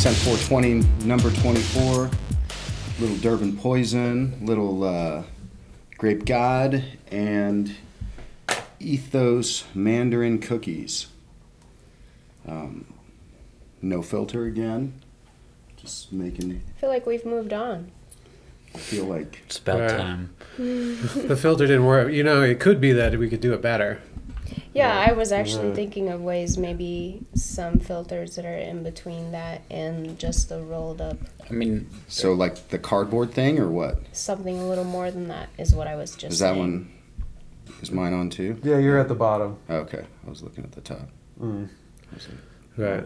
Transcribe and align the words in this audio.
Cent 0.00 0.16
420, 0.16 1.06
number 1.06 1.30
24. 1.30 2.08
Little 3.00 3.16
Durban 3.18 3.54
Poison, 3.54 4.34
little 4.46 4.82
uh, 4.82 5.24
Grape 5.98 6.24
God, 6.24 6.82
and 7.10 7.74
Ethos 8.78 9.64
Mandarin 9.74 10.38
Cookies. 10.38 11.08
Um, 12.48 12.86
no 13.82 14.00
filter 14.00 14.46
again. 14.46 14.94
Just 15.76 16.10
making 16.10 16.50
I 16.76 16.80
feel 16.80 16.88
like 16.88 17.04
we've 17.04 17.26
moved 17.26 17.52
on. 17.52 17.90
I 18.74 18.78
feel 18.78 19.04
like 19.04 19.42
It's 19.44 19.58
about 19.58 19.80
Right. 19.80 19.90
time. 19.90 20.34
The 20.56 21.36
filter 21.36 21.66
didn't 21.66 21.84
work. 21.84 22.10
You 22.10 22.22
know, 22.22 22.42
it 22.42 22.58
could 22.58 22.80
be 22.80 22.92
that 22.92 23.18
we 23.18 23.28
could 23.28 23.42
do 23.42 23.52
it 23.52 23.60
better. 23.60 24.00
Yeah, 24.72 25.04
I 25.08 25.12
was 25.12 25.32
actually 25.32 25.66
Right. 25.68 25.74
thinking 25.76 26.08
of 26.08 26.20
ways 26.20 26.56
maybe 26.56 27.22
some 27.34 27.78
filters 27.80 28.36
that 28.36 28.44
are 28.44 28.56
in 28.56 28.82
between 28.84 29.32
that 29.32 29.62
and 29.70 30.16
just 30.18 30.48
the 30.48 30.62
rolled 30.62 31.00
up 31.00 31.16
I 31.48 31.52
mean, 31.52 31.88
so 32.06 32.32
like 32.32 32.68
the 32.68 32.78
cardboard 32.78 33.32
thing 33.32 33.58
or 33.58 33.68
what? 33.68 33.98
something 34.12 34.58
a 34.60 34.68
little 34.68 34.84
more 34.84 35.10
than 35.10 35.26
that 35.28 35.48
is 35.58 35.74
what 35.74 35.88
I 35.88 35.96
was 35.96 36.12
just 36.12 36.34
Is 36.34 36.38
that 36.38 36.54
saying. 36.54 36.58
one? 36.60 36.88
Is 37.82 37.90
mine 37.90 38.12
on 38.12 38.30
too? 38.30 38.58
Yeah, 38.62 38.78
you're 38.78 38.98
at 38.98 39.08
the 39.08 39.14
bottom. 39.14 39.56
Okay, 39.68 40.04
I 40.26 40.30
was 40.30 40.42
looking 40.42 40.62
at 40.64 40.72
the 40.72 40.80
top. 40.82 41.08
Mm. 41.40 41.68
Right. 42.76 43.04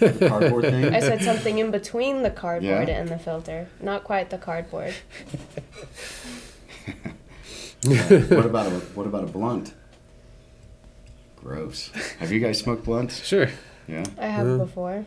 the 0.00 0.26
cardboard 0.28 0.64
thing. 0.64 0.92
I 0.92 0.98
said 1.00 1.22
something 1.22 1.58
in 1.58 1.70
between 1.70 2.22
the 2.22 2.30
cardboard 2.30 2.88
Yeah. 2.88 2.98
and 3.00 3.08
the 3.08 3.18
filter. 3.18 3.68
Not 3.80 4.02
quite 4.02 4.30
the 4.30 4.38
cardboard. 4.38 4.94
what 7.84 8.46
about 8.46 8.66
a 8.66 8.70
what 8.94 9.06
about 9.06 9.24
a 9.24 9.26
blunt? 9.26 9.74
Gross. 11.44 11.90
Have 12.20 12.32
you 12.32 12.40
guys 12.40 12.58
smoked 12.58 12.84
blunts? 12.84 13.22
Sure. 13.24 13.48
Yeah. 13.86 14.04
I 14.18 14.26
have 14.28 14.46
Yeah. 14.48 14.56
before. 14.56 15.04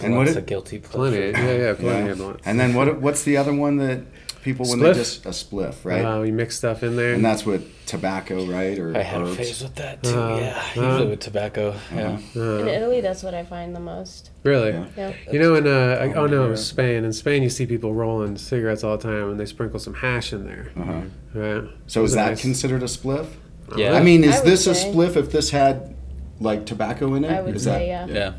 And 0.00 0.12
what 0.14 0.26
what's 0.26 0.32
it- 0.32 0.38
a 0.38 0.42
guilty 0.42 0.78
Plenty. 0.78 1.32
pleasure? 1.32 1.46
Yeah, 1.46 1.56
yeah, 1.68 1.74
plenty 1.74 2.06
Yeah. 2.06 2.12
of 2.12 2.18
blunts. 2.18 2.42
And 2.44 2.58
then 2.60 2.74
what? 2.74 3.00
What's 3.00 3.22
the 3.22 3.36
other 3.36 3.54
one 3.54 3.76
that 3.78 4.00
people 4.42 4.66
when 4.68 4.80
they 4.80 4.90
Spliff? 4.90 4.94
just 4.94 5.24
a 5.26 5.30
spliff, 5.30 5.74
right? 5.84 6.02
Uh, 6.04 6.20
we 6.20 6.30
mix 6.32 6.56
stuff 6.56 6.82
in 6.82 6.96
there. 6.96 7.14
and 7.14 7.24
that's 7.24 7.46
with 7.46 7.64
tobacco, 7.86 8.44
right? 8.46 8.76
Or 8.78 8.94
I 8.96 9.02
had 9.02 9.22
a 9.22 9.24
herbs? 9.24 9.36
phase 9.36 9.62
with 9.62 9.76
that 9.76 10.02
too. 10.02 10.10
Uh, 10.18 10.38
yeah, 10.40 10.62
uh, 10.82 10.86
usually 10.90 11.06
with 11.10 11.20
tobacco. 11.20 11.74
Yeah. 11.94 12.08
Uh-huh. 12.10 12.40
Uh, 12.40 12.58
In 12.62 12.68
Italy, 12.68 13.00
that's 13.00 13.22
what 13.22 13.32
I 13.34 13.44
find 13.44 13.74
the 13.74 13.80
most. 13.80 14.30
really? 14.42 14.70
Yeah. 14.70 14.84
Yeah. 14.96 15.12
You 15.32 15.38
know, 15.38 15.54
in 15.54 15.66
uh, 15.66 15.98
I- 16.00 16.12
Oh, 16.12 16.24
oh 16.24 16.26
no, 16.26 16.48
yeah. 16.50 16.54
Spain. 16.56 17.04
In 17.04 17.12
Spain, 17.12 17.42
you 17.44 17.50
see 17.50 17.66
people 17.66 17.94
rolling 17.94 18.36
cigarettes 18.36 18.82
all 18.84 18.96
the 18.98 19.02
time, 19.04 19.30
and 19.30 19.38
they 19.40 19.46
sprinkle 19.46 19.78
some 19.78 19.94
hash 19.94 20.32
in 20.32 20.44
there. 20.44 20.72
Uh-huh. 20.76 21.00
Right. 21.34 21.64
So 21.86 22.02
is 22.04 22.12
that 22.14 22.30
nice. 22.30 22.42
considered 22.42 22.82
a 22.82 22.86
spliff? 22.86 23.26
Yeah. 23.76 23.92
I 23.94 24.02
mean, 24.02 24.22
is 24.24 24.36
would 24.36 24.44
this 24.50 24.66
a 24.66 24.72
spliff 24.72 25.16
if 25.16 25.32
this 25.32 25.50
had 25.50 25.94
like 26.40 26.66
tobacco 26.66 27.14
in 27.14 27.24
it? 27.24 27.30
I 27.30 27.40
would 27.42 27.56
Is 27.56 27.64
say, 27.64 27.88
yeah. 27.88 28.06
Yeah. 28.06 28.32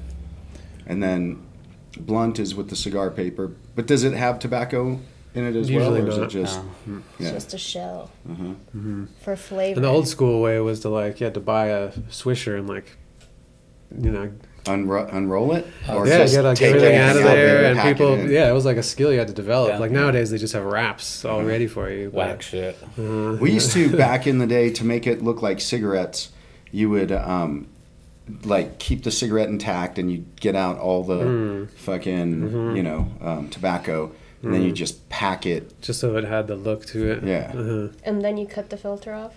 And 0.85 1.01
then 1.03 1.43
blunt 1.99 2.39
is 2.39 2.55
with 2.55 2.69
the 2.69 2.75
cigar 2.75 3.09
paper. 3.11 3.51
But 3.75 3.87
does 3.87 4.03
it 4.03 4.13
have 4.13 4.39
tobacco 4.39 4.99
in 5.33 5.43
it 5.45 5.55
as 5.55 5.69
Usually 5.69 5.99
well, 6.01 6.07
or 6.09 6.11
is 6.11 6.17
it 6.17 6.29
just? 6.29 6.61
No. 6.85 7.01
It's 7.19 7.25
Yeah. 7.27 7.31
just 7.31 7.53
a 7.53 7.57
shell 7.57 8.11
Uh-huh. 8.29 8.53
for 9.21 9.35
flavor. 9.35 9.77
And 9.77 9.83
the 9.83 9.89
old 9.89 10.07
school 10.07 10.41
way 10.41 10.59
was 10.59 10.79
to 10.81 10.89
like 10.89 11.19
you 11.19 11.25
had 11.25 11.33
to 11.33 11.39
buy 11.39 11.67
a 11.67 11.91
swisher 12.09 12.57
and 12.57 12.67
like, 12.69 12.97
you 14.01 14.11
know, 14.11 14.31
Unro- 14.67 15.13
unroll 15.13 15.53
it, 15.53 15.65
or 15.89 16.07
yeah, 16.07 16.17
just 16.19 16.33
get 16.35 16.43
like 16.43 16.57
take 16.57 16.69
everything 16.75 16.95
out 16.97 17.15
of 17.15 17.23
there, 17.23 17.65
and 17.65 17.77
pack 17.77 17.85
it 17.87 17.93
people, 17.97 18.13
in? 18.15 18.29
yeah, 18.29 18.49
it 18.49 18.53
was 18.53 18.65
like 18.65 18.77
a 18.77 18.83
skill 18.83 19.11
you 19.11 19.19
had 19.19 19.27
to 19.27 19.33
develop. 19.33 19.69
Yeah. 19.71 19.77
Like 19.79 19.91
nowadays, 19.91 20.29
they 20.31 20.37
just 20.37 20.53
have 20.53 20.63
wraps 20.65 21.23
all 21.25 21.43
ready 21.43 21.67
for 21.67 21.89
you. 21.89 22.09
but- 22.09 22.17
Whack 22.17 22.41
shit. 22.41 22.77
Uh, 22.97 23.37
We 23.39 23.51
used 23.51 23.71
to 23.73 23.95
back 24.05 24.27
in 24.27 24.37
the 24.39 24.47
day 24.47 24.69
to 24.71 24.85
make 24.85 25.07
it 25.07 25.23
look 25.23 25.41
like 25.41 25.59
cigarettes. 25.61 26.29
You 26.71 26.89
would 26.89 27.11
um, 27.11 27.67
like 28.43 28.77
keep 28.79 29.03
the 29.03 29.11
cigarette 29.11 29.49
intact, 29.49 29.97
and 29.97 30.11
you 30.11 30.25
get 30.39 30.55
out 30.55 30.77
all 30.79 31.03
the 31.03 31.15
Mm. 31.23 31.69
fucking 31.71 32.35
Mm-hmm. 32.35 32.75
you 32.75 32.83
know 32.83 33.07
um, 33.21 33.49
tobacco, 33.49 34.11
and 34.43 34.53
then 34.53 34.63
you 34.63 34.71
just 34.71 35.07
pack 35.09 35.45
it. 35.45 35.81
just 35.81 35.99
so 35.99 36.15
it 36.17 36.23
had 36.25 36.47
the 36.47 36.55
look 36.55 36.85
to 36.87 37.09
it. 37.11 37.23
Yeah. 37.23 37.51
Uh-huh. 37.55 37.87
and 38.03 38.21
then 38.23 38.37
you 38.37 38.45
cut 38.45 38.69
the 38.69 38.77
filter 38.77 39.13
off. 39.13 39.33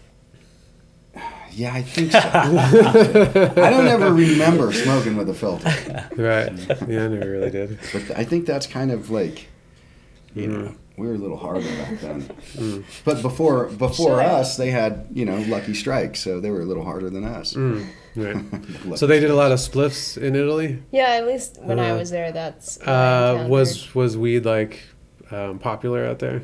Yeah, 1.52 1.74
I 1.74 1.82
think 1.82 2.12
so. 2.12 2.18
I 2.18 3.70
don't 3.70 3.86
ever 3.88 4.12
remember 4.12 4.72
smoking 4.72 5.16
with 5.16 5.28
a 5.28 5.34
filter, 5.34 5.68
Right. 6.16 6.52
Yeah, 6.88 7.04
I 7.04 7.08
never 7.08 7.30
really 7.30 7.50
did. 7.50 7.78
but 7.92 8.16
I 8.16 8.24
think 8.24 8.46
that's 8.46 8.66
kind 8.66 8.90
of 8.90 9.10
like 9.10 9.48
you 10.34 10.46
Mm. 10.48 10.50
know 10.64 10.74
we 10.96 11.06
were 11.08 11.14
a 11.14 11.18
little 11.18 11.36
harder 11.38 11.66
back 11.66 11.98
then. 12.00 12.84
But 13.04 13.22
before 13.22 13.66
before 13.66 14.18
Sure. 14.18 14.22
us, 14.22 14.56
they 14.56 14.70
had 14.70 15.06
you 15.12 15.24
know 15.24 15.38
Lucky 15.48 15.74
Strike, 15.74 16.16
so 16.16 16.40
they 16.40 16.50
were 16.50 16.60
a 16.60 16.66
little 16.66 16.84
harder 16.84 17.10
than 17.10 17.24
us. 17.24 17.54
Mm, 17.54 17.86
right. 18.16 18.36
So 18.98 19.06
they 19.06 19.18
did 19.20 19.30
a 19.30 19.34
lot 19.34 19.50
of 19.52 19.58
spliffs 19.58 20.16
in 20.18 20.34
Italy. 20.36 20.82
Yeah, 20.92 21.10
at 21.20 21.26
least 21.26 21.58
when 21.62 21.78
I 21.80 21.90
Uh, 21.90 21.98
was 21.98 22.10
there, 22.10 22.32
that's 22.32 22.78
Uh, 22.82 23.46
was 23.48 23.94
was 23.94 24.16
weed 24.16 24.44
like 24.44 24.80
um, 25.30 25.58
popular 25.58 26.04
out 26.06 26.18
there? 26.18 26.42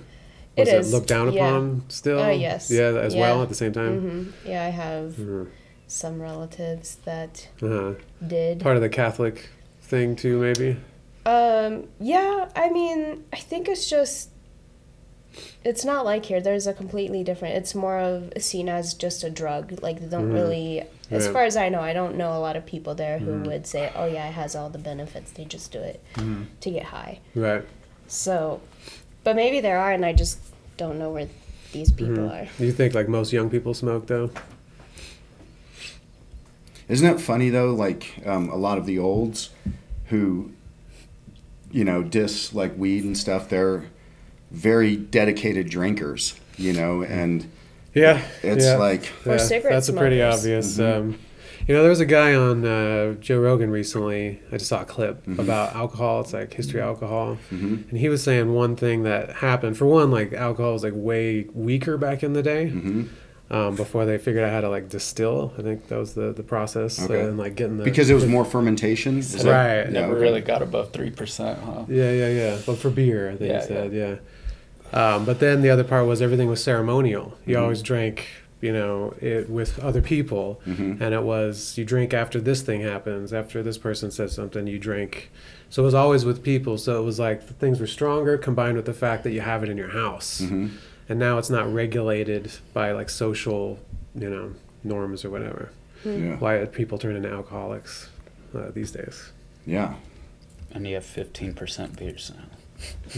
It 0.56 0.60
Was 0.60 0.68
it, 0.68 0.74
is, 0.80 0.92
looked 0.92 1.08
down 1.08 1.32
yeah. 1.32 1.48
upon 1.48 1.84
still? 1.88 2.20
Uh, 2.22 2.30
yes. 2.30 2.70
Yeah, 2.70 2.96
as 2.98 3.14
Yeah. 3.14 3.20
well 3.20 3.42
at 3.42 3.48
the 3.50 3.54
same 3.54 3.72
time. 3.72 4.00
hmm 4.00 4.48
Yeah, 4.48 4.64
I 4.64 4.68
have 4.70 5.12
Mhm. 5.16 5.48
some 5.86 6.20
relatives 6.20 6.96
that 7.04 7.48
Uh-huh. 7.62 7.92
did. 8.26 8.60
Part 8.60 8.76
of 8.76 8.82
the 8.82 8.88
Catholic 8.88 9.50
thing 9.82 10.16
too, 10.16 10.38
maybe. 10.40 10.78
Um, 11.26 11.88
yeah, 12.00 12.48
I 12.56 12.70
mean, 12.70 13.24
I 13.32 13.36
think 13.36 13.68
it's 13.68 13.88
just 13.88 14.30
it's 15.62 15.84
not 15.84 16.06
like 16.06 16.24
here. 16.24 16.40
There's 16.40 16.66
a 16.66 16.72
completely 16.72 17.22
different. 17.22 17.56
It's 17.56 17.74
more 17.74 17.98
of 17.98 18.32
seen 18.38 18.70
as 18.70 18.94
just 18.94 19.22
a 19.22 19.28
drug. 19.28 19.82
Like 19.82 20.00
they 20.00 20.06
don't 20.06 20.30
Mhm. 20.30 20.34
really, 20.34 20.84
as 21.10 21.26
Yeah. 21.26 21.32
far 21.32 21.42
as 21.44 21.58
I 21.58 21.68
know, 21.68 21.80
I 21.80 21.92
don't 21.92 22.16
know 22.16 22.32
a 22.32 22.40
lot 22.40 22.56
of 22.56 22.64
people 22.64 22.94
there 22.94 23.18
who 23.18 23.32
Mhm. 23.32 23.46
would 23.46 23.66
say, 23.66 23.90
"Oh 23.94 24.06
yeah, 24.06 24.28
it 24.28 24.32
has 24.32 24.56
all 24.56 24.70
the 24.70 24.78
benefits. 24.78 25.32
They 25.32 25.44
just 25.44 25.70
do 25.72 25.78
it 25.80 26.00
to 26.60 26.70
get 26.70 26.84
high." 26.84 27.18
Right. 27.34 27.64
So, 28.06 28.60
but 29.26 29.34
maybe 29.34 29.59
there 29.59 29.76
are, 29.81 29.91
and 29.91 30.04
I 30.06 30.12
just 30.12 30.38
don't 30.76 31.00
know 31.00 31.10
where 31.10 31.26
these 31.72 31.91
people 31.91 32.19
Mhm. 32.28 32.31
are. 32.44 32.48
Do 32.59 32.64
you 32.64 32.70
think 32.70 32.94
like 32.94 33.09
most 33.09 33.32
young 33.32 33.50
people 33.50 33.75
smoke 33.75 34.06
though? 34.06 34.31
Isn't 36.88 37.09
it 37.09 37.20
funny 37.20 37.50
though? 37.50 37.75
Like 37.75 38.22
um, 38.25 38.48
a 38.50 38.56
lot 38.56 38.78
of 38.78 38.86
the 38.86 39.00
olds 39.00 39.50
who, 40.06 40.53
you 41.72 41.84
know, 41.84 42.04
diss 42.04 42.54
like 42.54 42.78
weed 42.78 43.03
and 43.03 43.19
stuff. 43.19 43.48
They're 43.48 43.86
very 44.53 44.94
dedicated 44.94 45.69
drinkers, 45.69 46.34
you 46.56 46.72
know, 46.72 47.03
and 47.03 47.47
Yeah. 47.94 48.22
it's 48.44 48.65
yeah. 48.65 48.76
like 48.76 49.10
Or 49.26 49.41
cigarette 49.41 49.72
That's 49.75 49.88
a 49.88 49.92
pretty 49.92 50.19
smokers. 50.19 50.38
obvious. 50.38 50.78
Mhm. 50.78 50.97
Um, 50.98 51.19
you 51.66 51.75
know, 51.75 51.81
there 51.82 51.91
was 51.91 52.00
a 52.00 52.06
guy 52.06 52.34
on 52.34 52.65
uh, 52.65 53.15
Joe 53.15 53.41
Rogan 53.41 53.71
recently. 53.71 54.41
I 54.53 54.56
just 54.59 54.69
saw 54.69 54.82
a 54.82 54.84
clip 54.84 55.25
Mhm. 55.27 55.38
about 55.38 55.75
alcohol. 55.75 56.21
It's 56.21 56.32
like 56.32 56.54
history 56.54 56.81
of 56.81 56.87
alcohol, 56.88 57.38
mhm, 57.53 57.88
and 57.91 57.99
he 57.99 58.09
was 58.09 58.22
saying 58.22 58.53
one 58.53 58.77
thing 58.77 59.03
that 59.03 59.31
happened. 59.37 59.77
For 59.77 59.87
one, 59.87 60.10
like 60.10 60.32
alcohol 60.32 60.72
was 60.75 60.84
like 60.84 60.93
way 60.94 61.47
weaker 61.54 61.97
back 61.97 62.22
in 62.22 62.32
the 62.34 62.43
day. 62.43 62.71
mhm. 62.75 63.09
Um, 63.49 63.77
before 63.77 64.04
they 64.04 64.19
figured 64.19 64.43
out 64.43 64.50
how 64.53 64.60
to 64.60 64.69
like 64.69 64.88
distill, 64.88 65.53
I 65.56 65.62
think 65.62 65.87
that 65.87 65.97
was 65.99 66.15
the 66.15 66.32
the 66.32 66.43
process, 66.43 67.00
Okay. 67.04 67.21
and 67.21 67.38
like 67.38 67.54
getting 67.54 67.77
the 67.78 67.84
because 67.84 68.10
it 68.10 68.15
was 68.15 68.27
more 68.27 68.44
fermentation. 68.44 69.19
Is 69.19 69.33
that- 69.44 69.44
Right. 69.53 69.93
Yeah, 69.93 70.00
Never 70.00 70.15
okay. 70.15 70.22
really 70.22 70.41
got 70.41 70.62
above 70.62 70.93
three 70.93 71.10
percent, 71.10 71.59
huh? 71.65 71.84
Yeah, 71.88 72.10
yeah, 72.10 72.28
yeah. 72.28 72.56
But 72.66 72.78
for 72.78 72.91
beer, 72.91 73.31
I 73.31 73.37
think 73.37 73.50
Yeah, 73.53 73.60
he 73.60 73.66
said, 73.69 73.93
yeah. 73.93 74.15
Um, 74.93 75.25
but 75.25 75.38
then 75.38 75.62
the 75.62 75.71
other 75.71 75.84
part 75.84 76.06
was 76.06 76.21
everything 76.22 76.48
was 76.48 76.60
ceremonial. 76.60 77.34
You 77.47 77.56
Mhm. 77.56 77.62
always 77.62 77.83
drank, 77.83 78.27
you 78.60 78.72
know, 78.72 79.14
it 79.20 79.50
with 79.50 79.78
other 79.80 80.00
people, 80.00 80.60
Mhm. 80.66 81.00
and 81.00 81.14
it 81.14 81.22
was 81.22 81.76
you 81.76 81.84
drink 81.84 82.14
after 82.14 82.40
this 82.40 82.62
thing 82.62 82.80
happens, 82.80 83.32
after 83.32 83.62
this 83.62 83.78
person 83.78 84.10
says 84.10 84.32
something, 84.32 84.66
you 84.66 84.78
drink. 84.78 85.30
So 85.68 85.82
it 85.82 85.84
was 85.86 85.94
always 85.94 86.24
with 86.24 86.42
people. 86.42 86.78
So 86.78 87.00
it 87.00 87.04
was 87.04 87.18
like 87.18 87.47
the 87.48 87.54
things 87.54 87.80
were 87.80 87.86
stronger 87.86 88.38
combined 88.38 88.76
with 88.76 88.86
the 88.86 88.94
fact 88.94 89.24
that 89.24 89.32
you 89.32 89.41
have 89.42 89.62
it 89.62 89.68
in 89.68 89.76
your 89.76 89.91
house, 89.91 90.41
Mhm. 90.41 90.70
and 91.08 91.18
now 91.18 91.38
it's 91.38 91.50
not 91.50 91.72
regulated 91.72 92.50
by 92.72 92.92
like 92.92 93.10
social, 93.10 93.78
you 94.14 94.30
know, 94.30 94.53
norms 94.84 95.24
or 95.24 95.30
whatever. 95.30 95.70
Yeah. 96.04 96.36
Why 96.38 96.54
are 96.54 96.66
people 96.66 96.98
turn 96.98 97.16
into 97.16 97.30
alcoholics 97.30 98.09
uh, 98.54 98.70
these 98.72 98.91
days? 98.92 99.32
Yeah. 99.66 99.94
And 100.72 100.86
you 100.86 100.94
have 100.94 101.04
fifteen 101.04 101.52
percent 101.52 101.97
beers 101.98 102.32
now. 102.36 102.44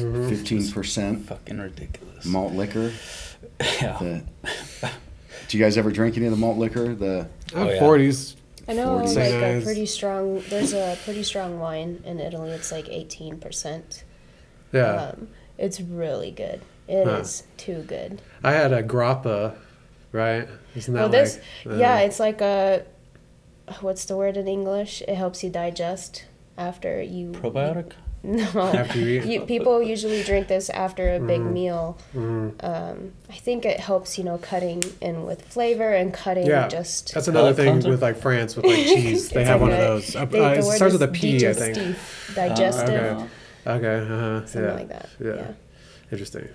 Mhm. 0.04 0.28
Fifteen 0.28 0.68
percent 0.70 1.26
Fucking 1.26 1.58
ridiculous. 1.58 2.24
malt 2.24 2.54
liquor. 2.54 2.92
yeah. 3.60 3.98
The, 4.00 4.22
do 5.48 5.58
you 5.58 5.64
guys 5.64 5.76
ever 5.76 5.90
drink 5.90 6.16
any 6.16 6.26
of 6.26 6.30
the 6.32 6.36
malt 6.38 6.58
liquor? 6.58 6.94
The 6.94 7.28
Oh, 7.54 7.68
yeah. 7.68 7.78
Forties. 7.80 8.36
I 8.68 8.74
know, 8.74 8.98
40. 8.98 9.14
like 9.14 9.32
Nice. 9.40 9.62
a 9.62 9.64
pretty 9.64 9.86
strong. 9.86 10.42
There's 10.50 10.74
a 10.74 10.96
pretty 11.04 11.22
strong 11.22 11.58
wine 11.58 12.02
in 12.04 12.20
Italy. 12.20 12.50
It's 12.50 12.70
like 12.70 12.88
eighteen 12.90 13.38
percent. 13.38 14.04
Yeah. 14.72 15.12
Um, 15.14 15.28
it's 15.56 15.80
really 15.80 16.30
good. 16.30 16.60
It 16.86 17.06
is 17.08 17.40
Huh. 17.40 17.46
too 17.56 17.82
good. 17.86 18.20
I 18.44 18.52
had 18.52 18.72
a 18.72 18.82
grappa, 18.82 19.54
right? 20.12 20.46
Isn't 20.76 20.92
that 20.94 21.00
Well, 21.00 21.08
this, 21.08 21.38
like, 21.64 21.74
uh, 21.76 21.78
yeah, 21.78 21.98
it's 22.00 22.20
like 22.20 22.40
a, 22.42 22.84
what's 23.80 24.04
the 24.04 24.16
word 24.16 24.36
in 24.36 24.46
English? 24.48 25.02
It 25.08 25.14
helps 25.14 25.42
you 25.42 25.48
digest 25.50 26.24
after 26.58 27.00
you. 27.02 27.32
Probiotic. 27.32 27.92
No. 28.22 28.42
After 28.42 28.98
you 28.98 29.20
eat? 29.20 29.24
You, 29.26 29.40
people 29.42 29.80
usually 29.82 30.22
drink 30.24 30.48
this 30.48 30.68
after 30.70 31.14
a 31.14 31.20
big 31.20 31.40
Mhm. 31.40 31.52
meal. 31.52 31.98
Mhm. 32.14 32.52
Um, 32.64 33.12
I 33.30 33.34
think 33.34 33.64
it 33.64 33.78
helps, 33.80 34.18
you 34.18 34.24
know, 34.24 34.38
cutting 34.38 34.82
in 35.00 35.24
with 35.24 35.42
flavor 35.42 35.92
and 35.92 36.12
cutting 36.12 36.46
Yeah. 36.46 36.66
just. 36.68 37.14
That's 37.14 37.28
another 37.28 37.54
thing 37.54 37.72
cleanser? 37.74 37.90
with 37.90 38.02
like 38.02 38.16
France 38.18 38.56
with 38.56 38.64
like 38.72 38.76
cheese. 38.76 39.28
They 39.28 39.44
have 39.44 39.60
like 39.60 39.70
one 39.70 39.78
of 39.80 39.86
those. 39.86 40.16
Uh, 40.16 40.24
they- 40.24 40.40
uh, 40.44 40.50
it 40.50 40.64
word 40.64 40.74
starts 40.76 40.94
is 40.94 41.00
with 41.00 41.08
a 41.08 41.12
P, 41.12 41.46
I 41.46 41.52
think. 41.52 41.76
digestif, 41.76 42.34
digestive, 42.34 42.88
okay. 42.88 43.26
Okay. 43.66 43.96
Uh-huh. 44.12 44.46
something 44.46 44.62
yeah. 44.70 44.74
like 44.74 44.88
that. 44.88 45.08
Yeah. 45.20 45.34
Yeah. 45.34 45.50
Interesting. 46.10 46.48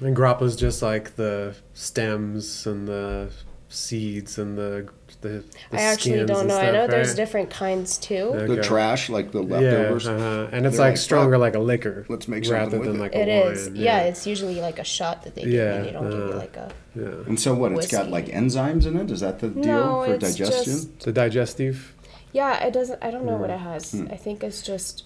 And 0.00 0.16
grappa's 0.16 0.56
just 0.56 0.80
like 0.82 1.16
the 1.16 1.54
stems 1.74 2.66
and 2.66 2.88
the 2.88 3.30
seeds 3.68 4.38
and 4.38 4.56
the 4.56 4.88
the. 5.20 5.28
the 5.70 5.76
I 5.78 5.82
actually 5.82 6.12
skins 6.16 6.28
don't 6.28 6.40
and 6.40 6.48
know. 6.48 6.56
I 6.56 6.62
stuff, 6.62 6.74
know 6.74 6.86
there's 6.86 7.14
different 7.14 7.50
kinds 7.50 7.98
too. 7.98 8.14
Okay. 8.34 8.54
The 8.56 8.62
trash, 8.62 9.08
like 9.08 9.32
the 9.32 9.42
Yeah, 9.44 9.56
leftovers. 9.58 10.08
uh-huh. 10.08 10.48
and 10.52 10.66
it's 10.66 10.78
like 10.78 10.90
like, 10.90 10.96
stronger, 10.96 11.38
like 11.38 11.54
a 11.54 11.58
liquor. 11.58 12.06
let's 12.08 12.26
make 12.28 12.44
rather 12.50 12.70
something 12.72 12.80
with 12.80 12.88
than 12.88 12.96
it." 12.96 13.00
like 13.00 13.14
It 13.14 13.28
a 13.28 13.50
is. 13.50 13.66
wine. 13.68 13.76
Yeah. 13.76 14.00
it's 14.02 14.26
usually 14.26 14.60
like 14.60 14.78
a 14.78 14.84
shot 14.84 15.22
that 15.24 15.34
they 15.34 15.42
give 15.42 15.52
Yeah, 15.52 15.78
you. 15.78 15.84
They 15.84 15.92
don't 15.92 16.10
give 16.10 16.18
you 16.18 16.32
uh, 16.32 16.36
like 16.36 16.56
a. 16.56 16.72
yeah. 16.94 17.02
And 17.26 17.38
so 17.38 17.54
what? 17.54 17.72
It's 17.72 17.86
got 17.86 18.10
like 18.10 18.26
enzymes 18.26 18.86
in 18.86 18.96
it. 18.96 19.10
Is 19.10 19.20
that 19.20 19.38
the 19.40 19.48
deal 19.48 19.64
No, 19.64 20.04
for 20.04 20.14
it's 20.14 20.36
digestion? 20.36 20.64
just- 20.74 21.00
The 21.00 21.12
digestive. 21.12 21.94
Yeah, 22.32 22.64
it 22.64 22.72
doesn't. 22.72 23.02
I 23.02 23.10
don't 23.10 23.24
know 23.24 23.34
Hmm. 23.36 23.40
what 23.40 23.50
it 23.50 23.58
has. 23.60 23.92
Hmm. 23.92 24.06
I 24.10 24.16
think 24.16 24.42
it's 24.44 24.62
just. 24.62 25.04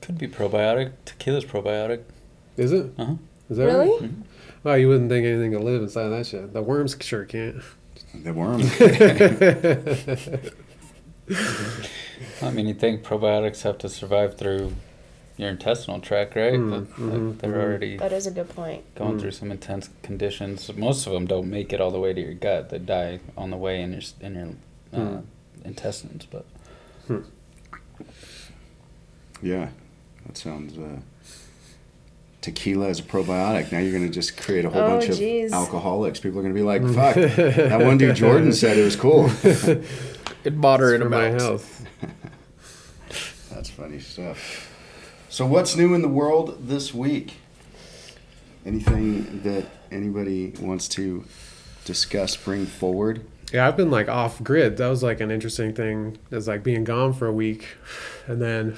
Could 0.00 0.16
be 0.18 0.28
probiotic. 0.28 0.92
Tequila's 1.04 1.44
probiotic. 1.44 2.00
Is 2.56 2.72
it? 2.72 2.92
Uh 2.98 3.04
huh. 3.04 3.14
Is 3.50 3.56
that 3.58 3.64
Really? 3.66 4.00
Right? 4.00 4.10
Well, 4.62 4.78
you 4.78 4.88
wouldn't 4.88 5.10
think 5.10 5.26
anything 5.26 5.52
could 5.52 5.62
live 5.64 5.82
inside 5.82 6.08
that 6.08 6.26
shit. 6.26 6.52
The 6.52 6.62
worms 6.62 6.96
sure 7.00 7.24
can't. 7.24 7.56
The 8.14 8.32
worm. 8.32 8.62
I 12.42 12.50
mean, 12.50 12.66
you 12.66 12.74
think 12.74 13.02
probiotics 13.02 13.62
have 13.62 13.78
to 13.78 13.88
survive 13.88 14.36
through 14.36 14.72
your 15.36 15.48
intestinal 15.48 16.00
tract, 16.00 16.36
right? 16.36 16.54
Mm, 16.54 16.70
But, 16.70 16.90
mhm, 16.96 17.38
they're 17.38 17.52
mhm. 17.52 17.62
already 17.62 17.96
That 17.96 18.12
is 18.12 18.26
a 18.26 18.30
good 18.30 18.48
point. 18.50 18.82
going 18.94 19.16
Mm. 19.16 19.20
through 19.20 19.30
some 19.30 19.50
intense 19.50 19.88
conditions. 20.02 20.70
Most 20.76 21.06
of 21.06 21.12
them 21.12 21.26
don't 21.26 21.48
make 21.48 21.72
it 21.72 21.80
all 21.80 21.90
the 21.90 22.00
way 22.00 22.12
to 22.12 22.20
your 22.20 22.34
gut. 22.34 22.68
They 22.70 22.78
die 22.78 23.20
on 23.36 23.50
the 23.50 23.56
way 23.56 23.80
in 23.80 23.92
your 23.92 24.02
in 24.20 24.34
your 24.34 24.48
uh, 24.92 24.98
Mm. 24.98 25.22
intestines. 25.64 26.26
But 26.26 26.44
yeah, 29.42 29.70
that 30.26 30.36
sounds. 30.36 30.76
Uh, 30.76 31.00
tequila 32.40 32.88
as 32.88 33.00
a 33.00 33.02
probiotic. 33.02 33.70
Now 33.72 33.78
you're 33.78 33.92
going 33.92 34.06
to 34.06 34.12
just 34.12 34.36
create 34.36 34.64
a 34.64 34.70
whole 34.70 34.82
Oh, 34.82 34.88
bunch 34.98 35.06
jeez. 35.10 35.46
of 35.46 35.52
alcoholics. 35.52 36.20
People 36.20 36.38
are 36.40 36.42
going 36.42 36.54
to 36.54 36.58
be 36.58 36.64
like, 36.64 36.82
"Fuck, 36.82 37.14
that 37.36 37.80
one 37.84 37.98
dude 37.98 38.16
Jordan 38.16 38.52
said 38.52 38.78
it 38.78 38.84
was 38.84 38.96
cool." 38.96 39.30
it 40.44 40.54
moderate 40.54 41.02
for 41.02 41.08
my 41.08 41.28
health. 41.30 41.84
That's 43.50 43.70
funny 43.70 43.98
stuff. 44.00 44.68
So, 45.28 45.46
what's 45.46 45.76
new 45.76 45.94
in 45.94 46.02
the 46.02 46.08
world 46.08 46.66
this 46.66 46.94
week? 46.94 47.34
Anything 48.64 49.42
that 49.42 49.66
anybody 49.90 50.54
wants 50.60 50.88
to 50.88 51.24
discuss, 51.84 52.36
bring 52.36 52.66
forward? 52.66 53.24
Yeah, 53.52 53.66
I've 53.66 53.76
been 53.76 53.90
like 53.90 54.08
off 54.08 54.42
grid. 54.42 54.76
That 54.76 54.88
was 54.88 55.02
like 55.02 55.20
an 55.20 55.30
interesting 55.30 55.74
thing. 55.74 56.18
Is 56.30 56.46
like 56.48 56.62
being 56.62 56.84
gone 56.84 57.12
for 57.12 57.26
a 57.26 57.32
week, 57.32 57.66
and 58.26 58.40
then 58.40 58.76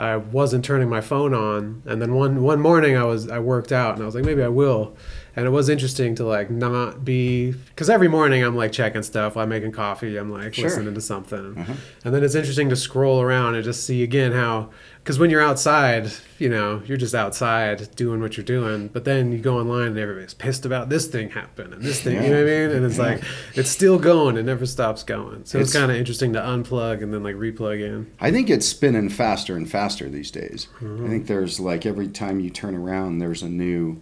I 0.00 0.16
wasn't 0.16 0.64
turning 0.64 0.88
my 0.88 1.00
phone 1.02 1.34
on. 1.34 1.82
And 1.84 2.00
then 2.00 2.14
one 2.14 2.42
one 2.42 2.60
morning 2.60 2.96
I 2.96 3.04
was 3.04 3.28
I 3.28 3.38
worked 3.38 3.70
out, 3.72 3.94
and 3.94 4.02
I 4.02 4.06
was 4.06 4.14
like 4.14 4.24
maybe 4.24 4.42
I 4.42 4.48
will. 4.48 4.96
And 5.36 5.46
it 5.46 5.50
was 5.50 5.68
interesting 5.68 6.14
to 6.16 6.24
like 6.24 6.50
not 6.50 7.04
be 7.04 7.52
because 7.52 7.88
every 7.90 8.08
morning 8.08 8.42
I'm 8.42 8.56
like 8.56 8.72
checking 8.72 9.02
stuff. 9.02 9.36
I'm 9.36 9.48
making 9.50 9.72
coffee. 9.72 10.16
I'm 10.16 10.32
like 10.32 10.54
Sure. 10.54 10.64
listening 10.64 10.94
to 10.94 11.00
something, 11.00 11.56
Uh-huh. 11.58 11.74
and 12.04 12.14
then 12.14 12.24
it's 12.24 12.34
interesting 12.34 12.68
to 12.70 12.76
scroll 12.76 13.20
around 13.20 13.54
and 13.54 13.62
just 13.64 13.84
see 13.86 14.02
again 14.02 14.32
how 14.32 14.70
because 15.10 15.18
when 15.18 15.28
you're 15.28 15.42
outside, 15.42 16.08
you 16.38 16.48
know, 16.48 16.80
you're 16.86 16.96
just 16.96 17.16
outside 17.16 17.96
doing 17.96 18.20
what 18.20 18.36
you're 18.36 18.44
doing. 18.44 18.86
But 18.86 19.04
then 19.04 19.32
you 19.32 19.38
go 19.38 19.58
online 19.58 19.88
and 19.88 19.98
everybody's 19.98 20.34
pissed 20.34 20.64
about 20.64 20.88
this 20.88 21.08
thing 21.08 21.30
happened 21.30 21.74
and 21.74 21.82
this 21.82 22.00
thing. 22.00 22.14
You 22.22 22.30
know 22.30 22.44
what 22.44 22.52
I 22.52 22.66
mean? 22.68 22.70
And 22.76 22.86
it's 22.86 22.96
Yeah. 22.96 23.02
like 23.02 23.24
it's 23.56 23.70
still 23.70 23.98
going. 23.98 24.36
It 24.36 24.44
never 24.44 24.66
stops 24.66 25.02
going. 25.02 25.46
So 25.46 25.58
it's, 25.58 25.70
It's- 25.70 25.72
kind 25.72 25.90
of 25.90 25.96
interesting 25.98 26.32
to 26.34 26.38
unplug 26.38 27.02
and 27.02 27.12
then 27.12 27.24
like 27.24 27.34
replug 27.34 27.80
in. 27.84 28.06
I 28.20 28.30
think 28.30 28.50
it's 28.50 28.66
spinning 28.68 29.08
faster 29.08 29.56
and 29.56 29.68
faster 29.68 30.08
these 30.08 30.30
days. 30.30 30.68
Mm-hmm. 30.80 31.04
I 31.04 31.08
think 31.08 31.26
there's 31.26 31.58
like 31.58 31.84
every 31.86 32.06
time 32.06 32.38
you 32.38 32.48
turn 32.50 32.76
around, 32.76 33.18
there's 33.18 33.42
a 33.42 33.48
new 33.48 34.00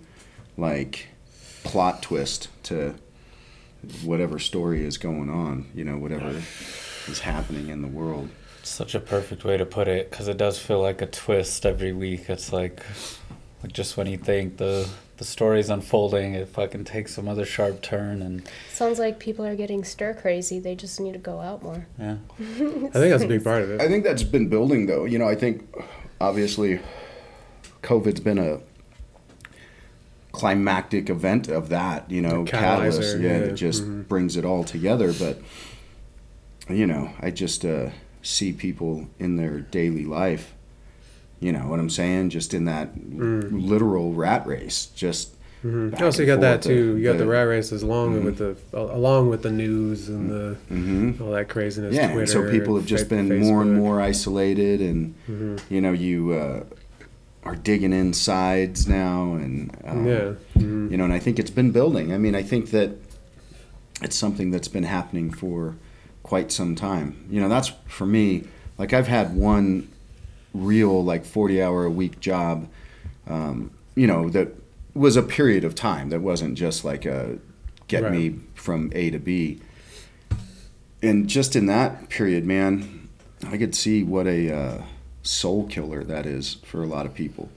like 0.59 1.07
plot 1.65 2.03
twist 2.03 2.49
to 2.65 2.97
whatever 4.05 4.39
story 4.39 4.85
is 4.85 4.99
going 4.99 5.31
on. 5.31 5.69
You 5.75 5.85
know, 5.85 5.97
whatever 5.97 6.43
is 7.09 7.21
happening 7.21 7.71
in 7.71 7.81
the 7.81 7.89
world. 7.89 8.29
Such 8.69 8.95
a 8.95 9.01
perfect 9.01 9.45
way 9.45 9.57
to 9.57 9.67
put 9.67 9.89
it 9.89 10.11
because 10.11 10.29
it 10.29 10.37
does 10.37 10.59
feel 10.59 10.81
like 10.81 11.01
a 11.03 11.07
twist 11.07 11.65
every 11.67 11.93
week. 11.93 12.29
It's 12.29 12.53
like, 12.53 12.83
like 13.63 13.73
just 13.73 13.97
when 13.97 14.07
you 14.07 14.17
think 14.19 14.57
the 14.59 14.89
the 15.17 15.25
story's 15.25 15.69
unfolding, 15.69 16.35
it 16.35 16.47
fucking 16.49 16.85
takes 16.85 17.13
some 17.15 17.27
other 17.27 17.45
sharp 17.45 17.83
turn 17.83 18.23
and 18.23 18.49
Sounds 18.73 19.01
like 19.01 19.19
people 19.19 19.45
are 19.45 19.57
getting 19.57 19.83
stir 19.83 20.15
crazy. 20.15 20.61
They 20.61 20.77
just 20.77 21.01
need 21.01 21.15
to 21.15 21.19
go 21.19 21.41
out 21.41 21.61
more. 21.63 21.87
yeah. 21.99 22.19
I 22.39 22.43
think 22.45 22.93
that's 22.93 23.25
a 23.25 23.27
big 23.29 23.43
part 23.43 23.63
of 23.65 23.71
it. 23.73 23.81
I 23.81 23.89
think 23.89 24.05
that's 24.05 24.23
been 24.23 24.49
building 24.49 24.87
though. 24.87 25.05
You 25.07 25.19
know, 25.19 25.27
I 25.29 25.35
think 25.35 25.69
obviously 26.21 26.79
COVID's 27.83 28.21
been 28.21 28.39
a 28.39 28.61
climactic 30.33 31.11
event 31.11 31.49
of 31.49 31.69
that, 31.71 32.09
you 32.11 32.23
know, 32.23 32.45
The 32.45 32.51
catalyst, 32.53 33.01
catalyzer, 33.01 33.23
yeah, 33.23 33.29
yeah. 33.33 33.39
that 33.41 33.55
just 33.55 33.83
Mhm. 33.85 34.07
brings 34.07 34.37
it 34.37 34.45
all 34.45 34.63
together. 34.63 35.13
But 35.13 35.41
you 36.69 36.87
know, 36.87 37.11
I 37.21 37.31
just 37.31 37.65
uh, 37.65 37.91
see 38.23 38.53
people 38.53 39.09
in 39.19 39.37
their 39.37 39.61
daily 39.61 40.05
life. 40.05 40.55
You 41.41 41.53
know 41.53 41.67
what 41.69 41.79
I'm 41.79 41.91
saying? 41.91 42.31
Just 42.31 42.53
in 42.55 42.65
that 42.65 42.97
Mm. 42.99 43.69
literal 43.69 44.13
rat 44.13 44.47
race, 44.47 44.87
just 44.95 45.35
Mhm. 45.65 45.91
back 45.93 46.03
Oh, 46.03 46.11
you 46.11 46.27
got 46.27 46.41
that 46.41 46.63
too. 46.63 46.95
the- 46.95 46.99
You 46.99 47.05
got 47.05 47.13
the, 47.13 47.19
the- 47.25 47.27
rat 47.31 47.47
races 47.49 47.83
along 47.83 48.15
Mhm. 48.21 48.25
with 48.25 48.39
the 48.39 48.57
along 48.77 49.29
with 49.29 49.43
the 49.43 49.51
news 49.51 50.09
and 50.09 50.31
the 50.31 50.57
hmm 50.69 51.13
all 51.21 51.33
that 51.33 51.49
craziness. 51.49 51.95
yeah. 51.95 52.13
Twitter 52.13 52.27
so 52.27 52.51
people 52.51 52.77
have 52.77 52.87
just 52.87 53.09
been 53.09 53.39
more 53.41 53.63
and 53.63 53.75
more 53.75 54.01
isolated 54.01 54.81
and. 54.81 55.15
Mhm. 55.31 55.59
you 55.69 55.81
know 55.81 55.93
you 55.93 56.33
uh, 56.33 56.63
are 57.45 57.57
digging 57.57 57.93
in 57.93 58.13
sides 58.13 58.87
now 58.89 59.35
and 59.35 59.71
um, 59.85 60.07
Yeah. 60.07 60.33
Mhm. 60.59 60.91
you 60.91 60.97
know 60.97 61.05
and 61.05 61.13
i 61.13 61.19
think 61.19 61.39
it's 61.39 61.51
been 61.51 61.71
building 61.71 62.13
i 62.13 62.19
mean 62.19 62.35
i 62.35 62.43
think 62.43 62.71
that 62.71 62.91
it's 64.03 64.17
something 64.17 64.51
that's 64.51 64.69
been 64.69 64.83
happening 64.85 65.31
for 65.31 65.75
quite 66.29 66.53
some 66.53 66.75
time 66.75 67.25
you 67.31 67.41
know 67.41 67.49
that's 67.49 67.73
for 67.87 68.05
me 68.05 68.45
like 68.77 68.93
i've 68.93 69.09
had 69.09 69.35
one 69.35 69.89
real 70.53 71.03
like 71.03 71.25
40 71.25 71.63
hour 71.63 71.87
a 71.87 71.91
week 71.91 72.21
job 72.21 72.69
um, 73.27 73.71
you 73.95 74.07
know 74.07 74.29
that 74.29 74.49
was 74.93 75.17
a 75.17 75.23
period 75.23 75.65
of 75.65 75.75
time 75.75 76.11
that 76.11 76.21
wasn't 76.21 76.55
just 76.59 76.85
like 76.85 77.07
a 77.07 77.39
get 77.87 78.03
Right. 78.03 78.13
me 78.13 78.35
from 78.55 78.91
a 78.95 79.09
to 79.09 79.19
b 79.19 79.61
and 81.03 81.29
just 81.29 81.57
in 81.57 81.65
that 81.65 82.11
period 82.11 82.45
man 82.45 83.09
i 83.47 83.57
could 83.57 83.75
see 83.75 84.03
what 84.03 84.27
a 84.27 84.53
uh, 84.55 84.83
soul 85.23 85.67
killer 85.67 86.05
that 86.05 86.27
is 86.27 86.55
for 86.63 86.83
a 86.83 86.87
lot 86.87 87.07
of 87.07 87.15
people 87.15 87.49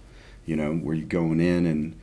you 0.45 0.55
know 0.55 0.73
where 0.75 0.95
you 0.95 1.03
going 1.03 1.41
in 1.41 1.65
and 1.65 1.99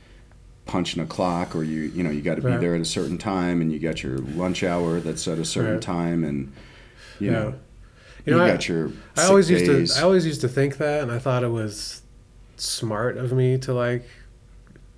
punching 0.67 1.01
a 1.01 1.05
clock 1.07 1.55
or 1.55 1.63
you 1.63 1.81
you 1.95 2.03
know 2.03 2.11
you 2.11 2.21
got 2.21 2.35
to 2.35 2.43
be 2.43 2.55
there 2.57 2.75
at 2.75 2.81
a 2.81 2.85
certain 2.85 3.17
time 3.17 3.59
and 3.59 3.71
you 3.71 3.79
got 3.79 4.03
your 4.03 4.19
lunch 4.19 4.63
hour 4.63 4.99
that's 4.99 5.27
at 5.27 5.39
a 5.39 5.45
certain 5.45 5.73
Right. 5.73 5.81
time 5.81 6.23
and 6.23 6.51
you 7.19 7.31
Yeah. 7.31 7.39
know 7.39 7.53
You 8.25 8.33
know, 8.37 8.43
I- 8.43 8.49
got 8.51 8.67
your 8.67 8.91
I 9.17 9.21
sick 9.21 9.29
always 9.29 9.49
used 9.49 9.65
to 9.93 9.99
I 9.99 10.03
always 10.03 10.25
used 10.25 10.41
to 10.41 10.47
think 10.47 10.77
that, 10.77 11.01
and 11.03 11.11
I 11.11 11.19
thought 11.19 11.43
it 11.43 11.49
was 11.51 12.01
smart 12.57 13.17
of 13.17 13.31
me 13.31 13.57
to 13.59 13.73
like, 13.73 14.03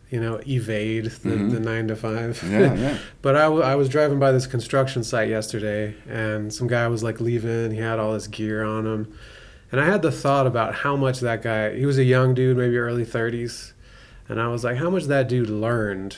you 0.09 0.19
know, 0.19 0.41
evade 0.47 1.05
the, 1.05 1.29
Mhm. 1.29 1.51
the 1.51 1.59
nine 1.59 1.87
to 1.87 1.95
five. 1.95 2.43
yeah 2.49 2.73
yeah 2.73 2.97
but 3.21 3.35
I, 3.35 3.43
w- 3.43 3.63
I 3.63 3.75
was 3.75 3.87
driving 3.87 4.19
by 4.19 4.31
this 4.31 4.47
construction 4.47 5.03
site 5.03 5.29
yesterday, 5.29 5.95
and 6.09 6.51
some 6.53 6.67
guy 6.67 6.87
was 6.87 7.03
like 7.03 7.21
leaving. 7.21 7.71
He 7.71 7.77
had 7.79 7.99
all 7.99 8.13
this 8.13 8.27
gear 8.27 8.63
on 8.63 8.85
him, 8.85 9.07
and 9.71 9.79
I 9.79 9.85
had 9.85 10.01
the 10.01 10.11
thought 10.11 10.47
about 10.47 10.75
how 10.75 10.95
much 10.97 11.19
that 11.21 11.41
guy. 11.41 11.75
He 11.77 11.85
was 11.85 11.97
a 11.97 12.03
young 12.03 12.33
dude, 12.33 12.57
maybe 12.57 12.77
early 12.77 13.05
thirties, 13.05 13.73
and 14.27 14.41
I 14.41 14.47
was 14.49 14.63
like, 14.65 14.77
how 14.77 14.89
much 14.89 15.05
that 15.05 15.29
dude 15.29 15.49
learned 15.49 16.17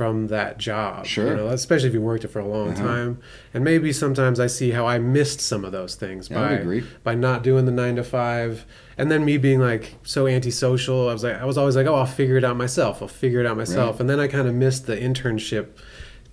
from 0.00 0.28
that 0.28 0.56
job. 0.56 1.04
Sure. 1.04 1.28
You 1.28 1.36
know, 1.36 1.48
especially 1.48 1.88
if 1.88 1.92
you 1.94 2.00
worked 2.00 2.24
it 2.24 2.28
for 2.28 2.38
a 2.40 2.46
long 2.46 2.70
Uh-huh. 2.70 2.82
time. 2.82 3.18
And 3.52 3.62
maybe 3.62 3.92
sometimes 3.92 4.40
I 4.40 4.46
see 4.46 4.70
how 4.70 4.86
I 4.86 4.98
missed 4.98 5.42
some 5.42 5.62
of 5.62 5.72
those 5.72 5.94
things 5.94 6.30
Yeah, 6.30 6.64
by 6.64 6.82
by 7.04 7.14
not 7.14 7.42
doing 7.42 7.66
the 7.66 7.70
nine 7.72 7.96
to 7.96 8.02
five. 8.02 8.64
And 8.96 9.10
then 9.10 9.26
me 9.26 9.36
being 9.36 9.60
like 9.60 9.96
so 10.02 10.26
antisocial, 10.26 11.10
I 11.10 11.12
was 11.12 11.22
like 11.22 11.36
I 11.36 11.44
was 11.44 11.58
always 11.58 11.76
like, 11.76 11.86
oh, 11.86 11.96
I'll 11.96 12.06
figure 12.06 12.38
it 12.38 12.44
out 12.44 12.56
myself. 12.56 13.02
I'll 13.02 13.08
figure 13.08 13.40
it 13.40 13.46
out 13.46 13.58
myself. 13.58 13.92
Right. 13.96 14.00
And 14.00 14.08
then 14.08 14.20
I 14.20 14.26
kind 14.26 14.48
of 14.48 14.54
missed 14.54 14.86
the 14.86 14.96
internship 14.96 15.66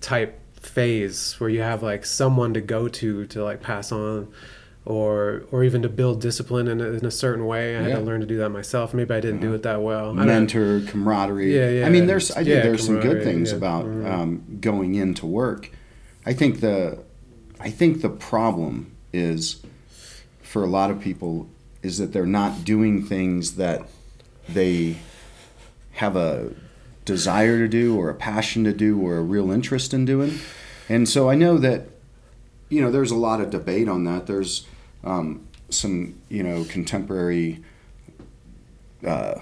type 0.00 0.40
phase 0.62 1.34
where 1.38 1.50
you 1.50 1.60
have 1.60 1.82
like 1.82 2.06
someone 2.06 2.54
to 2.54 2.62
go 2.62 2.88
to 2.88 3.26
to 3.26 3.44
like 3.44 3.60
pass 3.60 3.92
on 3.92 4.28
or 4.88 5.42
or 5.52 5.62
even 5.64 5.82
to 5.82 5.88
build 5.88 6.20
discipline 6.20 6.66
in 6.66 6.80
a, 6.80 6.84
in 6.92 7.04
a 7.04 7.10
certain 7.10 7.44
way. 7.46 7.76
I 7.76 7.82
had 7.82 7.96
to 7.96 8.00
learn 8.00 8.20
to 8.20 8.26
do 8.26 8.38
that 8.38 8.48
myself. 8.48 8.94
Maybe 8.94 9.12
I 9.14 9.20
didn't 9.20 9.40
do 9.40 9.52
it 9.52 9.62
that 9.62 9.82
well. 9.82 10.14
Mentor 10.14 10.80
camaraderie 10.86 11.54
Yeah, 11.54 11.68
yeah. 11.70 11.86
i 11.86 11.90
mean 11.90 12.06
there's 12.06 12.30
i 12.32 12.36
think 12.36 12.48
Yeah, 12.48 12.60
there's 12.62 12.84
some 12.86 12.98
good 13.00 13.22
things 13.22 13.50
yeah. 13.50 13.58
about 13.58 13.84
Mhm. 13.84 14.10
um, 14.12 14.42
going 14.60 14.94
into 14.94 15.26
work 15.26 15.70
i 16.24 16.32
think 16.32 16.60
the 16.60 16.98
i 17.60 17.70
think 17.70 18.00
the 18.00 18.08
problem 18.08 18.92
is 19.12 19.60
for 20.40 20.62
a 20.64 20.66
lot 20.66 20.90
of 20.90 21.00
people 21.00 21.48
is 21.82 21.98
that 21.98 22.12
they're 22.12 22.26
not 22.42 22.64
doing 22.64 23.04
things 23.04 23.56
that 23.56 23.82
they 24.48 24.96
have 25.92 26.16
a 26.16 26.50
desire 27.04 27.58
to 27.58 27.68
do 27.68 27.96
or 27.96 28.08
a 28.10 28.14
passion 28.14 28.64
to 28.64 28.72
do 28.72 28.98
or 29.00 29.18
a 29.18 29.22
real 29.22 29.50
interest 29.50 29.92
in 29.94 30.04
doing. 30.04 30.38
And 30.88 31.08
so 31.08 31.28
I 31.30 31.34
know 31.34 31.58
that, 31.58 31.88
you 32.68 32.80
know, 32.80 32.90
there's 32.90 33.10
a 33.10 33.16
lot 33.16 33.40
of 33.40 33.50
debate 33.50 33.88
on 33.88 34.04
that. 34.04 34.26
There's 34.26 34.66
um, 35.04 35.46
some, 35.70 36.18
you 36.28 36.42
know, 36.42 36.64
contemporary, 36.64 37.62
uh, 39.06 39.34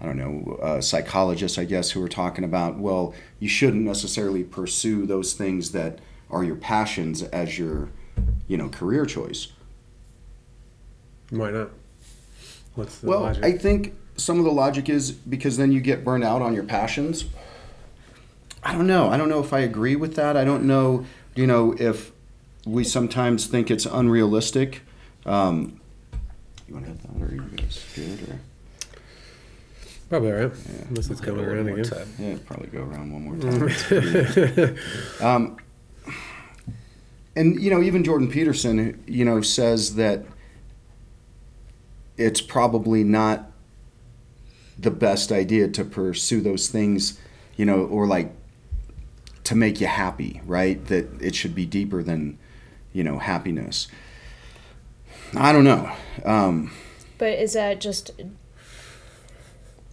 I 0.00 0.04
don't 0.04 0.16
know, 0.16 0.58
uh, 0.62 0.80
psychologists, 0.80 1.58
I 1.58 1.64
guess, 1.64 1.90
who 1.90 2.02
are 2.02 2.08
talking 2.08 2.44
about, 2.44 2.78
well, 2.78 3.14
you 3.38 3.48
shouldn't 3.48 3.84
necessarily 3.84 4.44
pursue 4.44 5.06
those 5.06 5.32
things 5.32 5.72
that 5.72 5.98
are 6.30 6.44
your 6.44 6.56
passions 6.56 7.22
as 7.22 7.58
your, 7.58 7.88
you 8.48 8.56
know, 8.56 8.68
career 8.68 9.06
choice. 9.06 9.48
Why 11.30 11.50
not? 11.50 11.70
What's 12.74 12.98
the 12.98 13.06
Well, 13.08 13.20
logic? 13.22 13.44
I 13.44 13.52
think 13.52 13.94
some 14.16 14.38
of 14.38 14.44
the 14.44 14.52
logic 14.52 14.88
is 14.88 15.12
because 15.12 15.56
then 15.56 15.72
you 15.72 15.80
get 15.80 16.04
burned 16.04 16.24
out 16.24 16.42
on 16.42 16.54
your 16.54 16.64
passions. 16.64 17.24
I 18.62 18.72
don't 18.72 18.86
know. 18.86 19.08
I 19.08 19.16
don't 19.16 19.28
know 19.28 19.40
if 19.40 19.52
I 19.52 19.60
agree 19.60 19.96
with 19.96 20.14
that. 20.16 20.36
I 20.36 20.44
don't 20.44 20.64
know, 20.64 21.04
you 21.34 21.46
know, 21.46 21.74
if 21.78 22.12
we 22.64 22.84
sometimes 22.84 23.46
think 23.46 23.70
it's 23.70 23.86
unrealistic. 23.86 24.82
Um, 25.26 25.80
you 26.68 26.74
want 26.74 26.86
to 26.86 26.92
hit 26.92 27.02
that, 27.02 27.22
or 27.22 27.26
are 27.28 27.34
you 27.34 27.40
guys 27.56 27.84
good? 27.94 28.28
Or 28.28 28.38
Probably 30.08 30.32
all 30.32 30.38
right. 30.40 30.52
Yeah. 30.52 30.84
Unless 30.90 31.10
it's 31.10 31.20
coming 31.20 31.46
One 31.46 31.54
around 31.56 31.66
more 31.68 31.78
again. 31.78 31.90
time. 31.90 32.08
yeah, 32.18 32.36
probably 32.46 32.68
go 32.68 32.80
around 32.82 33.12
one 33.12 33.22
more 33.24 33.36
time. 33.36 34.76
Um, 35.20 35.56
and 37.34 37.58
you 37.60 37.70
know, 37.70 37.82
even 37.82 38.04
Jordan 38.04 38.28
Peterson, 38.30 39.02
you 39.06 39.24
know, 39.24 39.40
says 39.40 39.94
that 39.94 40.24
it's 42.18 42.42
probably 42.42 43.02
not 43.04 43.50
the 44.78 44.90
best 44.90 45.32
idea 45.32 45.68
to 45.68 45.84
pursue 45.84 46.40
those 46.42 46.68
things, 46.68 47.18
you 47.56 47.64
know, 47.64 47.84
or 47.86 48.06
like 48.06 48.32
to 49.44 49.54
make 49.54 49.80
you 49.80 49.86
happy, 49.86 50.42
right? 50.44 50.84
That 50.86 51.22
it 51.22 51.34
should 51.34 51.54
be 51.54 51.64
deeper 51.64 52.02
than, 52.02 52.38
you 52.92 53.02
know, 53.04 53.18
happiness. 53.18 53.88
I 55.36 55.52
don't 55.52 55.64
know. 55.64 55.90
Um, 56.24 56.72
But 57.18 57.38
is 57.38 57.52
that 57.54 57.80
just 57.80 58.10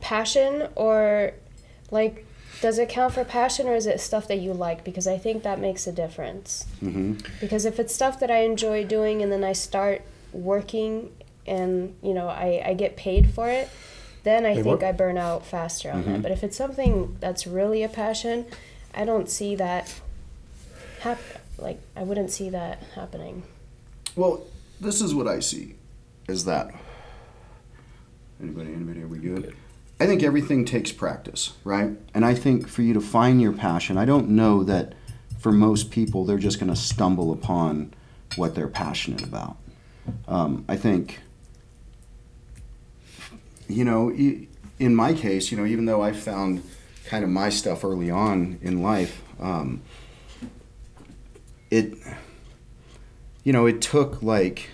passion 0.01 0.67
or 0.75 1.33
like 1.91 2.25
does 2.61 2.77
it 2.77 2.89
count 2.89 3.13
for 3.13 3.23
passion 3.23 3.67
or 3.67 3.75
is 3.75 3.87
it 3.87 4.01
stuff 4.01 4.27
that 4.27 4.39
you 4.39 4.51
like? 4.53 4.83
Because 4.83 5.07
I 5.07 5.17
think 5.17 5.43
that 5.43 5.59
makes 5.59 5.87
a 5.87 5.91
difference. 5.93 6.65
mhm. 6.83 7.25
Because 7.39 7.63
if 7.65 7.79
it's 7.79 7.95
stuff 7.95 8.19
that 8.19 8.29
I 8.29 8.39
enjoy 8.39 8.83
doing 8.83 9.21
and 9.21 9.31
then 9.31 9.43
I 9.45 9.53
start 9.53 10.01
working 10.33 11.11
and 11.47 11.95
you 12.03 12.13
know 12.13 12.27
I, 12.27 12.61
I 12.65 12.73
get 12.73 12.95
paid 12.97 13.29
for 13.33 13.49
it, 13.49 13.69
then 14.23 14.45
I 14.45 14.49
Wait, 14.55 14.63
think 14.63 14.81
what? 14.81 14.83
I 14.83 14.91
burn 14.91 15.17
out 15.17 15.45
faster 15.45 15.89
on 15.91 16.03
Mhm. 16.03 16.05
that. 16.05 16.21
But 16.23 16.31
if 16.31 16.43
it's 16.43 16.57
something 16.57 17.15
that's 17.21 17.47
really 17.47 17.81
a 17.83 17.89
passion, 17.89 18.45
I 18.93 19.05
don't 19.05 19.29
see 19.29 19.55
that 19.55 19.93
hap- 20.99 21.19
like 21.61 21.79
I 21.95 22.03
wouldn't 22.03 22.31
see 22.31 22.49
that 22.49 22.83
happening. 22.95 23.43
Well, 24.15 24.45
this 24.79 25.01
is 25.01 25.13
what 25.13 25.27
I 25.27 25.39
see 25.39 25.75
is 26.27 26.45
that 26.45 26.71
anybody 28.41 28.73
anybody 28.73 29.03
are 29.03 29.07
we 29.07 29.19
good? 29.19 29.43
Good. 29.43 29.55
I 29.99 30.05
think 30.05 30.23
everything 30.23 30.63
takes 30.63 30.93
practice, 30.93 31.53
right? 31.65 31.91
And 32.13 32.23
I 32.23 32.33
think 32.33 32.69
for 32.69 32.81
you 32.83 32.93
to 32.93 33.01
find 33.01 33.41
your 33.41 33.51
passion, 33.51 33.97
I 33.97 34.05
don't 34.05 34.29
know 34.29 34.63
that 34.63 34.93
for 35.39 35.51
most 35.51 35.91
people 35.91 36.23
they're 36.23 36.37
just 36.37 36.59
going 36.59 36.69
to 36.69 36.75
stumble 36.75 37.33
upon 37.33 37.93
what 38.37 38.55
they're 38.55 38.69
passionate 38.69 39.23
about. 39.23 39.57
Um, 40.27 40.63
I 40.69 40.77
think, 40.77 41.19
you 43.67 43.83
know, 43.83 44.09
in 44.09 44.95
my 44.95 45.13
case, 45.13 45.51
you 45.51 45.57
know, 45.57 45.65
even 45.65 45.85
though 45.85 46.01
I 46.01 46.13
found 46.13 46.63
kind 47.05 47.23
of 47.23 47.29
my 47.29 47.49
stuff 47.49 47.83
early 47.83 48.09
on 48.09 48.57
in 48.61 48.81
life, 48.81 49.21
um, 49.39 49.81
it, 51.69 51.97
you 53.43 53.53
know, 53.53 53.65
it 53.65 53.81
took 53.81 54.21
like 54.21 54.69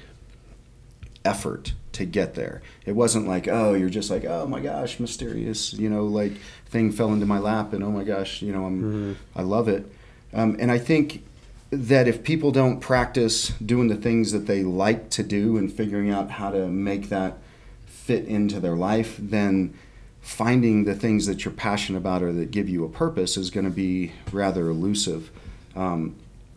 effort 1.24 1.74
to 1.94 2.06
get 2.06 2.36
there. 2.36 2.62
It 2.86 2.94
wasn't 2.94 3.28
like, 3.28 3.48
oh, 3.48 3.74
you're 3.74 3.90
just 3.90 4.10
like, 4.10 4.25
oh 4.25 4.46
my 4.48 4.60
gosh, 4.60 5.00
mysterious, 5.00 5.74
you 5.74 5.90
know, 5.90 6.06
like 6.06 6.34
thing 6.68 6.92
fell 6.92 7.14
into 7.14 7.25
my 7.25 7.40
lap 7.40 7.74
and 7.74 7.84
oh 7.84 7.92
my 7.92 8.04
gosh, 8.04 8.42
you 8.42 8.52
know, 8.52 8.66
I'm, 8.66 9.18
I 9.36 9.42
love 9.42 9.68
it. 9.68 9.86
Um, 10.34 10.58
and 10.60 10.72
I 10.72 10.78
think 10.78 11.24
that 11.72 12.08
if 12.08 12.24
people 12.24 12.52
don't 12.52 12.80
practice 12.80 13.50
doing 13.66 13.88
the 13.88 13.96
things 13.96 14.32
that 14.32 14.46
they 14.46 14.64
like 14.64 15.10
to 15.12 15.24
do 15.24 15.58
and 15.58 15.72
figuring 15.72 16.12
out 16.12 16.32
how 16.32 16.52
to 16.52 16.68
make 16.68 17.10
that 17.10 17.38
fit 17.86 18.25
into 18.25 18.60
their 18.60 18.75
life, 18.75 19.16
then 19.18 19.74
finding 20.22 20.84
the 20.84 20.96
things 20.96 21.28
that 21.28 21.46
you're 21.46 21.54
passionate 21.54 21.98
about 21.98 22.22
or 22.24 22.34
that 22.34 22.52
give 22.52 22.68
you 22.68 22.84
a 22.84 22.90
purpose 22.90 23.38
is 23.38 23.50
going 23.50 23.66
to 23.66 23.72
be 23.72 24.12
rather 24.32 24.70
elusive 24.70 25.32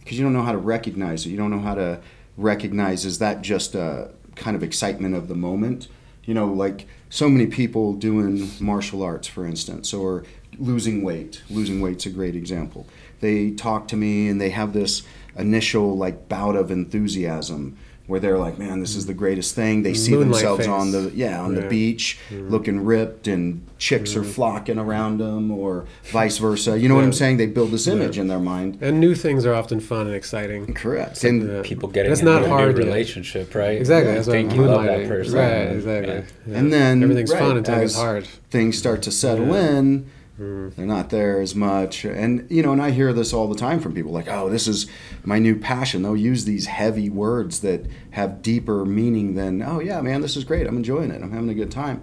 because 0.08 0.18
you 0.18 0.24
don't 0.24 0.32
know 0.32 0.42
how 0.42 0.52
to 0.52 0.58
recognize 0.58 1.26
it. 1.26 1.28
You 1.28 1.36
don't 1.36 1.50
know 1.50 1.58
how 1.58 1.74
to 1.74 2.00
recognize 2.38 3.04
is 3.04 3.18
that 3.18 3.42
just 3.42 3.74
a 3.74 4.10
kind 4.36 4.56
of 4.56 4.62
excitement 4.62 5.14
of 5.14 5.28
the 5.28 5.34
moment. 5.34 5.88
You 6.24 6.32
know, 6.32 6.46
like 6.46 6.86
so 7.10 7.28
many 7.28 7.46
people 7.46 7.92
doing 7.92 8.50
martial 8.58 9.02
arts, 9.02 9.28
for 9.28 9.44
instance, 9.44 9.92
or 9.92 10.24
losing 10.58 11.02
weight. 11.02 11.42
Losing 11.50 11.82
weight's 11.82 12.06
a 12.06 12.10
great 12.10 12.34
example. 12.34 12.86
They 13.20 13.50
talk 13.50 13.86
to 13.88 13.96
me 13.96 14.28
and 14.28 14.40
they 14.40 14.48
have 14.48 14.72
this 14.72 15.02
initial 15.36 15.94
like 15.94 16.26
bout 16.26 16.56
of 16.56 16.70
enthusiasm 16.70 17.76
where 18.08 18.18
they're 18.18 18.38
like, 18.38 18.58
"Man, 18.58 18.80
this 18.80 18.96
is 18.96 19.06
the 19.06 19.14
greatest 19.14 19.54
thing." 19.54 19.84
They 19.84 19.94
see 19.94 20.10
Moonlight 20.10 20.32
themselves 20.42 20.58
face. 20.66 20.68
on 20.68 20.90
the 20.90 21.12
yeah 21.14 21.40
on 21.40 21.54
the 21.54 21.60
Yeah. 21.62 21.68
beach, 21.68 22.18
looking 22.32 22.84
ripped, 22.84 23.28
and 23.28 23.62
chicks 23.78 24.16
are 24.16 24.24
flocking 24.24 24.78
around 24.78 25.18
them, 25.18 25.52
or 25.52 25.84
vice 26.10 26.38
versa. 26.38 26.76
You 26.78 26.88
know 26.88 26.96
what 26.96 27.04
I'm 27.04 27.12
saying? 27.12 27.36
They 27.36 27.46
build 27.46 27.70
this 27.70 27.86
image 27.86 28.18
in 28.18 28.26
their 28.26 28.40
mind. 28.40 28.78
And 28.80 28.98
new 28.98 29.14
things 29.14 29.46
are 29.46 29.54
often 29.54 29.78
fun 29.78 30.06
and 30.08 30.16
exciting. 30.16 30.74
Correct. 30.74 31.22
And 31.22 31.48
Yeah. 31.48 31.60
People 31.62 31.88
getting 31.88 32.10
That's 32.10 32.20
into 32.22 32.32
not 32.32 32.42
a 32.44 32.48
hard 32.48 32.76
new 32.76 32.82
relationship, 32.84 33.54
right? 33.54 33.78
Exactly. 33.78 34.10
You 34.10 34.14
That's 34.16 34.26
what 34.26 34.32
think 34.32 34.50
I'm 34.52 34.56
you 34.60 34.66
love 34.66 34.84
that 34.84 35.06
person. 35.06 35.34
Right. 35.34 35.62
Exactly. 35.76 36.12
yeah. 36.14 36.20
Yeah. 36.50 36.58
And 36.58 36.72
then 36.72 37.02
everything's 37.04 37.30
right, 37.32 37.38
fun 37.40 37.56
until 37.58 37.78
it's 37.78 37.94
hard. 37.94 38.26
Things 38.50 38.76
start 38.78 39.02
to 39.02 39.10
settle 39.12 39.48
Yeah. 39.48 39.76
in. 39.78 40.06
Mm. 40.38 40.74
They're 40.76 40.86
not 40.86 41.10
there 41.10 41.40
as 41.40 41.54
much, 41.56 42.04
and 42.04 42.46
you 42.48 42.62
know, 42.62 42.72
and 42.72 42.80
I 42.80 42.92
hear 42.92 43.12
this 43.12 43.32
all 43.32 43.48
the 43.48 43.56
time 43.56 43.80
from 43.80 43.92
people 43.92 44.12
like, 44.12 44.28
"Oh, 44.28 44.48
this 44.48 44.68
is 44.68 44.86
my 45.24 45.40
new 45.40 45.56
passion." 45.56 46.02
They'll 46.02 46.16
use 46.16 46.44
these 46.44 46.66
heavy 46.66 47.10
words 47.10 47.60
that 47.60 47.86
have 48.12 48.40
deeper 48.40 48.84
meaning 48.84 49.34
than, 49.34 49.62
"Oh 49.62 49.80
yeah, 49.80 50.00
man, 50.00 50.20
this 50.20 50.36
is 50.36 50.44
great. 50.44 50.66
I'm 50.66 50.76
enjoying 50.76 51.10
it. 51.10 51.22
I'm 51.22 51.32
having 51.32 51.48
a 51.48 51.54
good 51.54 51.72
time." 51.72 52.02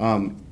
Um, 0.00 0.42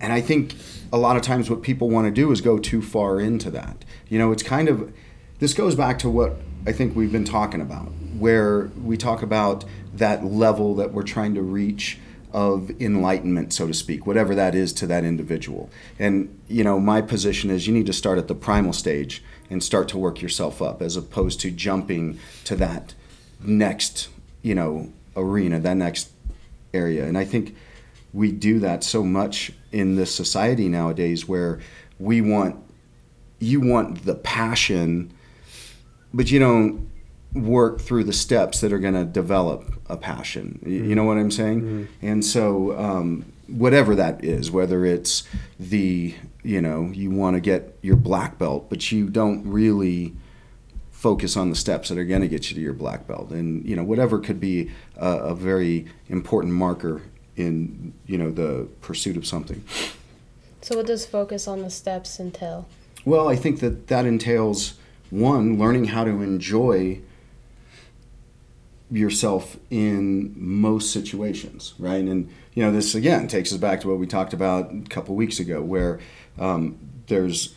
and 0.00 0.12
I 0.12 0.20
think 0.20 0.54
a 0.92 0.98
lot 0.98 1.16
of 1.16 1.22
times 1.22 1.50
what 1.50 1.62
people 1.62 1.90
want 1.90 2.06
to 2.06 2.12
do 2.12 2.30
is 2.30 2.40
go 2.40 2.58
too 2.58 2.80
far 2.80 3.20
into 3.20 3.50
that. 3.50 3.84
You 4.08 4.18
know, 4.20 4.30
it's 4.30 4.42
kind 4.44 4.68
of 4.68 4.92
this 5.40 5.54
goes 5.54 5.74
back 5.74 5.98
to 6.00 6.10
what 6.10 6.36
I 6.64 6.70
think 6.70 6.94
we've 6.94 7.10
been 7.10 7.24
talking 7.24 7.60
about, 7.60 7.92
where 8.18 8.70
we 8.80 8.96
talk 8.96 9.22
about 9.22 9.64
that 9.94 10.24
level 10.24 10.76
that 10.76 10.92
we're 10.92 11.02
trying 11.02 11.34
to 11.34 11.42
reach 11.42 11.98
of 12.32 12.70
enlightenment, 12.80 13.52
so 13.52 13.66
to 13.66 13.74
speak, 13.74 14.06
whatever 14.06 14.34
that 14.34 14.54
is 14.54 14.72
to 14.72 14.86
that 14.86 15.04
individual. 15.04 15.70
And, 15.98 16.38
you 16.48 16.64
know, 16.64 16.80
my 16.80 17.02
position 17.02 17.50
is 17.50 17.66
you 17.66 17.74
need 17.74 17.86
to 17.86 17.92
start 17.92 18.18
at 18.18 18.28
the 18.28 18.34
primal 18.34 18.72
stage 18.72 19.22
and 19.50 19.62
start 19.62 19.88
to 19.88 19.98
work 19.98 20.22
yourself 20.22 20.62
up 20.62 20.80
as 20.80 20.96
opposed 20.96 21.40
to 21.40 21.50
jumping 21.50 22.18
to 22.44 22.56
that 22.56 22.94
next, 23.42 24.08
you 24.40 24.54
know, 24.54 24.92
arena, 25.16 25.60
that 25.60 25.76
next 25.76 26.10
area. 26.72 27.04
And 27.04 27.18
I 27.18 27.24
think 27.24 27.54
we 28.12 28.32
do 28.32 28.58
that 28.60 28.84
so 28.84 29.02
much 29.02 29.52
in 29.70 29.96
this 29.96 30.14
society 30.14 30.68
nowadays 30.68 31.26
where 31.26 31.60
we 31.98 32.20
want 32.20 32.56
you 33.38 33.60
want 33.60 34.04
the 34.04 34.14
passion 34.14 35.12
but 36.14 36.30
you 36.30 36.38
don't 36.38 36.91
work 37.34 37.80
through 37.80 38.04
the 38.04 38.12
steps 38.12 38.60
that 38.60 38.72
are 38.72 38.78
going 38.78 38.94
to 38.94 39.04
develop 39.04 39.72
a 39.88 39.96
passion. 39.96 40.58
You, 40.66 40.84
you 40.84 40.94
know 40.94 41.04
what 41.04 41.18
i'm 41.18 41.30
saying? 41.30 41.88
And 42.00 42.24
so 42.24 42.78
um, 42.78 43.24
whatever 43.46 43.94
that 43.94 44.24
is 44.24 44.50
whether 44.50 44.84
it's 44.84 45.24
the 45.58 46.14
you 46.42 46.60
know 46.60 46.90
you 46.92 47.10
want 47.10 47.36
to 47.36 47.40
get 47.40 47.76
your 47.82 47.96
black 47.96 48.38
belt 48.38 48.68
but 48.70 48.90
you 48.90 49.08
don't 49.08 49.46
really 49.46 50.14
focus 50.90 51.36
on 51.36 51.50
the 51.50 51.56
steps 51.56 51.88
that 51.88 51.98
are 51.98 52.04
going 52.04 52.20
to 52.20 52.28
get 52.28 52.48
you 52.48 52.54
to 52.54 52.60
your 52.60 52.72
black 52.72 53.06
belt. 53.06 53.30
And 53.30 53.64
you 53.64 53.76
know 53.76 53.84
whatever 53.84 54.18
could 54.18 54.40
be 54.40 54.70
a, 54.96 55.08
a 55.08 55.34
very 55.34 55.86
important 56.08 56.54
marker 56.54 57.02
in 57.36 57.94
you 58.06 58.18
know 58.18 58.30
the 58.30 58.68
pursuit 58.80 59.16
of 59.16 59.26
something. 59.26 59.64
So 60.60 60.76
what 60.76 60.86
does 60.86 61.04
focus 61.04 61.48
on 61.48 61.62
the 61.62 61.70
steps 61.70 62.20
entail? 62.20 62.68
well 63.04 63.28
i 63.28 63.36
think 63.36 63.60
that 63.60 63.88
that 63.88 64.06
entails 64.06 64.74
one 65.10 65.58
learning 65.58 65.86
how 65.86 66.04
to 66.04 66.22
enjoy 66.22 67.00
yourself 68.92 69.56
in 69.70 70.34
most 70.36 70.92
situations 70.92 71.74
right 71.78 72.04
and 72.04 72.28
you 72.54 72.62
know 72.62 72.70
this 72.70 72.94
again 72.94 73.26
takes 73.26 73.52
us 73.52 73.58
back 73.58 73.80
to 73.80 73.88
what 73.88 73.98
we 73.98 74.06
talked 74.06 74.32
about 74.32 74.70
a 74.72 74.82
couple 74.88 75.14
weeks 75.14 75.40
ago 75.40 75.62
where 75.62 75.98
um, 76.38 76.78
there's 77.06 77.54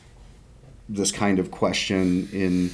this 0.88 1.12
kind 1.12 1.40
of 1.40 1.52
question 1.52 2.30
in 2.32 2.72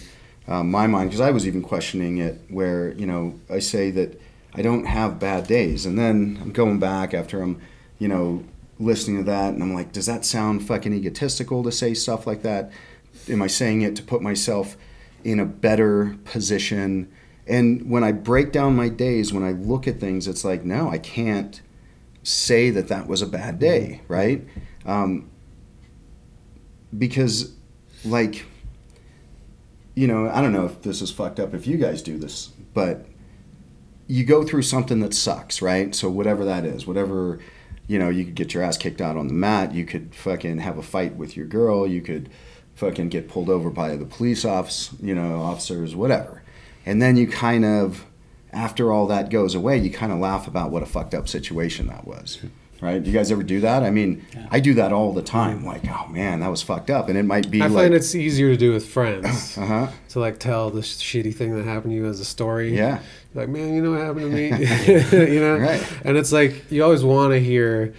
uh, 0.48 0.64
my 0.64 0.86
mind 0.88 1.10
because 1.10 1.22
I 1.22 1.32
was 1.32 1.48
even 1.48 1.62
questioning 1.62 2.18
it 2.18 2.40
where 2.50 2.92
you 2.94 3.06
know 3.06 3.40
I 3.50 3.60
say 3.60 3.92
that 3.92 4.20
I 4.54 4.62
don't 4.62 4.86
have 4.86 5.20
bad 5.20 5.48
days. 5.48 5.86
And 5.86 5.98
then 5.98 6.38
I'm 6.42 6.52
going 6.52 6.80
back 6.80 7.14
after 7.14 7.42
I'm, 7.42 7.62
you 8.00 8.08
know, 8.08 8.44
listening 8.80 9.18
to 9.18 9.24
that 9.24 9.54
and 9.54 9.62
I'm 9.62 9.74
like, 9.74 9.92
does 9.92 10.08
that 10.08 10.26
sound 10.26 10.66
fucking 10.68 10.94
egotistical 10.94 11.64
to 11.64 11.72
say 11.72 11.94
stuff 11.94 12.28
like 12.28 12.42
that? 12.42 12.72
Am 13.30 13.42
I 13.42 13.48
saying 13.48 13.82
it 13.82 13.96
to 13.98 14.04
put 14.04 14.22
myself 14.22 14.76
in 15.24 15.40
a 15.40 15.46
better 15.46 16.18
position? 16.26 17.12
And 17.52 17.90
when 17.90 18.02
I 18.02 18.14
break 18.14 18.54
down 18.54 18.78
my 18.78 18.88
days, 18.88 19.34
when 19.34 19.44
I 19.44 19.52
look 19.52 19.86
at 19.86 20.00
things, 20.00 20.26
it's 20.26 20.46
like, 20.46 20.64
no, 20.64 20.90
I 20.90 20.98
can't 20.98 21.62
say 22.24 22.70
that 22.70 22.88
that 22.88 23.08
was 23.08 23.22
a 23.22 23.28
bad 23.28 23.60
day, 23.60 24.00
right? 24.08 24.48
Um, 24.86 25.30
because, 26.98 27.52
like, 28.06 28.46
you 29.96 30.08
know, 30.08 30.30
I 30.30 30.42
don't 30.42 30.54
know 30.54 30.64
if 30.64 30.82
this 30.84 31.02
is 31.02 31.12
fucked 31.12 31.42
up 31.42 31.54
if 31.54 31.68
you 31.68 31.76
guys 31.76 32.02
do 32.02 32.18
this, 32.18 32.54
but 32.74 33.06
you 34.08 34.24
go 34.24 34.46
through 34.46 34.62
something 34.62 35.02
that 35.02 35.14
sucks, 35.14 35.62
right? 35.62 35.94
So 35.94 36.10
whatever 36.10 36.46
that 36.46 36.64
is, 36.64 36.88
whatever, 36.88 37.40
you 37.86 38.00
know, 38.00 38.08
you 38.08 38.24
could 38.24 38.36
get 38.36 38.54
your 38.54 38.64
ass 38.64 38.78
kicked 38.78 39.02
out 39.02 39.18
on 39.18 39.28
the 39.28 39.34
mat, 39.34 39.74
you 39.74 39.84
could 39.84 40.16
fucking 40.16 40.60
have 40.60 40.78
a 40.78 40.84
fight 40.84 41.18
with 41.18 41.36
your 41.36 41.48
girl, 41.48 41.86
you 41.86 42.00
could 42.00 42.30
fucking 42.76 43.10
get 43.10 43.28
pulled 43.28 43.50
over 43.50 43.70
by 43.70 43.98
the 43.98 44.06
police 44.06 44.46
office, 44.46 44.92
you 45.02 45.14
know, 45.14 45.42
officers, 45.42 45.98
whatever. 45.98 46.41
And 46.86 47.02
then 47.02 47.18
you 47.18 47.28
kind 47.28 47.66
of 47.66 48.06
after 48.54 48.92
all 48.92 49.08
that 49.08 49.30
goes 49.30 49.56
away, 49.56 49.78
you 49.78 49.90
kind 49.90 50.12
of 50.12 50.20
laugh 50.20 50.46
about 50.48 50.72
what 50.72 50.84
a 50.84 50.86
fucked 50.86 51.14
up 51.14 51.28
situation 51.30 51.88
that 51.88 52.06
was. 52.06 52.40
Right? 52.82 53.02
Do 53.02 53.12
you 53.12 53.16
guys 53.16 53.32
ever 53.32 53.44
do 53.44 53.60
that? 53.62 53.84
I 53.84 53.92
mean, 53.92 54.26
Yeah. 54.36 54.48
I 54.50 54.60
do 54.60 54.74
that 54.74 54.92
all 54.92 55.14
the 55.14 55.22
time. 55.22 55.64
Like, 55.64 55.84
oh 55.88 56.08
man, 56.08 56.40
that 56.40 56.48
was 56.50 56.64
fucked 56.64 56.90
up. 56.90 57.10
And 57.10 57.18
it 57.18 57.24
might 57.24 57.50
be 57.52 57.62
I 57.62 57.68
like, 57.68 57.84
find 57.84 57.94
it's 57.94 58.16
easier 58.16 58.50
to 58.50 58.58
do 58.58 58.74
with 58.74 58.88
friends 58.88 59.56
uh 59.58 59.66
huh. 59.66 59.88
to 60.10 60.20
like 60.20 60.40
tell 60.40 60.72
the 60.72 60.82
sh- 60.82 60.96
shitty 60.98 61.34
thing 61.36 61.56
that 61.56 61.64
happened 61.66 61.92
to 61.92 61.96
you 61.96 62.08
as 62.08 62.20
a 62.20 62.26
story. 62.26 62.76
Yeah. 62.76 63.00
like 63.36 63.50
man, 63.50 63.74
you 63.76 63.82
know 63.84 63.92
what 63.92 64.02
happened 64.02 64.32
to 64.32 64.36
me, 64.36 64.48
you 65.34 65.40
know, 65.40 65.58
Right. 65.58 65.88
And 66.04 66.18
it's 66.18 66.32
like 66.32 66.72
you 66.72 66.84
always 66.84 67.04
want 67.04 67.34
to 67.34 67.40
hear 67.40 67.94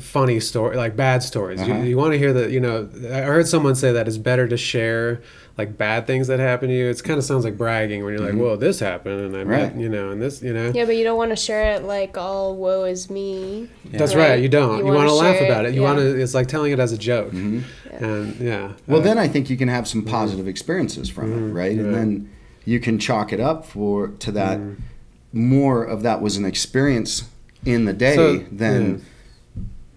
funny 0.00 0.38
story, 0.40 0.76
like 0.76 0.96
bad 0.96 1.22
stories. 1.22 1.60
Uh-huh. 1.60 1.74
You, 1.78 1.82
you 1.84 1.96
want 1.96 2.12
to 2.12 2.18
hear 2.18 2.32
that. 2.34 2.50
You 2.50 2.60
know, 2.60 2.88
I 3.10 3.22
heard 3.22 3.46
someone 3.48 3.74
say 3.74 3.92
that 3.92 4.06
it's 4.06 4.18
better 4.18 4.46
to 4.48 4.56
share 4.56 5.20
like 5.56 5.76
bad 5.76 6.06
things 6.06 6.28
that 6.28 6.38
happen 6.38 6.68
to 6.68 6.74
you. 6.74 6.86
It 6.88 7.02
kind 7.02 7.18
of 7.18 7.24
sounds 7.24 7.44
like 7.44 7.56
bragging 7.58 8.04
when 8.04 8.12
you're 8.14 8.24
like, 8.24 8.38
well, 8.40 8.56
this 8.56 8.78
happened, 8.80 9.20
and 9.20 9.36
I 9.36 9.44
met, 9.44 9.70
Mm-hmm. 9.70 9.76
Right. 9.76 9.82
you 9.82 9.88
know, 9.88 10.10
and 10.10 10.20
this, 10.22 10.40
you 10.42 10.52
know. 10.52 10.70
Yeah, 10.74 10.84
but 10.84 10.94
you 10.96 11.04
don't 11.04 11.16
want 11.16 11.30
to 11.30 11.36
share 11.36 11.72
it 11.74 11.82
like 11.84 12.16
all 12.16 12.54
woe 12.56 12.84
is 12.84 13.08
me. 13.10 13.68
That's 13.86 14.14
Right. 14.14 14.30
right. 14.30 14.42
You 14.42 14.48
don't. 14.48 14.78
You 14.80 14.86
You, 14.86 14.92
wanna 14.92 15.12
laugh 15.12 15.36
share 15.36 15.44
it, 15.46 15.50
about 15.50 15.64
it. 15.66 15.74
You 15.74 15.80
yeah. 15.82 15.86
want 15.88 15.98
to. 16.00 16.20
It's 16.20 16.34
like 16.34 16.46
telling 16.48 16.72
it 16.72 16.78
as 16.78 16.92
a 16.92 16.98
joke. 16.98 17.32
Mhm. 17.32 17.62
And 17.92 18.36
yeah. 18.40 18.72
Well, 18.86 19.00
Uh, 19.00 19.04
then 19.04 19.18
I 19.18 19.26
think 19.26 19.50
you 19.50 19.56
can 19.56 19.68
have 19.68 19.88
some 19.88 20.02
positive 20.02 20.46
experiences 20.46 21.08
from 21.08 21.32
it, 21.32 21.52
right? 21.52 21.76
And 21.76 21.92
then 21.94 22.28
you 22.64 22.78
can 22.78 22.98
chalk 22.98 23.32
it 23.32 23.40
up 23.40 23.64
for 23.66 24.08
to 24.08 24.30
that 24.32 24.58
Mm. 24.58 24.76
more 25.32 25.82
of 25.82 26.02
that 26.02 26.20
was 26.22 26.36
an 26.36 26.44
experience 26.44 27.24
in 27.64 27.84
the 27.86 27.92
day 27.92 28.14
So, 28.14 28.44
than 28.52 29.02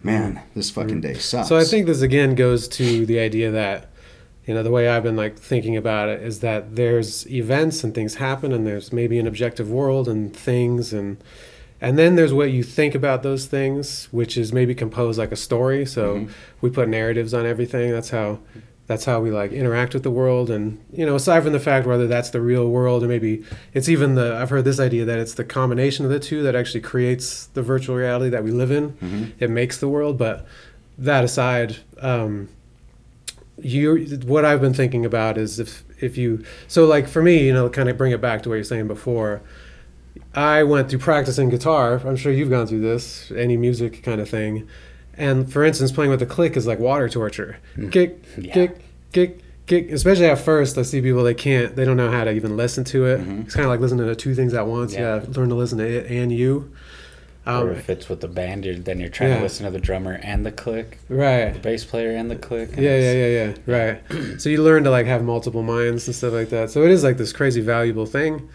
man, 0.03 0.41
this 0.55 0.70
fucking 0.70 1.01
day 1.01 1.13
sucks. 1.15 1.48
So 1.50 1.58
I 1.58 1.63
think 1.63 1.86
this 1.88 2.01
again 2.01 2.36
goes 2.36 2.67
to 2.70 3.05
the 3.05 3.20
idea 3.20 3.51
that, 3.51 3.89
you 4.46 4.53
know, 4.53 4.63
the 4.63 4.72
way 4.72 4.88
I've 4.89 5.03
been 5.03 5.15
like 5.15 5.38
thinking 5.38 5.77
about 5.77 6.10
it 6.10 6.22
is 6.24 6.39
that 6.39 6.75
there's 6.75 7.29
events 7.29 7.84
and 7.84 7.93
things 7.93 8.15
happen, 8.15 8.51
and 8.51 8.65
there's 8.65 8.91
maybe 8.91 9.20
an 9.20 9.27
objective 9.27 9.70
world 9.70 10.08
and 10.08 10.36
things, 10.36 10.93
and 10.93 11.17
and 11.84 11.98
then 11.98 12.15
there's 12.15 12.31
what 12.34 12.51
you 12.51 12.62
think 12.63 12.93
about 12.93 13.24
those 13.24 13.48
things, 13.48 14.08
which 14.12 14.38
is 14.38 14.53
maybe 14.53 14.75
composed 14.75 15.17
like 15.17 15.31
a 15.31 15.36
story. 15.36 15.84
So 15.86 16.15
Mhm. 16.15 16.29
we 16.62 16.70
put 16.70 16.88
narratives 16.89 17.34
on 17.34 17.46
everything. 17.46 17.91
That's 17.91 18.12
how. 18.12 18.39
That's 18.91 19.05
how 19.05 19.21
we 19.21 19.31
like 19.31 19.53
interact 19.53 19.93
with 19.93 20.03
the 20.03 20.12
world, 20.12 20.50
and 20.50 20.77
you 20.91 21.05
know, 21.05 21.15
aside 21.15 21.43
from 21.43 21.53
the 21.53 21.62
fact 21.62 21.88
whether 21.88 22.07
that's 22.07 22.31
the 22.31 22.41
real 22.41 22.67
world 22.69 23.05
or 23.05 23.07
maybe 23.07 23.41
it's 23.74 23.88
even 23.88 24.15
the 24.15 24.36
I've 24.36 24.50
heard 24.50 24.65
this 24.65 24.81
idea 24.81 25.05
that 25.05 25.17
it's 25.17 25.33
the 25.33 25.45
combination 25.45 26.03
of 26.03 26.12
the 26.12 26.19
two 26.19 26.43
that 26.43 26.57
actually 26.57 26.81
creates 26.81 27.45
the 27.53 27.62
virtual 27.62 27.95
reality 27.95 28.29
that 28.31 28.43
we 28.43 28.51
live 28.51 28.69
in 28.69 28.91
Mhm. 29.01 29.31
it 29.39 29.50
makes 29.50 29.77
the 29.79 29.88
world. 29.88 30.17
But 30.17 30.45
that 30.98 31.24
aside, 31.24 31.77
um, 32.01 32.49
you 33.62 34.19
what 34.25 34.43
I've 34.43 34.60
been 34.60 34.73
thinking 34.73 35.06
about 35.06 35.38
is 35.38 35.58
if 35.58 35.86
if 36.01 36.17
you 36.17 36.43
so 36.67 36.86
like 36.86 37.08
for 37.08 37.21
me, 37.21 37.45
you 37.47 37.54
know, 37.54 37.69
kind 37.69 37.88
of 37.88 37.97
bring 37.97 38.12
it 38.12 38.19
back 38.19 38.43
to 38.43 38.49
what 38.49 38.56
you're 38.56 38.65
saying 38.65 38.88
before. 38.89 39.39
I 40.36 40.63
went 40.63 40.89
through 40.89 40.99
practicing 40.99 41.49
guitar. 41.49 42.01
I'm 42.06 42.17
sure 42.17 42.34
you've 42.34 42.49
gone 42.49 42.67
through 42.67 42.82
this, 42.82 43.32
any 43.34 43.56
music 43.56 44.04
kind 44.04 44.19
of 44.19 44.27
thing. 44.30 44.67
And 45.17 45.52
for 45.52 45.63
instance, 45.63 45.91
playing 45.91 46.10
with 46.12 46.19
the 46.19 46.26
click 46.26 46.56
is 46.58 46.65
like 46.67 46.80
water 46.80 47.08
torture. 47.10 47.58
Kick, 47.91 48.24
Yeah. 48.38 48.54
kick, 48.54 48.78
kick, 49.12 49.39
kick. 49.67 49.91
Especially 49.91 50.26
at 50.26 50.39
first, 50.39 50.78
I 50.78 50.82
see 50.84 51.02
people 51.02 51.24
they 51.24 51.34
can't, 51.34 51.76
they 51.76 51.86
don't 51.86 51.97
know 51.97 52.10
how 52.10 52.24
to 52.24 52.32
even 52.32 52.58
listen 52.58 52.84
to 52.86 53.06
it. 53.06 53.19
Mhm. 53.21 53.45
It's 53.45 53.54
kind 53.56 53.65
of 53.65 53.69
like 53.71 53.80
listening 53.82 54.08
to 54.08 54.15
two 54.15 54.34
things 54.36 54.54
at 54.54 54.65
once. 54.67 54.93
Yeah. 54.93 55.17
Yeah, 55.17 55.24
learn 55.36 55.50
to 55.50 55.56
listen 55.56 55.78
to 55.80 55.86
it 55.86 56.10
and 56.10 56.32
you. 56.32 56.71
Um, 57.45 57.67
or 57.69 57.71
if 57.71 57.89
it's 57.89 58.08
with 58.08 58.21
the 58.21 58.28
band, 58.28 58.65
you're, 58.65 58.76
then 58.76 59.00
you're 59.00 59.10
trying 59.10 59.32
Yeah. 59.32 59.38
to 59.38 59.43
listen 59.43 59.65
to 59.65 59.71
the 59.71 59.80
drummer 59.80 60.19
and 60.21 60.45
the 60.45 60.52
click, 60.52 61.00
right. 61.10 61.52
the 61.54 61.60
bass 61.60 61.84
player 61.84 62.12
and 62.12 62.30
the 62.30 62.36
click. 62.36 62.69
and 62.74 62.84
Yeah, 62.84 62.97
yeah, 63.00 63.13
yeah, 63.13 63.28
yeah. 63.28 63.54
Right. 63.65 64.39
so 64.41 64.47
you 64.50 64.62
learn 64.63 64.84
to 64.84 64.91
like 64.91 65.08
have 65.08 65.24
multiple 65.24 65.63
minds 65.63 66.08
and 66.08 66.15
stuff 66.15 66.34
like 66.34 66.50
that. 66.52 66.69
So 66.69 66.84
it 66.84 66.91
is 66.91 67.04
like 67.04 67.17
this 67.17 67.34
crazy 67.34 67.62
valuable 67.62 68.06
thing, 68.06 68.47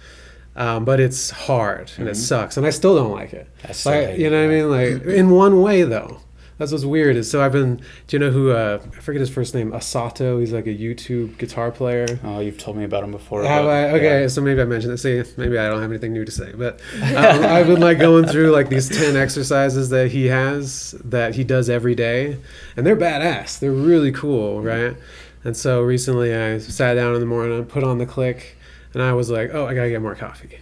um, 0.54 0.84
but 0.84 1.00
it's 1.00 1.30
hard 1.30 1.90
and 1.98 2.06
it 2.08 2.12
Mhm. 2.12 2.16
sucks, 2.16 2.56
and 2.56 2.64
I 2.64 2.70
still 2.70 2.94
don't 2.94 3.10
like 3.10 3.32
it. 3.32 3.48
I 3.68 3.72
still 3.72 3.92
Like, 3.92 4.18
you 4.18 4.30
know 4.30 4.38
what 4.40 4.52
I 4.52 4.54
mean? 4.54 4.70
Like 4.70 5.04
in 5.14 5.30
one 5.30 5.60
way 5.62 5.82
though. 5.82 6.18
That's 6.58 6.72
what's 6.72 6.84
weird. 6.86 7.16
Is 7.16 7.30
so 7.30 7.42
I've 7.42 7.52
been. 7.52 7.76
Do 8.06 8.16
you 8.16 8.18
know 8.18 8.30
who? 8.30 8.50
Uh, 8.50 8.80
I 8.96 9.00
forget 9.00 9.20
his 9.20 9.28
first 9.28 9.54
name. 9.54 9.72
Asato. 9.72 10.40
He's 10.40 10.52
like 10.54 10.66
a 10.66 10.74
YouTube 10.74 11.36
guitar 11.36 11.70
player. 11.70 12.06
Oh, 12.24 12.40
you've 12.40 12.56
told 12.56 12.78
me 12.78 12.84
about 12.84 13.04
him 13.04 13.10
before. 13.10 13.44
Have 13.44 13.64
but- 13.64 13.70
I? 13.70 13.90
Okay, 13.90 14.20
yeah. 14.22 14.28
so 14.28 14.40
maybe 14.40 14.62
I 14.62 14.64
mentioned 14.64 14.94
it. 14.94 14.98
See, 14.98 15.22
maybe 15.36 15.58
I 15.58 15.68
don't 15.68 15.82
have 15.82 15.90
anything 15.90 16.14
new 16.14 16.24
to 16.24 16.32
say, 16.32 16.52
but 16.56 16.80
um, 17.02 17.14
I've 17.44 17.66
been 17.66 17.80
like 17.80 17.98
going 17.98 18.26
through 18.26 18.52
like 18.52 18.70
these 18.70 18.88
ten 18.88 19.16
exercises 19.16 19.90
that 19.90 20.10
he 20.12 20.26
has 20.26 20.92
that 21.04 21.34
he 21.34 21.44
does 21.44 21.68
every 21.68 21.94
day, 21.94 22.38
and 22.76 22.86
they're 22.86 22.96
badass. 22.96 23.58
They're 23.58 23.70
really 23.70 24.12
cool, 24.12 24.62
right? 24.62 24.96
And 25.44 25.54
so 25.56 25.82
recently, 25.82 26.34
I 26.34 26.58
sat 26.58 26.94
down 26.94 27.14
in 27.14 27.20
the 27.20 27.26
morning, 27.26 27.58
and 27.58 27.68
put 27.68 27.84
on 27.84 27.98
the 27.98 28.06
click, 28.06 28.56
and 28.94 29.02
I 29.02 29.12
was 29.12 29.28
like, 29.30 29.50
oh, 29.52 29.66
I 29.66 29.74
gotta 29.74 29.90
get 29.90 30.00
more 30.00 30.14
coffee. 30.14 30.58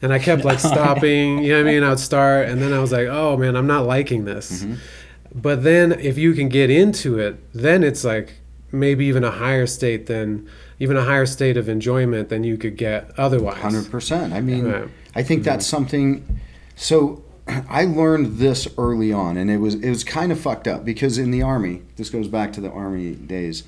And 0.00 0.10
I 0.12 0.18
kept 0.18 0.42
like 0.44 0.58
stopping, 0.72 1.42
you 1.44 1.50
know 1.52 1.62
what 1.62 1.68
I 1.68 1.72
mean? 1.72 1.82
I 1.82 1.90
would 1.90 2.00
start, 2.00 2.48
and 2.48 2.62
then 2.62 2.72
I 2.72 2.78
was 2.80 2.92
like, 2.92 3.08
oh 3.08 3.36
man, 3.36 3.56
I'm 3.56 3.66
not 3.66 3.84
liking 3.86 4.24
this. 4.24 4.64
Mhm. 4.64 4.78
But 5.34 5.64
then 5.64 5.92
if 5.92 6.16
you 6.16 6.32
can 6.32 6.48
get 6.48 6.70
into 6.70 7.18
it, 7.18 7.36
then 7.52 7.82
it's 7.82 8.04
like 8.04 8.34
maybe 8.70 9.06
even 9.06 9.24
a 9.24 9.30
higher 9.30 9.66
state 9.66 10.06
than 10.06 10.48
even 10.78 10.96
a 10.96 11.04
higher 11.04 11.26
state 11.26 11.56
of 11.56 11.68
enjoyment 11.68 12.28
than 12.28 12.44
you 12.44 12.56
could 12.56 12.76
get 12.76 13.10
otherwise. 13.18 13.60
Hundred 13.60 13.90
percent. 13.90 14.32
I 14.32 14.40
mean, 14.40 14.64
Right. 14.70 14.88
I 15.14 15.22
think 15.22 15.44
that's 15.44 15.66
something. 15.66 16.40
So, 16.76 17.24
I 17.68 17.84
learned 17.84 18.38
this 18.38 18.68
early 18.78 19.12
on, 19.12 19.36
and 19.36 19.50
it 19.50 19.58
was 19.58 19.74
it 19.76 19.88
was 19.88 20.04
kind 20.04 20.30
of 20.30 20.40
fucked 20.40 20.68
up 20.68 20.84
because 20.84 21.18
in 21.18 21.30
the 21.30 21.42
army, 21.42 21.82
this 21.96 22.10
goes 22.10 22.28
back 22.28 22.52
to 22.54 22.60
the 22.60 22.70
army 22.70 23.14
days. 23.14 23.64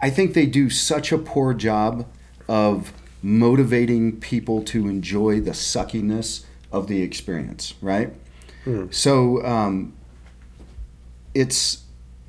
I 0.00 0.10
think 0.10 0.34
they 0.34 0.46
do 0.46 0.70
such 0.70 1.12
a 1.12 1.18
poor 1.18 1.52
job 1.52 2.06
of 2.48 2.92
motivating 3.22 4.18
people 4.18 4.62
to 4.64 4.88
enjoy 4.88 5.40
the 5.40 5.50
suckiness 5.50 6.44
of 6.72 6.86
the 6.86 7.02
experience, 7.02 7.74
right? 7.82 8.12
Hmm. 8.64 8.86
So, 8.90 9.44
um, 9.44 9.92
it's 11.34 11.84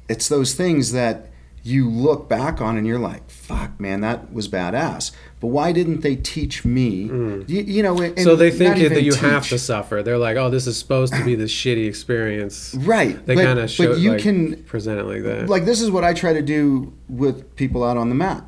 it's 0.10 0.28
those 0.28 0.54
things 0.54 0.92
that 0.92 1.28
you 1.64 1.90
look 1.90 2.28
back 2.28 2.60
on 2.60 2.78
and 2.78 2.88
you're 2.88 3.00
like, 3.00 3.30
"Fuck, 3.30 3.80
man, 3.80 4.02
that 4.02 4.34
was 4.34 4.48
badass." 4.48 5.12
But 5.42 5.48
why 5.48 5.72
didn't 5.72 6.02
they 6.02 6.16
teach 6.16 6.64
me? 6.64 7.10
Mm. 7.10 7.50
You, 7.50 7.62
you 7.62 7.84
know, 7.84 8.00
and 8.00 8.20
so 8.20 8.36
they 8.36 8.52
think 8.52 8.78
that 8.78 9.02
you 9.02 9.14
have 9.16 9.50
to 9.50 9.58
suffer. 9.58 10.04
They're 10.04 10.20
like, 10.20 10.38
oh, 10.38 10.52
this 10.52 10.68
is 10.68 10.78
supposed 10.78 11.14
to 11.16 11.26
be 11.26 11.34
this 11.34 11.52
shitty 11.52 11.88
experience. 11.88 12.76
right? 12.76 13.26
They 13.26 13.36
kind 13.36 13.58
of 13.58 13.70
show 13.70 13.94
but 13.94 14.00
you 14.00 14.12
like, 14.12 14.22
can 14.22 14.64
present 14.64 15.00
it 15.00 15.06
like 15.06 15.24
that. 15.24 15.50
like 15.50 15.66
this 15.66 15.82
is 15.82 15.90
what 15.90 16.04
I 16.04 16.14
try 16.14 16.32
to 16.32 16.44
do 16.44 16.94
with 17.10 17.56
people 17.56 17.84
out 17.84 17.98
on 17.98 18.10
the 18.10 18.16
mat. 18.16 18.44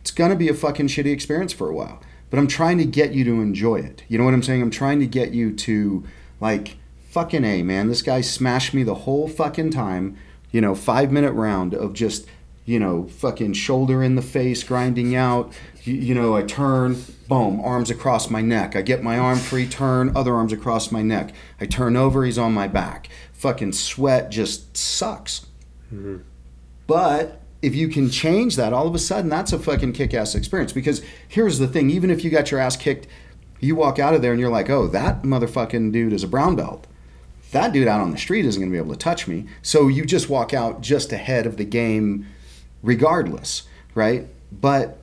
It's 0.00 0.12
gonna 0.12 0.36
be 0.36 0.48
a 0.48 0.54
fucking 0.54 0.86
shitty 0.86 1.12
experience 1.12 1.52
for 1.52 1.68
a 1.68 1.74
while, 1.74 2.00
but 2.30 2.38
I'm 2.38 2.48
trying 2.48 2.78
to 2.78 2.84
get 2.84 3.12
you 3.12 3.24
to 3.24 3.40
enjoy 3.40 3.76
it. 3.80 4.04
You 4.06 4.16
know 4.16 4.24
what 4.24 4.34
I'm 4.34 4.44
saying? 4.44 4.62
I'm 4.62 4.70
trying 4.70 5.00
to 5.00 5.06
get 5.06 5.32
you 5.32 5.52
to 5.56 6.04
like 6.40 6.76
fucking 7.12 7.44
a 7.44 7.62
man. 7.62 7.88
This 7.88 8.00
guy 8.00 8.22
smashed 8.22 8.72
me 8.72 8.82
the 8.82 8.94
whole 8.94 9.28
fucking 9.28 9.70
time. 9.70 10.16
You 10.50 10.60
know, 10.60 10.74
five 10.74 11.12
minute 11.12 11.32
round 11.32 11.74
of 11.74 11.92
just 11.92 12.26
you 12.64 12.78
know 12.78 13.06
fucking 13.08 13.52
shoulder 13.52 14.02
in 14.02 14.14
the 14.14 14.22
face, 14.22 14.64
grinding 14.64 15.14
out. 15.14 15.52
You, 15.82 15.94
you 15.94 16.14
know, 16.14 16.34
I 16.34 16.42
turn, 16.42 16.96
boom, 17.28 17.60
arms 17.60 17.90
across 17.90 18.30
my 18.30 18.40
neck. 18.40 18.74
I 18.74 18.82
get 18.82 19.02
my 19.02 19.18
arm 19.18 19.38
free, 19.38 19.68
turn, 19.68 20.16
other 20.16 20.34
arms 20.34 20.52
across 20.52 20.90
my 20.90 21.02
neck. 21.02 21.34
I 21.60 21.66
turn 21.66 21.96
over, 21.96 22.24
he's 22.24 22.38
on 22.38 22.52
my 22.52 22.66
back. 22.66 23.08
Fucking 23.34 23.72
sweat 23.72 24.30
just 24.30 24.76
sucks. 24.76 25.46
Mm-hmm. 25.92 26.18
But 26.86 27.40
if 27.60 27.74
you 27.74 27.88
can 27.88 28.10
change 28.10 28.56
that, 28.56 28.72
all 28.72 28.86
of 28.86 28.94
a 28.94 28.98
sudden 28.98 29.28
that's 29.28 29.52
a 29.52 29.58
fucking 29.58 29.92
kick 29.92 30.14
ass 30.14 30.34
experience. 30.34 30.72
Because 30.72 31.02
here's 31.28 31.58
the 31.58 31.68
thing 31.68 31.90
even 31.90 32.10
if 32.10 32.24
you 32.24 32.30
got 32.30 32.50
your 32.50 32.60
ass 32.60 32.76
kicked, 32.76 33.06
you 33.60 33.76
walk 33.76 33.98
out 33.98 34.14
of 34.14 34.22
there 34.22 34.32
and 34.32 34.40
you're 34.40 34.50
like, 34.50 34.70
oh, 34.70 34.88
that 34.88 35.22
motherfucking 35.22 35.92
dude 35.92 36.12
is 36.12 36.24
a 36.24 36.28
brown 36.28 36.56
belt. 36.56 36.86
That 37.52 37.72
dude 37.72 37.88
out 37.88 38.00
on 38.00 38.10
the 38.10 38.18
street 38.18 38.44
isn't 38.44 38.60
going 38.60 38.70
to 38.70 38.74
be 38.74 38.82
able 38.82 38.94
to 38.94 38.98
touch 38.98 39.28
me. 39.28 39.46
So 39.62 39.88
you 39.88 40.04
just 40.04 40.28
walk 40.28 40.52
out 40.52 40.80
just 40.80 41.12
ahead 41.12 41.46
of 41.46 41.56
the 41.58 41.64
game 41.64 42.26
regardless, 42.82 43.64
right? 43.94 44.26
But 44.50 44.98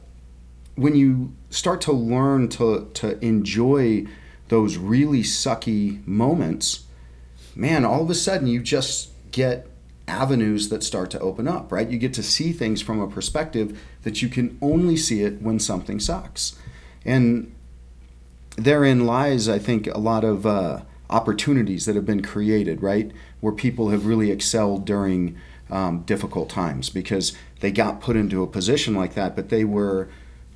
when 0.76 0.96
you 0.96 1.34
start 1.50 1.82
to 1.82 1.92
learn 1.92 2.50
to, 2.50 2.90
to 2.96 3.24
enjoy 3.24 4.06
those 4.48 4.78
really 4.78 5.22
sucky 5.22 6.06
moments, 6.08 6.86
man, 7.56 7.86
all 7.86 8.02
of 8.02 8.10
a 8.10 8.16
sudden 8.16 8.48
you 8.48 8.62
just 8.62 9.10
get 9.32 9.68
avenues 10.08 10.70
that 10.70 10.84
start 10.84 11.12
to 11.12 11.20
open 11.20 11.48
up, 11.48 11.72
right? 11.72 11.88
You 11.88 12.00
get 12.00 12.14
to 12.16 12.24
see 12.24 12.52
things 12.52 12.82
from 12.82 13.00
a 13.00 13.08
perspective 13.08 13.80
that 14.02 14.24
you 14.24 14.28
can 14.28 14.58
only 14.60 14.98
see 14.98 15.22
it 15.22 15.42
when 15.42 15.60
something 15.60 16.00
sucks. 16.00 16.58
And 17.06 17.54
therein 18.56 19.06
lies, 19.06 19.48
I 19.48 19.60
think, 19.60 19.86
a 19.88 20.00
lot 20.00 20.24
of 20.24 20.46
uh, 20.48 20.82
opportunities 21.10 21.86
that 21.86 21.96
have 21.96 22.06
been 22.06 22.22
created, 22.22 22.82
right? 22.82 23.12
Where 23.40 23.54
people 23.54 23.90
have 23.90 24.06
really 24.06 24.32
excelled 24.32 24.86
during 24.86 25.38
um, 25.70 26.02
difficult 26.02 26.50
times 26.50 26.90
because 26.90 27.36
they 27.60 27.72
got 27.72 28.02
put 28.02 28.16
into 28.16 28.44
a 28.44 28.48
position 28.48 28.96
like 28.96 29.14
that, 29.16 29.36
but 29.36 29.50
they 29.50 29.64
were 29.64 30.10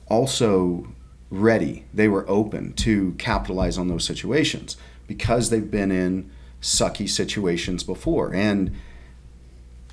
also 0.08 0.88
ready. 1.30 1.86
They 1.94 2.08
were 2.08 2.30
open 2.30 2.74
to 2.74 3.14
capitalize 3.14 3.78
on 3.78 3.88
those 3.88 4.06
situations 4.06 4.78
because 5.08 5.50
they've 5.50 5.70
been 5.70 5.92
in 5.92 6.30
sucky 6.62 7.10
situations 7.10 7.84
before. 7.84 8.34
And 8.34 8.76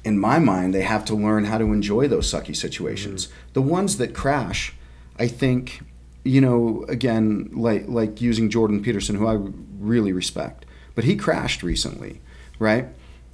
in 0.04 0.18
my 0.18 0.38
mind, 0.38 0.72
they 0.72 0.82
have 0.82 1.04
to 1.06 1.14
learn 1.14 1.44
how 1.44 1.58
to 1.58 1.72
enjoy 1.72 2.08
those 2.08 2.30
sucky 2.30 2.56
situations. 2.56 3.26
Mm-hmm. 3.26 3.52
The 3.54 3.62
ones 3.62 3.96
that 3.98 4.14
crash, 4.14 4.74
I 5.18 5.26
think, 5.26 5.80
you 6.24 6.40
know, 6.40 6.84
again, 6.88 7.50
like 7.52 7.88
like 7.88 8.20
using 8.20 8.50
Jordan 8.50 8.82
Peterson, 8.82 9.16
who 9.16 9.26
I 9.26 9.38
really 9.78 10.12
respect, 10.12 10.66
but 10.94 11.04
he 11.04 11.16
crashed 11.16 11.62
recently, 11.62 12.20
right? 12.58 12.88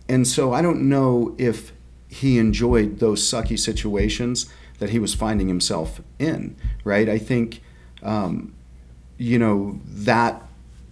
And 0.09 0.27
so 0.27 0.53
I 0.53 0.63
don't 0.63 0.89
know 0.89 1.35
if 1.39 1.73
he 2.09 2.39
enjoyed 2.39 3.01
those 3.01 3.23
sucky 3.23 3.59
situations 3.59 4.47
that 4.79 4.91
he 4.91 4.99
was 4.99 5.15
finding 5.15 5.49
himself 5.49 6.01
in, 6.19 6.57
right? 6.85 7.09
I 7.09 7.19
think, 7.19 7.63
um, 8.03 8.55
you 9.19 9.39
know, 9.39 9.81
that 9.85 10.43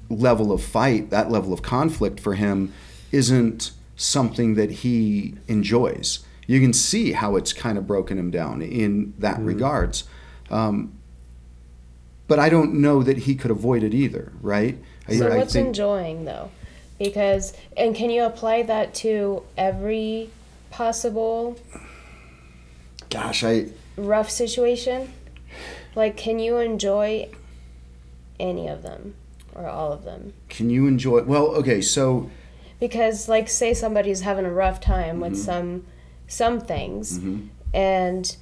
level 0.08 0.52
of 0.52 0.62
fight, 0.62 1.10
that 1.10 1.30
level 1.30 1.52
of 1.52 1.62
conflict 1.62 2.18
for 2.18 2.34
him 2.34 2.72
isn't 3.12 3.72
something 3.96 4.54
that 4.54 4.70
he 4.70 5.34
enjoys. 5.46 6.24
You 6.46 6.60
can 6.60 6.72
see 6.72 7.12
how 7.12 7.36
it's 7.36 7.52
kind 7.52 7.78
of 7.78 7.86
broken 7.86 8.18
him 8.18 8.30
down 8.30 8.60
in 8.60 9.14
that 9.18 9.38
mm. 9.38 9.46
regards. 9.46 10.04
Um, 10.50 10.92
but 12.26 12.38
I 12.38 12.48
don't 12.48 12.74
know 12.74 13.02
that 13.02 13.18
he 13.18 13.34
could 13.34 13.50
avoid 13.50 13.82
it 13.82 13.94
either, 13.94 14.32
right? 14.40 14.78
So 15.08 15.28
I, 15.28 15.36
what's 15.36 15.52
think, 15.52 15.68
enjoying 15.68 16.24
though? 16.24 16.50
Because 16.98 17.52
and 17.76 17.94
can 17.94 18.10
you 18.10 18.24
apply 18.24 18.62
that 18.62 18.94
to 18.96 19.42
every 19.56 20.30
possible 20.70 21.58
gosh, 23.10 23.44
I 23.44 23.66
rough 23.96 24.30
situation? 24.30 25.12
Like 25.94 26.16
can 26.16 26.38
you 26.38 26.58
enjoy 26.58 27.28
any 28.40 28.68
of 28.68 28.82
them 28.82 29.14
or 29.54 29.66
all 29.66 29.92
of 29.92 30.04
them? 30.04 30.32
Can 30.48 30.70
you 30.70 30.86
enjoy 30.86 31.22
Well, 31.22 31.48
okay, 31.56 31.80
so 31.80 32.30
because 32.80 33.28
like 33.28 33.48
say 33.48 33.74
somebody's 33.74 34.22
having 34.22 34.44
a 34.44 34.52
rough 34.52 34.80
time 34.80 35.20
with 35.20 35.32
mm-hmm. 35.32 35.42
some 35.42 35.86
some 36.26 36.60
things 36.60 37.18
mm-hmm. 37.18 37.46
and 37.74 38.36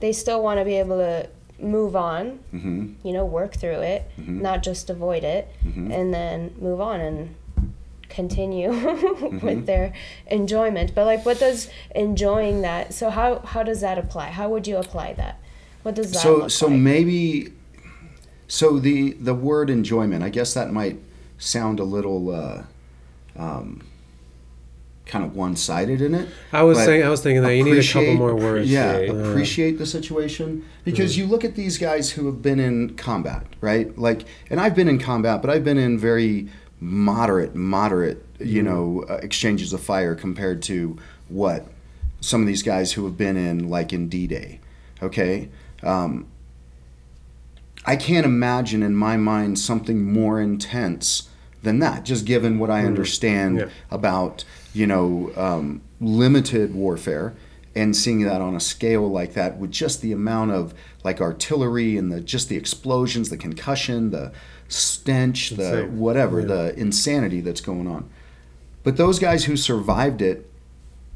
they 0.00 0.12
still 0.12 0.42
want 0.42 0.58
to 0.58 0.64
be 0.64 0.74
able 0.76 0.98
to 0.98 1.28
move 1.60 1.96
on 1.96 2.38
mm-hmm. 2.52 2.92
you 3.02 3.12
know 3.12 3.24
work 3.24 3.54
through 3.54 3.80
it 3.80 4.08
mm-hmm. 4.18 4.40
not 4.40 4.62
just 4.62 4.88
avoid 4.90 5.24
it 5.24 5.48
mm-hmm. 5.64 5.90
and 5.90 6.14
then 6.14 6.54
move 6.58 6.80
on 6.80 7.00
and 7.00 7.34
continue 8.08 8.70
with 8.70 9.42
mm-hmm. 9.42 9.64
their 9.64 9.92
enjoyment 10.28 10.94
but 10.94 11.04
like 11.04 11.24
what 11.26 11.38
does 11.38 11.68
enjoying 11.94 12.62
that 12.62 12.94
so 12.94 13.10
how 13.10 13.40
how 13.40 13.62
does 13.62 13.80
that 13.80 13.98
apply 13.98 14.28
how 14.28 14.48
would 14.48 14.66
you 14.66 14.76
apply 14.76 15.12
that 15.12 15.38
what 15.82 15.94
does 15.94 16.12
that 16.12 16.20
so 16.20 16.48
so 16.48 16.66
like? 16.66 16.78
maybe 16.78 17.52
so 18.46 18.78
the 18.78 19.12
the 19.14 19.34
word 19.34 19.68
enjoyment 19.68 20.22
i 20.22 20.28
guess 20.28 20.54
that 20.54 20.72
might 20.72 20.98
sound 21.38 21.78
a 21.78 21.84
little 21.84 22.30
uh, 22.34 22.62
um, 23.36 23.86
kind 25.08 25.24
of 25.24 25.34
one-sided 25.34 26.00
in 26.00 26.14
it. 26.14 26.28
I 26.52 26.62
was 26.62 26.78
saying, 26.78 27.02
I 27.02 27.08
was 27.08 27.22
thinking 27.22 27.42
that 27.42 27.56
you 27.56 27.64
need 27.64 27.78
a 27.78 27.92
couple 27.92 28.14
more 28.14 28.36
words. 28.36 28.70
Yeah, 28.70 28.92
appreciate 28.92 29.78
the 29.78 29.86
situation 29.86 30.64
because 30.84 31.14
mm. 31.14 31.18
you 31.18 31.26
look 31.26 31.44
at 31.44 31.56
these 31.56 31.78
guys 31.78 32.10
who 32.10 32.26
have 32.26 32.42
been 32.42 32.60
in 32.60 32.94
combat, 32.94 33.46
right? 33.60 33.98
Like, 33.98 34.24
and 34.50 34.60
I've 34.60 34.76
been 34.76 34.88
in 34.88 34.98
combat, 34.98 35.40
but 35.42 35.50
I've 35.50 35.64
been 35.64 35.78
in 35.78 35.98
very 35.98 36.48
moderate, 36.78 37.54
moderate, 37.54 38.24
you 38.38 38.62
mm. 38.62 38.66
know, 38.66 39.04
uh, 39.08 39.14
exchanges 39.14 39.72
of 39.72 39.80
fire 39.82 40.14
compared 40.14 40.62
to 40.62 40.96
what 41.28 41.66
some 42.20 42.40
of 42.42 42.46
these 42.46 42.62
guys 42.62 42.92
who 42.92 43.04
have 43.04 43.16
been 43.16 43.36
in, 43.36 43.68
like 43.68 43.92
in 43.92 44.08
D-Day. 44.08 44.60
Okay. 45.02 45.48
Um, 45.82 46.26
I 47.86 47.96
can't 47.96 48.26
imagine 48.26 48.82
in 48.82 48.94
my 48.94 49.16
mind 49.16 49.58
something 49.58 50.04
more 50.04 50.40
intense 50.40 51.30
than 51.62 51.78
that, 51.80 52.04
just 52.04 52.24
given 52.24 52.58
what 52.58 52.70
I 52.70 52.82
mm. 52.82 52.86
understand 52.86 53.58
yeah. 53.58 53.68
about 53.90 54.44
you 54.72 54.86
know 54.86 55.32
um, 55.36 55.80
limited 56.00 56.74
warfare 56.74 57.34
and 57.74 57.96
seeing 57.96 58.22
that 58.22 58.40
on 58.40 58.56
a 58.56 58.60
scale 58.60 59.08
like 59.08 59.34
that 59.34 59.58
with 59.58 59.70
just 59.70 60.02
the 60.02 60.12
amount 60.12 60.50
of 60.50 60.74
like 61.04 61.20
artillery 61.20 61.96
and 61.96 62.10
the 62.10 62.20
just 62.20 62.48
the 62.48 62.56
explosions, 62.56 63.30
the 63.30 63.36
concussion, 63.36 64.10
the 64.10 64.32
stench, 64.68 65.50
the 65.50 65.84
whatever, 65.90 66.40
yeah. 66.40 66.46
the 66.46 66.78
insanity 66.78 67.40
that's 67.40 67.60
going 67.60 67.86
on. 67.86 68.08
But 68.82 68.96
those 68.96 69.18
guys 69.18 69.44
who 69.44 69.56
survived 69.56 70.22
it, 70.22 70.50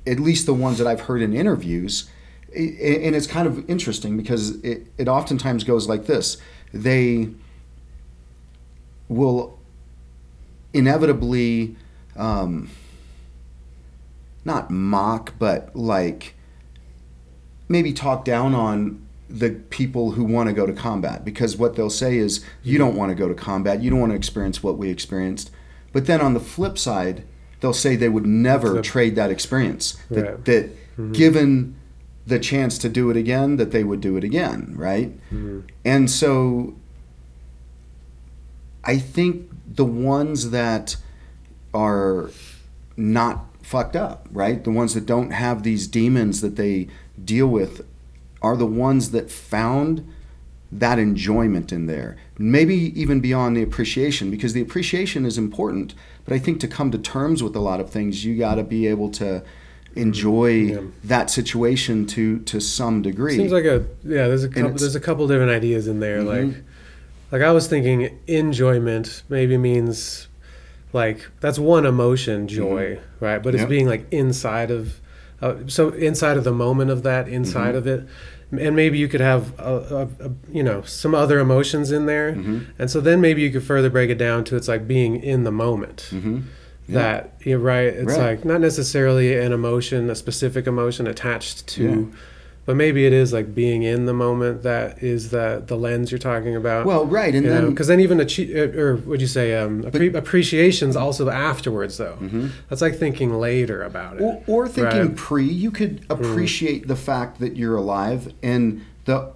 at 0.06 0.20
least 0.20 0.46
the 0.46 0.54
ones 0.54 0.78
that 0.78 0.86
I've 0.86 1.02
heard 1.02 1.20
in 1.20 1.34
interviews, 1.34 2.08
and 2.54 3.16
it's 3.16 3.26
kind 3.26 3.48
of 3.48 3.68
interesting 3.68 4.16
because 4.16 4.50
it, 4.62 4.86
it 4.98 5.08
oftentimes 5.08 5.64
goes 5.64 5.88
like 5.88 6.06
this. 6.06 6.36
They 6.72 7.30
will 9.08 9.58
inevitably 10.74 11.76
um, 12.16 12.70
not 14.44 14.70
mock, 14.70 15.34
but 15.38 15.74
like 15.74 16.34
maybe 17.68 17.92
talk 17.92 18.24
down 18.24 18.54
on 18.54 19.06
the 19.28 19.50
people 19.70 20.12
who 20.12 20.24
want 20.24 20.48
to 20.48 20.52
go 20.52 20.66
to 20.66 20.74
combat 20.74 21.24
because 21.24 21.56
what 21.56 21.74
they'll 21.74 21.88
say 21.88 22.18
is 22.18 22.44
you 22.62 22.76
don't 22.76 22.94
want 22.94 23.08
to 23.08 23.14
go 23.14 23.28
to 23.28 23.34
combat 23.34 23.82
you 23.82 23.88
don't 23.88 24.00
want 24.00 24.12
to 24.12 24.16
experience 24.16 24.62
what 24.62 24.76
we 24.76 24.90
experienced 24.90 25.50
but 25.90 26.04
then 26.04 26.20
on 26.20 26.34
the 26.34 26.40
flip 26.40 26.76
side 26.76 27.24
they'll 27.60 27.72
say 27.72 27.96
they 27.96 28.10
would 28.10 28.26
never 28.26 28.82
trade 28.82 29.16
that 29.16 29.30
experience 29.30 29.96
that, 30.10 30.22
right. 30.22 30.44
that 30.44 30.66
mm-hmm. 30.66 31.12
given 31.12 31.74
the 32.26 32.38
chance 32.38 32.76
to 32.76 32.90
do 32.90 33.08
it 33.08 33.16
again 33.16 33.56
that 33.56 33.70
they 33.70 33.82
would 33.82 34.02
do 34.02 34.18
it 34.18 34.24
again 34.24 34.74
right 34.76 35.18
mm-hmm. 35.30 35.60
and 35.82 36.10
so 36.10 36.74
i 38.84 38.98
think 38.98 39.50
the 39.66 39.84
ones 39.84 40.50
that 40.50 40.96
are 41.72 42.30
not 42.98 43.46
fucked 43.72 43.96
up, 43.96 44.28
right? 44.30 44.62
The 44.62 44.70
ones 44.70 44.92
that 44.92 45.06
don't 45.06 45.30
have 45.30 45.62
these 45.62 45.86
demons 45.86 46.42
that 46.42 46.56
they 46.56 46.88
deal 47.24 47.46
with 47.46 47.86
are 48.42 48.54
the 48.54 48.66
ones 48.66 49.12
that 49.12 49.30
found 49.30 50.06
that 50.70 50.98
enjoyment 50.98 51.72
in 51.72 51.86
there. 51.86 52.18
Maybe 52.36 52.74
even 53.00 53.20
beyond 53.20 53.56
the 53.56 53.62
appreciation, 53.62 54.30
because 54.30 54.52
the 54.52 54.60
appreciation 54.60 55.24
is 55.24 55.38
important. 55.38 55.94
But 56.26 56.34
I 56.34 56.38
think 56.38 56.60
to 56.60 56.68
come 56.68 56.90
to 56.90 56.98
terms 56.98 57.42
with 57.42 57.56
a 57.56 57.60
lot 57.60 57.80
of 57.80 57.88
things, 57.88 58.26
you 58.26 58.36
got 58.36 58.56
to 58.56 58.62
be 58.62 58.86
able 58.86 59.10
to 59.12 59.42
enjoy 59.96 60.48
yeah. 60.48 60.80
that 61.04 61.30
situation 61.30 62.06
to 62.08 62.40
to 62.40 62.60
some 62.60 63.00
degree. 63.00 63.36
Seems 63.36 63.52
like 63.52 63.64
a 63.64 63.86
yeah. 64.04 64.28
There's 64.28 64.44
a 64.44 64.48
couple, 64.48 64.70
there's 64.70 64.94
a 64.94 65.00
couple 65.00 65.26
different 65.28 65.50
ideas 65.50 65.88
in 65.88 66.00
there. 66.00 66.20
Mm-hmm. 66.20 66.48
Like 66.48 66.64
like 67.32 67.42
I 67.42 67.52
was 67.52 67.68
thinking, 67.68 68.18
enjoyment 68.26 69.22
maybe 69.30 69.56
means 69.56 70.28
like 70.92 71.28
that's 71.40 71.58
one 71.58 71.86
emotion 71.86 72.48
joy 72.48 72.96
mm-hmm. 72.96 73.24
right 73.24 73.42
but 73.42 73.54
it's 73.54 73.62
yep. 73.62 73.68
being 73.68 73.86
like 73.86 74.06
inside 74.12 74.70
of 74.70 75.00
uh, 75.40 75.56
so 75.66 75.90
inside 75.90 76.36
of 76.36 76.44
the 76.44 76.52
moment 76.52 76.90
of 76.90 77.02
that 77.02 77.28
inside 77.28 77.74
mm-hmm. 77.74 77.78
of 77.78 77.86
it 77.86 78.08
and 78.52 78.76
maybe 78.76 78.98
you 78.98 79.08
could 79.08 79.20
have 79.20 79.58
a, 79.58 80.08
a, 80.20 80.26
a, 80.26 80.30
you 80.50 80.62
know 80.62 80.82
some 80.82 81.14
other 81.14 81.38
emotions 81.38 81.90
in 81.90 82.06
there 82.06 82.32
mm-hmm. 82.32 82.60
and 82.78 82.90
so 82.90 83.00
then 83.00 83.20
maybe 83.20 83.42
you 83.42 83.50
could 83.50 83.64
further 83.64 83.90
break 83.90 84.10
it 84.10 84.18
down 84.18 84.44
to 84.44 84.56
it's 84.56 84.68
like 84.68 84.86
being 84.86 85.22
in 85.22 85.44
the 85.44 85.52
moment 85.52 86.08
mm-hmm. 86.10 86.40
that 86.88 87.34
you're 87.40 87.58
right 87.58 87.86
it's 87.86 88.16
right. 88.16 88.36
like 88.36 88.44
not 88.44 88.60
necessarily 88.60 89.36
an 89.36 89.52
emotion 89.52 90.10
a 90.10 90.14
specific 90.14 90.66
emotion 90.66 91.06
attached 91.06 91.66
to 91.66 92.10
yeah 92.12 92.18
but 92.64 92.76
maybe 92.76 93.04
it 93.06 93.12
is 93.12 93.32
like 93.32 93.54
being 93.54 93.82
in 93.82 94.06
the 94.06 94.12
moment 94.12 94.62
that 94.62 95.02
is 95.02 95.30
the 95.30 95.62
the 95.66 95.76
lens 95.76 96.12
you're 96.12 96.18
talking 96.18 96.54
about. 96.54 96.86
Well, 96.86 97.06
right, 97.06 97.34
and 97.34 97.44
then 97.44 97.70
because 97.70 97.88
then 97.88 98.00
even 98.00 98.20
achi- 98.20 98.58
uh, 98.58 98.78
or 98.78 98.96
would 98.96 99.20
you 99.20 99.26
say 99.26 99.56
um, 99.56 99.82
appre- 99.82 100.14
appreciations 100.14 100.94
also 100.94 101.28
afterwards 101.28 101.96
though. 101.96 102.16
Mm-hmm. 102.20 102.48
That's 102.68 102.82
like 102.82 102.96
thinking 102.96 103.34
later 103.34 103.82
about 103.82 104.16
it, 104.16 104.22
or, 104.22 104.44
or 104.46 104.68
thinking 104.68 105.08
right? 105.08 105.16
pre. 105.16 105.44
You 105.44 105.70
could 105.70 106.06
mm. 106.06 106.10
appreciate 106.10 106.84
mm. 106.84 106.88
the 106.88 106.96
fact 106.96 107.40
that 107.40 107.56
you're 107.56 107.76
alive, 107.76 108.32
and 108.42 108.84
the 109.06 109.32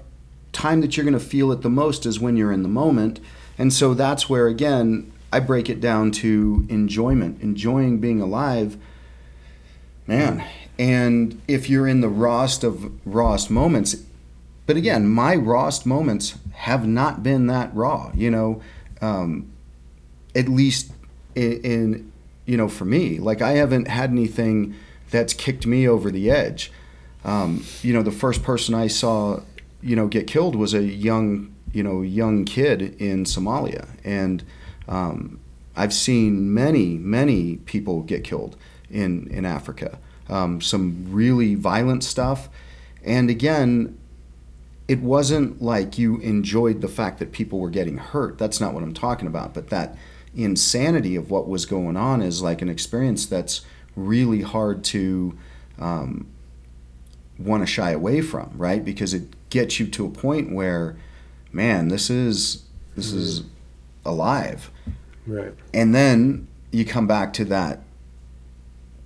time 0.53 0.81
that 0.81 0.97
you're 0.97 1.05
going 1.05 1.19
to 1.19 1.21
feel 1.21 1.51
it 1.51 1.63
the 1.63 1.71
most 1.71 2.07
is 2.07 2.21
when 2.21 2.37
you're 2.37 2.53
in 2.53 2.63
the 2.63 2.69
moment, 2.69 3.19
and 3.59 3.73
so 3.73 3.93
that's 3.93 4.31
where 4.31 4.47
again 4.47 5.13
I 5.33 5.41
break 5.41 5.69
it 5.69 5.81
down 5.81 6.13
to 6.13 6.65
enjoyment, 6.69 7.43
enjoying 7.43 7.99
being 7.99 8.21
alive. 8.21 8.79
Man, 10.07 10.45
and 10.79 11.41
if 11.49 11.69
you're 11.69 11.89
in 11.89 12.01
the 12.01 12.09
rawest 12.09 12.65
of 12.65 12.93
rawest 13.07 13.51
moments, 13.51 13.97
but 14.67 14.77
again, 14.77 15.09
my 15.09 15.35
rawest 15.35 15.87
moments 15.87 16.37
have 16.53 16.87
not 16.87 17.23
been 17.23 17.47
that 17.47 17.75
raw. 17.75 18.11
You 18.15 18.31
know, 18.31 18.63
um, 19.01 19.51
at 20.35 20.49
least 20.49 20.93
in, 21.35 21.61
in 21.63 22.13
you 22.45 22.57
know 22.57 22.69
for 22.69 22.85
me 22.85 23.19
like 23.19 23.43
i 23.43 23.53
haven't 23.53 23.89
had 23.89 24.11
anything 24.11 24.75
that's 25.11 25.35
kicked 25.35 25.67
me 25.67 25.87
over 25.89 26.11
the 26.11 26.31
edge 26.31 26.73
um, 27.25 27.65
you 27.83 27.93
know 27.93 28.03
the 28.03 28.13
first 28.13 28.43
person 28.43 28.75
i 28.75 28.87
saw 28.87 29.41
you 29.83 29.97
know 29.97 30.07
get 30.07 30.27
killed 30.27 30.55
was 30.55 30.75
a 30.75 30.83
young 30.83 31.53
you 31.73 31.83
know 31.83 32.03
young 32.03 32.45
kid 32.45 32.95
in 33.01 33.25
somalia 33.25 33.89
and 34.05 34.45
um, 34.89 35.41
i've 35.75 35.93
seen 35.93 36.53
many 36.53 36.97
many 36.99 37.57
people 37.57 38.03
get 38.03 38.23
killed 38.23 38.57
in 38.91 39.27
in 39.31 39.45
africa 39.45 39.99
um, 40.29 40.61
some 40.61 41.07
really 41.11 41.55
violent 41.55 42.03
stuff 42.03 42.49
and 43.05 43.31
again 43.31 43.97
it 44.89 45.01
wasn't 45.01 45.61
like 45.61 45.99
you 45.99 46.19
enjoyed 46.19 46.81
the 46.81 46.89
fact 46.89 47.19
that 47.19 47.33
people 47.33 47.59
were 47.59 47.71
getting 47.71 47.99
hurt. 47.99 48.39
That's 48.39 48.61
not 48.61 48.73
what 48.73 48.83
I'm 48.83 48.95
talking 48.95 49.27
about. 49.27 49.53
But 49.53 49.69
that 49.71 49.97
insanity 50.35 51.17
of 51.17 51.31
what 51.31 51.49
was 51.49 51.67
going 51.67 51.97
on 51.97 52.23
is 52.23 52.43
like 52.43 52.63
an 52.63 52.69
experience 52.69 53.27
that's 53.27 53.63
really 53.97 54.43
hard 54.43 54.85
to 54.85 55.37
um, 55.79 56.29
want 57.39 57.63
to 57.63 57.67
shy 57.67 57.91
away 57.91 58.21
from, 58.21 58.53
right? 58.57 58.85
Because 58.85 59.13
it 59.13 59.25
gets 59.51 59.81
you 59.81 59.87
to 59.89 60.07
a 60.07 60.11
point 60.11 60.53
where, 60.53 60.97
man, 61.53 61.89
this 61.89 62.09
is 62.09 62.65
this 62.95 63.11
mm-hmm. 63.11 63.19
is 63.19 63.43
alive, 64.05 64.71
right? 65.27 65.53
And 65.75 65.95
then 65.95 66.47
you 66.71 66.85
come 66.85 67.07
back 67.07 67.33
to 67.35 67.45
that. 67.47 67.83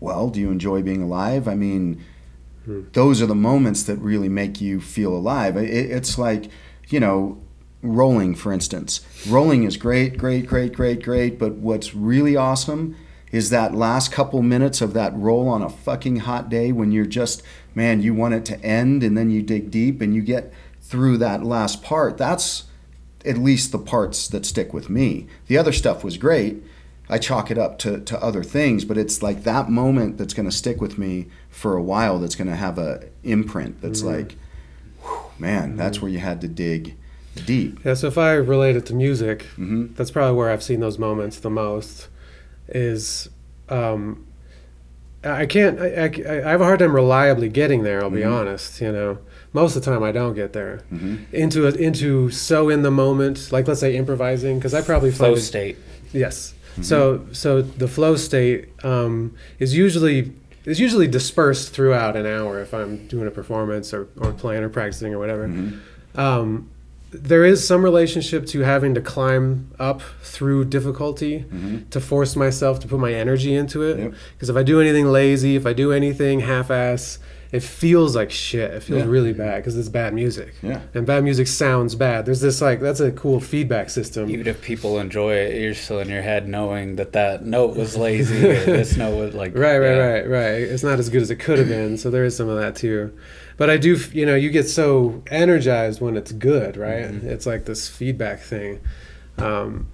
Well, 0.01 0.31
do 0.31 0.41
you 0.41 0.51
enjoy 0.51 0.83
being 0.83 1.03
alive? 1.03 1.47
I 1.47 1.55
mean, 1.55 2.03
Hmm. 2.65 2.83
Those 2.93 3.23
are 3.23 3.27
the 3.27 3.35
moments 3.35 3.83
that 3.85 3.97
really 3.97 4.29
make 4.29 4.61
you 4.61 4.81
feel 4.81 5.15
alive. 5.15 5.57
It, 5.57 5.71
it's 5.71 6.19
like, 6.19 6.51
you 6.89 7.01
know, 7.01 7.39
rolling, 7.83 8.35
for 8.35 8.53
instance. 8.53 9.01
Rolling 9.29 9.65
is 9.65 9.77
great, 9.77 10.19
great, 10.19 10.47
great, 10.47 10.73
great, 10.73 11.03
great. 11.03 11.39
But 11.39 11.55
what's 11.55 11.95
really 11.95 12.37
awesome 12.37 12.97
is 13.33 13.51
that 13.51 13.75
last 13.75 14.13
couple 14.13 14.43
minutes 14.43 14.81
of 14.81 14.93
that 14.93 15.17
roll 15.17 15.49
on 15.49 15.63
a 15.63 15.71
fucking 15.71 16.17
hot 16.17 16.49
day 16.49 16.73
when 16.73 16.93
you're 16.93 17.07
just, 17.07 17.43
man, 17.75 18.03
you 18.03 18.13
want 18.13 18.35
it 18.35 18.45
to 18.47 18.61
end 18.61 19.03
and 19.03 19.17
then 19.17 19.31
you 19.31 19.41
dig 19.41 19.71
deep 19.71 20.01
and 20.01 20.15
you 20.15 20.21
get 20.21 20.53
through 20.83 21.17
that 21.19 21.45
last 21.45 21.83
part. 21.83 22.19
That's 22.19 22.65
at 23.25 23.39
least 23.39 23.71
the 23.71 23.79
parts 23.79 24.29
that 24.29 24.45
stick 24.45 24.75
with 24.75 24.91
me. 24.91 25.29
The 25.47 25.57
other 25.57 25.73
stuff 25.73 26.03
was 26.03 26.17
great. 26.17 26.63
I 27.11 27.19
chalk 27.19 27.51
it 27.51 27.59
up 27.59 27.79
to, 27.81 28.01
to 28.01 28.23
other 28.23 28.45
things, 28.45 28.85
but 28.85 28.97
it's 28.97 29.23
like 29.23 29.43
that 29.43 29.69
moment 29.69 30.17
that's 30.17 30.33
going 30.33 30.49
to 30.49 30.55
stick 30.55 30.81
with 30.81 30.97
me 30.97 31.27
for 31.49 31.77
a 31.77 31.83
while 31.83 32.19
that's 32.19 32.37
going 32.37 32.49
to 32.49 32.57
have 32.57 32.79
a 32.79 33.09
imprint 33.25 33.81
that's 33.83 34.03
mm 34.03 34.13
like, 34.13 34.37
whew, 35.03 35.19
man, 35.39 35.75
mm 35.75 35.77
that's 35.77 36.01
where 36.01 36.11
you 36.11 36.21
had 36.21 36.41
to 36.41 36.49
dig 36.49 36.97
deep. 37.35 37.81
Yeah, 37.85 37.95
so 37.95 38.07
if 38.07 38.17
I 38.17 38.35
relate 38.35 38.77
it 38.77 38.87
to 38.87 38.95
music, 38.95 39.41
mm-hmm. 39.53 39.95
that's 39.95 40.11
probably 40.11 40.37
where 40.37 40.51
I've 40.51 40.63
seen 40.63 40.81
those 40.81 40.99
moments 40.99 41.41
the 41.41 41.51
most. 41.51 42.09
Is 42.69 43.29
um, 43.69 44.27
I 45.25 45.47
can't. 45.47 45.81
I, 45.81 45.87
I, 45.87 46.47
I, 46.47 46.51
have 46.51 46.61
a 46.61 46.65
hard 46.65 46.79
time 46.79 46.95
reliably 46.95 47.49
getting 47.49 47.83
there. 47.83 48.03
I'll 48.03 48.07
mm-hmm. 48.07 48.17
be 48.17 48.25
honest. 48.25 48.81
You 48.81 48.93
know, 48.93 49.19
most 49.53 49.75
of 49.75 49.85
the 49.85 49.91
time 49.91 50.03
I 50.03 50.13
don't 50.13 50.35
get 50.35 50.53
there 50.53 50.83
mm-hmm. 50.93 51.25
into 51.35 51.67
a, 51.67 51.73
into 51.73 52.31
so 52.31 52.69
in 52.69 52.83
the 52.83 52.91
moment. 52.91 53.51
Like 53.51 53.67
let's 53.67 53.81
say 53.81 53.97
improvising, 53.97 54.59
because 54.59 54.75
I 54.75 54.83
probably 54.83 55.11
flow 55.11 55.35
state. 55.35 55.77
Yes. 56.13 56.55
Mm-hmm. 56.81 56.85
So 56.85 57.27
so 57.33 57.63
the 57.63 57.89
flow 57.89 58.17
state 58.17 58.69
um, 58.85 59.37
is 59.59 59.75
usually 59.75 60.33
is 60.65 60.79
usually 60.79 61.09
dispersed 61.09 61.73
throughout 61.73 62.17
an 62.17 62.27
hour 62.27 62.61
if 62.61 62.75
I'm 62.75 63.07
doing 63.09 63.27
a 63.27 63.31
performance 63.31 63.95
or, 63.95 64.09
or 64.19 64.33
playing 64.33 64.63
or 64.63 64.69
practicing 64.69 65.15
or 65.15 65.19
whatever. 65.19 65.49
Mm-hmm. 65.49 66.21
Um, 66.21 66.71
there 67.13 67.45
is 67.45 67.67
some 67.67 67.83
relationship 67.83 68.47
to 68.47 68.61
having 68.61 68.95
to 68.95 69.01
climb 69.01 69.73
up 69.81 70.01
through 70.23 70.67
difficulty 70.67 71.41
mm-hmm. 71.41 71.89
to 71.89 72.01
force 72.01 72.37
myself 72.37 72.79
to 72.81 72.89
put 72.89 73.01
my 73.01 73.13
energy 73.13 73.55
into 73.55 73.83
it. 73.83 73.97
Because 73.97 74.49
yep. 74.49 74.57
if 74.57 74.57
I 74.57 74.63
do 74.63 74.81
anything 74.81 75.07
lazy, 75.07 75.57
if 75.57 75.67
I 75.67 75.73
do 75.73 75.93
anything 75.93 76.41
half-ass, 76.41 77.19
it 77.53 77.63
feels 77.65 78.15
like 78.15 78.31
shit. 78.31 78.71
It 78.73 78.83
feels 78.83 79.03
yeah. 79.03 79.11
really 79.11 79.33
bad 79.33 79.57
because 79.57 79.77
it's 79.77 79.89
bad 79.89 80.15
music. 80.15 80.55
Yeah. 80.63 80.83
And 80.95 81.05
bad 81.05 81.25
music 81.25 81.49
sounds 81.49 81.97
bad. 81.97 82.25
There's 82.25 82.41
this 82.41 82.61
like 82.61 82.81
that's 82.81 83.01
a 83.01 83.11
cool 83.11 83.41
feedback 83.41 83.91
system. 83.91 84.31
Even 84.31 84.47
if 84.47 84.63
people 84.63 85.01
enjoy 85.01 85.35
it, 85.35 85.61
you're 85.61 85.75
still 85.75 85.99
in 85.99 86.09
your 86.09 86.23
head 86.23 86.49
knowing 86.49 86.97
that 86.97 87.13
that 87.13 87.45
note 87.45 87.77
was 87.77 87.97
lazy 87.97 88.49
or 88.49 88.55
this 88.65 88.97
note 88.97 89.17
was 89.17 89.35
like 89.35 89.55
right, 89.57 89.79
right, 89.79 89.97
yeah. 89.97 89.99
right, 89.99 90.29
right. 90.29 90.63
It's 90.63 90.85
not 90.85 91.01
as 91.01 91.09
good 91.09 91.23
as 91.23 91.31
it 91.31 91.37
could 91.37 91.59
have 91.59 91.69
been. 91.69 91.99
So 91.99 92.11
there 92.11 92.25
is 92.25 92.37
some 92.37 92.49
of 92.49 92.59
that 92.59 92.77
too. 92.77 93.17
But 93.57 93.69
I 93.69 93.79
do, 93.79 93.97
you 94.13 94.25
know, 94.25 94.37
you 94.37 94.51
get 94.51 94.69
so 94.69 95.23
energized 95.27 96.01
when 96.01 96.17
it's 96.17 96.33
good, 96.33 96.77
right? 96.77 97.07
Mm-hmm. 97.07 97.29
It's 97.29 97.47
like 97.47 97.65
this 97.65 97.89
feedback 97.89 98.41
thing. 98.41 98.81
Um, 99.39 99.89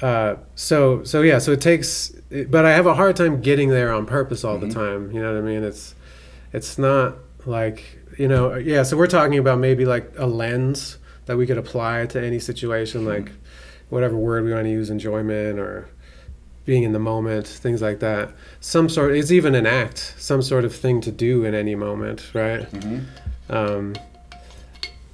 uh, 0.00 0.36
so 0.54 1.04
so 1.04 1.20
yeah, 1.20 1.38
so 1.38 1.52
it 1.52 1.60
takes, 1.60 2.08
but 2.48 2.64
I 2.64 2.72
have 2.72 2.86
a 2.86 2.94
hard 2.94 3.16
time 3.16 3.42
getting 3.42 3.68
there 3.68 3.92
on 3.92 4.06
purpose 4.06 4.44
all 4.44 4.56
mm-hmm. 4.56 4.68
the 4.68 4.74
time. 4.74 5.12
You 5.12 5.20
know 5.20 5.34
what 5.34 5.38
I 5.38 5.46
mean? 5.46 5.62
It's 5.62 5.94
it's 6.56 6.78
not 6.78 7.18
like 7.44 7.98
you 8.18 8.26
know 8.26 8.54
yeah 8.54 8.82
so 8.82 8.96
we're 8.96 9.06
talking 9.06 9.38
about 9.38 9.58
maybe 9.58 9.84
like 9.84 10.10
a 10.16 10.26
lens 10.26 10.96
that 11.26 11.36
we 11.36 11.46
could 11.46 11.58
apply 11.58 12.06
to 12.06 12.20
any 12.20 12.38
situation 12.38 13.02
mm-hmm. 13.02 13.24
like 13.24 13.32
whatever 13.90 14.16
word 14.16 14.42
we 14.42 14.52
want 14.52 14.64
to 14.64 14.70
use 14.70 14.88
enjoyment 14.88 15.58
or 15.58 15.86
being 16.64 16.82
in 16.82 16.92
the 16.92 16.98
moment 16.98 17.46
things 17.46 17.82
like 17.82 18.00
that 18.00 18.32
some 18.58 18.88
sort 18.88 19.14
it's 19.14 19.30
even 19.30 19.54
an 19.54 19.66
act 19.66 20.14
some 20.16 20.40
sort 20.40 20.64
of 20.64 20.74
thing 20.74 20.98
to 20.98 21.12
do 21.12 21.44
in 21.44 21.54
any 21.54 21.74
moment 21.74 22.30
right 22.32 22.62
mm-hmm. 22.72 23.54
um, 23.54 23.94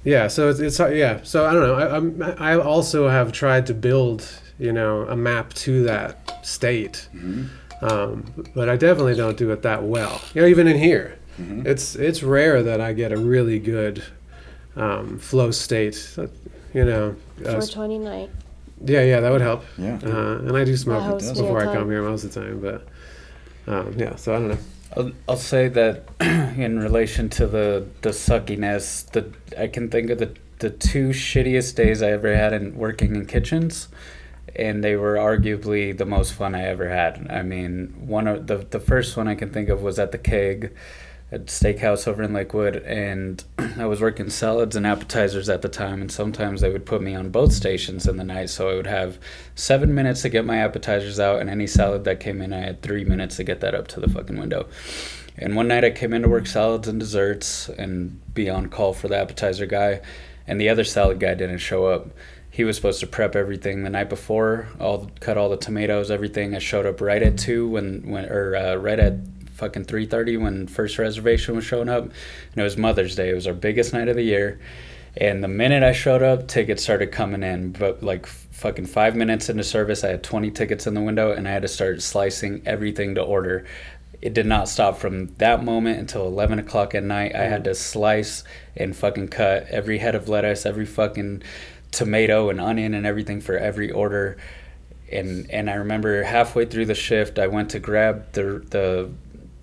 yeah 0.05 0.27
so 0.27 0.49
it's, 0.49 0.61
it's 0.61 0.79
yeah 0.79 1.19
so 1.23 1.45
i 1.45 1.51
don't 1.51 1.63
know 1.63 1.75
I, 1.75 1.97
I'm, 1.97 2.41
I 2.41 2.55
also 2.55 3.09
have 3.09 3.33
tried 3.33 3.65
to 3.67 3.73
build 3.73 4.25
you 4.57 4.71
know 4.71 5.01
a 5.07 5.15
map 5.17 5.53
to 5.65 5.83
that 5.83 6.45
state 6.45 7.09
mm-hmm. 7.13 7.85
um, 7.85 8.45
but 8.55 8.69
i 8.69 8.77
definitely 8.77 9.15
don't 9.15 9.37
do 9.37 9.51
it 9.51 9.61
that 9.63 9.83
well 9.83 10.21
you 10.33 10.41
know 10.41 10.47
even 10.47 10.67
in 10.67 10.77
here 10.77 11.19
Mm-hmm. 11.39 11.67
It's 11.67 11.95
it's 11.95 12.23
rare 12.23 12.63
that 12.63 12.81
I 12.81 12.93
get 12.93 13.11
a 13.11 13.17
really 13.17 13.59
good 13.59 14.03
um, 14.75 15.17
flow 15.19 15.51
state. 15.51 16.17
You 16.73 16.85
know, 16.85 17.15
uh, 17.39 17.59
420 17.59 17.99
night. 17.99 18.29
Yeah, 18.85 19.03
yeah, 19.03 19.19
that 19.19 19.31
would 19.31 19.41
help. 19.41 19.63
Yeah, 19.77 19.99
uh, 20.03 20.39
and 20.39 20.57
I 20.57 20.63
do 20.63 20.75
smoke 20.75 21.19
before 21.19 21.61
I 21.61 21.73
come 21.73 21.89
here 21.89 22.01
most 22.01 22.23
of 22.23 22.33
the 22.33 22.41
time, 22.41 22.59
but 22.59 22.87
um, 23.71 23.93
yeah. 23.97 24.15
So 24.15 24.35
I 24.35 24.39
don't 24.39 24.49
know. 24.49 24.57
I'll, 24.95 25.11
I'll 25.29 25.37
say 25.37 25.67
that 25.69 26.07
in 26.57 26.79
relation 26.79 27.29
to 27.29 27.47
the 27.47 27.87
the 28.01 28.09
suckiness, 28.09 29.09
the 29.11 29.31
I 29.57 29.67
can 29.67 29.89
think 29.89 30.09
of 30.09 30.19
the 30.19 30.35
the 30.59 30.69
two 30.69 31.09
shittiest 31.09 31.75
days 31.75 32.01
I 32.01 32.11
ever 32.11 32.35
had 32.35 32.53
in 32.53 32.77
working 32.77 33.15
in 33.15 33.25
kitchens 33.25 33.89
and 34.55 34.83
they 34.83 34.95
were 34.95 35.15
arguably 35.15 35.97
the 35.97 36.05
most 36.05 36.33
fun 36.33 36.55
I 36.55 36.63
ever 36.63 36.89
had. 36.89 37.27
I 37.29 37.41
mean, 37.41 37.93
one 37.97 38.27
of 38.27 38.47
the 38.47 38.57
the 38.57 38.79
first 38.79 39.17
one 39.17 39.27
I 39.27 39.35
can 39.35 39.51
think 39.51 39.69
of 39.69 39.81
was 39.81 39.99
at 39.99 40.11
the 40.11 40.17
keg 40.17 40.73
at 41.33 41.47
steakhouse 41.47 42.07
over 42.07 42.21
in 42.21 42.31
Lakewood, 42.31 42.75
and 42.77 43.43
I 43.57 43.87
was 43.87 43.99
working 43.99 44.29
salads 44.29 44.75
and 44.75 44.85
appetizers 44.85 45.49
at 45.49 45.63
the 45.63 45.67
time, 45.67 45.99
and 45.99 46.11
sometimes 46.11 46.61
they 46.61 46.69
would 46.69 46.85
put 46.85 47.01
me 47.01 47.15
on 47.15 47.29
both 47.29 47.53
stations 47.53 48.07
in 48.07 48.17
the 48.17 48.23
night, 48.23 48.51
so 48.51 48.69
I 48.69 48.75
would 48.75 48.87
have 48.87 49.17
seven 49.55 49.95
minutes 49.95 50.21
to 50.21 50.29
get 50.29 50.45
my 50.45 50.57
appetizers 50.57 51.19
out, 51.19 51.41
and 51.41 51.49
any 51.49 51.65
salad 51.65 52.03
that 52.03 52.19
came 52.19 52.39
in, 52.39 52.53
I 52.53 52.59
had 52.59 52.83
three 52.83 53.03
minutes 53.03 53.37
to 53.37 53.43
get 53.43 53.61
that 53.61 53.73
up 53.73 53.87
to 53.89 53.99
the 53.99 54.07
fucking 54.07 54.37
window. 54.37 54.67
And 55.35 55.55
one 55.55 55.67
night 55.67 55.83
I 55.83 55.89
came 55.89 56.13
in 56.13 56.21
to 56.21 56.29
work 56.29 56.45
salads 56.45 56.87
and 56.87 56.99
desserts 56.99 57.67
and 57.67 58.21
be 58.35 58.47
on 58.47 58.69
call 58.69 58.93
for 58.93 59.07
the 59.07 59.17
appetizer 59.17 59.65
guy, 59.65 60.01
and 60.45 60.61
the 60.61 60.69
other 60.69 60.83
salad 60.83 61.19
guy 61.19 61.33
didn't 61.33 61.57
show 61.57 61.87
up. 61.87 62.09
He 62.51 62.63
was 62.63 62.75
supposed 62.75 62.99
to 62.99 63.07
prep 63.07 63.35
everything 63.35 63.81
the 63.81 63.89
night 63.89 64.09
before, 64.09 64.67
all 64.79 65.09
cut 65.19 65.39
all 65.39 65.49
the 65.49 65.57
tomatoes, 65.57 66.11
everything. 66.11 66.53
I 66.53 66.59
showed 66.59 66.85
up 66.85 67.01
right 67.01 67.23
at 67.23 67.39
two 67.39 67.67
when 67.67 68.07
when 68.07 68.25
or 68.25 68.55
uh, 68.55 68.75
right 68.75 68.99
at 68.99 69.15
fucking 69.53 69.85
3.30 69.85 70.41
when 70.41 70.67
first 70.67 70.97
reservation 70.97 71.55
was 71.55 71.65
showing 71.65 71.89
up 71.89 72.03
and 72.03 72.13
it 72.55 72.63
was 72.63 72.77
mother's 72.77 73.15
day. 73.15 73.29
It 73.29 73.35
was 73.35 73.47
our 73.47 73.53
biggest 73.53 73.93
night 73.93 74.07
of 74.07 74.15
the 74.15 74.23
year. 74.23 74.59
And 75.15 75.43
the 75.43 75.47
minute 75.47 75.83
i 75.83 75.91
showed 75.91 76.23
up 76.23 76.47
tickets 76.47 76.83
started 76.83 77.11
coming 77.11 77.43
in. 77.43 77.71
But 77.71 78.01
like 78.03 78.25
fucking 78.25 78.85
five 78.85 79.15
minutes 79.15 79.49
into 79.49 79.63
service 79.63 80.03
i 80.03 80.09
had 80.09 80.23
20 80.23 80.51
tickets 80.51 80.87
in 80.87 80.93
the 80.93 81.01
window 81.01 81.31
and 81.31 81.47
i 81.47 81.51
had 81.51 81.63
to 81.63 81.67
start 81.67 82.01
slicing 82.01 82.61
everything 82.65 83.15
to 83.15 83.21
order. 83.21 83.65
It 84.21 84.33
did 84.33 84.45
not 84.45 84.69
stop 84.69 84.97
from 84.97 85.27
that 85.35 85.65
moment 85.65 85.99
until 85.99 86.25
11 86.27 86.57
o'clock 86.57 86.95
at 86.95 87.03
night. 87.03 87.35
I 87.35 87.43
had 87.43 87.61
mm. 87.61 87.65
to 87.65 87.75
slice 87.75 88.45
and 88.77 88.95
fucking 88.95 89.27
cut 89.27 89.67
every 89.67 89.97
head 89.97 90.15
of 90.15 90.29
lettuce 90.29 90.65
every 90.65 90.85
fucking 90.85 91.43
tomato 91.93 92.49
and 92.49 92.59
onion 92.59 92.93
and 92.93 93.05
everything 93.05 93.39
for 93.39 93.57
every 93.57 93.91
order. 93.91 94.37
And 95.11 95.49
and 95.51 95.69
I 95.69 95.75
remember 95.75 96.23
halfway 96.23 96.65
through 96.65 96.85
the 96.85 96.95
shift, 96.95 97.37
I 97.37 97.47
went 97.47 97.69
to 97.71 97.79
grab 97.79 98.31
the 98.33 98.63
the 98.69 99.09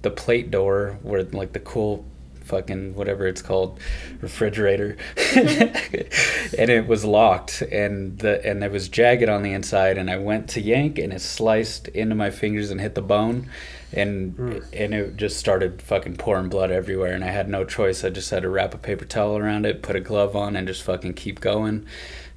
the 0.03 0.11
plate 0.11 0.51
door 0.51 0.99
where 1.03 1.23
like 1.25 1.53
the 1.53 1.61
cool 1.61 2.05
fucking 2.51 2.95
whatever 2.95 3.27
it's 3.27 3.43
called 3.43 3.79
refrigerator. 4.21 4.97
And 6.59 6.69
it 6.69 6.89
was 6.89 7.05
locked 7.05 7.63
and 7.63 8.19
the 8.19 8.45
and 8.45 8.63
it 8.65 8.73
was 8.73 8.89
jagged 8.89 9.29
on 9.29 9.43
the 9.43 9.53
inside 9.53 9.97
and 9.97 10.11
I 10.11 10.17
went 10.17 10.49
to 10.51 10.61
yank 10.61 10.99
and 10.99 11.13
it 11.13 11.21
sliced 11.21 11.87
into 11.89 12.15
my 12.17 12.31
fingers 12.31 12.71
and 12.71 12.81
hit 12.81 12.97
the 12.97 13.03
bone 13.03 13.49
and 13.93 14.37
mm. 14.37 14.65
and 14.73 14.93
it 14.93 15.17
just 15.17 15.39
started 15.39 15.81
fucking 15.81 16.17
pouring 16.17 16.49
blood 16.49 16.71
everywhere 16.71 17.13
and 17.13 17.25
I 17.25 17.29
had 17.29 17.49
no 17.49 17.65
choice. 17.65 18.05
I 18.05 18.11
just 18.11 18.31
had 18.31 18.43
to 18.43 18.49
wrap 18.49 18.75
a 18.75 18.79
paper 18.79 19.05
towel 19.05 19.39
around 19.39 19.65
it 19.65 19.83
put 19.83 19.97
a 19.97 20.01
glove 20.01 20.35
on 20.35 20.57
and 20.57 20.67
just 20.67 20.83
fucking 20.83 21.15
keep 21.15 21.41
going. 21.41 21.87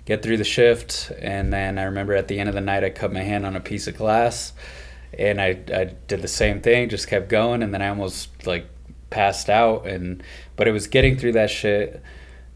Get 0.06 0.22
through 0.22 0.36
the 0.36 0.44
shift, 0.44 1.14
and 1.18 1.54
then 1.54 1.80
I 1.80 1.84
remember 1.84 2.14
at 2.14 2.28
the 2.28 2.38
end 2.38 2.50
of 2.50 2.56
the 2.56 2.62
night 2.62 2.84
I 2.84 2.90
cut 2.90 3.14
my 3.14 3.22
hand 3.22 3.46
on 3.46 3.56
a 3.56 3.62
piece 3.62 3.88
of 3.88 3.96
glass, 3.96 4.52
and 5.18 5.42
I 5.42 5.60
I 5.74 5.94
did 6.08 6.22
the 6.22 6.28
same 6.28 6.62
thing, 6.62 6.90
just 6.90 7.08
kept 7.08 7.30
going, 7.30 7.64
and 7.64 7.74
then 7.74 7.82
I 7.82 7.90
almost 7.90 8.46
like 8.46 8.68
passed 9.10 9.50
out, 9.50 9.86
and 9.86 10.24
but 10.56 10.68
it 10.68 10.72
was 10.72 10.88
getting 10.88 11.18
through 11.18 11.34
that 11.34 11.50
shit 11.50 12.02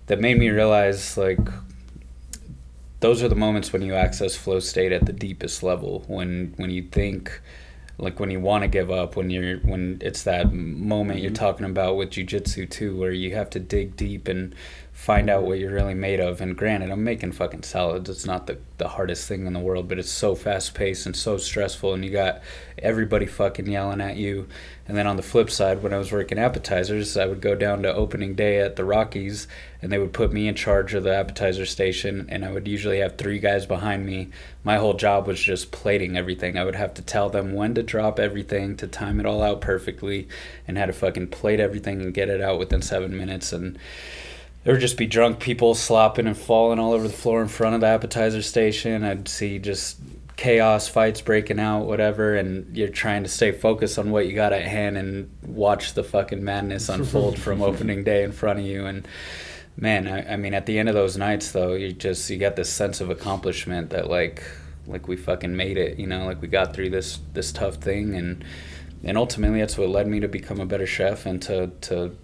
that 0.07 0.19
made 0.19 0.37
me 0.37 0.49
realize 0.49 1.17
like 1.17 1.39
those 2.99 3.21
are 3.21 3.29
the 3.29 3.35
moments 3.35 3.71
when 3.71 3.81
you 3.81 3.93
access 3.93 4.35
flow 4.35 4.59
state 4.59 4.91
at 4.91 5.05
the 5.05 5.13
deepest 5.13 5.63
level. 5.63 6.03
When 6.07 6.53
when 6.57 6.69
you 6.69 6.83
think 6.83 7.41
like 7.99 8.19
when 8.19 8.29
you 8.29 8.39
want 8.39 8.63
to 8.63 8.67
give 8.67 8.91
up 8.91 9.15
when 9.15 9.29
you're 9.29 9.57
when 9.59 9.97
it's 10.01 10.23
that 10.23 10.53
moment 10.53 11.19
you're 11.19 11.31
mm-hmm. 11.31 11.43
talking 11.45 11.65
about 11.65 11.97
with 11.97 12.11
jujitsu 12.11 12.69
too 12.69 12.95
where 12.95 13.11
you 13.11 13.33
have 13.35 13.49
to 13.49 13.59
dig 13.59 13.95
deep 13.95 14.27
and 14.27 14.53
find 14.97 15.29
out 15.29 15.43
what 15.43 15.59
you're 15.59 15.71
really 15.71 15.93
made 15.93 16.19
of 16.19 16.41
and 16.41 16.57
granted 16.57 16.89
i'm 16.89 17.03
making 17.03 17.31
fucking 17.31 17.61
salads 17.61 18.09
it's 18.09 18.25
not 18.25 18.47
the, 18.47 18.57
the 18.79 18.87
hardest 18.87 19.27
thing 19.27 19.45
in 19.45 19.53
the 19.53 19.59
world 19.59 19.87
but 19.87 19.99
it's 19.99 20.09
so 20.09 20.33
fast 20.33 20.73
paced 20.73 21.05
and 21.05 21.15
so 21.15 21.37
stressful 21.37 21.93
and 21.93 22.03
you 22.03 22.11
got 22.11 22.41
everybody 22.79 23.25
fucking 23.25 23.67
yelling 23.67 24.01
at 24.01 24.17
you 24.17 24.47
and 24.87 24.95
then 24.95 25.05
on 25.05 25.17
the 25.17 25.21
flip 25.21 25.49
side, 25.49 25.83
when 25.83 25.93
I 25.93 25.97
was 25.97 26.13
working 26.13 26.39
appetizers, 26.39 27.17
I 27.17 27.25
would 27.25 27.41
go 27.41 27.55
down 27.55 27.83
to 27.83 27.93
opening 27.93 28.35
day 28.35 28.61
at 28.61 28.77
the 28.77 28.85
Rockies 28.85 29.45
and 29.81 29.91
they 29.91 29.99
would 29.99 30.13
put 30.13 30.31
me 30.31 30.47
in 30.47 30.55
charge 30.55 30.93
of 30.93 31.03
the 31.03 31.13
appetizer 31.13 31.65
station. 31.65 32.25
And 32.29 32.45
I 32.45 32.51
would 32.51 32.69
usually 32.69 32.99
have 32.99 33.17
three 33.17 33.39
guys 33.39 33.65
behind 33.65 34.05
me. 34.05 34.29
My 34.63 34.77
whole 34.77 34.93
job 34.93 35.27
was 35.27 35.41
just 35.41 35.73
plating 35.73 36.15
everything. 36.15 36.57
I 36.57 36.63
would 36.63 36.75
have 36.75 36.93
to 36.95 37.01
tell 37.01 37.29
them 37.29 37.53
when 37.53 37.75
to 37.75 37.83
drop 37.83 38.17
everything, 38.17 38.77
to 38.77 38.87
time 38.87 39.19
it 39.19 39.25
all 39.25 39.43
out 39.43 39.59
perfectly, 39.59 40.29
and 40.65 40.77
how 40.77 40.85
to 40.85 40.93
fucking 40.93 41.27
plate 41.27 41.59
everything 41.59 42.01
and 42.01 42.13
get 42.13 42.29
it 42.29 42.39
out 42.39 42.57
within 42.57 42.81
seven 42.81 43.17
minutes. 43.17 43.51
And 43.51 43.77
there 44.63 44.73
would 44.73 44.81
just 44.81 44.97
be 44.97 45.07
drunk 45.07 45.39
people 45.39 45.75
slopping 45.75 46.27
and 46.27 46.37
falling 46.37 46.79
all 46.79 46.93
over 46.93 47.07
the 47.07 47.13
floor 47.13 47.41
in 47.41 47.47
front 47.47 47.75
of 47.75 47.81
the 47.81 47.87
appetizer 47.87 48.41
station. 48.41 49.03
I'd 49.03 49.27
see 49.27 49.59
just 49.59 49.97
chaos 50.37 50.87
fights 50.87 51.19
breaking 51.19 51.59
out 51.59 51.85
whatever 51.85 52.35
and 52.35 52.77
you're 52.77 52.87
trying 52.87 53.23
to 53.23 53.29
stay 53.29 53.51
focused 53.51 53.97
on 53.97 54.11
what 54.11 54.27
you 54.27 54.33
got 54.33 54.53
at 54.53 54.61
hand 54.61 54.95
and 54.95 55.29
watch 55.41 55.93
the 55.93 56.03
fucking 56.03 56.43
madness 56.43 56.89
unfold 56.89 57.39
from 57.39 57.61
opening 57.61 58.03
day 58.03 58.23
in 58.23 58.31
front 58.31 58.59
of 58.59 58.65
you 58.65 58.85
and 58.85 59.07
man 59.75 60.07
I, 60.07 60.33
I 60.33 60.35
mean 60.37 60.53
at 60.53 60.67
the 60.67 60.77
end 60.77 60.89
of 60.89 60.95
those 60.95 61.17
nights 61.17 61.51
though 61.51 61.73
you 61.73 61.91
just 61.91 62.29
you 62.29 62.37
get 62.37 62.55
this 62.55 62.69
sense 62.69 63.01
of 63.01 63.09
accomplishment 63.09 63.89
that 63.89 64.11
like 64.11 64.43
like 64.85 65.07
we 65.07 65.15
fucking 65.15 65.55
made 65.55 65.75
it 65.75 65.97
you 65.97 66.05
know 66.05 66.25
like 66.25 66.39
we 66.39 66.47
got 66.47 66.75
through 66.75 66.91
this 66.91 67.19
this 67.33 67.51
tough 67.51 67.75
thing 67.75 68.15
and 68.15 68.45
and 69.03 69.17
ultimately 69.17 69.59
that's 69.59 69.77
what 69.77 69.89
led 69.89 70.07
me 70.07 70.19
to 70.19 70.27
become 70.27 70.59
a 70.59 70.67
better 70.67 70.87
chef 70.87 71.25
and 71.25 71.41
to 71.41 71.71
to 71.81 72.15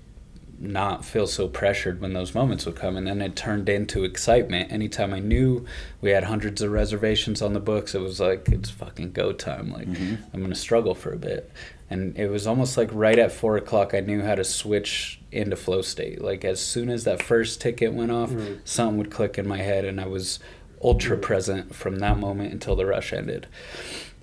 not 0.60 1.04
feel 1.04 1.28
so 1.28 1.48
pressured 1.48 2.00
when 2.00 2.14
those 2.14 2.34
moments 2.36 2.66
would 2.66 2.76
come 2.76 2.96
and 2.96 3.06
then 3.08 3.22
it 3.22 3.36
turned 3.36 3.68
into 3.68 4.04
excitement. 4.04 4.72
Anytime 4.72 5.14
i 5.14 5.20
knew 5.20 5.66
we 6.02 6.12
had 6.12 6.24
hundreds 6.26 6.62
of 6.62 6.72
reservations 6.72 7.42
on 7.42 7.54
the 7.54 7.60
books 7.60 7.94
it 7.96 8.00
was 8.02 8.20
like 8.20 8.48
it's 8.50 8.70
fucking 8.70 9.12
go 9.12 9.34
time. 9.34 9.72
Like 9.72 9.88
Mm-hmm. 9.88 10.16
i'm 10.34 10.42
gonna 10.42 10.56
struggle 10.56 10.96
for 10.96 11.12
a 11.14 11.18
bit. 11.18 11.52
And 11.90 12.18
it 12.18 12.28
was 12.30 12.48
almost 12.48 12.78
like 12.78 12.90
right 12.92 13.20
at 13.20 13.32
four 13.32 13.58
o'clock 13.58 13.94
i 13.94 14.00
knew 14.00 14.22
how 14.22 14.36
to 14.36 14.44
switch 14.44 15.20
into 15.32 15.56
flow 15.56 15.82
state. 15.82 16.22
Like 16.22 16.46
as 16.46 16.60
soon 16.62 16.90
as 16.90 17.04
that 17.04 17.22
first 17.22 17.60
ticket 17.60 17.94
went 17.94 18.12
off 18.12 18.32
something 18.64 18.98
would 18.98 19.12
click 19.12 19.38
in 19.38 19.48
my 19.48 19.58
head 19.58 19.84
and 19.86 20.00
i 20.00 20.06
was 20.08 20.40
ultra 20.84 21.18
present 21.18 21.74
from 21.74 21.98
that 22.00 22.18
moment 22.20 22.52
until 22.54 22.76
the 22.76 22.86
rush 22.86 23.12
ended. 23.14 23.48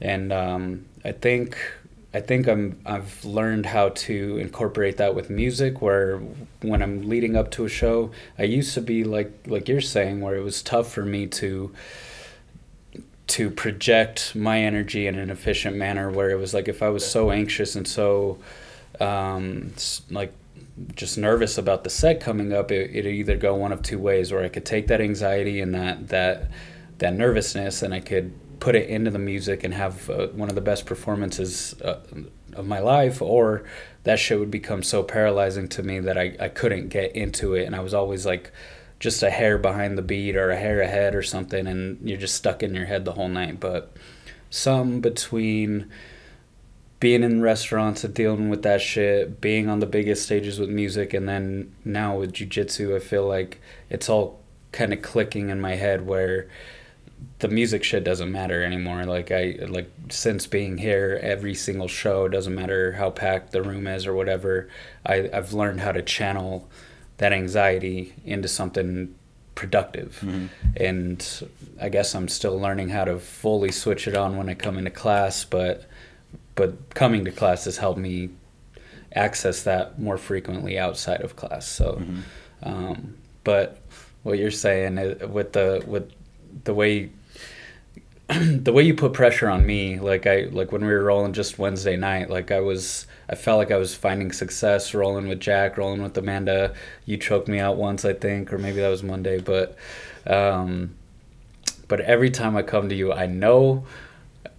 And 0.00 0.32
um, 0.32 0.86
i 1.04 1.12
think 1.12 1.56
I 2.12 2.20
think 2.20 2.48
I'm 2.48 2.80
I've 2.84 3.24
learned 3.24 3.66
how 3.66 3.90
to 3.90 4.38
incorporate 4.38 4.96
that 4.96 5.14
with 5.14 5.30
music 5.30 5.80
where 5.80 6.18
when 6.60 6.82
I'm 6.82 7.08
leading 7.08 7.36
up 7.36 7.50
to 7.52 7.64
a 7.64 7.68
show, 7.68 8.10
I 8.38 8.44
used 8.44 8.74
to 8.74 8.80
be 8.80 9.04
like 9.04 9.32
like 9.46 9.68
you're 9.68 9.80
saying 9.80 10.20
where 10.20 10.36
it 10.36 10.42
was 10.42 10.62
tough 10.62 10.92
for 10.92 11.04
me 11.04 11.26
to 11.28 11.72
to 13.28 13.48
project 13.48 14.34
my 14.34 14.60
energy 14.60 15.06
in 15.06 15.16
an 15.16 15.30
efficient 15.30 15.76
manner 15.76 16.10
where 16.10 16.30
it 16.30 16.38
was 16.38 16.52
like 16.52 16.66
if 16.66 16.82
I 16.82 16.88
was 16.88 17.08
so 17.08 17.30
anxious 17.30 17.76
and 17.76 17.86
so 17.86 18.38
um, 18.98 19.72
like 20.10 20.32
just 20.94 21.18
nervous 21.18 21.58
about 21.58 21.84
the 21.84 21.90
set 21.90 22.20
coming 22.20 22.52
up, 22.52 22.70
it, 22.70 22.90
it'd 22.94 23.12
either 23.12 23.36
go 23.36 23.54
one 23.54 23.72
of 23.72 23.82
two 23.82 23.98
ways, 23.98 24.32
or 24.32 24.42
I 24.42 24.48
could 24.48 24.64
take 24.64 24.88
that 24.88 25.00
anxiety 25.00 25.60
and 25.60 25.74
that 25.74 26.08
that 26.08 26.50
that 26.98 27.14
nervousness, 27.14 27.82
and 27.82 27.94
I 27.94 28.00
could 28.00 28.32
put 28.60 28.76
it 28.76 28.88
into 28.88 29.10
the 29.10 29.18
music 29.18 29.64
and 29.64 29.74
have 29.74 30.08
uh, 30.10 30.28
one 30.28 30.48
of 30.48 30.54
the 30.54 30.60
best 30.60 30.86
performances 30.86 31.74
uh, 31.82 32.00
of 32.54 32.66
my 32.66 32.78
life, 32.78 33.20
or 33.22 33.64
that 34.04 34.18
shit 34.18 34.38
would 34.38 34.50
become 34.50 34.82
so 34.82 35.02
paralyzing 35.02 35.68
to 35.68 35.82
me 35.82 35.98
that 36.00 36.16
I, 36.16 36.36
I 36.38 36.48
couldn't 36.48 36.88
get 36.88 37.16
into 37.16 37.54
it, 37.54 37.64
and 37.64 37.74
I 37.74 37.80
was 37.80 37.94
always 37.94 38.24
like 38.26 38.52
just 38.98 39.22
a 39.22 39.30
hair 39.30 39.56
behind 39.56 39.96
the 39.96 40.02
beat 40.02 40.36
or 40.36 40.50
a 40.50 40.56
hair 40.56 40.80
ahead 40.80 41.14
or 41.14 41.22
something, 41.22 41.66
and 41.66 41.98
you're 42.06 42.18
just 42.18 42.36
stuck 42.36 42.62
in 42.62 42.74
your 42.74 42.86
head 42.86 43.04
the 43.04 43.12
whole 43.12 43.28
night. 43.28 43.58
But 43.58 43.96
some 44.50 45.00
between 45.00 45.90
being 47.00 47.22
in 47.22 47.40
restaurants 47.40 48.04
and 48.04 48.12
dealing 48.12 48.50
with 48.50 48.62
that 48.62 48.82
shit, 48.82 49.40
being 49.40 49.70
on 49.70 49.80
the 49.80 49.86
biggest 49.86 50.24
stages 50.26 50.60
with 50.60 50.68
music, 50.68 51.14
and 51.14 51.26
then 51.26 51.74
now 51.82 52.18
with 52.18 52.34
jujitsu, 52.34 52.94
I 52.94 52.98
feel 52.98 53.26
like 53.26 53.60
it's 53.88 54.10
all 54.10 54.40
kind 54.70 54.92
of 54.92 55.00
clicking 55.00 55.48
in 55.48 55.60
my 55.60 55.76
head 55.76 56.06
where 56.06 56.46
the 57.40 57.48
music 57.48 57.84
shit 57.84 58.04
doesn't 58.04 58.30
matter 58.30 58.62
anymore. 58.62 59.04
Like 59.04 59.30
I 59.30 59.58
like 59.66 59.90
since 60.10 60.46
being 60.46 60.78
here, 60.78 61.18
every 61.22 61.54
single 61.54 61.88
show 61.88 62.28
doesn't 62.28 62.54
matter 62.54 62.92
how 62.92 63.10
packed 63.10 63.52
the 63.52 63.62
room 63.62 63.86
is 63.86 64.06
or 64.06 64.14
whatever. 64.14 64.68
I 65.06 65.30
I've 65.32 65.52
learned 65.52 65.80
how 65.80 65.92
to 65.92 66.02
channel 66.02 66.68
that 67.20 67.32
anxiety 67.34 68.14
into 68.24 68.48
something 68.48 69.14
productive 69.54 70.20
mm-hmm. 70.24 70.46
and 70.76 71.46
i 71.82 71.90
guess 71.90 72.14
i'm 72.14 72.28
still 72.28 72.58
learning 72.58 72.88
how 72.88 73.04
to 73.04 73.18
fully 73.18 73.70
switch 73.70 74.08
it 74.08 74.16
on 74.16 74.38
when 74.38 74.48
i 74.48 74.54
come 74.54 74.78
into 74.78 74.90
class 74.90 75.44
but 75.44 75.84
but 76.54 76.94
coming 76.94 77.26
to 77.26 77.30
class 77.30 77.66
has 77.66 77.76
helped 77.76 77.98
me 77.98 78.30
access 79.14 79.64
that 79.64 79.98
more 79.98 80.16
frequently 80.16 80.78
outside 80.78 81.20
of 81.20 81.36
class 81.36 81.68
so 81.68 82.00
mm-hmm. 82.00 82.20
um, 82.62 83.14
but 83.44 83.76
what 84.22 84.38
you're 84.38 84.50
saying 84.50 84.98
uh, 84.98 85.26
with 85.28 85.52
the 85.52 85.84
with 85.86 86.10
the 86.64 86.74
way 86.74 87.10
the 88.28 88.72
way 88.72 88.82
you 88.82 88.94
put 88.94 89.12
pressure 89.12 89.48
on 89.48 89.66
me 89.66 89.98
like 89.98 90.26
i 90.26 90.42
like 90.52 90.70
when 90.70 90.82
we 90.82 90.92
were 90.92 91.02
rolling 91.02 91.32
just 91.32 91.58
wednesday 91.58 91.96
night 91.96 92.30
like 92.30 92.50
i 92.50 92.60
was 92.60 93.06
i 93.28 93.34
felt 93.34 93.58
like 93.58 93.70
i 93.70 93.76
was 93.76 93.94
finding 93.94 94.30
success 94.30 94.94
rolling 94.94 95.26
with 95.26 95.40
jack 95.40 95.76
rolling 95.76 96.02
with 96.02 96.16
amanda. 96.16 96.74
You 97.06 97.16
choked 97.16 97.48
me 97.48 97.58
out 97.58 97.76
once 97.76 98.04
i 98.04 98.12
think 98.12 98.52
or 98.52 98.58
maybe 98.58 98.80
that 98.80 98.88
was 98.88 99.02
monday 99.02 99.40
but 99.40 99.76
um 100.26 100.94
but 101.88 102.00
every 102.00 102.30
time 102.30 102.56
i 102.56 102.62
come 102.62 102.88
to 102.88 102.94
you 102.94 103.12
i 103.12 103.26
know 103.26 103.84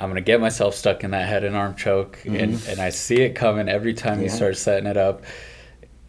i'm 0.02 0.10
gonna 0.10 0.20
get 0.20 0.42
myself 0.42 0.76
stuck 0.76 1.04
in 1.06 1.12
that 1.12 1.28
head 1.30 1.46
and 1.46 1.56
arm 1.56 1.76
choke 1.76 2.20
and 2.26 2.62
and 2.68 2.82
i 2.82 2.90
see 2.90 3.22
it 3.22 3.36
coming 3.36 3.70
every 3.70 3.94
time 3.94 4.22
you 4.22 4.30
start 4.30 4.58
setting 4.58 4.88
it 4.88 4.98
up. 4.98 5.24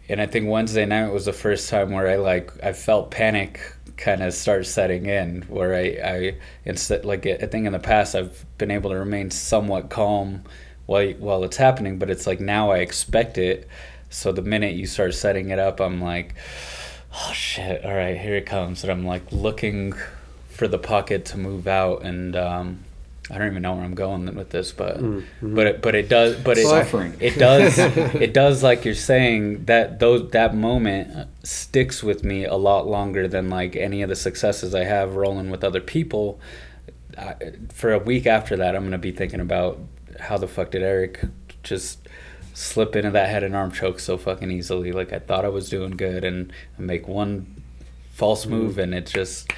And 0.09 0.21
I 0.21 0.27
think 0.27 0.49
Wednesday 0.49 0.85
night 0.85 1.11
was 1.11 1.25
the 1.25 1.33
first 1.33 1.71
time 1.71 1.93
where 1.93 2.09
I 2.09 2.17
like 2.17 2.53
I 2.63 2.73
felt 2.73 3.11
panic 3.11 3.61
kind 3.97 4.23
of 4.23 4.33
start 4.35 4.67
setting 4.67 5.07
in 5.07 5.43
where 5.43 5.75
I 5.75 5.81
I 6.05 6.35
instead 6.65 7.05
like 7.05 7.27
I 7.27 7.37
think 7.37 7.67
in 7.67 7.73
the 7.73 7.79
past 7.79 8.15
I've 8.15 8.45
been 8.59 8.71
able 8.71 8.91
to 8.91 8.97
remain 8.97 9.31
somewhat 9.31 9.91
calm 9.91 10.43
while 10.87 11.11
while 11.13 11.45
it's 11.45 11.57
happening 11.57 11.99
but 11.99 12.11
it's 12.11 12.27
like 12.27 12.41
now 12.41 12.71
I 12.71 12.79
expect 12.79 13.39
it. 13.39 13.69
So 14.11 14.33
the 14.33 14.43
minute 14.43 14.75
you 14.75 14.87
start 14.87 15.15
setting 15.15 15.51
it 15.51 15.59
up 15.59 15.81
I'm 15.81 16.01
like 16.01 16.35
oh 17.15 17.33
shit 17.33 17.85
all 17.85 17.95
right 17.95 18.17
here 18.17 18.37
it 18.37 18.47
comes. 18.47 18.83
And 18.83 18.93
I'm 18.93 19.07
like 19.07 19.31
looking 19.33 19.95
for 20.49 20.69
the 20.69 20.79
pocket 20.79 21.25
to 21.27 21.39
move 21.39 21.67
out 21.67 22.03
and 22.03 22.37
um 22.37 22.85
I 23.31 23.39
don't 23.39 23.47
even 23.49 23.63
know 23.63 23.75
where 23.75 23.85
I'm 23.85 23.95
going 23.95 24.35
with 24.35 24.51
this, 24.51 24.73
but 24.73 24.99
mm-hmm. 24.99 25.55
but 25.55 25.67
it, 25.67 25.83
but 25.83 25.95
it 25.95 26.09
does 26.09 26.37
but 26.37 26.59
it 26.59 26.67
Suffering. 26.67 27.17
it 27.21 27.39
does 27.39 27.79
it 27.79 28.35
does 28.35 28.63
like 28.63 28.85
you're 28.85 28.95
saying 28.95 29.67
that 29.67 30.01
those 30.01 30.31
that 30.31 30.55
moment 30.57 31.17
uh, 31.17 31.25
sticks 31.45 32.03
with 32.03 32.25
me 32.25 32.45
a 32.45 32.57
lot 32.57 32.87
longer 32.87 33.29
than 33.29 33.49
like 33.49 33.77
any 33.77 34.03
of 34.03 34.09
the 34.09 34.17
successes 34.17 34.75
I 34.75 34.85
have 34.85 35.15
rolling 35.15 35.51
with 35.51 35.63
other 35.63 35.81
people. 35.81 36.41
I, 37.17 37.37
for 37.73 37.93
a 37.93 37.99
week 37.99 38.27
after 38.27 38.57
that, 38.57 38.75
I'm 38.75 38.83
gonna 38.83 38.99
be 38.99 39.13
thinking 39.13 39.41
about 39.41 39.79
how 40.19 40.37
the 40.37 40.49
fuck 40.49 40.73
did 40.73 40.83
Eric 40.83 41.25
just 41.63 42.09
slip 42.55 42.97
into 42.97 43.11
that 43.11 43.29
head 43.29 43.45
and 43.45 43.55
arm 43.55 43.71
choke 43.71 44.01
so 44.01 44.19
fucking 44.19 44.51
easily? 44.51 44.91
Like 44.91 45.13
I 45.13 45.21
thought 45.21 45.45
I 45.45 45.49
was 45.49 45.69
doing 45.69 45.93
good, 45.93 46.25
and 46.25 46.53
I 46.77 46.83
make 46.83 47.07
one 47.07 47.63
false 48.11 48.45
mm-hmm. 48.45 48.55
move, 48.55 48.79
and 48.79 48.95
it's 48.95 49.13
just 49.13 49.53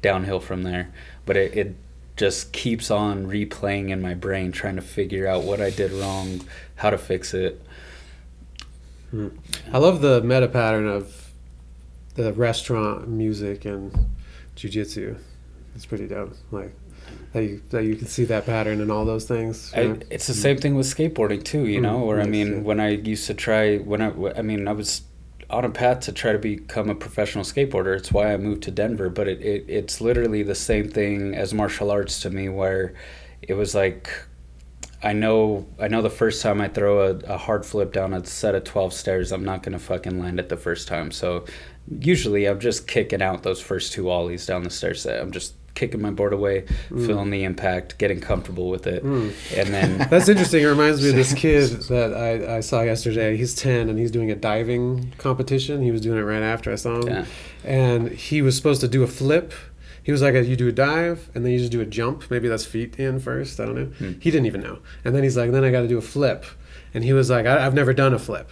downhill 0.00 0.40
from 0.40 0.62
there. 0.62 0.92
But 1.26 1.36
it, 1.36 1.56
it 1.56 1.76
just 2.22 2.52
keeps 2.52 2.88
on 2.88 3.26
replaying 3.26 3.88
in 3.88 4.00
my 4.00 4.14
brain, 4.14 4.52
trying 4.52 4.76
to 4.76 4.82
figure 4.82 5.26
out 5.26 5.42
what 5.42 5.60
I 5.60 5.70
did 5.70 5.90
wrong, 5.90 6.40
how 6.76 6.88
to 6.88 6.96
fix 6.96 7.34
it. 7.34 7.60
I 9.12 9.78
love 9.78 10.02
the 10.02 10.22
meta 10.22 10.46
pattern 10.46 10.86
of 10.86 11.32
the 12.14 12.32
restaurant 12.32 13.08
music 13.08 13.64
and 13.64 14.06
jujitsu. 14.54 15.18
It's 15.74 15.84
pretty 15.84 16.06
dope. 16.06 16.36
Like 16.52 16.72
that 17.32 17.42
you 17.42 17.60
that 17.70 17.82
you 17.82 17.96
can 17.96 18.06
see 18.06 18.24
that 18.26 18.46
pattern 18.46 18.80
in 18.80 18.88
all 18.88 19.04
those 19.04 19.24
things. 19.24 19.74
I, 19.74 19.98
it's 20.08 20.28
the 20.28 20.34
same 20.34 20.58
thing 20.58 20.76
with 20.76 20.86
skateboarding 20.86 21.42
too, 21.42 21.66
you 21.66 21.80
know. 21.80 22.02
Mm, 22.02 22.06
Where 22.06 22.20
I 22.20 22.26
mean, 22.26 22.62
when 22.62 22.78
I 22.78 22.90
used 22.90 23.26
to 23.26 23.34
try, 23.34 23.78
when 23.78 24.00
I, 24.00 24.12
I 24.38 24.42
mean, 24.42 24.68
I 24.68 24.72
was 24.72 25.02
on 25.52 25.64
a 25.64 25.70
path 25.70 26.00
to 26.00 26.12
try 26.12 26.32
to 26.32 26.38
become 26.38 26.90
a 26.90 26.94
professional 26.94 27.44
skateboarder. 27.44 27.96
It's 27.96 28.10
why 28.10 28.32
I 28.32 28.36
moved 28.36 28.62
to 28.64 28.70
Denver. 28.70 29.10
But 29.10 29.28
it, 29.28 29.40
it 29.42 29.64
it's 29.68 30.00
literally 30.00 30.42
the 30.42 30.54
same 30.54 30.88
thing 30.88 31.34
as 31.34 31.52
martial 31.52 31.90
arts 31.90 32.20
to 32.22 32.30
me, 32.30 32.48
where 32.48 32.94
it 33.42 33.54
was 33.54 33.74
like 33.74 34.10
I 35.02 35.12
know 35.12 35.66
I 35.78 35.88
know 35.88 36.02
the 36.02 36.10
first 36.10 36.42
time 36.42 36.60
I 36.60 36.68
throw 36.68 37.10
a, 37.10 37.16
a 37.34 37.36
hard 37.36 37.66
flip 37.66 37.92
down 37.92 38.14
a 38.14 38.24
set 38.24 38.54
of 38.54 38.64
twelve 38.64 38.92
stairs, 38.92 39.32
I'm 39.32 39.44
not 39.44 39.62
gonna 39.62 39.78
fucking 39.78 40.18
land 40.18 40.40
it 40.40 40.48
the 40.48 40.56
first 40.56 40.88
time. 40.88 41.10
So 41.10 41.44
usually 42.00 42.46
I'm 42.46 42.60
just 42.60 42.86
kicking 42.86 43.20
out 43.22 43.42
those 43.42 43.60
first 43.60 43.92
two 43.92 44.10
ollies 44.10 44.46
down 44.46 44.62
the 44.62 44.70
stairs. 44.70 45.04
I'm 45.06 45.32
just 45.32 45.54
kicking 45.74 46.02
my 46.02 46.10
board 46.10 46.32
away, 46.32 46.62
mm. 46.90 47.06
feeling 47.06 47.30
the 47.30 47.44
impact, 47.44 47.98
getting 47.98 48.20
comfortable 48.20 48.68
with 48.68 48.86
it, 48.86 49.04
mm. 49.04 49.32
and 49.56 49.72
then 49.72 49.92
That's 50.10 50.28
interesting. 50.28 50.62
It 50.62 50.66
reminds 50.66 51.02
me 51.02 51.10
of 51.10 51.16
this 51.16 51.34
kid 51.34 51.70
that 51.88 52.14
I, 52.14 52.56
I 52.56 52.60
saw 52.60 52.82
yesterday. 52.82 53.36
He's 53.36 53.54
10 53.54 53.88
and 53.88 53.98
he's 53.98 54.10
doing 54.10 54.30
a 54.30 54.34
diving 54.34 55.12
competition. 55.18 55.82
He 55.82 55.90
was 55.90 56.00
doing 56.00 56.18
it 56.18 56.22
right 56.22 56.42
after 56.42 56.72
I 56.72 56.76
saw 56.76 57.00
him. 57.00 57.08
Yeah. 57.08 57.24
And 57.64 58.10
he 58.10 58.42
was 58.42 58.56
supposed 58.56 58.80
to 58.82 58.88
do 58.88 59.02
a 59.02 59.06
flip. 59.06 59.52
He 60.02 60.12
was 60.12 60.20
like, 60.20 60.34
you 60.34 60.56
do 60.56 60.68
a 60.68 60.72
dive 60.72 61.30
and 61.34 61.44
then 61.44 61.52
you 61.52 61.58
just 61.58 61.72
do 61.72 61.80
a 61.80 61.86
jump. 61.86 62.30
Maybe 62.30 62.48
that's 62.48 62.64
feet 62.64 62.98
in 62.98 63.20
first. 63.20 63.60
I 63.60 63.64
don't 63.64 63.74
know. 63.74 63.84
Hmm. 63.84 64.20
He 64.20 64.30
didn't 64.30 64.46
even 64.46 64.60
know. 64.60 64.80
And 65.04 65.14
then 65.14 65.22
he's 65.22 65.36
like, 65.36 65.52
then 65.52 65.64
I 65.64 65.70
got 65.70 65.82
to 65.82 65.88
do 65.88 65.98
a 65.98 66.02
flip. 66.02 66.44
And 66.92 67.04
he 67.04 67.12
was 67.12 67.30
like, 67.30 67.46
I, 67.46 67.64
I've 67.64 67.74
never 67.74 67.92
done 67.92 68.12
a 68.12 68.18
flip. 68.18 68.50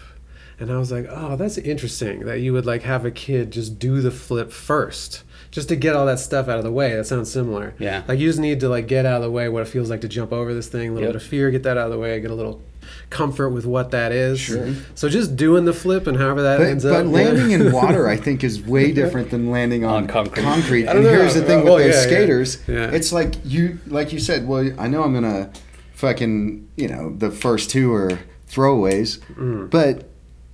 And 0.59 0.71
I 0.71 0.79
was 0.79 0.93
like, 0.93 1.07
oh, 1.09 1.37
that's 1.37 1.59
interesting 1.59 2.21
that 2.27 2.41
you 2.41 2.53
would 2.53 2.67
like 2.67 2.83
have 2.83 3.05
a 3.05 3.11
kid 3.11 3.51
just 3.51 3.79
do 3.79 4.01
the 4.01 4.11
flip 4.11 4.53
first. 4.53 5.25
Just 5.51 5.69
to 5.71 5.77
get 5.77 5.97
all 5.97 6.07
that 6.07 6.21
stuff 6.21 6.47
out 6.49 6.59
of 6.59 6.65
the 6.65 6.71
way. 6.71 6.95
That 6.95 7.07
sounds 7.07 7.31
similar. 7.31 7.75
Yeah. 7.81 8.05
Like 8.07 8.21
you 8.21 8.29
just 8.29 8.39
need 8.39 8.61
to 8.61 8.69
like 8.69 8.87
get 8.87 9.05
out 9.05 9.17
of 9.17 9.23
the 9.23 9.31
way 9.33 9.49
what 9.49 9.63
it 9.63 9.69
feels 9.69 9.91
like 9.91 10.01
to 10.03 10.09
jump 10.09 10.33
over 10.33 10.55
this 10.55 10.69
thing, 10.69 10.91
a 10.91 10.93
little 10.93 11.09
Yep. 11.09 11.15
bit 11.15 11.23
of 11.23 11.29
fear, 11.29 11.51
get 11.51 11.65
that 11.65 11.77
out 11.77 11.87
of 11.87 11.91
the 11.93 11.99
way, 11.99 12.21
get 12.21 12.31
a 12.31 12.35
little 12.35 12.63
comfort 13.11 13.51
with 13.51 13.67
what 13.67 13.91
that 13.91 14.13
is. 14.13 14.39
Sure. 14.39 14.69
So 14.95 15.09
just 15.09 15.35
doing 15.35 15.65
the 15.65 15.73
flip 15.73 16.07
and 16.07 16.17
however 16.17 16.43
that 16.43 16.59
But, 16.59 16.67
ends 16.69 16.85
but 16.85 17.05
up. 17.07 17.13
landing 17.13 17.51
yeah. 17.51 17.57
in 17.67 17.73
water, 17.81 18.09
I 18.09 18.17
think, 18.17 18.45
is 18.45 18.63
way 18.63 18.93
different 18.93 19.31
than 19.31 19.51
landing 19.51 19.85
on, 19.85 20.05
On 20.05 20.07
concrete. 20.07 20.43
concrete. 20.43 20.87
And 20.87 21.03
know. 21.03 21.09
here's 21.11 21.35
the 21.35 21.43
thing 21.43 21.65
Well, 21.65 21.75
with 21.77 21.87
those 21.87 21.95
yeah, 21.97 22.01
yeah. 22.01 22.07
skaters, 22.07 22.59
Yeah. 22.69 22.91
it's 22.93 23.13
like 23.13 23.35
you, 23.45 23.79
like 23.89 24.13
you 24.13 24.21
said. 24.21 24.47
Well, 24.47 24.71
I 24.79 24.87
know 24.87 25.03
I'm 25.03 25.13
gonna 25.15 25.51
fucking, 25.95 26.69
you 26.77 26.87
know, 26.89 27.13
the 27.19 27.31
first 27.33 27.71
two 27.71 27.93
are 27.93 28.19
throwaways, 28.51 29.19
Mm. 29.37 29.69
but 29.71 30.10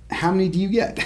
how 0.09 0.31
many 0.31 0.47
do 0.47 0.57
you 0.59 0.69
get? 0.69 1.03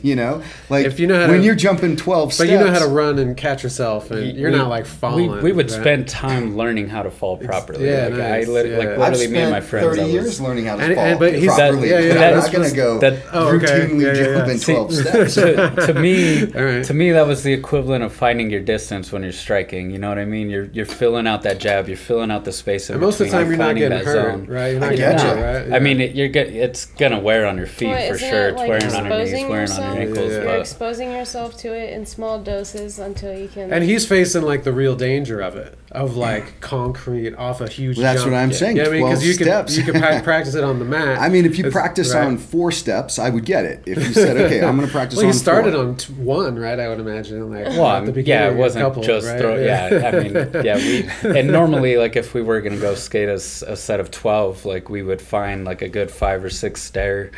you 0.04 0.16
know, 0.16 0.42
like 0.70 0.86
If 0.86 0.98
you 0.98 1.06
know 1.06 1.20
how 1.20 1.28
when 1.28 1.40
to- 1.40 1.44
you're 1.44 1.54
jumping 1.54 1.94
twelve 1.96 2.30
But 2.30 2.34
steps, 2.36 2.50
you 2.50 2.58
know 2.58 2.70
how 2.70 2.78
to 2.78 2.86
run 2.86 3.18
and 3.18 3.36
catch 3.36 3.62
yourself, 3.62 4.10
and 4.10 4.34
you're 4.36 4.50
we- 4.50 4.56
not 4.56 4.68
like 4.68 4.86
falling. 4.86 5.30
We, 5.30 5.38
we 5.40 5.52
would 5.52 5.70
right? 5.70 5.80
spend 5.80 6.08
time 6.08 6.56
learning 6.56 6.88
how 6.88 7.02
to 7.02 7.10
fall 7.10 7.36
properly. 7.36 7.86
yeah, 7.88 8.04
like, 8.08 8.14
nice, 8.14 8.48
I 8.48 8.50
lit- 8.50 8.70
yeah. 8.70 8.78
like 8.78 8.88
I've 8.88 8.92
I've 9.00 9.12
literally 9.12 9.26
me 9.32 9.38
and 9.40 9.50
my 9.50 9.60
friends. 9.60 9.86
thirty 9.88 10.00
I 10.00 10.04
was- 10.04 10.12
years 10.14 10.40
learning 10.40 10.64
how 10.64 10.76
to 10.76 10.82
And- 10.84 10.94
fall 10.94 11.04
and- 11.04 11.18
but 11.20 11.34
he's- 11.34 11.54
properly. 11.54 11.88
that- 11.90 12.02
yeah, 12.02 12.06
yeah, 12.08 12.12
I'm 12.14 12.34
that's 12.34 12.46
not 12.46 12.52
gonna 12.54 12.74
go 12.74 12.98
that- 13.00 13.22
Oh, 13.32 13.48
okay. 13.56 13.66
routinely 13.66 14.02
Yeah, 14.02 14.12
yeah, 14.22 14.36
yeah. 14.46 14.50
in 14.52 14.58
See, 14.58 14.72
twelve 14.72 14.92
steps. 14.94 15.34
to, 15.34 15.86
to 15.86 15.94
me, 15.94 16.42
All 16.54 16.64
right. 16.64 16.84
to 16.84 16.94
me, 16.94 17.10
that 17.12 17.26
was 17.26 17.42
the 17.42 17.52
equivalent 17.52 18.02
of 18.04 18.12
finding 18.14 18.48
your 18.50 18.60
distance 18.60 19.12
when 19.12 19.22
you're 19.22 19.32
striking. 19.32 19.90
You 19.90 19.98
know 19.98 20.08
what 20.08 20.18
I 20.18 20.24
mean? 20.24 20.48
You're 20.48 20.64
you're 20.72 20.86
filling 20.86 21.26
out 21.26 21.42
that 21.42 21.58
jab. 21.60 21.88
You're 21.88 21.96
filling 21.98 22.30
out 22.30 22.44
the 22.46 22.52
space. 22.52 22.88
And 22.88 23.00
most 23.00 23.20
of 23.20 23.26
the 23.26 23.32
time, 23.32 23.48
you're 23.48 23.58
not 23.58 23.66
finding 23.66 23.82
getting 23.88 23.98
that 23.98 24.04
hurt, 24.06 24.32
zone. 24.32 24.46
right? 24.46 24.68
You're 24.68 24.76
I 24.84 24.88
not 24.88 24.96
get 24.96 25.16
getting 25.18 25.26
ya. 25.26 25.34
hurt, 25.34 25.68
right? 25.68 25.76
I 25.76 25.78
mean, 25.78 26.00
you're 26.16 26.28
get, 26.28 26.48
it's 26.48 26.86
gonna 26.86 27.20
wear 27.20 27.44
on 27.46 27.58
your 27.58 27.66
feet 27.66 27.94
for 28.08 28.16
sure. 28.18 28.29
It 28.34 28.54
like 28.56 28.68
wearing 28.68 28.84
on 28.84 28.90
your 29.06 29.18
knees, 29.18 29.32
exposing 29.32 29.48
wearing 29.48 29.52
on 29.52 29.60
yourself? 29.60 29.94
your 29.94 30.02
ankles. 30.02 30.18
Yeah, 30.18 30.24
yeah. 30.24 30.34
You're 30.36 30.44
But 30.44 30.60
exposing 30.60 31.12
yourself 31.12 31.56
to 31.58 31.74
it 31.74 31.92
in 31.92 32.06
small 32.06 32.38
doses 32.42 32.98
until 32.98 33.36
you 33.38 33.48
can. 33.48 33.72
And 33.72 33.84
he's 33.84 34.06
facing 34.06 34.42
like 34.42 34.64
the 34.64 34.72
real 34.72 34.96
danger 34.96 35.40
of 35.40 35.56
it, 35.56 35.76
of 35.92 36.16
like 36.16 36.60
concrete 36.60 37.34
off 37.34 37.60
a 37.60 37.68
huge. 37.68 37.96
Well, 37.96 38.04
that's 38.04 38.20
jump. 38.22 38.32
what 38.32 38.38
I'm 38.38 38.52
saying, 38.52 38.76
Yeah, 38.76 38.86
I 38.86 38.90
mean, 38.90 39.00
12 39.00 39.22
you 39.22 39.34
can 39.36 39.44
steps. 39.44 39.76
you 39.76 39.82
can 39.84 40.00
pa- 40.00 40.20
practice 40.22 40.54
it 40.54 40.64
on 40.64 40.78
the 40.78 40.84
mat. 40.84 41.18
I 41.20 41.28
mean, 41.28 41.44
if 41.46 41.58
you 41.58 41.64
It's- 41.66 41.72
practice 41.72 42.14
right. 42.14 42.24
on 42.24 42.38
four 42.38 42.70
steps, 42.72 43.18
I 43.18 43.30
would 43.30 43.44
get 43.44 43.64
it. 43.64 43.82
If 43.86 43.98
you 43.98 44.12
said, 44.12 44.36
"Okay, 44.40 44.62
I'm 44.62 44.76
going 44.76 44.86
to 44.86 44.92
practice 44.92 45.16
well, 45.18 45.26
on 45.26 45.32
he 45.32 45.38
started 45.38 45.74
four. 45.74 45.82
on 45.84 45.96
t- 45.96 46.12
one, 46.14 46.58
right? 46.58 46.78
I 46.78 46.88
would 46.88 47.00
imagine. 47.00 47.50
Like 47.50 47.66
Well, 47.68 47.86
at 47.86 48.06
the 48.06 48.12
beginning, 48.12 48.46
yeah, 48.48 48.52
it 48.52 48.56
wasn't 48.56 48.84
couple, 48.84 49.02
just 49.02 49.26
right? 49.26 49.38
throw. 49.40 49.56
Yeah. 49.58 50.10
I 50.14 50.20
mean, 50.22 50.32
yeah, 50.64 50.76
we 50.76 51.08
and 51.38 51.48
normally 51.50 51.96
like 51.96 52.16
if 52.16 52.34
we 52.34 52.42
were 52.42 52.60
gonna 52.60 52.76
go 52.76 52.94
skate 52.94 53.28
a 53.28 53.38
set 53.38 54.00
of 54.00 54.10
twelve, 54.10 54.64
like 54.64 54.88
we 54.88 55.02
would 55.02 55.20
find 55.20 55.64
like 55.64 55.82
a 55.82 55.88
good 55.88 56.10
five 56.10 56.44
or 56.44 56.50
six 56.50 56.82
stair, 56.82 57.30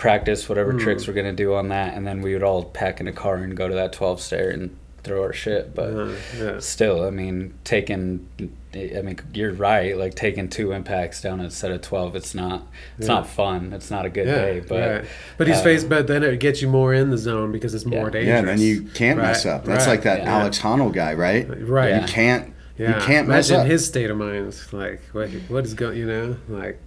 practice 0.00 0.48
whatever 0.48 0.72
Hmm. 0.72 0.78
tricks 0.78 1.06
we're 1.06 1.12
gonna 1.14 1.32
do 1.32 1.52
on 1.54 1.68
that, 1.68 1.94
and 1.94 2.06
then 2.06 2.22
we 2.22 2.32
would 2.32 2.42
all 2.42 2.64
pack 2.64 3.00
in 3.00 3.06
a 3.06 3.12
car 3.12 3.36
and 3.36 3.54
go 3.54 3.68
to 3.68 3.74
that 3.74 3.92
twelve 3.92 4.18
stair 4.20 4.48
and 4.48 4.70
throw 5.04 5.22
our 5.22 5.32
shit. 5.32 5.74
But 5.74 5.92
Uh, 5.94 6.08
yeah. 6.38 6.58
still, 6.58 7.04
I 7.04 7.10
mean, 7.10 7.52
taking. 7.64 8.26
I 8.72 9.02
mean, 9.02 9.18
you're 9.34 9.52
right. 9.52 9.96
Like 9.98 10.14
taking 10.14 10.46
two 10.48 10.70
impacts 10.72 11.20
down 11.20 11.40
a 11.40 11.50
set 11.50 11.70
of 11.70 11.82
twelve, 11.82 12.14
it's 12.16 12.34
not. 12.34 12.66
It's 12.98 13.08
Yeah. 13.08 13.14
not 13.16 13.28
fun. 13.28 13.72
It's 13.74 13.90
not 13.90 14.06
a 14.06 14.08
good 14.08 14.26
Yeah, 14.26 14.34
day. 14.36 14.62
But 14.66 14.90
right. 14.90 15.04
but 15.36 15.46
he's 15.48 15.58
uh, 15.58 15.62
faced. 15.64 15.88
But 15.90 16.06
then 16.06 16.22
it 16.22 16.38
gets 16.40 16.62
you 16.62 16.68
more 16.68 16.94
in 16.94 17.10
the 17.10 17.18
zone 17.18 17.52
because 17.52 17.74
it's 17.74 17.84
more 17.84 18.06
Yeah. 18.06 18.10
dangerous. 18.10 18.26
Yeah, 18.28 18.38
and 18.38 18.48
then 18.48 18.60
you 18.60 18.82
can't 18.94 19.18
mess 19.18 19.44
up. 19.44 19.64
That's 19.66 19.86
right, 19.86 19.92
like 19.92 20.02
that 20.04 20.20
yeah. 20.20 20.38
Alex 20.38 20.60
Honnold 20.60 20.92
guy, 20.94 21.12
right? 21.14 21.46
Right. 21.68 21.90
Yeah. 21.90 22.00
You 22.02 22.06
can't. 22.06 22.52
Yeah. 22.78 22.94
You 22.96 23.02
can't 23.02 23.28
mess 23.28 23.50
Imagine 23.50 23.66
up. 23.66 23.70
his 23.70 23.84
state 23.86 24.08
of 24.10 24.16
mind. 24.16 24.54
Like 24.72 25.00
what? 25.12 25.28
What 25.48 25.64
is 25.66 25.74
going? 25.74 25.98
You 25.98 26.06
know, 26.06 26.36
like 26.48 26.78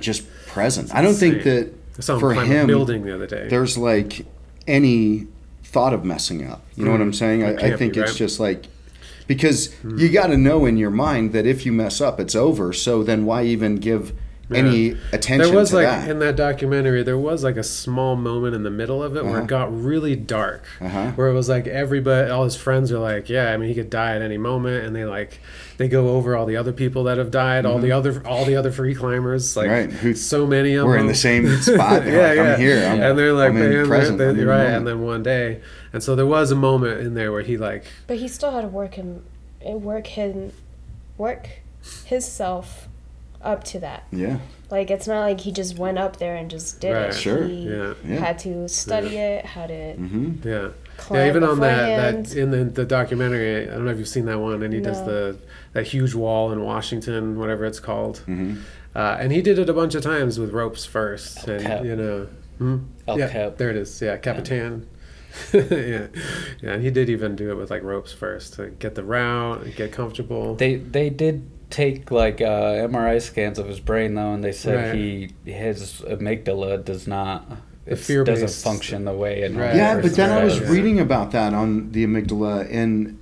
Just 0.00 0.24
present. 0.46 0.92
I 0.94 1.00
don't 1.02 1.14
think 1.14 1.44
that 1.44 1.68
I 1.98 2.02
saw 2.02 2.14
him 2.14 2.20
for 2.20 2.34
him 2.34 2.66
building 2.66 3.04
the 3.04 3.14
other 3.14 3.26
day. 3.26 3.48
there's 3.48 3.76
like 3.76 4.24
any 4.66 5.26
thought 5.64 5.92
of 5.92 6.04
messing 6.04 6.46
up. 6.46 6.64
You 6.76 6.84
know 6.84 6.92
what 6.92 7.00
I'm 7.00 7.08
hmm. 7.08 7.12
saying? 7.12 7.44
I, 7.44 7.54
I 7.54 7.76
think 7.76 7.94
be, 7.94 8.00
it's 8.00 8.12
right? 8.12 8.18
just 8.18 8.40
like 8.40 8.66
because 9.26 9.72
hmm. 9.74 9.98
you 9.98 10.08
got 10.08 10.28
to 10.28 10.36
know 10.36 10.64
in 10.64 10.76
your 10.76 10.90
mind 10.90 11.32
that 11.32 11.46
if 11.46 11.66
you 11.66 11.72
mess 11.72 12.00
up, 12.00 12.18
it's 12.18 12.34
over. 12.34 12.72
So 12.72 13.02
then 13.02 13.26
why 13.26 13.44
even 13.44 13.76
give 13.76 14.12
any 14.50 14.96
attention 15.12 15.38
There 15.38 15.52
was 15.52 15.70
to 15.70 15.76
like 15.76 15.86
that? 15.86 16.10
in 16.10 16.20
that 16.20 16.34
documentary, 16.36 17.02
there 17.02 17.18
was 17.18 17.44
like 17.44 17.56
a 17.58 17.62
small 17.62 18.16
moment 18.16 18.54
in 18.54 18.62
the 18.62 18.70
middle 18.70 19.02
of 19.02 19.14
it 19.16 19.24
where 19.24 19.34
Uh-huh. 19.34 19.42
it 19.42 19.46
got 19.46 19.82
really 19.82 20.16
dark, 20.16 20.64
Uh-huh. 20.80 21.10
where 21.16 21.28
it 21.28 21.34
was 21.34 21.48
like 21.50 21.66
everybody, 21.66 22.30
all 22.30 22.44
his 22.44 22.56
friends 22.56 22.90
are 22.90 22.98
like, 22.98 23.28
"Yeah, 23.28 23.52
I 23.52 23.56
mean, 23.58 23.68
he 23.68 23.74
could 23.74 23.90
die 23.90 24.14
at 24.16 24.22
any 24.22 24.38
moment," 24.38 24.86
and 24.86 24.96
they 24.96 25.04
like 25.04 25.40
they 25.76 25.86
go 25.88 26.08
over 26.16 26.34
all 26.34 26.46
the 26.46 26.56
other 26.56 26.72
people 26.72 27.04
that 27.04 27.18
have 27.18 27.30
died, 27.30 27.66
all 27.66 27.78
the 27.78 27.92
other 27.92 28.22
all 28.26 28.44
the 28.46 28.56
other 28.56 28.72
free 28.72 28.94
climbers, 28.94 29.56
like 29.56 29.66
Mm-hmm. 29.68 29.90
Right, 29.90 29.92
who- 29.92 30.14
so 30.14 30.46
many 30.46 30.74
of 30.74 30.80
them. 30.82 30.88
We're 30.88 30.96
in 30.98 31.06
the 31.08 31.14
same 31.14 31.46
spot. 31.60 32.06
yeah, 32.06 32.18
Like, 32.28 32.36
yeah. 32.36 32.52
I'm 32.54 32.60
here. 32.60 32.84
I'm, 32.86 33.00
and 33.02 33.18
they're 33.18 33.32
like, 33.34 33.50
I'm 33.50 33.58
man, 33.58 33.86
present. 33.86 34.18
they're, 34.18 34.32
they're 34.32 34.46
right. 34.46 34.58
moment. 34.58 34.76
And 34.76 34.86
then 34.86 35.00
one 35.02 35.22
day, 35.22 35.60
and 35.92 36.02
so 36.02 36.16
there 36.16 36.26
was 36.26 36.50
a 36.50 36.56
moment 36.56 37.00
in 37.00 37.14
there 37.14 37.32
where 37.32 37.42
he 37.42 37.56
like, 37.58 37.84
but 38.06 38.16
he 38.16 38.28
still 38.28 38.50
had 38.52 38.62
to 38.62 38.68
work 38.68 38.94
him, 38.94 39.22
work 39.62 40.06
him, 40.08 40.52
work 41.18 41.48
his 42.06 42.26
self 42.26 42.88
up 43.42 43.64
to 43.64 43.78
that. 43.80 44.04
yeah. 44.10 44.38
Like 44.70 44.90
it's 44.90 45.06
not 45.08 45.20
like 45.20 45.40
he 45.40 45.50
just 45.52 45.78
went 45.78 45.96
up 45.98 46.18
there 46.18 46.36
and 46.36 46.50
just 46.50 46.80
did 46.80 46.92
Right. 46.92 47.08
it. 47.08 47.14
Sure. 47.14 47.44
He 47.44 47.68
Yeah. 47.70 47.94
Yeah. 48.06 48.16
had 48.18 48.38
to 48.40 48.68
study 48.68 49.16
it, 49.16 49.44
had 49.46 49.68
to 49.68 49.92
hmm 49.94 50.32
yeah. 50.44 50.68
yeah, 51.10 51.26
even 51.28 51.42
on 51.44 51.60
that, 51.60 52.24
that 52.26 52.36
in 52.36 52.50
the, 52.50 52.64
the 52.64 52.84
documentary, 52.84 53.62
I 53.68 53.70
don't 53.72 53.84
know 53.86 53.90
if 53.92 53.98
you've 53.98 54.08
seen 54.08 54.26
that 54.26 54.38
one, 54.40 54.62
and 54.62 54.74
he 54.74 54.80
does 54.80 55.02
the 55.04 55.38
that 55.72 55.86
huge 55.86 56.14
wall 56.14 56.52
in 56.52 56.62
Washington, 56.62 57.38
whatever 57.38 57.64
it's 57.64 57.80
called, 57.80 58.18
hmm 58.26 58.56
uh, 58.96 59.16
and 59.20 59.30
he 59.32 59.40
did 59.42 59.58
it 59.60 59.68
a 59.68 59.72
bunch 59.72 59.94
of 59.94 60.02
times 60.02 60.40
with 60.40 60.50
ropes 60.52 60.84
first, 60.84 61.46
and 61.46 61.62
Cap. 61.62 61.84
you 61.84 61.94
know, 61.94 62.26
hmm? 62.58 62.78
El 63.06 63.18
yeah, 63.18 63.28
Cap. 63.28 63.56
there 63.56 63.70
it 63.70 63.76
is, 63.76 64.02
yeah, 64.02 64.16
Capitan. 64.16 64.88
yeah, 65.52 66.06
yeah, 66.60 66.72
and 66.72 66.82
he 66.82 66.90
did 66.90 67.08
even 67.08 67.36
do 67.36 67.50
it 67.50 67.54
with 67.54 67.70
like 67.70 67.82
ropes 67.84 68.12
first 68.12 68.54
to 68.54 68.68
get 68.68 68.94
the 68.96 69.04
route, 69.04 69.62
and 69.62 69.74
get 69.76 69.92
comfortable. 69.92 70.56
They 70.56 70.74
they 70.76 71.10
did 71.10 71.48
take 71.70 72.10
like 72.10 72.40
uh, 72.40 72.86
MRI 72.88 73.20
scans 73.20 73.58
of 73.58 73.66
his 73.68 73.80
brain 73.80 74.14
though, 74.14 74.32
and 74.32 74.42
they 74.42 74.52
said 74.52 74.90
Right. 74.90 74.94
he 75.44 75.50
his 75.52 76.02
amygdala 76.08 76.84
does 76.84 77.06
not 77.06 77.48
The 77.84 77.92
it 77.92 77.96
fear-based- 77.98 78.40
doesn't 78.42 78.62
function 78.70 79.04
the 79.04 79.12
way 79.12 79.42
it 79.42 79.54
Right. 79.54 79.76
Yeah, 79.76 80.00
but 80.00 80.14
then 80.14 80.30
I 80.30 80.44
was 80.44 80.58
does. 80.58 80.68
Reading 80.70 80.98
about 81.00 81.30
that 81.32 81.52
on 81.54 81.92
the 81.92 82.04
amygdala, 82.06 82.66
and 82.72 83.18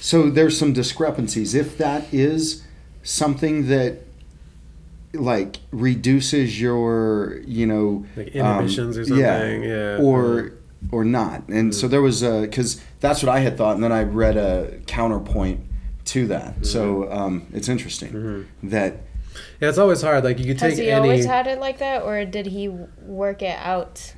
so 0.00 0.30
there's 0.30 0.56
some 0.56 0.72
discrepancies. 0.72 1.54
If 1.54 1.76
that 1.78 2.04
is 2.12 2.62
something 3.02 3.68
that 3.68 3.98
like 5.12 5.56
reduces 5.72 6.60
your, 6.60 7.40
you 7.44 7.66
know, 7.66 8.06
like 8.16 8.28
inhibitions 8.28 8.96
or 8.96 9.04
something, 9.04 9.62
yeah, 9.64 9.98
or 10.00 10.52
or 10.92 11.04
not. 11.04 11.42
And 11.48 11.74
so 11.74 11.88
there 11.88 12.00
was 12.02 12.22
a 12.22 12.42
because 12.42 12.80
that's 13.00 13.22
what 13.22 13.28
I 13.34 13.40
had 13.40 13.56
thought, 13.56 13.74
and 13.74 13.82
then 13.82 13.92
I 13.92 14.04
read 14.04 14.36
a 14.36 14.78
counterpoint 14.86 15.60
to 16.12 16.26
that. 16.28 16.66
So 16.66 17.10
um, 17.12 17.46
it's 17.52 17.68
interesting 17.68 18.46
that 18.62 18.96
yeah, 19.60 19.68
it's 19.68 19.78
always 19.78 20.02
hard. 20.02 20.24
Like 20.24 20.38
you 20.38 20.46
could 20.46 20.58
take. 20.58 20.70
Has 20.70 20.78
he 20.78 20.90
any. 20.90 21.00
always 21.08 21.24
had 21.24 21.46
it 21.46 21.60
like 21.60 21.78
that, 21.78 22.02
or 22.02 22.24
did 22.24 22.46
he 22.46 22.68
work 22.68 23.42
it 23.42 23.58
out? 23.58 24.14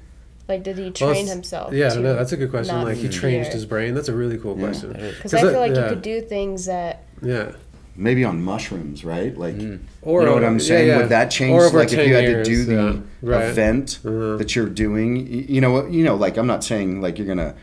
Like, 0.49 0.63
did 0.65 0.77
he 0.79 0.91
train 0.91 1.11
it's- 1.13 1.31
himself? 1.31 1.73
Yeah, 1.73 1.93
I 1.93 1.97
know. 1.97 2.15
That's 2.15 2.33
a 2.33 2.37
good 2.37 2.51
question. 2.51 2.83
Like 2.83 2.97
he 2.97 3.09
fear? 3.09 3.21
changed 3.21 3.53
his 3.53 3.65
brain. 3.65 3.95
That's 3.95 4.09
a 4.09 4.15
really 4.15 4.39
cool 4.39 4.57
Yeah. 4.59 4.65
question. 4.67 4.93
Because 4.93 5.35
I 5.35 5.41
feel 5.41 5.61
like 5.61 5.75
yeah. 5.75 5.85
you 5.85 5.89
could 5.91 6.03
do 6.03 6.21
things 6.21 6.67
that. 6.67 7.05
Yeah. 7.23 7.53
maybe 7.95 8.25
on 8.25 8.43
mushrooms, 8.43 9.05
right? 9.05 9.37
Like. 9.37 9.55
Mm. 9.57 9.81
Or 10.01 10.21
you 10.21 10.27
know 10.27 10.35
what 10.35 10.45
I'm 10.45 10.59
saying? 10.59 10.89
yeah. 10.89 10.97
Would 10.99 11.11
that 11.11 11.31
change? 11.31 11.73
Like 11.75 11.93
if 11.93 12.07
you 12.09 12.15
had 12.15 12.25
years, 12.25 12.49
to 12.49 12.55
do 12.55 12.65
the 12.65 13.03
yeah. 13.23 13.37
Right. 13.37 13.45
event 13.51 13.99
Uh-huh. 14.05 14.37
that 14.39 14.57
you're 14.57 14.69
doing, 14.69 15.27
you 15.55 15.61
know 15.61 15.71
what? 15.71 15.91
You 15.93 16.03
know, 16.05 16.17
like 16.17 16.37
I'm 16.39 16.47
not 16.47 16.65
saying 16.65 17.01
like 17.03 17.19
you're 17.19 17.29
gonna 17.29 17.55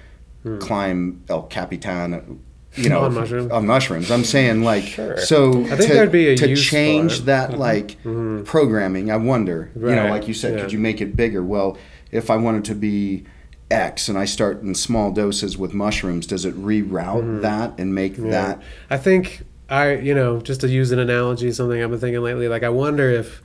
climb 0.60 1.24
El 1.30 1.44
Capitan, 1.44 2.40
you 2.76 2.90
know. 2.90 3.02
On 3.02 3.14
mushrooms. 3.14 3.52
on 3.52 3.66
mushrooms. 3.66 4.12
I'm 4.12 4.24
saying 4.24 4.64
like 4.64 4.84
Sure. 4.84 5.18
so 5.18 5.64
I 5.66 5.76
think 5.76 5.82
to, 5.90 5.94
there'd 5.94 6.12
be 6.12 6.28
a 6.30 6.38
to 6.38 6.56
change 6.56 7.22
that 7.22 7.58
like 7.58 7.98
programming. 8.46 9.12
I 9.12 9.18
wonder, 9.18 9.72
you 9.76 9.82
know, 9.96 10.08
like 10.10 10.28
you 10.28 10.34
said, 10.34 10.56
Yeah. 10.56 10.62
could 10.62 10.72
you 10.72 10.80
make 10.80 11.02
it 11.02 11.16
bigger? 11.16 11.44
Well, 11.44 11.78
if 12.12 12.30
I 12.30 12.38
wanted 12.38 12.66
to 12.66 12.76
be 12.76 13.26
X 13.72 14.08
and 14.10 14.18
I 14.18 14.26
start 14.26 14.62
in 14.64 14.74
small 14.76 15.12
doses 15.12 15.58
with 15.58 15.74
mushrooms, 15.74 16.26
does 16.26 16.44
it 16.46 16.56
reroute 16.56 17.42
that 17.42 17.74
and 17.78 17.94
make 17.94 18.14
Mm-hmm. 18.14 18.26
Yeah. 18.28 18.32
that? 18.32 18.62
I 18.90 18.98
think 18.98 19.44
I, 19.70 19.96
you 19.98 20.16
know, 20.16 20.42
just 20.42 20.62
to 20.62 20.68
use 20.68 20.92
an 20.92 20.98
analogy, 20.98 21.52
something 21.52 21.82
I've 21.84 21.92
been 21.92 22.00
thinking 22.00 22.22
lately. 22.24 22.48
Like, 22.48 22.64
I 22.64 22.70
wonder 22.70 23.08
if 23.12 23.44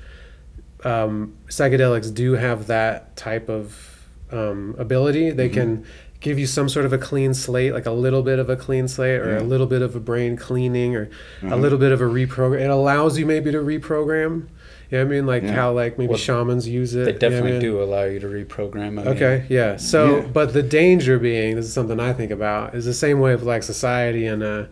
um, 0.85 1.37
psychedelics 1.49 2.12
do 2.14 2.33
have 2.33 2.66
that 2.68 3.14
type 3.16 3.49
of 3.51 4.07
um, 4.33 4.75
ability. 4.79 5.31
They 5.33 5.49
Mm-hmm. 5.49 5.55
can 5.55 5.87
give 6.25 6.39
you 6.39 6.47
some 6.47 6.68
sort 6.70 6.87
of 6.87 6.93
a 6.93 6.99
clean 6.99 7.35
slate, 7.35 7.75
like 7.75 7.85
a 7.87 7.91
little 7.93 8.22
bit 8.22 8.39
of 8.39 8.49
a 8.49 8.57
clean 8.57 8.89
slate, 8.89 9.20
or 9.20 9.33
Yeah. 9.35 9.41
a 9.41 9.45
little 9.45 9.66
bit 9.66 9.83
of 9.83 9.95
a 9.95 10.01
brain 10.01 10.37
cleaning, 10.37 10.97
or 10.97 11.11
a 11.43 11.47
Mhm. 11.47 11.61
little 11.61 11.79
bit 11.79 11.93
of 11.93 12.01
a 12.01 12.05
reprogram. 12.05 12.61
It 12.61 12.70
allows 12.70 13.18
you 13.18 13.27
maybe 13.27 13.53
to 13.53 13.59
reprogram. 13.59 14.45
You 14.91 14.99
know 14.99 15.03
I 15.03 15.05
mean? 15.05 15.27
Like 15.27 15.43
Yeah. 15.43 15.53
how 15.53 15.72
like 15.72 15.99
maybe 15.99 16.09
Well, 16.11 16.18
shamans 16.18 16.66
use 16.66 16.95
it. 16.95 17.05
They 17.05 17.05
you 17.05 17.11
know 17.12 17.16
I 17.16 17.18
definitely 17.18 17.53
mean? 17.53 17.61
do 17.61 17.83
allow 17.83 18.05
you 18.05 18.20
to 18.20 18.27
reprogram. 18.27 18.87
I 18.87 18.91
mean, 18.91 19.09
Okay, 19.09 19.43
yeah. 19.49 19.77
So, 19.77 20.16
Yeah. 20.16 20.22
but 20.33 20.53
the 20.55 20.62
danger 20.62 21.18
being, 21.18 21.57
this 21.57 21.66
is 21.66 21.72
something 21.75 22.01
I 22.01 22.12
think 22.14 22.31
about, 22.31 22.75
is 22.75 22.85
the 22.87 22.95
same 22.95 23.20
way 23.20 23.33
of 23.35 23.43
like 23.43 23.62
society 23.62 24.25
and 24.27 24.43
uh, 24.43 24.64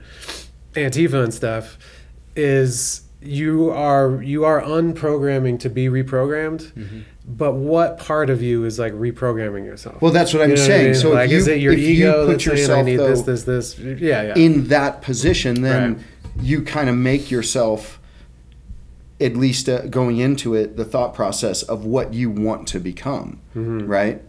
Antifa 0.74 1.22
and 1.22 1.34
stuff, 1.34 1.76
is 2.34 3.02
you 3.20 3.70
are 3.70 4.20
you 4.22 4.44
are 4.44 4.60
unprogramming 4.62 5.58
to 5.60 5.68
be 5.68 5.86
reprogrammed, 5.88 6.72
Mm-hmm. 6.72 6.98
But 7.26 7.52
what 7.54 7.98
part 7.98 8.30
of 8.30 8.42
you 8.42 8.64
is 8.64 8.78
like 8.78 8.92
reprogramming 8.94 9.64
yourself? 9.64 10.00
Well, 10.02 10.12
that's 10.12 10.32
what 10.34 10.42
I'm 10.42 10.50
You 10.50 10.56
know 10.56 10.62
what 10.62 10.70
I 10.70 10.74
saying. 10.74 10.84
mean? 10.92 11.00
So 11.00 11.10
like, 11.12 11.26
if 11.26 11.30
you, 11.32 11.36
is 11.38 11.48
it 11.48 11.60
your 11.60 11.72
if 11.72 11.78
you 11.78 11.86
ego 11.88 12.26
put 12.26 12.40
saying 12.42 12.56
I 12.56 12.60
yourself 12.60 12.86
need 12.86 12.96
though, 12.96 13.08
this, 13.08 13.22
this, 13.22 13.44
this? 13.44 13.78
Yeah, 13.78 14.22
yeah. 14.22 14.34
in 14.36 14.68
that 14.68 15.02
position, 15.02 15.62
then 15.62 15.94
Right. 15.94 16.02
you 16.42 16.62
kind 16.62 16.88
of 16.88 16.96
make 16.96 17.30
yourself, 17.30 18.00
at 19.20 19.36
least 19.36 19.68
uh, 19.68 19.82
going 19.86 20.18
into 20.18 20.54
it, 20.54 20.76
the 20.76 20.84
thought 20.84 21.14
process 21.14 21.62
of 21.62 21.84
what 21.84 22.12
you 22.12 22.28
want 22.30 22.66
to 22.68 22.80
become, 22.80 23.38
Mhm. 23.56 23.86
right? 23.88 24.20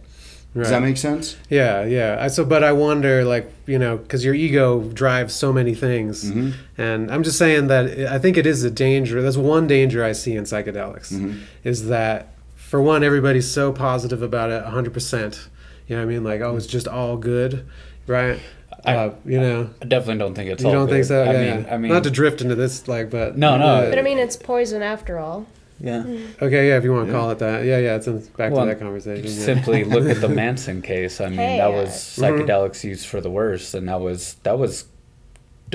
Does 0.56 0.70
that 0.70 0.82
make 0.82 0.96
sense? 0.96 1.34
Yeah, 1.50 1.84
yeah. 1.84 2.16
I, 2.20 2.28
so, 2.28 2.44
but 2.44 2.62
I 2.62 2.70
wonder, 2.70 3.24
like, 3.24 3.50
you 3.66 3.76
know, 3.76 3.96
because 3.96 4.24
your 4.24 4.34
ego 4.34 4.82
drives 4.82 5.34
so 5.34 5.52
many 5.52 5.74
things, 5.74 6.30
Mhm. 6.30 6.52
and 6.78 7.10
I'm 7.10 7.24
just 7.24 7.38
saying 7.38 7.66
that 7.66 8.06
I 8.08 8.18
think 8.20 8.36
it 8.36 8.46
is 8.46 8.62
a 8.62 8.70
danger. 8.70 9.20
That's 9.20 9.36
one 9.36 9.66
danger 9.66 10.04
I 10.04 10.12
see 10.12 10.36
in 10.36 10.44
psychedelics, 10.44 11.12
Mhm. 11.12 11.38
is 11.64 11.88
that 11.88 12.33
for 12.74 12.82
one, 12.82 13.04
everybody's 13.04 13.48
so 13.48 13.70
positive 13.70 14.20
about 14.20 14.50
it, 14.50 14.60
100. 14.64 14.92
percent 14.92 15.48
You 15.86 15.94
know 15.94 16.02
what 16.02 16.10
I 16.10 16.12
mean? 16.12 16.24
Like, 16.24 16.40
oh, 16.40 16.56
it's 16.56 16.66
just 16.66 16.88
all 16.88 17.16
good, 17.16 17.64
right? 18.08 18.40
I- 18.84 18.96
uh, 18.96 19.14
you 19.24 19.38
know, 19.40 19.70
I 19.80 19.84
definitely 19.84 20.18
don't 20.18 20.34
think 20.34 20.50
it's. 20.50 20.60
you 20.60 20.70
all 20.70 20.74
don't 20.74 20.88
think 20.88 21.04
so? 21.04 21.22
I 21.22 21.32
yeah. 21.34 21.54
mean, 21.56 21.66
I 21.70 21.76
mean, 21.76 21.92
not 21.92 22.02
to 22.02 22.10
drift 22.10 22.40
into 22.40 22.56
this, 22.56 22.88
like, 22.88 23.10
but 23.10 23.38
No, 23.38 23.56
no. 23.58 23.64
uh, 23.64 23.90
But 23.90 24.00
I 24.00 24.02
mean, 24.02 24.18
it's 24.18 24.34
poison 24.34 24.82
after 24.82 25.20
all. 25.20 25.46
yeah. 25.78 26.02
okay, 26.42 26.66
yeah, 26.66 26.76
if 26.76 26.82
you 26.82 26.92
want 26.92 27.06
to 27.06 27.12
Yeah. 27.12 27.18
call 27.20 27.30
it 27.30 27.38
that, 27.38 27.64
yeah, 27.64 27.78
yeah. 27.78 27.94
It's 27.94 28.08
in, 28.08 28.18
back 28.36 28.50
Well, 28.52 28.62
to 28.64 28.70
that 28.70 28.80
conversation. 28.80 29.24
yeah. 29.24 29.30
Simply 29.30 29.84
look 29.84 30.08
at 30.08 30.20
the 30.20 30.28
Manson 30.42 30.82
case. 30.82 31.20
I 31.20 31.26
mean, 31.28 31.38
Hey, 31.38 31.58
that 31.58 31.72
was 31.72 31.90
Mhm. 31.90 32.44
psychedelics 32.44 32.82
used 32.82 33.06
for 33.06 33.20
the 33.20 33.30
worst, 33.30 33.72
and 33.74 33.86
that 33.88 34.00
was 34.00 34.34
that 34.42 34.58
was 34.58 34.86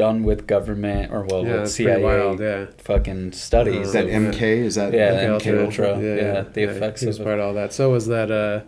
done 0.05 0.17
with 0.29 0.39
government 0.55 1.11
or 1.13 1.21
well 1.29 1.43
yeah, 1.45 1.61
with 1.61 1.71
CIA 1.71 2.03
wild, 2.03 2.39
yeah. 2.39 2.65
fucking 2.89 3.33
studies. 3.33 3.87
Is 3.87 3.93
that 3.93 4.07
MK? 4.07 4.41
Is 4.69 4.75
that 4.75 4.93
Yeah, 4.93 5.25
MK 5.37 5.41
MK 5.41 5.65
Ultra. 5.65 5.89
Yeah, 6.01 6.41
the 6.55 6.63
effects 6.71 7.01
he 7.01 7.07
was 7.07 7.19
of 7.19 7.25
part 7.25 7.39
of 7.39 7.45
all 7.45 7.53
that. 7.61 7.73
So 7.73 7.83
was 7.91 8.05
that 8.07 8.29
uh, 8.31 8.61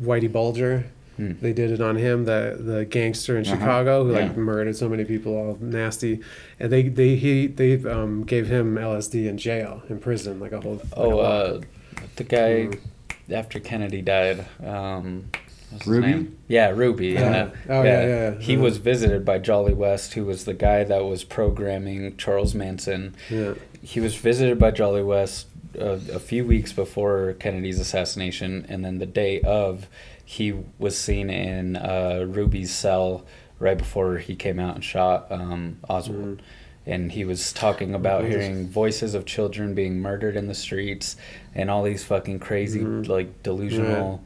Whitey 0.00 0.30
Bulger. 0.30 0.84
Hmm. 1.16 1.32
They 1.44 1.52
did 1.52 1.72
it 1.72 1.80
on 1.80 1.96
him, 1.96 2.24
the 2.26 2.42
the 2.72 2.84
gangster 2.84 3.36
in 3.36 3.42
Uh-huh. 3.44 3.54
Chicago 3.56 4.04
who 4.04 4.12
like 4.12 4.36
murdered 4.36 4.76
so 4.76 4.88
many 4.88 5.04
people, 5.04 5.32
all 5.40 5.58
nasty, 5.60 6.20
and 6.60 6.70
they 6.72 6.82
they 7.00 7.16
he 7.16 7.48
they 7.48 7.72
um, 7.96 8.22
gave 8.24 8.46
him 8.56 8.76
LSD 8.76 9.26
in 9.28 9.36
jail 9.36 9.82
in 9.90 9.98
prison, 9.98 10.38
like 10.44 10.52
a 10.52 10.60
whole. 10.60 10.76
Like 10.76 10.92
Oh, 10.96 11.18
a 11.18 11.22
uh, 11.22 11.60
the 12.20 12.24
guy 12.24 12.50
Mm. 12.70 12.78
after 13.40 13.58
Kennedy 13.60 14.00
died. 14.02 14.38
Um, 14.64 15.30
what's 15.70 15.84
his 15.84 15.92
Ruby? 15.92 16.06
name? 16.06 16.38
Yeah, 16.48 16.70
Ruby. 16.70 17.08
Yeah. 17.08 17.20
Yeah. 17.20 17.50
Oh, 17.68 17.82
yeah, 17.82 18.06
yeah, 18.06 18.34
He 18.38 18.54
uh-huh. 18.54 18.62
was 18.64 18.76
visited 18.78 19.24
by 19.24 19.38
Jolly 19.38 19.74
West, 19.74 20.14
who 20.14 20.24
was 20.24 20.44
the 20.44 20.54
guy 20.54 20.84
that 20.84 21.04
was 21.04 21.24
programming 21.24 22.16
Charles 22.16 22.54
Manson. 22.54 23.14
yeah, 23.30 23.54
He 23.82 24.00
was 24.00 24.14
visited 24.16 24.58
by 24.58 24.70
Jolly 24.70 25.02
West 25.02 25.46
uh, 25.78 25.98
a 26.12 26.18
few 26.18 26.44
weeks 26.44 26.72
before 26.72 27.34
Kennedy's 27.34 27.78
assassination, 27.78 28.66
and 28.68 28.84
then 28.84 28.98
the 28.98 29.06
day 29.06 29.40
of, 29.42 29.86
he 30.24 30.52
was 30.78 30.96
seen 30.98 31.30
in 31.30 31.76
uh, 31.76 32.24
Ruby's 32.28 32.70
cell 32.74 33.24
right 33.58 33.78
before 33.78 34.18
he 34.18 34.34
came 34.36 34.58
out 34.58 34.74
and 34.76 34.84
shot 34.84 35.26
um, 35.30 35.78
Oswald. 35.88 36.42
And 36.86 37.12
he 37.12 37.24
was 37.26 37.52
talking 37.52 37.94
about 37.94 38.22
Jesus. 38.24 38.42
hearing 38.46 38.68
voices 38.68 39.14
of 39.14 39.26
children 39.26 39.74
being 39.74 40.00
murdered 40.00 40.36
in 40.36 40.46
the 40.46 40.54
streets 40.54 41.16
and 41.54 41.70
all 41.70 41.82
these 41.82 42.02
fucking 42.02 42.38
crazy, 42.38 42.80
Mhm. 42.80 43.06
like 43.08 43.42
delusional 43.42 44.22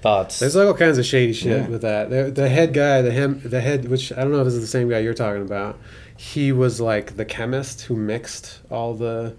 thoughts. 0.00 0.38
there's 0.38 0.54
like 0.56 0.66
all 0.66 0.74
kinds 0.74 0.98
of 0.98 1.04
shady 1.06 1.32
shit 1.32 1.62
Yeah. 1.62 1.68
with 1.68 1.82
that. 1.82 2.10
The, 2.10 2.30
the 2.30 2.48
head 2.48 2.72
guy, 2.74 3.02
the 3.02 3.10
him, 3.10 3.40
the 3.44 3.60
head, 3.60 3.88
which 3.88 4.12
I 4.12 4.16
don't 4.22 4.32
know 4.32 4.38
if 4.40 4.44
this 4.44 4.54
is 4.54 4.60
the 4.60 4.66
same 4.66 4.88
guy 4.88 4.98
you're 5.00 5.14
talking 5.14 5.42
about. 5.42 5.78
He 6.16 6.52
was 6.52 6.80
like 6.80 7.16
the 7.16 7.24
chemist 7.24 7.82
who 7.82 7.94
mixed 7.96 8.60
all 8.70 8.94
the 8.94 9.36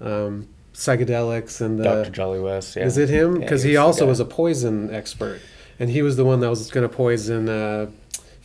um, 0.00 0.48
psychedelics 0.74 1.60
and 1.60 1.78
the 1.78 1.84
Dr. 1.84 2.10
Jolly 2.10 2.40
West. 2.40 2.76
Yeah. 2.76 2.84
Is 2.84 2.98
it 2.98 3.08
him? 3.08 3.34
Yeah, 3.34 3.40
Because 3.40 3.62
he 3.62 3.70
he, 3.70 3.76
was 3.76 3.84
also 3.86 4.06
was 4.06 4.20
a 4.20 4.24
poison 4.24 4.92
expert, 4.94 5.40
and 5.78 5.90
he 5.90 6.02
was 6.02 6.16
the 6.16 6.24
one 6.24 6.40
that 6.40 6.50
was 6.50 6.70
going 6.70 6.88
to 6.88 6.94
poison 6.94 7.48
uh, 7.48 7.86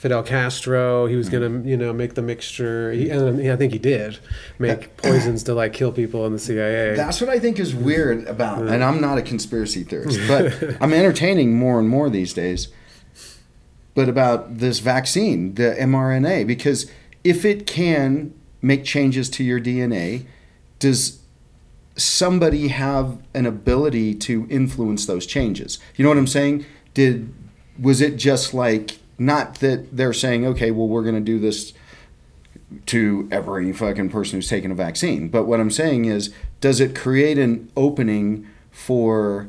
Fidel 0.01 0.23
Castro. 0.23 1.05
He 1.05 1.15
was 1.15 1.29
going 1.29 1.43
to, 1.43 1.59
mm. 1.59 1.69
you 1.69 1.77
know, 1.77 1.93
make 1.93 2.15
the 2.15 2.23
mixture. 2.23 2.91
He, 2.91 3.11
and 3.11 3.39
I 3.47 3.55
think 3.55 3.71
he 3.71 3.77
did 3.77 4.17
make 4.57 4.97
poisons 4.97 5.43
to 5.43 5.53
like 5.53 5.73
kill 5.73 5.91
people 5.91 6.25
in 6.25 6.33
the 6.33 6.39
CIA. 6.39 6.95
That's 6.95 7.21
what 7.21 7.29
I 7.29 7.37
think 7.37 7.59
is 7.59 7.75
weird 7.75 8.25
mm. 8.25 8.27
about, 8.27 8.63
mm. 8.63 8.71
and 8.71 8.83
I'm 8.83 8.99
not 8.99 9.19
a 9.19 9.21
conspiracy 9.21 9.83
theorist, 9.83 10.19
but 10.27 10.75
I'm 10.81 10.91
entertaining 10.91 11.53
more 11.55 11.77
and 11.77 11.87
more 11.87 12.09
these 12.09 12.33
days. 12.33 12.69
But 13.93 14.09
about 14.09 14.57
this 14.57 14.79
vaccine, 14.79 15.53
the 15.53 15.75
mRNA, 15.79 16.47
because 16.47 16.89
if 17.23 17.45
it 17.45 17.67
can 17.67 18.33
make 18.59 18.83
changes 18.83 19.29
to 19.29 19.43
your 19.43 19.59
DNA, 19.59 20.25
does 20.79 21.19
somebody 21.95 22.69
have 22.69 23.19
an 23.35 23.45
ability 23.45 24.15
to 24.15 24.47
influence 24.49 25.05
those 25.05 25.27
changes? 25.27 25.77
You 25.95 26.01
know 26.01 26.09
what 26.09 26.17
I'm 26.17 26.25
saying? 26.25 26.65
Did 26.95 27.31
was 27.79 28.01
it 28.01 28.15
just 28.15 28.55
like 28.55 28.97
not 29.21 29.55
that 29.59 29.95
they're 29.95 30.13
saying, 30.13 30.45
okay, 30.47 30.71
well, 30.71 30.87
we're 30.87 31.03
going 31.03 31.15
to 31.15 31.21
do 31.21 31.37
this 31.39 31.73
to 32.87 33.27
every 33.31 33.71
fucking 33.73 34.09
person 34.09 34.37
who's 34.37 34.47
taken 34.49 34.71
a 34.71 34.75
vaccine. 34.75 35.27
But 35.29 35.43
what 35.45 35.59
I'm 35.59 35.71
saying 35.71 36.05
is, 36.05 36.33
does 36.61 36.79
it 36.79 36.95
create 36.95 37.37
an 37.37 37.69
opening 37.75 38.47
for 38.71 39.47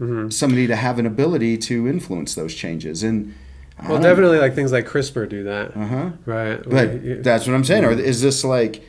Mhm. 0.00 0.32
somebody 0.32 0.66
to 0.66 0.76
have 0.76 0.98
an 0.98 1.06
ability 1.06 1.56
to 1.58 1.86
influence 1.88 2.34
those 2.34 2.54
changes? 2.54 3.02
And 3.02 3.32
Well, 3.88 4.00
definitely 4.00 4.38
like 4.38 4.54
things 4.54 4.72
like 4.72 4.86
CRISPR 4.86 5.28
do 5.28 5.42
that, 5.44 5.76
Uh 5.76 5.86
huh. 5.86 6.10
right? 6.26 6.60
But 6.68 7.02
We- 7.02 7.14
that's 7.14 7.46
what 7.46 7.54
I'm 7.54 7.64
saying. 7.64 7.84
Or 7.84 7.92
is 7.92 8.20
this 8.20 8.44
like 8.44 8.82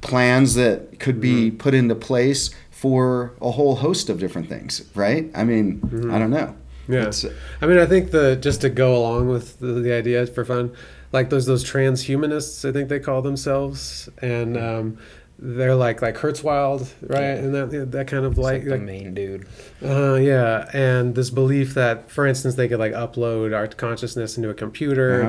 plans 0.00 0.54
that 0.54 0.98
could 1.00 1.20
be 1.20 1.48
Mm-hmm. 1.48 1.56
put 1.56 1.74
into 1.74 1.94
place 1.94 2.50
for 2.70 3.32
a 3.40 3.52
whole 3.52 3.76
host 3.76 4.10
of 4.10 4.18
different 4.20 4.48
things? 4.48 4.82
Right? 4.94 5.30
I 5.34 5.44
mean, 5.44 5.80
I 6.10 6.18
don't 6.18 6.30
know. 6.30 6.54
Mm-hmm. 6.84 6.92
Yeah. 6.92 7.00
It's- 7.08 7.26
I 7.60 7.66
mean, 7.66 7.78
I 7.78 7.86
think 7.86 8.10
the 8.10 8.36
just 8.36 8.60
to 8.62 8.70
go 8.70 8.96
along 8.96 9.28
with 9.28 9.58
the, 9.58 9.72
the 9.74 9.92
idea 9.92 10.26
for 10.26 10.44
fun, 10.44 10.72
like 11.12 11.30
those 11.30 11.46
those 11.46 11.64
transhumanists, 11.64 12.68
I 12.68 12.72
think 12.72 12.88
they 12.88 13.00
call 13.00 13.22
themselves, 13.22 14.08
and 14.20 14.56
um, 14.56 14.98
they're 15.38 15.74
like 15.74 16.02
like 16.02 16.16
Kurzweil, 16.16 16.86
right? 17.02 17.38
And 17.38 17.54
that 17.54 17.90
that 17.92 18.06
kind 18.08 18.24
of 18.24 18.36
like, 18.38 18.54
like 18.62 18.64
the 18.64 18.70
like 18.72 18.80
main 18.82 19.14
dude. 19.14 19.46
Uh, 19.82 20.14
yeah, 20.14 20.68
and 20.72 21.14
this 21.14 21.30
belief 21.30 21.74
that, 21.74 22.10
for 22.10 22.26
instance, 22.26 22.54
they 22.56 22.68
could 22.68 22.78
like 22.80 22.92
upload 22.92 23.54
our 23.56 23.66
consciousness 23.66 24.36
into 24.36 24.50
a 24.50 24.54
computer, 24.54 25.22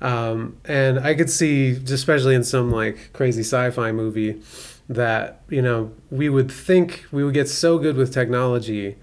Uh-huh. 0.00 0.06
um, 0.32 0.56
and 0.64 0.98
I 1.00 1.14
could 1.14 1.30
see, 1.30 1.70
especially 1.72 2.34
in 2.34 2.44
some 2.44 2.70
like 2.70 3.10
crazy 3.12 3.42
sci-fi 3.42 3.92
movie, 3.92 4.40
that 4.88 5.42
you 5.50 5.62
know 5.62 5.92
we 6.10 6.28
would 6.28 6.50
think 6.50 7.04
we 7.12 7.22
would 7.22 7.34
get 7.34 7.48
so 7.48 7.78
good 7.78 7.96
with 7.96 8.12
technology 8.12 8.96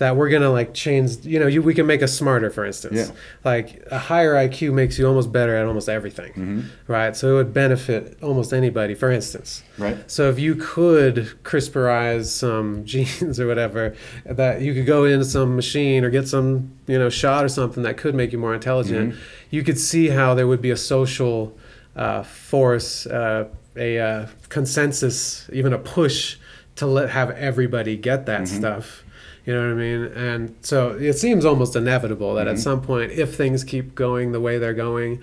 that 0.00 0.16
we're 0.16 0.30
gonna 0.30 0.50
like 0.50 0.72
change. 0.72 1.26
You 1.26 1.38
know, 1.38 1.46
you 1.46 1.60
we 1.60 1.74
can 1.74 1.86
make 1.86 2.02
us 2.02 2.12
smarter, 2.16 2.48
for 2.48 2.64
instance. 2.64 2.96
Yeah. 2.96 3.14
Like 3.44 3.82
a 3.90 3.98
higher 3.98 4.34
IQ 4.34 4.72
makes 4.72 4.98
you 4.98 5.06
almost 5.06 5.30
better 5.30 5.54
at 5.54 5.66
almost 5.66 5.90
everything, 5.90 6.32
Mhm. 6.32 6.64
right? 6.88 7.14
So 7.14 7.32
it 7.32 7.34
would 7.34 7.52
benefit 7.52 8.16
almost 8.22 8.54
anybody, 8.54 8.94
for 8.94 9.10
instance. 9.10 9.62
Right. 9.76 9.98
So 10.10 10.30
if 10.30 10.38
you 10.38 10.54
could 10.54 11.16
CRISPRize 11.44 12.24
some 12.24 12.82
genes 12.90 13.38
or 13.38 13.46
whatever, 13.46 13.94
that 14.24 14.62
you 14.62 14.72
could 14.72 14.86
go 14.86 15.04
into 15.04 15.26
some 15.26 15.54
machine 15.54 16.02
or 16.02 16.08
get 16.08 16.26
some 16.26 16.70
you 16.86 16.98
know 16.98 17.10
shot 17.10 17.44
or 17.44 17.48
something 17.48 17.82
that 17.82 17.98
could 17.98 18.14
make 18.14 18.32
you 18.32 18.38
more 18.38 18.54
intelligent, 18.54 19.14
you 19.50 19.62
could 19.62 19.78
see 19.78 20.08
how 20.08 20.32
there 20.34 20.46
would 20.46 20.62
be 20.62 20.70
a 20.70 20.76
social 20.78 21.54
uh, 21.94 22.22
force, 22.22 23.04
uh, 23.06 23.44
a 23.76 23.98
uh, 23.98 24.26
consensus, 24.48 25.46
even 25.52 25.74
a 25.74 25.78
push 25.78 26.36
to 26.76 26.86
let 26.86 27.10
have 27.10 27.30
everybody 27.32 27.96
get 27.98 28.24
that 28.24 28.48
stuff. 28.48 29.04
You 29.46 29.54
know 29.54 29.62
what 29.62 29.70
I 29.70 29.74
mean? 29.74 30.04
And 30.12 30.56
so 30.60 30.90
it 30.90 31.14
seems 31.14 31.44
almost 31.44 31.74
inevitable 31.74 32.34
that 32.34 32.46
at 32.46 32.54
mm-hmm. 32.54 32.62
some 32.62 32.82
point, 32.82 33.12
if 33.12 33.34
things 33.34 33.64
keep 33.64 33.94
going 33.94 34.32
the 34.32 34.40
way 34.40 34.58
they're 34.58 34.74
going, 34.74 35.22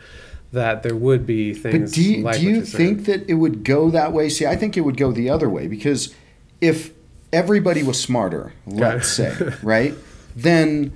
that 0.52 0.84
there 0.84 0.96
would 0.96 1.26
be 1.26 1.54
things. 1.54 1.92
But 1.92 1.96
do 1.96 2.04
you, 2.04 2.24
like 2.24 2.40
do 2.40 2.44
you 2.44 2.66
think 2.66 3.06
that 3.06 3.30
it 3.30 3.36
would 3.36 3.64
go 3.64 3.90
that 3.92 4.14
way? 4.14 4.30
See, 4.30 4.46
I 4.46 4.56
think 4.56 4.78
it 4.78 4.82
would 4.82 4.98
go 4.98 5.12
the 5.12 5.30
other 5.30 5.50
way 5.50 5.68
because 5.68 6.14
if 6.62 6.92
everybody 7.32 7.84
was 7.84 8.00
smarter, 8.00 8.54
let's 8.66 9.10
say, 9.10 9.36
right, 9.62 9.94
then 10.36 10.94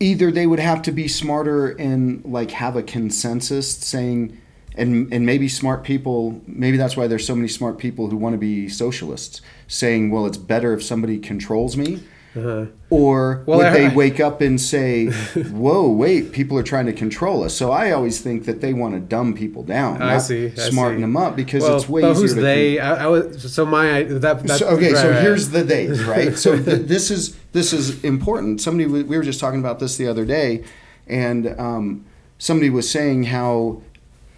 either 0.00 0.30
they 0.30 0.46
would 0.46 0.58
have 0.58 0.82
to 0.82 0.92
be 0.92 1.08
smarter 1.08 1.70
and 1.70 2.24
like 2.24 2.50
have 2.52 2.76
a 2.76 2.82
consensus 2.82 3.76
saying 3.76 4.40
and 4.76 5.12
and 5.12 5.24
maybe 5.24 5.48
smart 5.48 5.84
people 5.84 6.40
maybe 6.46 6.76
that's 6.76 6.96
why 6.96 7.06
there's 7.06 7.26
so 7.26 7.34
many 7.34 7.48
smart 7.48 7.78
people 7.78 8.08
who 8.10 8.16
want 8.16 8.32
to 8.34 8.38
be 8.38 8.68
socialists 8.68 9.40
saying 9.68 10.10
well 10.10 10.26
it's 10.26 10.36
better 10.38 10.72
if 10.74 10.82
somebody 10.82 11.18
controls 11.18 11.76
me 11.76 12.02
Uh-huh. 12.36 12.66
or 12.90 13.44
Well, 13.46 13.58
would 13.58 13.72
they 13.72 13.88
wake 14.02 14.18
up 14.18 14.40
and 14.40 14.60
say 14.60 15.06
whoa 15.64 15.88
wait 15.88 16.32
people 16.32 16.58
are 16.58 16.64
trying 16.64 16.86
to 16.86 16.92
control 16.92 17.44
us 17.44 17.54
so 17.54 17.70
i 17.70 17.92
always 17.92 18.20
think 18.20 18.44
that 18.46 18.60
they 18.60 18.72
want 18.74 18.94
to 18.94 19.00
dumb 19.00 19.34
people 19.34 19.62
down 19.62 20.02
I 20.02 20.18
see, 20.18 20.46
I 20.46 20.54
smarten 20.70 20.98
see. 20.98 21.02
them 21.02 21.16
up 21.16 21.36
because 21.36 21.62
well, 21.62 21.76
it's 21.76 21.88
way 21.88 22.02
but 22.02 22.10
easier 22.10 22.22
who's 22.22 22.34
they? 22.34 22.80
I, 22.80 23.04
I 23.04 23.06
was, 23.06 23.52
so 23.54 23.64
my 23.64 24.02
that, 24.24 24.48
so, 24.58 24.66
okay, 24.74 24.92
right, 24.92 25.02
so 25.02 25.10
right. 25.10 25.22
here's 25.22 25.50
the 25.50 25.62
days, 25.64 26.02
right? 26.14 26.36
So 26.36 26.50
th- 26.60 26.86
this 26.88 27.10
is 27.12 27.36
this 27.52 27.72
is 27.72 28.02
important. 28.02 28.60
Somebody 28.60 28.86
we 28.90 29.02
we 29.04 29.16
were 29.16 29.22
just 29.30 29.38
talking 29.40 29.60
about 29.60 29.78
this 29.78 29.96
the 29.96 30.08
other 30.12 30.24
day, 30.24 30.64
and 31.06 31.42
um, 31.58 32.04
somebody 32.38 32.70
was 32.70 32.86
saying 32.90 33.24
how 33.36 33.80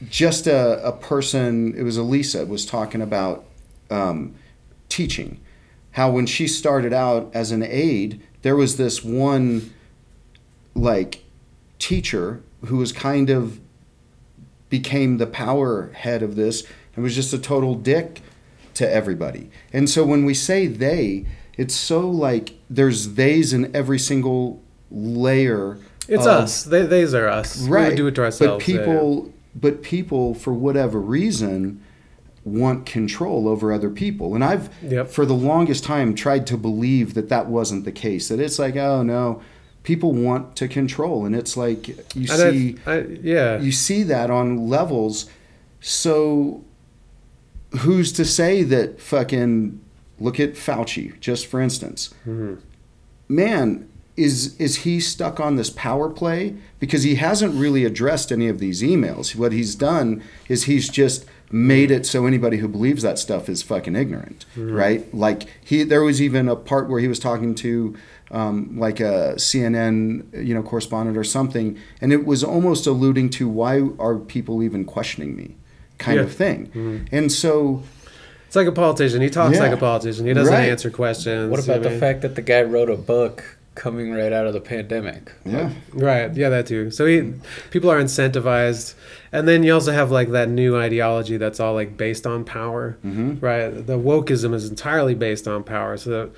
just 0.08 0.46
a, 0.46 0.84
a 0.86 0.92
person. 0.92 1.74
It 1.76 1.82
was 1.82 1.96
Elisa 1.96 2.46
was 2.46 2.66
talking 2.66 3.00
about 3.00 3.44
um, 3.90 4.34
teaching, 4.88 5.40
how 5.92 6.10
when 6.10 6.26
she 6.26 6.46
started 6.46 6.92
out 6.92 7.30
as 7.34 7.50
an 7.50 7.62
aide, 7.62 8.20
there 8.42 8.56
was 8.56 8.76
this 8.76 9.02
one 9.04 9.72
like 10.74 11.24
teacher 11.78 12.42
who 12.66 12.76
was 12.76 12.92
kind 12.92 13.30
of 13.30 13.60
became 14.68 15.18
the 15.18 15.26
power 15.26 15.90
head 15.94 16.22
of 16.22 16.36
this 16.36 16.66
and 16.94 17.02
was 17.02 17.14
just 17.14 17.32
a 17.32 17.38
total 17.38 17.74
dick 17.74 18.20
to 18.74 18.90
everybody. 18.90 19.50
And 19.72 19.88
so 19.88 20.04
when 20.04 20.24
we 20.24 20.34
say 20.34 20.66
they, 20.66 21.26
it's 21.56 21.74
so 21.74 22.08
like 22.08 22.54
there's 22.68 23.14
theys 23.14 23.52
in 23.52 23.74
every 23.74 23.98
single 23.98 24.62
layer. 24.90 25.78
It's 26.08 26.26
of- 26.26 26.44
us. 26.44 26.64
They, 26.64 26.84
these 26.84 27.14
are 27.14 27.28
us. 27.28 27.62
We 27.62 27.70
right? 27.70 27.88
would 27.88 27.96
do 27.96 28.06
it 28.06 28.14
to 28.16 28.24
ourselves. 28.24 28.62
But 28.62 28.64
people, 28.64 29.32
but 29.58 29.82
people, 29.82 30.34
for 30.34 30.52
whatever 30.52 31.00
reason, 31.00 31.80
want 32.44 32.86
control 32.86 33.48
over 33.48 33.72
other 33.72 33.90
people. 33.90 34.34
And 34.34 34.44
I've, 34.44 34.68
Yep. 34.82 35.08
for 35.08 35.26
the 35.26 35.34
longest 35.34 35.82
time, 35.82 36.14
tried 36.14 36.46
to 36.48 36.56
believe 36.56 37.14
that 37.14 37.28
that 37.28 37.48
wasn't 37.48 37.84
the 37.84 37.92
case. 37.92 38.28
That 38.28 38.38
it's 38.38 38.58
like, 38.58 38.76
oh 38.76 39.02
no, 39.02 39.40
people 39.82 40.12
want 40.12 40.54
to 40.56 40.68
control, 40.68 41.24
and 41.26 41.34
it's 41.34 41.56
like 41.56 41.88
you. 41.88 41.96
And 42.14 42.28
see 42.28 42.76
I, 42.86 42.98
yeah. 43.22 43.60
you 43.60 43.72
see 43.72 44.02
that 44.04 44.30
on 44.30 44.68
levels. 44.68 45.26
So 45.80 46.62
who's 47.80 48.12
to 48.12 48.24
say 48.24 48.62
that 48.62 49.00
fucking 49.00 49.80
look 50.20 50.38
at 50.40 50.54
Fauci, 50.54 51.18
just 51.20 51.46
for 51.46 51.60
instance. 51.60 52.14
Mhm. 52.26 52.58
Man, 53.28 53.88
is 54.16 54.56
is 54.58 54.76
he 54.78 54.98
stuck 55.00 55.38
on 55.40 55.56
this 55.56 55.70
power 55.70 56.08
play? 56.08 56.54
Because 56.80 57.02
he 57.02 57.16
hasn't 57.16 57.54
really 57.54 57.84
addressed 57.84 58.32
any 58.32 58.48
of 58.48 58.58
these 58.58 58.82
emails. 58.82 59.36
What 59.36 59.52
he's 59.52 59.74
done 59.74 60.22
is 60.48 60.64
he's 60.64 60.88
just 60.88 61.24
made 61.52 61.90
it 61.92 62.04
so 62.06 62.26
anybody 62.26 62.56
who 62.56 62.66
believes 62.66 63.02
that 63.02 63.18
stuff 63.18 63.48
is 63.48 63.62
fucking 63.62 63.94
ignorant, 63.94 64.44
right? 64.56 65.12
Like 65.14 65.44
he, 65.64 65.84
there 65.84 66.02
was 66.02 66.20
even 66.20 66.48
a 66.48 66.56
part 66.56 66.88
where 66.88 66.98
he 66.98 67.06
was 67.06 67.20
talking 67.20 67.54
to 67.56 67.96
um, 68.32 68.76
like 68.76 68.98
a 68.98 69.34
CNN, 69.36 70.44
you 70.44 70.54
know, 70.54 70.62
correspondent 70.62 71.16
or 71.16 71.22
something, 71.22 71.78
and 72.00 72.12
it 72.12 72.26
was 72.26 72.42
almost 72.42 72.86
alluding 72.88 73.30
to 73.30 73.48
why 73.48 73.82
are 74.00 74.16
people 74.16 74.62
even 74.62 74.84
questioning 74.84 75.36
me, 75.36 75.54
kind 75.98 76.16
Yeah. 76.16 76.24
of 76.24 76.32
thing. 76.32 77.06
And 77.12 77.30
so, 77.30 77.82
It's 78.48 78.56
like 78.56 78.66
a 78.66 78.72
politician. 78.72 79.20
He 79.22 79.30
talks 79.30 79.56
Yeah. 79.56 79.62
like 79.64 79.72
a 79.72 79.76
politician. 79.76 80.26
He 80.26 80.32
doesn't 80.34 80.52
Right. 80.52 80.68
answer 80.68 80.90
questions. 80.90 81.50
What 81.50 81.64
you 81.64 81.72
about 81.72 81.82
the 81.88 81.96
fact 81.98 82.22
that 82.22 82.34
the 82.34 82.42
guy 82.42 82.62
wrote 82.62 82.90
a 82.90 82.96
book 82.96 83.55
coming 83.76 84.10
right 84.12 84.32
out 84.32 84.46
of 84.48 84.52
the 84.52 84.60
pandemic? 84.60 85.32
yeah, 85.44 85.70
Right. 85.92 86.34
Yeah, 86.34 86.48
that 86.48 86.66
too. 86.66 86.90
So 86.90 87.06
he, 87.06 87.34
people 87.70 87.88
are 87.90 88.00
incentivized, 88.02 88.94
and 89.30 89.46
then 89.46 89.62
you 89.62 89.72
also 89.72 89.92
have 89.92 90.10
like 90.10 90.30
that 90.30 90.48
new 90.48 90.76
ideology 90.76 91.36
that's 91.36 91.60
all 91.60 91.74
like 91.74 91.96
based 91.96 92.26
on 92.26 92.44
power. 92.44 92.96
Mhm. 93.06 93.40
Right. 93.40 93.68
The 93.86 93.98
wokeism 93.98 94.52
is 94.54 94.68
entirely 94.68 95.14
based 95.14 95.46
on 95.46 95.62
power. 95.62 95.96
So 95.96 96.10
that 96.10 96.30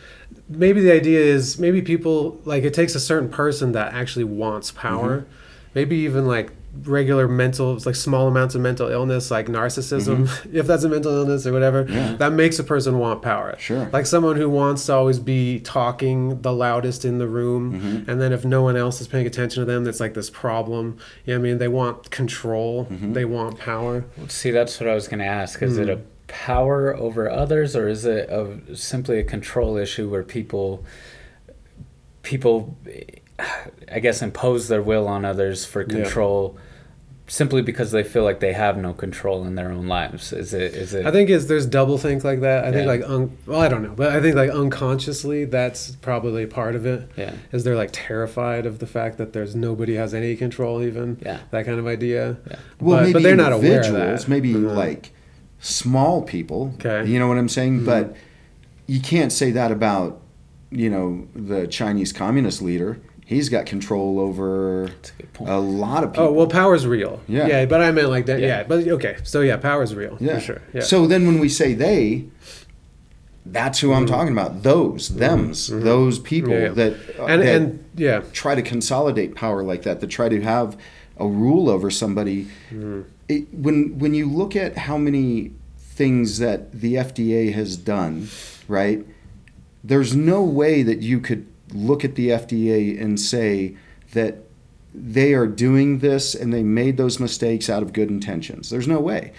maybe 0.49 0.81
the 0.83 0.93
idea 0.93 1.21
is 1.21 1.59
maybe 1.59 1.81
people 1.81 2.41
like 2.45 2.65
it 2.65 2.75
takes 2.75 2.95
a 2.95 3.01
certain 3.01 3.29
person 3.31 3.73
that 3.73 3.95
actually 3.95 4.25
wants 4.25 4.71
power, 4.71 5.19
Mm-hmm. 5.21 5.29
maybe 5.75 5.97
even 5.97 6.27
like 6.27 6.53
regular 6.85 7.27
mental 7.29 7.79
like 7.87 7.95
small 7.95 8.29
amounts 8.29 8.55
of 8.55 8.61
mental 8.61 8.89
illness 8.89 9.31
like 9.31 9.47
narcissism 9.47 10.29
if 10.53 10.67
that's 10.67 10.85
a 10.85 10.89
mental 10.89 11.13
illness 11.13 11.47
or 11.47 11.53
whatever 11.53 11.85
Mm-hmm. 11.85 11.93
Yeah. 11.95 12.17
that 12.17 12.33
makes 12.33 12.59
a 12.59 12.65
person 12.65 12.99
want 12.99 13.23
power 13.23 13.55
Sure. 13.59 13.89
like 13.93 14.07
someone 14.07 14.37
who 14.37 14.49
wants 14.51 14.87
to 14.87 14.93
always 14.95 15.19
be 15.19 15.61
talking 15.61 16.41
the 16.43 16.53
loudest 16.53 17.05
in 17.05 17.19
the 17.19 17.27
room 17.29 17.73
Mm-hmm. 17.81 18.11
and 18.11 18.21
then 18.21 18.33
if 18.33 18.45
no 18.45 18.63
one 18.63 18.77
else 18.77 19.01
is 19.01 19.09
paying 19.09 19.27
attention 19.27 19.61
to 19.63 19.65
them 19.65 19.85
that's 19.85 20.01
like 20.01 20.15
this 20.15 20.31
problem 20.31 20.99
you 21.25 21.35
know 21.35 21.41
what 21.41 21.47
i 21.47 21.49
mean 21.51 21.59
they 21.59 21.69
want 21.69 22.11
control 22.11 22.87
Mm-hmm. 22.87 23.13
they 23.13 23.25
want 23.25 23.59
power 23.59 24.05
See, 24.29 24.51
that's 24.51 24.79
what 24.81 24.89
I 24.89 24.95
was 24.95 25.09
going 25.09 25.21
to 25.21 25.25
ask. 25.27 25.63
Is 25.63 25.77
Hmm. 25.77 25.83
it 25.85 25.89
a 25.89 26.01
power 26.27 26.95
over 26.97 27.31
others, 27.31 27.75
or 27.75 27.89
is 27.89 28.05
it 28.05 28.29
a, 28.29 28.77
simply 28.77 29.19
a 29.19 29.25
control 29.25 29.77
issue 29.79 30.09
where 30.11 30.23
people, 30.23 30.85
people, 32.29 32.77
I 33.91 34.01
guess, 34.01 34.21
impose 34.23 34.69
their 34.69 34.83
will 34.83 35.09
on 35.09 35.25
others 35.25 35.65
for 35.65 35.81
Yeah. 35.83 35.89
control, 36.03 36.57
simply 37.27 37.63
because 37.63 37.91
they 37.91 38.03
feel 38.03 38.25
like 38.25 38.41
they 38.41 38.53
have 38.53 38.77
no 38.77 38.93
control 38.93 39.45
in 39.47 39.55
their 39.55 39.71
own 39.71 39.87
lives? 39.87 40.33
Is 40.33 40.53
it? 40.55 40.75
Is 40.75 40.95
it? 40.95 41.05
i 41.07 41.11
think 41.11 41.29
it's 41.31 41.45
there's 41.47 41.67
double 41.67 41.99
think 41.99 42.25
like 42.25 42.41
that 42.41 42.65
i 42.65 42.73
think 42.73 42.87
like 42.87 43.03
un, 43.07 43.37
well 43.47 43.61
i 43.61 43.69
don't 43.69 43.83
know 43.83 43.93
but 43.95 44.09
i 44.17 44.19
think 44.23 44.35
like 44.35 44.49
unconsciously 44.51 45.45
that's 45.45 45.83
probably 46.09 46.47
part 46.47 46.75
of 46.75 46.87
it 46.87 47.01
Yeah. 47.17 47.33
is 47.53 47.65
they're 47.65 47.77
like 47.85 47.91
terrified 47.93 48.65
of 48.65 48.79
the 48.79 48.87
fact 48.87 49.19
that 49.19 49.35
there's 49.35 49.55
nobody 49.55 49.95
has 49.97 50.15
any 50.15 50.37
control 50.37 50.83
even 50.83 51.19
Yeah. 51.29 51.39
that 51.51 51.67
kind 51.67 51.79
of 51.79 51.87
idea 51.87 52.39
Yeah. 52.51 52.57
well, 52.81 52.97
but, 52.97 53.03
maybe 53.03 53.13
but 53.15 53.23
they're 53.25 53.37
not 53.47 53.53
aware 53.53 53.81
of 53.81 53.87
individuals, 53.87 54.23
that 54.25 54.29
maybe 54.31 54.55
Uh-huh. 54.55 54.75
like 54.87 55.11
small 55.61 56.23
people. 56.23 56.73
Okay. 56.79 57.01
You 57.11 57.19
know 57.19 57.29
what 57.29 57.37
I'm 57.37 57.49
saying? 57.59 57.81
Mhm. 57.81 57.85
But 57.93 58.05
you 58.87 59.01
can't 59.01 59.33
say 59.33 59.51
that 59.51 59.71
about, 59.79 60.21
you 60.71 60.91
know, 60.91 61.27
the 61.35 61.67
Chinese 61.67 62.13
communist 62.13 62.63
leader. 62.63 62.99
He's 63.25 63.51
got 63.51 63.67
control 63.67 64.19
over 64.21 64.85
a 64.85 64.91
a 65.45 65.59
lot 65.61 66.03
of 66.03 66.13
people. 66.13 66.29
Oh 66.29 66.33
well, 66.33 66.47
power's 66.47 66.87
real. 66.87 67.21
Yeah. 67.29 67.47
yeah, 67.47 67.67
but 67.67 67.83
I 67.83 67.91
meant 67.93 68.09
like 68.09 68.25
that. 68.27 68.41
Yeah. 68.41 68.47
Yeah, 68.47 68.63
but 68.65 68.89
okay. 68.89 69.17
So 69.23 69.43
yeah, 69.43 69.59
power's 69.59 69.95
real 69.95 70.17
yeah. 70.19 70.35
for 70.37 70.41
sure. 70.41 70.63
Yeah. 70.73 70.81
So 70.81 71.07
then 71.07 71.27
when 71.27 71.39
we 71.39 71.49
say 71.51 71.75
they, 71.75 72.25
that's 73.45 73.81
who 73.81 73.93
I'm 73.93 74.05
Mhm. 74.05 74.09
talking 74.09 74.33
about. 74.33 74.63
Those, 74.63 75.09
thems, 75.09 75.69
Mhm. 75.71 75.83
those 75.83 76.19
people 76.19 76.53
Yeah, 76.53 76.59
yeah. 76.61 76.69
that 76.71 76.93
uh, 77.19 77.25
and 77.27 77.43
that 77.43 77.57
and 77.57 77.85
yeah, 77.97 78.23
try 78.33 78.55
to 78.55 78.63
consolidate 78.63 79.35
power 79.35 79.63
like 79.63 79.83
that, 79.83 80.01
that 80.01 80.09
try 80.09 80.29
to 80.31 80.41
have 80.41 80.77
a 81.19 81.27
rule 81.27 81.69
over 81.69 81.91
somebody. 81.91 82.47
Mhm. 82.73 83.05
It, 83.29 83.53
when 83.53 83.99
when 83.99 84.15
you 84.15 84.27
look 84.31 84.57
at 84.57 84.79
how 84.79 84.97
many 84.97 85.53
things 85.79 86.39
that 86.39 86.73
the 86.81 86.97
FDA 86.97 87.51
has 87.53 87.77
done, 87.77 88.29
right? 88.69 89.05
There's 89.85 90.15
no 90.17 90.43
way 90.43 90.83
that 90.83 91.01
you 91.03 91.21
could 91.21 91.47
look 91.73 92.05
at 92.05 92.15
the 92.15 92.29
FDA 92.31 93.01
and 93.01 93.19
say 93.21 93.77
that 94.13 94.39
they 94.95 95.35
are 95.35 95.47
doing 95.47 95.99
this 96.01 96.35
and 96.35 96.53
they 96.53 96.63
made 96.63 96.97
those 96.97 97.21
mistakes 97.21 97.69
out 97.71 97.83
of 97.83 97.93
good 97.93 98.09
intentions. 98.11 98.71
There's 98.71 98.89
no 98.89 98.99
way. 99.01 99.33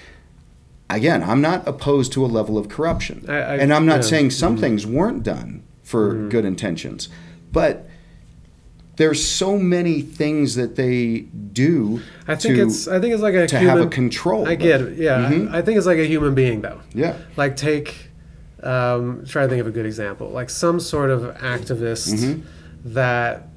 Again, 0.89 1.23
I'm 1.23 1.41
not 1.41 1.67
opposed 1.67 2.11
to 2.13 2.25
a 2.25 2.27
level 2.27 2.57
of 2.57 2.69
corruption. 2.69 3.25
I- 3.27 3.33
I- 3.33 3.55
and 3.57 3.73
I'm 3.73 3.85
not 3.85 3.97
yeah. 3.97 4.01
saying 4.01 4.31
some 4.31 4.57
Mhm. 4.57 4.59
things 4.61 4.87
weren't 4.87 5.23
done 5.23 5.61
for 5.83 6.13
Mhm. 6.15 6.29
good 6.29 6.45
intentions. 6.45 7.09
But 7.51 7.87
there's 8.97 9.23
so 9.23 9.57
many 9.57 10.01
things 10.01 10.55
that 10.55 10.75
they 10.75 11.25
do 11.53 12.01
I 12.27 12.35
think 12.35 12.55
to, 12.55 12.63
it's 12.63 12.87
I 12.87 12.99
think 12.99 13.13
it's 13.13 13.23
like 13.23 13.33
a 13.35 13.47
to 13.47 13.59
human, 13.59 13.77
have 13.77 13.87
a 13.87 13.89
control. 13.89 14.47
I 14.47 14.55
get 14.55 14.81
it. 14.81 14.97
Yeah, 14.97 15.29
Mhm. 15.31 15.51
I, 15.51 15.59
I 15.59 15.61
think 15.61 15.77
it's 15.77 15.87
like 15.87 15.99
a 15.99 16.05
human 16.05 16.33
being 16.35 16.61
though. 16.61 16.79
Yeah. 16.93 17.13
Like 17.37 17.55
take, 17.55 18.08
um, 18.63 19.23
try 19.27 19.43
to 19.43 19.49
think 19.49 19.61
of 19.61 19.67
a 19.67 19.71
good 19.71 19.85
example. 19.85 20.29
Like 20.29 20.49
some 20.49 20.79
sort 20.79 21.09
of 21.09 21.21
activist 21.37 22.13
Mhm. 22.13 22.41
that 22.85 23.47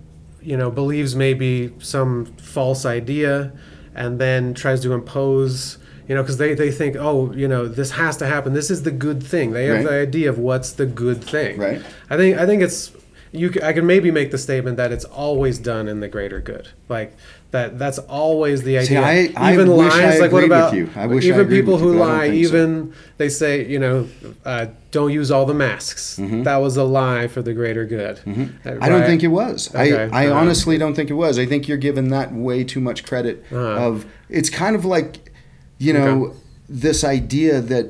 you 0.40 0.56
know 0.56 0.70
believes 0.70 1.14
maybe 1.14 1.72
some 1.78 2.26
false 2.36 2.84
idea, 2.84 3.52
and 3.94 4.18
then 4.18 4.54
tries 4.54 4.80
to 4.82 4.92
impose. 4.92 5.78
You 6.08 6.16
know, 6.16 6.22
because 6.22 6.36
they, 6.36 6.52
they 6.54 6.72
think, 6.72 6.96
oh, 6.98 7.32
you 7.32 7.46
know, 7.46 7.68
this 7.68 7.92
has 7.92 8.16
to 8.18 8.26
happen. 8.26 8.52
This 8.54 8.70
is 8.72 8.82
the 8.82 8.90
good 8.90 9.22
thing. 9.22 9.52
They 9.52 9.66
have 9.66 9.76
Right. 9.76 9.84
the 9.86 9.94
idea 10.00 10.28
of 10.28 10.36
what's 10.36 10.72
the 10.72 10.84
good 10.84 11.22
thing. 11.22 11.58
Right. 11.58 11.80
I 12.10 12.16
think 12.16 12.36
I 12.38 12.44
think 12.44 12.60
it's 12.60 12.90
you. 13.30 13.52
I 13.62 13.72
can 13.72 13.86
maybe 13.86 14.10
make 14.10 14.30
the 14.32 14.36
statement 14.38 14.76
that 14.78 14.90
it's 14.92 15.04
always 15.04 15.58
done 15.58 15.86
in 15.88 16.00
the 16.00 16.08
greater 16.08 16.40
good. 16.40 16.68
Like 16.88 17.16
that. 17.52 17.78
That's 17.78 17.98
always 17.98 18.62
the 18.62 18.76
idea. 18.78 18.86
See, 18.88 18.96
I- 18.96 19.32
I 19.36 19.52
even 19.54 19.70
wish 19.76 19.92
lies. 19.92 20.16
I 20.16 20.18
like 20.18 20.32
what 20.32 20.44
about 20.44 20.74
you. 20.74 20.90
I 20.96 21.06
wish 21.06 21.24
even 21.24 21.48
people 21.48 21.74
you, 21.74 21.78
who 21.78 21.90
I 21.94 21.96
don't 21.98 22.08
lie? 22.08 22.28
think 22.30 22.46
so. 22.46 22.48
Even 22.56 22.92
they 23.18 23.28
say 23.28 23.64
you 23.66 23.78
know, 23.78 24.08
uh, 24.44 24.66
don't 24.90 25.12
use 25.12 25.30
all 25.30 25.46
the 25.46 25.54
masks. 25.54 26.18
Mhm. 26.20 26.44
That 26.44 26.56
was 26.56 26.76
a 26.76 26.84
lie 26.84 27.28
for 27.28 27.40
the 27.40 27.54
greater 27.54 27.84
good. 27.86 28.18
Mhm. 28.26 28.50
Uh, 28.66 28.78
I 28.80 28.88
don't 28.88 29.04
think 29.06 29.22
it 29.22 29.28
was. 29.28 29.74
Okay. 29.74 29.94
I, 30.12 30.24
I 30.24 30.26
Uh-huh. 30.26 30.38
honestly 30.40 30.76
don't 30.78 30.94
think 30.94 31.08
it 31.10 31.14
was. 31.14 31.38
I 31.38 31.46
think 31.46 31.68
you're 31.68 31.78
giving 31.78 32.08
that 32.08 32.34
way 32.34 32.64
too 32.64 32.80
much 32.80 33.04
credit. 33.04 33.44
Uh-huh. 33.52 33.58
Of 33.86 34.06
it's 34.28 34.50
kind 34.50 34.74
of 34.76 34.84
like, 34.84 35.30
you 35.78 35.92
know, 35.92 36.26
Okay. 36.26 36.36
this 36.68 37.04
idea 37.04 37.60
that 37.60 37.86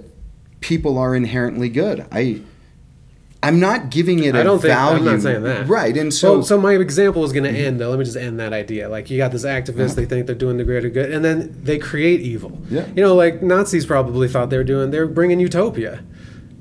people 0.61 0.99
are 0.99 1.15
inherently 1.17 1.69
good. 1.69 2.05
I 2.13 2.41
I'm 3.43 3.59
not 3.59 3.91
giving 3.91 4.23
it 4.23 4.37
a 4.37 4.41
I 4.41 4.43
don't 4.45 4.61
think 4.61 4.73
value. 4.73 4.99
I'm 4.99 5.05
not 5.05 5.21
saying 5.21 5.43
that. 5.43 5.67
Right, 5.67 5.97
and 5.97 6.15
So, 6.15 6.43
so, 6.43 6.43
so 6.43 6.61
my 6.61 6.75
example 6.75 7.25
is 7.25 7.33
going 7.33 7.45
to 7.45 7.51
mm-hmm. 7.51 7.67
end 7.67 7.81
though. 7.81 7.91
Let 7.91 7.99
me 7.99 8.05
just 8.05 8.17
end 8.17 8.39
that 8.39 8.53
idea. 8.53 8.89
Like 8.89 9.11
you 9.11 9.19
got 9.19 9.33
this 9.33 9.45
activist, 9.45 9.97
they 9.97 10.05
think 10.05 10.27
they're 10.27 10.37
doing 10.37 10.59
the 10.59 10.65
greater 10.65 10.89
good, 10.89 11.11
and 11.11 11.25
then 11.25 11.59
they 11.63 11.79
create 11.79 12.21
evil. 12.21 12.61
Yeah. 12.71 12.87
You 12.95 13.03
know, 13.03 13.17
like 13.17 13.43
Nazis 13.43 13.85
probably 13.85 14.29
thought 14.29 14.51
they 14.51 14.59
were 14.59 14.65
doing. 14.65 14.91
They're 14.91 15.09
bringing 15.09 15.41
utopia. 15.41 16.03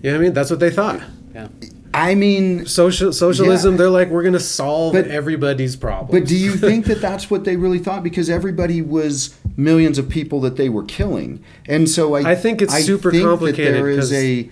You 0.01 0.09
know 0.09 0.17
what 0.17 0.21
I 0.21 0.23
mean? 0.23 0.33
That's 0.33 0.49
what 0.49 0.59
they 0.59 0.71
thought. 0.71 1.01
Yeah. 1.35 1.49
I 1.93 2.15
mean, 2.15 2.65
Social 2.65 3.13
socialism. 3.13 3.73
Yeah. 3.73 3.77
They're 3.77 3.89
like, 3.89 4.09
we're 4.09 4.23
going 4.23 4.33
to 4.33 4.39
solve 4.39 4.93
But- 4.93 5.07
everybody's 5.07 5.75
problems. 5.75 6.19
but 6.19 6.27
do 6.27 6.35
you 6.35 6.51
think 6.55 6.85
that 6.85 7.01
that's 7.01 7.29
what 7.29 7.43
they 7.43 7.57
really 7.57 7.79
thought? 7.79 8.01
Because 8.01 8.29
everybody 8.29 8.81
was 8.81 9.37
millions 9.55 9.99
of 9.99 10.09
people 10.09 10.41
that 10.41 10.55
they 10.55 10.69
were 10.69 10.83
killing, 10.83 11.43
and 11.67 11.87
so 11.87 12.15
I, 12.15 12.31
I 12.31 12.35
think 12.35 12.61
it's 12.61 12.73
super 12.85 13.11
think 13.11 13.23
that 13.23 13.29
complicated 13.29 13.75
there 13.75 13.89
is 13.89 14.11
a 14.13 14.49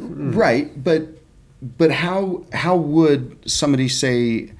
mm. 0.00 0.34
right, 0.34 0.82
but 0.82 1.17
but 1.62 1.90
how 1.90 2.44
how 2.52 2.76
would 2.76 3.38
somebody 3.50 3.88
say 3.88 4.52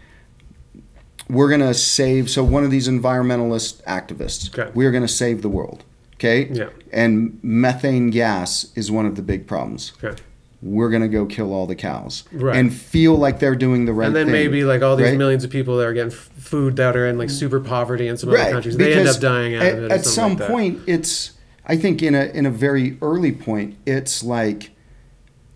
we're 1.29 1.49
going 1.49 1.61
to 1.61 1.75
save? 1.75 2.31
So 2.31 2.43
one 2.43 2.65
of 2.65 2.71
these 2.71 2.89
environmentalist 2.89 3.83
activists, 3.85 4.57
Okay. 4.57 4.71
we're 4.75 4.91
going 4.91 5.03
to 5.03 5.13
save 5.13 5.43
the 5.43 5.49
world. 5.49 5.85
Okay, 6.15 6.49
Yeah. 6.53 6.71
and 6.93 7.39
methane 7.43 8.11
gas 8.11 8.73
is 8.75 8.91
one 8.91 9.07
of 9.07 9.15
the 9.15 9.23
big 9.23 9.47
problems. 9.47 9.93
Okay. 10.03 10.21
We're 10.61 10.91
going 10.91 11.03
to 11.03 11.09
go 11.09 11.25
kill 11.27 11.53
all 11.53 11.69
the 11.69 11.77
cows 11.77 12.25
Right. 12.33 12.57
and 12.57 12.73
feel 12.75 13.15
like 13.15 13.39
they're 13.39 13.55
doing 13.55 13.85
the 13.85 13.93
right 13.93 14.07
thing. 14.07 14.17
and 14.17 14.17
then 14.17 14.27
thing. 14.27 14.33
maybe 14.33 14.65
like 14.65 14.83
all 14.83 14.97
these 14.97 15.11
right? 15.11 15.17
millions 15.17 15.45
of 15.45 15.51
people 15.51 15.77
that 15.77 15.87
are 15.87 15.93
getting 15.93 16.11
food 16.11 16.75
that 16.77 16.97
are 16.97 17.07
in 17.07 17.17
like 17.19 17.29
mm. 17.29 17.39
super 17.39 17.61
poverty 17.61 18.09
in 18.09 18.17
some 18.17 18.31
other 18.31 18.51
countries, 18.51 18.77
they 18.77 18.95
end 18.95 19.07
up 19.09 19.21
dying 19.21 19.55
out 19.55 19.63
at, 19.63 19.79
of 19.79 19.85
it. 19.85 19.93
At 19.93 20.05
some 20.05 20.37
like 20.37 20.49
point, 20.49 20.81
it's 20.89 21.33
I 21.65 21.77
think 21.77 22.03
in 22.03 22.17
a 22.17 22.25
in 22.25 22.47
a 22.47 22.51
very 22.51 22.99
early 23.01 23.31
point, 23.31 23.77
it's 23.87 24.25
like 24.25 24.71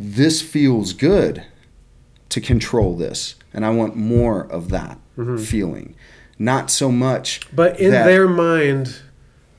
this 0.03 0.43
feels 0.43 0.93
good 0.93 1.45
to 2.29 2.41
control 2.41 2.97
this, 2.97 3.37
and 3.55 3.65
I 3.65 3.71
want 3.71 3.95
more 3.95 4.43
of 4.43 4.69
that 4.71 4.99
feeling, 5.39 5.95
not 6.39 6.71
so 6.71 6.91
much. 6.91 7.41
Mm-hmm. 7.41 7.57
But 7.57 7.79
in 7.81 7.91
that- 7.93 8.05
their 8.07 8.27
mind, 8.27 9.01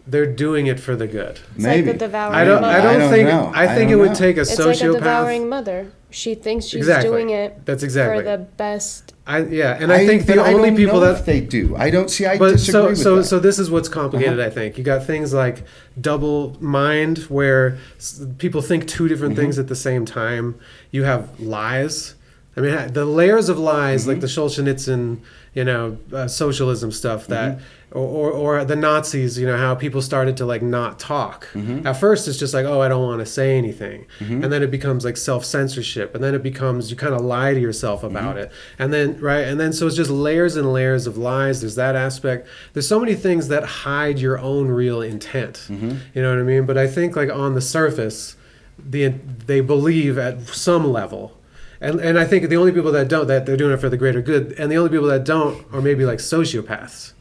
they're 0.06 0.26
doing 0.26 0.68
it 0.68 0.80
for 0.82 0.96
the 0.98 1.08
good. 1.08 1.40
It's 1.56 1.64
maybe 1.64 1.88
like 1.88 2.00
the 2.00 2.06
devouring 2.08 2.36
I 2.36 2.44
don't. 2.44 2.62
mother. 2.62 2.78
I 2.78 2.82
don't, 2.98 3.10
think. 3.10 3.30
know. 3.30 3.52
I 3.56 3.68
think 3.68 3.90
don't 3.90 4.00
it 4.00 4.02
would 4.02 4.16
take 4.16 4.36
a 4.38 4.42
It's 4.42 4.60
like 4.60 4.68
a 4.68 4.72
sociopath. 4.84 4.94
devouring 4.96 5.48
mother. 5.48 5.92
She 6.14 6.36
thinks 6.36 6.66
she's 6.66 6.82
Exactly. 6.82 7.10
doing 7.10 7.30
it 7.32 7.66
That's 7.66 7.82
exactly. 7.84 8.24
for 8.24 8.30
the 8.30 8.38
best. 8.38 9.14
I 9.26 9.40
yeah, 9.44 9.78
and 9.82 9.92
I, 9.92 10.06
think 10.06 10.26
the 10.28 10.38
only 10.44 10.70
don't 10.70 10.78
people 10.78 11.00
that 11.00 11.26
they 11.26 11.40
do. 11.42 11.76
I 11.76 11.90
don't 11.90 12.10
see. 12.10 12.26
I 12.26 12.38
but 12.38 12.52
disagree 12.52 12.72
so 12.72 12.88
with 12.90 12.98
so 13.00 13.16
that. 13.18 13.24
so 13.24 13.40
this 13.40 13.58
is 13.58 13.72
what's 13.72 13.90
complicated 13.90 14.38
Uh-huh. 14.40 14.48
i 14.48 14.52
think 14.52 14.78
you 14.78 14.84
got 14.84 15.06
things 15.06 15.34
like 15.34 15.64
double 16.00 16.56
mind 16.62 17.20
where 17.38 17.78
people 18.38 18.62
think 18.62 18.88
two 18.88 19.08
different 19.08 19.34
Mm-hmm. 19.34 19.42
things 19.44 19.60
at 19.60 19.68
the 19.70 19.76
same 19.76 20.06
time 20.06 20.46
you 20.92 21.04
have 21.04 21.40
lies 21.40 22.16
i 22.56 22.62
mean 22.62 22.94
the 22.94 23.06
layers 23.06 23.48
of 23.50 23.58
lies 23.58 24.08
like 24.08 24.20
the 24.20 24.28
Mm-hmm. 24.28 24.62
Solzhenitsyn, 24.68 25.20
you 25.54 25.64
know 25.64 25.98
uh, 26.14 26.28
socialism 26.28 26.92
stuff 26.92 27.22
that 27.28 27.58
Mm-hmm. 27.58 27.64
Or, 27.94 28.32
or, 28.32 28.32
or 28.60 28.66
the 28.66 28.76
nazis 28.76 29.38
you 29.40 29.46
know 29.46 29.58
how 29.58 29.76
people 29.76 30.02
started 30.02 30.36
to 30.38 30.46
like 30.46 30.62
not 30.62 31.00
talk. 31.00 31.48
Mm-hmm. 31.54 31.86
at 31.88 31.94
first 31.94 32.28
it's 32.28 32.38
just 32.38 32.54
like 32.54 32.66
oh 32.66 32.82
i 32.82 32.88
don't 32.88 33.04
want 33.04 33.20
to 33.20 33.26
say 33.26 33.58
anything. 33.58 34.06
And 34.20 34.52
then 34.52 34.62
it 34.64 34.72
becomes 34.72 35.06
like 35.06 35.16
self-censorship. 35.18 36.16
And 36.16 36.24
then 36.24 36.34
it 36.36 36.44
becomes 36.44 36.90
you 36.90 36.98
kind 36.98 37.14
of 37.14 37.22
lie 37.22 37.54
to 37.54 37.60
yourself 37.60 38.02
Mm-hmm. 38.02 38.16
about 38.18 38.38
it. 38.38 38.52
And 38.80 38.92
then 38.92 39.20
right 39.20 39.48
and 39.48 39.60
then 39.60 39.72
so 39.74 39.88
it's 39.88 39.96
just 39.96 40.10
layers 40.10 40.56
and 40.56 40.74
layers 40.74 41.08
of 41.08 41.18
lies. 41.18 41.62
There's 41.62 41.76
that 41.76 41.96
aspect. 41.96 42.48
There's 42.74 42.88
so 42.88 43.00
many 43.00 43.16
things 43.16 43.48
that 43.50 43.64
hide 43.64 44.18
your 44.20 44.38
own 44.40 44.68
real 44.70 45.02
intent. 45.02 45.56
Mm-hmm. 45.70 45.92
you 46.14 46.22
know 46.22 46.30
what 46.32 46.40
i 46.40 46.44
mean? 46.44 46.66
But 46.66 46.78
i 46.78 46.88
think 46.88 47.16
like 47.16 47.32
on 47.32 47.54
the 47.54 47.62
surface 47.62 48.36
the 48.78 49.10
they 49.46 49.62
believe 49.62 50.18
at 50.18 50.42
some 50.48 50.92
level. 50.92 51.40
And, 51.80 52.00
and 52.00 52.18
I 52.18 52.26
think 52.26 52.48
the 52.50 52.56
only 52.58 52.72
people 52.72 52.92
that 52.94 53.08
don't 53.10 53.28
that 53.28 53.46
they're 53.46 53.58
doing 53.58 53.74
it 53.74 53.78
for 53.78 53.90
the 53.90 53.98
greater 53.98 54.22
good, 54.22 54.54
and 54.58 54.72
the 54.72 54.78
only 54.78 54.90
people 54.90 55.08
that 55.08 55.24
don't 55.26 55.66
are 55.74 55.82
maybe 55.82 56.06
like 56.06 56.20
sociopaths. 56.20 57.13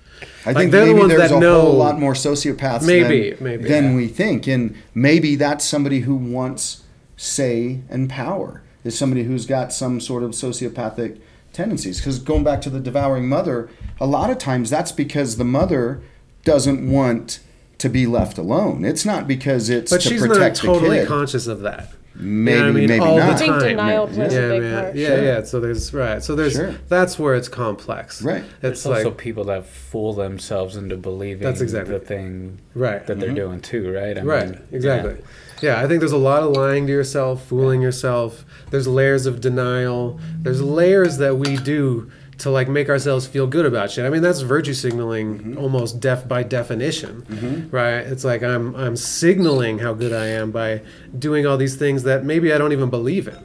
I 0.44 0.52
Like, 0.52 0.56
think 0.56 0.72
they're 0.72 0.80
the 0.80 0.86
maybe 0.92 0.98
ones 1.00 1.10
there's 1.10 1.30
that 1.30 1.36
a 1.36 1.40
know- 1.40 1.60
whole 1.62 1.74
lot 1.74 1.98
more 1.98 2.14
sociopaths 2.14 2.86
Maybe, 2.86 3.30
than, 3.30 3.44
maybe, 3.44 3.68
than 3.68 3.84
yeah. 3.90 3.96
we 3.96 4.08
think, 4.08 4.46
and 4.46 4.74
maybe 4.94 5.36
that's 5.36 5.64
somebody 5.64 6.00
who 6.00 6.14
wants 6.16 6.82
say 7.16 7.80
and 7.88 8.08
power. 8.10 8.62
Is 8.84 8.98
somebody 8.98 9.22
who's 9.22 9.46
got 9.46 9.72
some 9.72 10.00
sort 10.00 10.24
of 10.24 10.32
sociopathic 10.32 11.20
tendencies. 11.52 11.98
Because 11.98 12.18
going 12.18 12.42
back 12.42 12.60
to 12.62 12.70
the 12.70 12.80
devouring 12.80 13.28
mother, 13.28 13.68
a 14.00 14.06
lot 14.06 14.28
of 14.30 14.38
times 14.38 14.70
that's 14.70 14.90
because 14.90 15.36
the 15.36 15.44
mother 15.44 16.02
doesn't 16.44 16.90
want 16.90 17.38
to 17.78 17.88
be 17.88 18.06
left 18.06 18.38
alone. 18.38 18.84
It's 18.84 19.04
not 19.04 19.28
because 19.28 19.68
it's 19.70 19.92
But 19.92 20.00
to 20.00 20.08
she's 20.08 20.20
protect 20.26 20.64
not 20.64 20.74
totally 20.74 21.06
conscious 21.06 21.46
of 21.46 21.60
that. 21.60 21.92
Maybe, 22.14 22.56
You 22.56 22.62
know 22.62 22.68
I 22.68 22.72
mean? 22.72 22.86
maybe 22.88 23.00
All 23.04 23.16
not. 23.18 23.26
the 23.26 23.32
I 23.32 23.36
think 23.36 23.52
time. 23.54 23.60
denial 23.62 24.08
Yeah. 24.08 24.14
plays 24.14 24.32
yeah, 24.34 24.38
a 24.40 24.48
big 24.50 24.62
man. 24.62 24.82
part. 24.84 24.94
yeah, 24.96 25.06
Sure. 25.08 25.24
yeah. 25.24 25.42
So 25.44 25.60
there's 25.60 25.94
right. 25.94 26.22
So 26.22 26.34
there's 26.34 26.52
Sure. 26.52 26.74
that's 26.88 27.18
where 27.18 27.34
it's 27.34 27.48
complex. 27.48 28.22
Right. 28.22 28.44
It's 28.62 28.82
There's 28.82 28.86
also 28.86 29.10
people 29.10 29.44
that 29.44 29.66
fool 29.66 30.12
themselves 30.12 30.76
into 30.76 30.96
believing 30.96 31.42
That's 31.42 31.60
exactly- 31.60 31.94
the 31.94 32.00
thing 32.04 32.58
right. 32.74 33.06
that 33.06 33.18
they're 33.18 33.28
mm-hmm. 33.30 33.36
doing 33.36 33.60
too, 33.60 33.90
right? 33.92 34.18
I 34.18 34.22
Right, 34.22 34.50
mean, 34.50 34.60
exactly. 34.72 35.16
Yeah. 35.62 35.80
I 35.80 35.86
think 35.86 36.00
there's 36.00 36.12
a 36.12 36.16
lot 36.18 36.42
of 36.42 36.50
lying 36.56 36.86
to 36.88 36.92
yourself, 36.92 37.46
fooling 37.46 37.80
yourself. 37.80 38.44
There's 38.70 38.86
layers 38.88 39.26
of 39.26 39.40
denial. 39.40 40.18
There's 40.42 40.60
layers 40.60 41.18
that 41.18 41.38
we 41.38 41.56
do 41.56 42.10
to 42.38 42.50
like 42.50 42.68
make 42.68 42.88
ourselves 42.88 43.26
feel 43.26 43.46
good 43.46 43.66
about 43.66 43.90
shit. 43.90 44.04
I 44.04 44.08
mean, 44.10 44.22
that's 44.22 44.40
virtue 44.40 44.74
signaling 44.74 45.38
Mm-hmm. 45.38 45.58
almost 45.58 46.00
def 46.00 46.26
by 46.26 46.42
definition, 46.42 47.68
right? 47.70 47.98
It's 47.98 48.24
like 48.24 48.42
I'm 48.42 48.74
I'm 48.74 48.96
signaling 48.96 49.78
how 49.78 49.92
good 49.94 50.12
I 50.12 50.26
am 50.26 50.50
by 50.50 50.82
doing 51.18 51.46
all 51.46 51.56
these 51.56 51.76
things 51.76 52.02
that 52.04 52.24
maybe 52.24 52.52
I 52.52 52.58
don't 52.58 52.72
even 52.72 52.90
believe 52.90 53.28
in. 53.28 53.38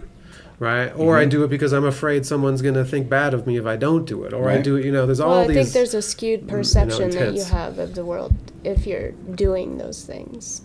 Right, 0.59 0.87
or 0.95 1.17
I 1.17 1.21
Mm-hmm. 1.21 1.29
do 1.29 1.43
it 1.43 1.49
because 1.49 1.71
I'm 1.71 1.85
afraid 1.85 2.25
someone's 2.25 2.63
gonna 2.63 2.83
think 2.83 3.07
bad 3.07 3.35
of 3.35 3.45
me 3.45 3.57
if 3.57 3.67
I 3.67 3.75
don't 3.75 4.05
do 4.05 4.23
it, 4.23 4.33
or 4.33 4.49
I 4.49 4.57
do 4.59 4.75
it. 4.75 4.85
You 4.85 4.91
know, 4.91 5.05
there's 5.05 5.19
all 5.19 5.29
Well, 5.29 5.39
I 5.41 5.47
these. 5.47 5.55
think 5.57 5.69
there's 5.73 5.93
a 5.93 6.01
skewed 6.01 6.47
perception 6.47 7.11
that 7.11 7.35
you 7.35 7.43
have 7.43 7.77
of 7.77 7.93
the 7.93 8.03
world 8.03 8.33
if 8.63 8.87
you're 8.87 9.11
doing 9.11 9.77
those 9.77 10.03
things. 10.03 10.61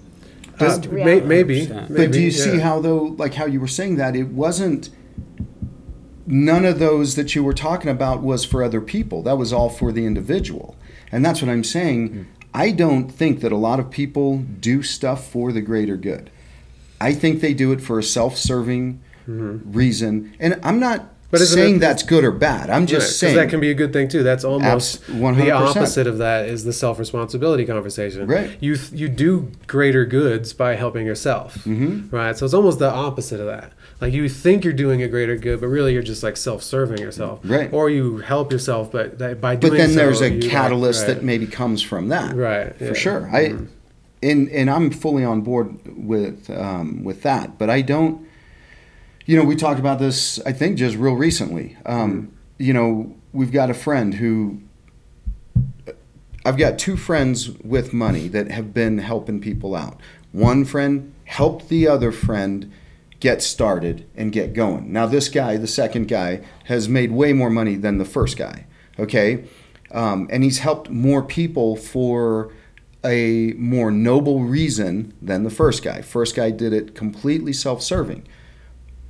uh, 0.61 0.79
may- 0.91 1.21
reality. 1.21 1.27
maybe, 1.27 1.67
But 1.67 1.89
do 1.89 1.93
you 2.03 2.09
maybe, 2.09 2.31
see 2.31 2.59
how 2.59 2.81
though, 2.81 3.15
like 3.19 3.35
how 3.35 3.45
you 3.45 3.61
were 3.61 3.69
saying 3.69 3.97
that 3.97 4.17
it 4.17 4.29
wasn't 4.29 4.89
none 6.27 6.65
of 6.65 6.79
those 6.79 7.15
that 7.17 7.35
you 7.35 7.43
were 7.45 7.53
talking 7.55 7.91
about 7.91 8.23
was 8.23 8.45
for 8.45 8.63
other 8.63 8.81
people. 8.81 9.23
That 9.23 9.37
was 9.39 9.53
all 9.53 9.69
for 9.69 9.93
the 9.93 10.07
individual. 10.07 10.77
And 11.11 11.25
that's 11.25 11.43
what 11.43 11.51
I'm 11.51 11.65
saying. 11.65 12.09
Hmm. 12.09 12.23
I 12.55 12.71
don't 12.71 13.09
think 13.11 13.41
that 13.41 13.51
a 13.53 13.57
lot 13.57 13.81
of 13.81 13.91
people 13.91 14.39
do 14.39 14.83
stuff 14.83 15.27
for 15.31 15.53
the 15.53 15.61
greater 15.63 15.97
good. 15.97 16.31
I 17.01 17.15
think 17.15 17.41
they 17.41 17.55
do 17.55 17.73
it 17.73 17.81
for 17.81 17.99
a 17.99 18.03
self-serving 18.03 19.01
reason. 19.27 20.35
And 20.41 20.61
I'm 20.63 20.79
not 20.81 21.09
Mm-hmm. 21.33 21.39
But 21.41 21.47
saying 21.49 21.77
it- 21.77 21.79
that's 21.79 22.03
good 22.03 22.25
or 22.25 22.31
bad. 22.31 22.69
I'm 22.69 22.85
Right, 22.85 23.01
saying 23.01 23.37
that 23.37 23.49
can 23.49 23.59
be 23.59 23.71
a 23.71 23.75
good 23.75 23.91
thing 23.91 24.07
too. 24.09 24.23
That's 24.23 24.45
almost 24.45 25.01
100%. 25.07 25.37
the 25.39 25.51
opposite 25.51 26.07
of 26.07 26.19
that 26.19 26.47
is 26.47 26.65
the 26.65 26.75
self 26.75 26.99
responsibility 26.99 27.65
conversation. 27.65 28.27
Right. 28.27 28.51
You 28.61 28.77
you 28.93 29.09
do 29.09 29.51
greater 29.67 30.05
goods 30.05 30.53
by 30.53 30.75
helping 30.75 31.07
yourself. 31.07 31.55
Mm-hmm. 31.65 32.15
Right. 32.15 32.37
So 32.37 32.45
it's 32.45 32.53
almost 32.53 32.81
the 32.81 32.91
opposite 32.93 33.41
of 33.41 33.47
that. 33.47 33.73
Like 34.03 34.13
you 34.13 34.29
think 34.29 34.65
you're 34.65 34.73
doing 34.73 35.01
a 35.01 35.07
greater 35.09 35.37
good, 35.37 35.61
but 35.61 35.69
really 35.69 35.93
you're 35.93 36.03
just 36.03 36.25
like 36.25 36.37
self 36.37 36.63
serving 36.63 36.99
yourself. 36.99 37.39
Right. 37.45 37.73
Or 37.73 37.89
you 37.89 38.19
help 38.19 38.51
yourself, 38.51 38.91
but 38.91 39.19
that, 39.21 39.41
by 39.41 39.55
doing 39.55 39.73
but 39.75 39.79
then 39.79 39.91
so, 39.91 39.95
there's 39.95 40.21
a 40.21 40.29
you, 40.29 40.41
like, 40.41 40.51
catalyst 40.51 41.07
right. 41.07 41.15
that 41.15 41.23
maybe 41.23 41.47
comes 41.47 41.83
from 41.83 42.09
that 42.09 42.35
Right, 42.35 42.77
for 42.77 42.85
yeah. 42.87 42.93
sure 42.95 43.31
i 43.33 43.45
Mhm. 43.51 43.69
and 44.23 44.49
and 44.51 44.69
i'm 44.69 44.91
fully 44.91 45.25
on 45.25 45.41
board 45.43 45.79
with 45.97 46.51
um, 46.51 47.05
with 47.05 47.23
that 47.23 47.59
but 47.59 47.71
i 47.71 47.81
don't 47.81 48.27
you 49.25 49.37
know 49.37 49.45
we 49.45 49.55
talked 49.55 49.79
about 49.79 50.01
this 50.01 50.41
i 50.45 50.53
think 50.53 50.77
just 50.79 50.97
real 50.97 51.15
recently 51.15 51.77
um, 51.87 52.33
you 52.59 52.73
know 52.73 53.15
we've 53.33 53.53
got 53.53 53.71
a 53.71 53.75
friend 53.75 54.15
who 54.15 54.59
i've 56.45 56.57
got 56.59 56.79
two 56.79 56.97
friends 56.97 57.51
with 57.65 57.93
money 57.93 58.27
that 58.29 58.51
have 58.51 58.75
been 58.75 58.99
helping 58.99 59.41
people 59.41 59.75
out 59.77 60.01
one 60.33 60.65
friend 60.65 61.13
helped 61.25 61.69
the 61.69 61.87
other 61.87 62.11
friend 62.11 62.71
get 63.23 63.41
started 63.41 64.05
and 64.17 64.33
get 64.33 64.53
going. 64.53 64.93
Now, 64.93 65.07
this 65.07 65.29
guy, 65.29 65.57
the 65.57 65.69
second 65.69 66.09
guy, 66.09 66.41
has 66.65 66.89
made 66.89 67.13
way 67.13 67.33
more 67.33 67.51
money 67.51 67.77
than 67.77 67.99
the 67.99 68.05
first 68.05 68.37
guy. 68.37 68.67
Okay, 68.99 69.45
um, 69.93 70.27
and 70.29 70.43
he's 70.43 70.59
helped 70.59 70.91
more 70.91 71.23
people 71.23 71.77
for 71.77 72.53
a 73.05 73.53
more 73.57 73.93
noble 73.93 74.41
reason 74.41 75.15
than 75.23 75.45
the 75.45 75.51
first 75.51 75.85
guy. 75.85 76.03
First 76.03 76.35
guy 76.35 76.51
did 76.51 76.73
it 76.73 76.97
completely 76.97 77.53
self-serving. 77.53 78.27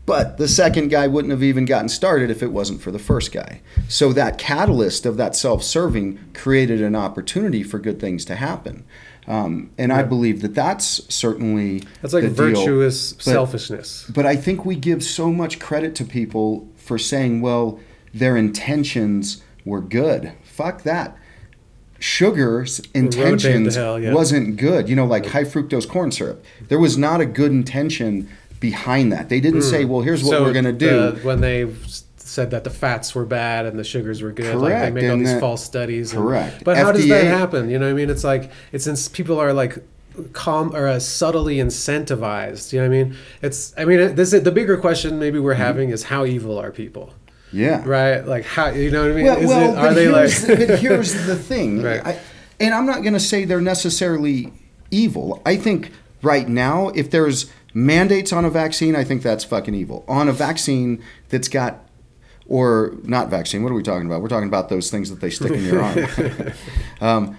But 0.05 0.37
the 0.37 0.49
second 0.49 0.89
guy 0.89 1.07
wouldn't 1.07 1.31
have 1.31 1.43
even 1.43 1.65
gotten 1.65 1.89
started 1.89 2.29
if 2.31 2.43
it 2.43 2.53
wasn't 2.53 2.83
for 2.83 2.91
the 2.91 2.99
first 2.99 3.33
guy. 3.33 3.63
So 3.89 4.13
that 4.13 4.37
catalyst 4.37 5.07
of 5.07 5.17
that 5.17 5.35
self-serving 5.35 6.19
created 6.35 6.83
an 6.83 6.95
opportunity 6.95 7.63
for 7.63 7.79
good 7.79 7.99
things 7.99 8.27
to 8.27 8.37
happen. 8.37 8.85
Um, 9.27 9.71
and 9.79 9.93
I 9.93 10.03
believe 10.03 10.43
that 10.43 10.55
that's 10.55 11.03
certainly 11.15 11.83
That's 12.01 12.13
like 12.13 12.25
virtuous 12.25 13.13
But- 13.13 13.23
selfishness. 13.23 14.11
But 14.13 14.27
I 14.27 14.35
think 14.37 14.65
we 14.65 14.75
give 14.75 15.03
so 15.05 15.33
much 15.33 15.61
credit 15.61 15.95
to 15.97 16.05
people 16.05 16.69
for 16.77 16.99
saying, 16.99 17.41
well, 17.41 17.79
their 18.13 18.37
intentions 18.37 19.43
were 19.65 19.81
good. 19.81 20.33
Fuck 20.43 20.83
that. 20.83 21.17
Sugar's 22.01 22.81
intentions 22.95 23.77
hell, 23.77 23.99
yeah. 24.01 24.13
wasn't 24.13 24.57
good. 24.57 24.89
You 24.89 24.97
know, 24.97 25.07
like 25.07 25.27
high 25.27 25.45
fructose 25.45 25.89
corn 25.89 26.11
syrup. 26.11 26.45
There 26.69 26.81
was 26.81 26.99
not 26.99 27.21
a 27.21 27.27
good 27.27 27.53
intention 27.53 28.29
behind 28.59 29.13
that. 29.13 29.29
They 29.29 29.39
didn't 29.39 29.63
say, 29.63 29.85
"Well, 29.85 30.01
here's 30.01 30.25
what. 30.25 30.31
So 30.31 30.43
we're 30.43 30.53
going 30.53 30.65
to 30.65 30.73
do." 30.73 31.13
the- 31.13 31.21
when 31.23 31.41
they 31.41 31.69
said 32.33 32.51
that 32.51 32.65
the 32.65 32.71
fats 32.71 33.15
were 33.15 33.25
bad 33.27 33.67
and 33.67 33.79
the 33.79 33.85
sugars 33.85 34.23
were 34.23 34.33
good, 34.33 34.55
like 34.57 34.73
they 34.73 34.79
Correct, 34.79 34.95
make 34.95 35.11
all 35.11 35.17
these 35.19 35.33
that- 35.35 35.41
false 35.41 35.63
studies. 35.63 36.13
and- 36.13 36.23
Correct. 36.23 36.65
but 36.65 36.77
how 36.77 36.91
does 36.93 37.07
that 37.09 37.25
happen? 37.25 37.69
You 37.71 37.79
know 37.79 37.87
what 37.87 37.93
I 37.93 37.95
mean? 37.95 38.11
It's 38.11 38.25
like 38.25 38.51
it's 38.73 38.85
since 38.85 39.09
people 39.09 39.39
are 39.39 39.53
like 39.53 39.79
calm 40.33 40.75
or 40.75 40.87
uh, 40.89 40.99
subtly 40.99 41.57
incentivized. 41.57 42.73
You 42.73 42.81
know 42.83 42.89
what 42.89 42.95
I 42.97 43.05
mean? 43.05 43.17
It's 43.43 43.75
I 43.79 43.85
mean 43.85 44.15
this 44.15 44.33
is 44.33 44.43
the 44.43 44.51
bigger 44.53 44.77
question 44.77 45.19
maybe 45.19 45.39
we're 45.39 45.53
Mm-hmm. 45.53 45.63
having 45.63 45.91
is 45.91 46.05
how 46.05 46.25
evil 46.25 46.59
are 46.59 46.71
people? 46.71 47.13
yeah. 47.53 47.83
Right? 47.87 48.27
Like 48.27 48.45
how 48.47 48.69
you 48.71 48.91
know 48.91 49.03
what 49.03 49.13
I 49.13 49.15
mean? 49.15 49.27
Well, 49.27 49.39
Is 49.39 49.49
well 49.49 49.73
it, 49.73 49.75
but, 49.77 49.85
are 49.85 49.95
they 49.95 50.09
like 50.09 50.31
here's, 50.31 50.47
but 50.69 50.79
here's 50.85 51.27
the 51.27 51.37
thing, 51.37 51.83
Right. 51.83 52.05
I, 52.07 52.19
and 52.61 52.73
I'm 52.75 52.87
not 52.87 53.03
going 53.03 53.13
to 53.15 53.21
say 53.21 53.45
they're 53.45 53.61
necessarily 53.61 54.53
evil. 54.91 55.43
I 55.45 55.57
think 55.57 55.91
right 56.23 56.49
now, 56.49 56.89
if 56.91 57.11
there's 57.11 57.51
mandates 57.75 58.33
on 58.33 58.45
a 58.45 58.51
vaccine, 58.51 58.95
I 58.95 59.03
think 59.05 59.23
that's 59.23 59.45
fucking 59.45 59.75
evil. 59.75 60.05
On 60.07 60.29
a 60.29 60.33
vaccine 60.33 61.03
that's 61.31 61.49
got, 61.49 61.85
or 62.47 62.95
not 63.05 63.29
vaccine. 63.29 63.63
What 63.63 63.73
are 63.73 63.75
we 63.75 63.83
talking 63.83 64.07
about? 64.07 64.23
We're 64.23 64.29
talking 64.29 64.49
about 64.49 64.69
those 64.69 64.91
things 64.91 65.11
that 65.11 65.21
they 65.21 65.31
stick 65.31 65.53
in 65.53 65.65
your 65.65 65.83
arm. 65.83 66.07
um, 67.01 67.39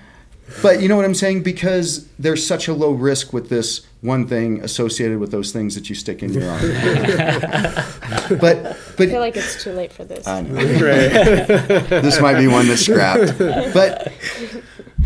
but 0.62 0.82
you 0.82 0.88
know 0.88 0.96
what 0.96 1.06
I'm 1.06 1.16
saying? 1.16 1.44
Because 1.44 2.08
there's 2.20 2.46
such 2.46 2.68
a 2.68 2.74
low 2.74 2.92
risk 2.92 3.34
with 3.34 3.50
this 3.50 3.86
one 4.02 4.28
thing 4.28 4.62
associated 4.62 5.20
with 5.20 5.32
those 5.32 5.52
things 5.52 5.76
that 5.76 5.90
you 5.90 5.96
stick 5.96 6.22
in 6.22 6.34
your 6.34 6.50
arm. 6.50 6.62
but 8.40 8.78
but 8.98 9.08
I 9.08 9.12
feel 9.12 9.20
like 9.20 9.38
it's 9.38 9.64
too 9.64 9.72
late 9.72 9.92
for 9.92 10.04
this. 10.04 10.28
I 10.28 10.42
know 10.42 10.56
right. 10.56 11.90
this 11.90 12.20
might 12.20 12.38
be 12.38 12.48
one 12.48 12.68
that's 12.68 12.82
scrapped. 12.82 13.38
But 13.38 14.12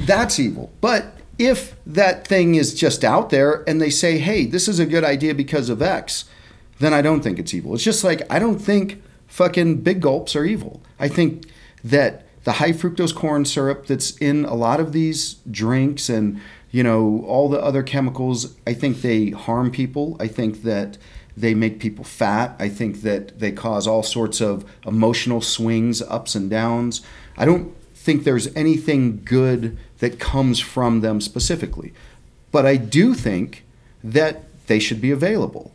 that's 0.06 0.40
evil. 0.40 0.72
But 0.82 1.14
if 1.38 1.76
that 1.86 2.28
thing 2.28 2.56
is 2.56 2.74
just 2.74 3.04
out 3.04 3.30
there 3.30 3.64
and 3.68 3.80
they 3.80 3.90
say, 3.90 4.18
hey, 4.18 4.46
this 4.46 4.68
is 4.68 4.80
a 4.80 4.86
good 4.86 5.04
idea 5.04 5.36
because 5.36 5.70
of 5.70 5.82
X, 5.82 6.26
then 6.80 6.94
I 6.94 7.02
don't 7.02 7.22
think 7.22 7.40
it's 7.40 7.54
evil. 7.54 7.76
It's 7.76 7.84
just 7.84 8.04
like 8.04 8.22
I 8.30 8.40
don't 8.40 8.60
think 8.60 9.02
fucking 9.28 9.82
big 9.82 10.02
gulps 10.02 10.36
are 10.36 10.46
evil. 10.46 10.82
I 11.00 11.08
think 11.08 11.46
that 11.84 12.26
the 12.44 12.54
high 12.54 12.72
fructose 12.72 13.14
corn 13.14 13.46
syrup 13.46 13.88
that's 13.88 14.12
in 14.18 14.46
a 14.46 14.54
lot 14.54 14.80
of 14.80 14.94
these 14.94 15.36
drinks 15.52 16.10
and 16.10 16.40
you 16.72 16.84
know 16.84 17.24
all 17.28 17.50
the 17.50 17.62
other 17.62 17.84
chemicals, 17.84 18.56
I 18.66 18.74
think 18.74 19.02
they 19.02 19.32
harm 19.32 19.72
people. 19.72 20.18
I 20.20 20.28
think 20.28 20.64
that 20.64 20.98
they 21.36 21.54
make 21.54 21.80
people 21.80 22.04
fat. 22.04 22.56
I 22.58 22.68
think 22.68 23.02
that 23.02 23.40
they 23.40 23.52
cause 23.52 23.86
all 23.86 24.02
sorts 24.02 24.42
of 24.42 24.66
emotional 24.86 25.40
swings, 25.40 26.02
ups 26.02 26.34
and 26.34 26.50
downs. 26.50 27.02
I 27.38 27.46
don't 27.46 27.76
think 27.94 28.24
there's 28.24 28.54
anything 28.56 29.22
good 29.24 29.78
that 30.00 30.20
comes 30.20 30.60
from 30.60 31.02
them 31.02 31.22
specifically. 31.22 31.94
But 32.52 32.66
I 32.66 32.78
do 32.78 33.14
think 33.14 33.66
that 34.04 34.44
they 34.68 34.80
should 34.80 35.02
be 35.02 35.12
available. 35.12 35.74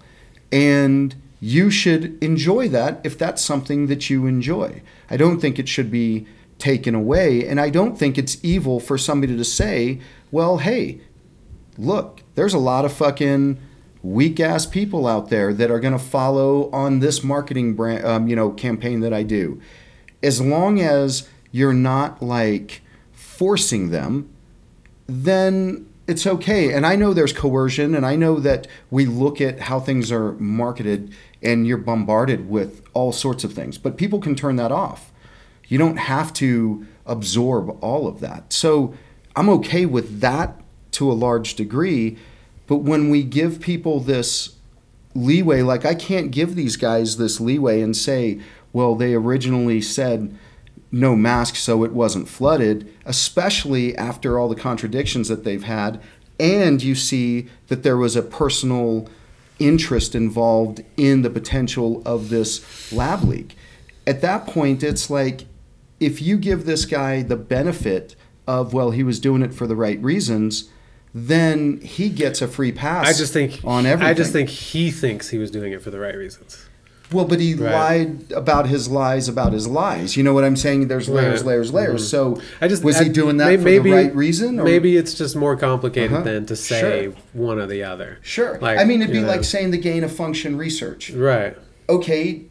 And 0.51 1.15
you 1.45 1.73
should 1.73 2.17
enjoy 2.23 2.69
that 2.69 3.01
if 3.03 3.19
that's 3.19 3.43
something 3.43 3.89
that 3.89 4.09
you 4.09 4.27
enjoy. 4.27 4.81
I 5.11 5.17
don't 5.17 5.41
think 5.41 5.59
it 5.59 5.69
should 5.69 5.91
be 5.91 6.25
taken 6.59 6.95
away. 6.95 7.45
And 7.45 7.61
I 7.61 7.69
don't 7.69 7.99
think 7.99 8.17
it's 8.17 8.39
evil 8.45 8.79
for 8.79 8.97
somebody 8.97 9.37
to 9.37 9.45
say, 9.45 9.99
well, 10.31 10.59
hey, 10.59 11.01
look, 11.77 12.23
there's 12.37 12.55
a 12.55 12.59
lot 12.59 12.85
of 12.85 12.93
fucking 12.93 13.59
weak 14.05 14.39
ass 14.39 14.67
people 14.67 15.05
out 15.09 15.31
there 15.31 15.53
that 15.53 15.69
are 15.69 15.81
going 15.81 15.93
to 15.93 15.99
follow 15.99 16.71
on 16.71 17.01
this 17.01 17.25
marketing 17.25 17.75
brand, 17.75 18.05
um, 18.05 18.29
you 18.29 18.37
know, 18.37 18.51
campaign 18.51 19.01
that 19.01 19.13
I 19.13 19.25
do. 19.25 19.61
As 20.23 20.41
long 20.41 20.81
as 20.81 21.29
you're 21.51 21.75
not 21.75 22.23
like 22.23 22.83
forcing 23.11 23.91
them, 23.91 24.33
then 25.09 25.89
it's 26.07 26.25
okay. 26.25 26.73
And 26.73 26.87
I 26.87 26.95
know 26.95 27.13
there's 27.13 27.33
coercion, 27.33 27.95
and 27.97 28.07
I 28.07 28.15
know 28.15 28.39
that 28.39 28.69
we 28.91 29.07
look 29.07 29.41
at 29.41 29.61
how 29.61 29.81
things 29.81 30.13
are 30.13 30.33
marketed 30.35 31.13
and 31.43 31.67
you're 31.67 31.79
bombarded 31.79 32.49
with 32.49 32.83
all 32.95 33.13
sorts 33.13 33.45
of 33.45 33.53
things, 33.53 33.79
but 33.79 33.97
people 33.97 34.21
can 34.21 34.35
turn 34.35 34.57
that 34.57 34.73
off. 34.73 35.13
You 35.69 35.79
don't 35.79 35.97
have 35.97 36.33
to 36.35 36.87
absorb 37.07 37.77
all 37.83 38.07
of 38.07 38.21
that. 38.21 38.53
So 38.53 38.95
I'm 39.35 39.49
okay 39.49 39.87
with 39.87 40.21
that 40.21 40.61
to 40.93 41.11
a 41.11 41.15
large 41.15 41.55
degree. 41.55 42.19
But 42.67 42.79
when 42.79 43.11
we 43.11 43.23
give 43.23 43.61
people 43.61 44.01
this 44.01 44.57
leeway, 45.15 45.63
like 45.63 45.85
I 45.85 45.95
can't 45.95 46.31
give 46.31 46.55
these 46.55 46.77
guys 46.77 47.17
this 47.17 47.41
leeway 47.41 47.81
and 47.81 47.97
say, 47.97 48.41
well, 48.73 48.95
they 48.95 49.15
originally 49.15 49.81
said 49.81 50.37
no 50.91 51.17
mask 51.17 51.57
so 51.57 51.85
it 51.85 51.93
wasn't 51.93 52.29
flooded, 52.29 52.93
especially 53.07 53.97
after 53.97 54.39
all 54.39 54.49
the 54.49 54.55
contradictions 54.55 55.29
that 55.29 55.45
they've 55.45 55.65
had. 55.65 56.01
And 56.39 56.83
you 56.83 56.95
see 56.95 57.49
that 57.69 57.83
there 57.83 57.97
was 57.97 58.15
a 58.15 58.23
personal 58.23 59.09
interest 59.59 60.15
involved 60.15 60.83
in 60.97 61.23
the 61.23 61.31
potential 61.31 62.03
of 62.05 62.29
this 62.29 62.93
lab 62.93 63.23
leak. 63.25 63.57
At 64.07 64.21
that 64.23 64.47
point, 64.47 64.83
it's 64.83 65.11
like 65.11 65.47
if 66.01 66.21
you 66.21 66.37
give 66.37 66.65
this 66.65 66.85
guy 66.85 67.23
the 67.23 67.37
benefit 67.37 68.17
of, 68.47 68.75
well, 68.75 68.91
he 68.91 69.03
was 69.03 69.21
doing 69.21 69.43
it 69.43 69.55
for 69.55 69.67
the 69.67 69.77
right 69.77 70.03
reasons, 70.03 70.69
then 71.15 71.81
he 71.81 72.09
gets 72.09 72.43
a 72.43 72.49
free 72.49 72.73
pass. 72.73 73.07
I 73.07 73.13
just 73.13 73.33
think 73.33 73.61
on 73.65 73.87
everything. 73.87 74.11
I 74.11 74.15
just 74.15 74.33
think 74.33 74.49
he 74.49 74.91
thinks 74.91 75.29
he 75.29 75.39
was 75.39 75.51
doing 75.51 75.73
it 75.73 75.83
for 75.83 75.91
the 75.91 76.01
right 76.01 76.17
reasons. 76.17 76.69
Well, 77.13 77.25
but 77.25 77.41
he 77.41 77.55
Right. 77.55 77.73
lied 77.73 78.33
about 78.35 78.69
his 78.69 78.89
lies 78.89 79.29
about 79.29 79.53
his 79.53 79.67
lies. 79.67 80.17
You 80.17 80.23
know 80.23 80.33
what 80.35 80.45
I'm 80.45 80.57
saying? 80.57 80.89
There's 80.89 81.09
layers, 81.09 81.41
Right. 81.41 81.49
layers, 81.49 81.73
layers. 81.73 82.03
Mhm. 82.07 82.09
So 82.11 82.41
I 82.61 82.69
just 82.69 82.83
was 82.85 82.97
I- 82.97 83.05
he 83.05 83.09
doing 83.11 83.37
that 83.39 83.47
may- 83.49 83.57
for 83.57 83.63
maybe, 83.65 83.91
the 83.91 83.97
right 83.97 84.17
reason? 84.17 84.59
Or? 84.61 84.65
Maybe 84.65 84.97
it's 84.97 85.15
just 85.15 85.37
more 85.37 85.57
complicated 85.57 86.13
Uh-huh. 86.13 86.23
than 86.25 86.47
to 86.47 86.57
say 86.57 87.05
Sure. 87.05 87.13
one 87.33 87.59
or 87.59 87.67
the 87.67 87.83
other. 87.83 88.19
Sure. 88.23 88.59
Like, 88.61 88.79
I 88.79 88.85
mean, 88.85 89.03
it'd 89.03 89.13
be 89.13 89.21
know. 89.21 89.29
like 89.29 89.45
saying 89.45 89.71
the 89.71 89.79
gain 89.79 90.05
of 90.05 90.13
function 90.13 90.57
research. 90.57 91.11
Right. 91.11 91.57
Okay, 91.89 92.43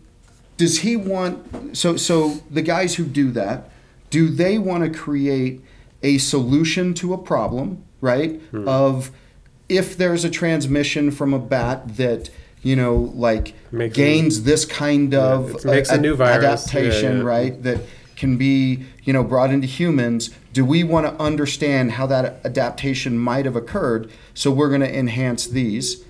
does 0.57 0.79
he 0.79 0.95
want? 0.95 1.39
So, 1.75 1.95
so 1.95 2.35
the 2.51 2.61
guys 2.61 2.95
who 2.95 3.03
do 3.03 3.31
that, 3.31 3.69
do 4.09 4.29
they 4.29 4.57
want 4.57 4.83
to 4.83 4.89
create 4.89 5.61
a 6.03 6.17
solution 6.17 6.93
to 6.95 7.13
a 7.13 7.17
problem? 7.17 7.79
Right. 8.01 8.39
Hmm. 8.51 8.67
Of 8.67 9.11
if 9.69 9.95
there's 9.97 10.25
a 10.25 10.29
transmission 10.29 11.11
from 11.11 11.33
a 11.33 11.39
bat 11.39 11.95
that 11.97 12.29
you 12.61 12.75
know 12.75 13.11
like 13.15 13.53
Makes 13.71 13.95
gains 13.95 14.43
this 14.43 14.65
kind 14.65 15.13
of 15.13 15.63
Yeah, 15.65 15.71
makes 15.71 15.89
a 15.89 15.99
new 15.99 16.15
virus. 16.15 16.43
adaptation, 16.67 17.11
Yeah, 17.17 17.23
yeah. 17.23 17.23
right? 17.23 17.63
That 17.63 17.81
can 18.15 18.37
be 18.37 18.85
you 19.03 19.13
know 19.13 19.23
brought 19.23 19.51
into 19.51 19.67
humans. 19.67 20.29
Do 20.53 20.63
we 20.65 20.83
want 20.83 21.07
to 21.07 21.23
understand 21.23 21.93
how 21.93 22.05
that 22.07 22.41
adaptation 22.45 23.17
might 23.17 23.45
have 23.45 23.55
occurred? 23.55 24.11
So 24.33 24.51
we're 24.51 24.69
going 24.69 24.81
to 24.81 24.97
enhance 24.97 25.47
these. 25.47 26.03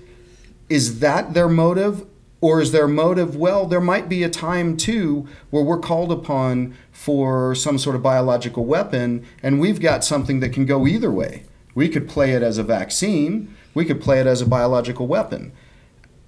Is 0.68 1.00
that 1.00 1.34
their 1.34 1.48
motive? 1.48 2.06
Or 2.40 2.60
is 2.60 2.72
their 2.72 2.88
motive, 2.88 3.36
well, 3.36 3.66
there 3.66 3.80
might 3.80 4.08
be 4.08 4.24
a 4.24 4.28
time 4.28 4.76
too 4.76 5.28
where 5.50 5.62
we're 5.62 5.78
called 5.78 6.10
upon 6.10 6.74
for 6.90 7.54
some 7.54 7.78
sort 7.78 7.94
of 7.94 8.02
biological 8.02 8.64
weapon, 8.64 9.24
and 9.44 9.60
we've 9.60 9.80
got 9.80 10.02
something 10.02 10.40
that 10.40 10.52
can 10.52 10.66
go 10.66 10.84
either 10.84 11.08
way. 11.12 11.44
We 11.76 11.88
could 11.88 12.08
play 12.08 12.32
it 12.32 12.42
as 12.42 12.58
a 12.58 12.64
vaccine, 12.64 13.54
we 13.74 13.84
could 13.84 14.00
play 14.00 14.18
it 14.18 14.26
as 14.26 14.42
a 14.42 14.46
biological 14.46 15.06
weapon. 15.06 15.52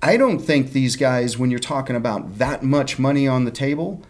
I 0.05 0.19
don't 0.19 0.39
think 0.39 0.73
these 0.73 0.97
guys, 0.97 1.39
when 1.39 1.51
you're 1.51 1.59
talking 1.59 1.97
about 1.97 2.37
that 2.37 2.63
much 2.63 2.99
money 2.99 3.27
on 3.27 3.47
the 3.47 3.51
table, 3.51 4.03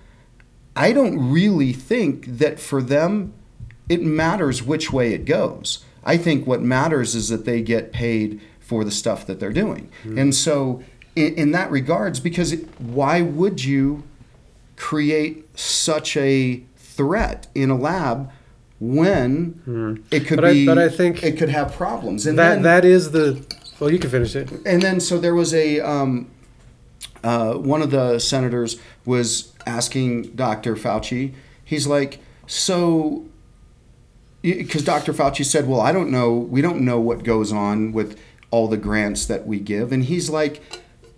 I 0.74 0.92
don't 0.92 1.30
really 1.30 1.72
think 1.72 2.26
that 2.38 2.58
for 2.58 2.82
them 2.82 3.32
it 3.88 4.02
matters 4.02 4.60
which 4.60 4.92
way 4.92 5.14
it 5.14 5.24
goes. 5.24 5.84
I 6.04 6.16
think 6.16 6.48
what 6.48 6.60
matters 6.62 7.14
is 7.14 7.28
that 7.28 7.44
they 7.44 7.62
get 7.62 7.92
paid 7.92 8.40
for 8.58 8.82
the 8.84 8.90
stuff 8.90 9.24
that 9.26 9.38
they're 9.38 9.52
doing. 9.52 9.88
Hmm. 10.02 10.18
And 10.18 10.34
so, 10.34 10.82
in, 11.14 11.34
in 11.34 11.50
that 11.52 11.70
regards, 11.70 12.18
because 12.18 12.52
it, 12.52 12.68
why 12.80 13.22
would 13.22 13.62
you 13.62 14.02
create 14.76 15.56
such 15.56 16.16
a 16.16 16.62
threat 16.76 17.46
in 17.54 17.70
a 17.70 17.76
lab 17.76 18.32
when 18.80 19.60
hmm. 19.64 19.94
it 20.10 20.26
could 20.26 20.36
But 20.36 20.44
I- 20.46 20.52
be? 20.52 20.66
but 20.66 20.78
I 20.78 20.88
think 20.88 21.22
it 21.22 21.38
could 21.38 21.50
have 21.50 21.72
problems. 21.72 22.26
And 22.26 22.36
that 22.36 22.54
then, 22.54 22.62
that 22.62 22.84
is 22.84 23.12
the. 23.12 23.44
Well, 23.80 23.90
you 23.90 23.98
can 23.98 24.10
finish 24.10 24.36
it. 24.36 24.50
and 24.64 24.80
then 24.80 25.00
so 25.00 25.18
there 25.18 25.34
was 25.34 25.52
a 25.52 25.80
um, 25.80 26.30
uh, 27.22 27.54
one 27.54 27.82
of 27.82 27.90
the 27.90 28.18
senators 28.18 28.78
was 29.04 29.52
asking 29.66 30.34
Dr. 30.34 30.76
Fauci. 30.76 31.34
He's 31.64 31.86
like, 31.86 32.20
so 32.46 33.24
because 34.42 34.84
Dr. 34.84 35.14
Fauci 35.14 35.44
said, 35.44 35.66
well, 35.66 35.80
I 35.80 35.90
don't 35.90 36.10
know, 36.10 36.34
we 36.34 36.60
don't 36.60 36.82
know 36.82 37.00
what 37.00 37.24
goes 37.24 37.50
on 37.50 37.92
with 37.92 38.20
all 38.50 38.68
the 38.68 38.76
grants 38.76 39.24
that 39.24 39.46
we 39.46 39.58
give, 39.58 39.90
and 39.90 40.04
he's 40.04 40.28
like, 40.28 40.62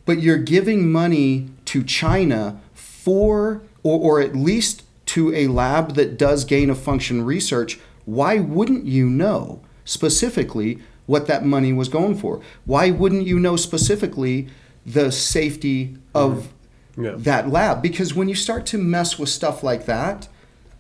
but 0.05 0.23
you're 0.23 0.39
giving 0.39 0.91
money 0.93 1.49
to 1.65 1.83
China 1.83 2.61
for, 2.73 3.63
or, 3.83 3.99
or 3.99 4.21
at 4.21 4.37
least 4.37 4.85
to 5.07 5.35
a 5.35 5.49
lab 5.49 5.95
that 5.95 6.17
does 6.17 6.45
gain 6.45 6.71
of 6.71 6.79
function 6.79 7.25
research. 7.25 7.81
Why 8.05 8.39
wouldn't 8.39 8.85
you 8.85 9.11
know 9.11 9.61
specifically 9.85 10.79
what 11.07 11.27
that 11.27 11.45
money 11.45 11.73
was 11.73 11.89
going 11.89 12.17
for? 12.17 12.41
Why 12.65 12.91
wouldn't 12.91 13.27
you 13.27 13.39
know 13.39 13.57
specifically 13.57 14.49
the 14.85 15.11
safety 15.11 15.97
of 16.15 16.49
Yeah. 16.97 17.15
that 17.17 17.51
lab? 17.51 17.83
Because 17.83 18.15
when 18.15 18.29
you 18.29 18.35
start 18.35 18.67
to 18.67 18.79
mess 18.79 19.19
with 19.19 19.29
stuff 19.29 19.63
like 19.63 19.87
that, 19.87 20.29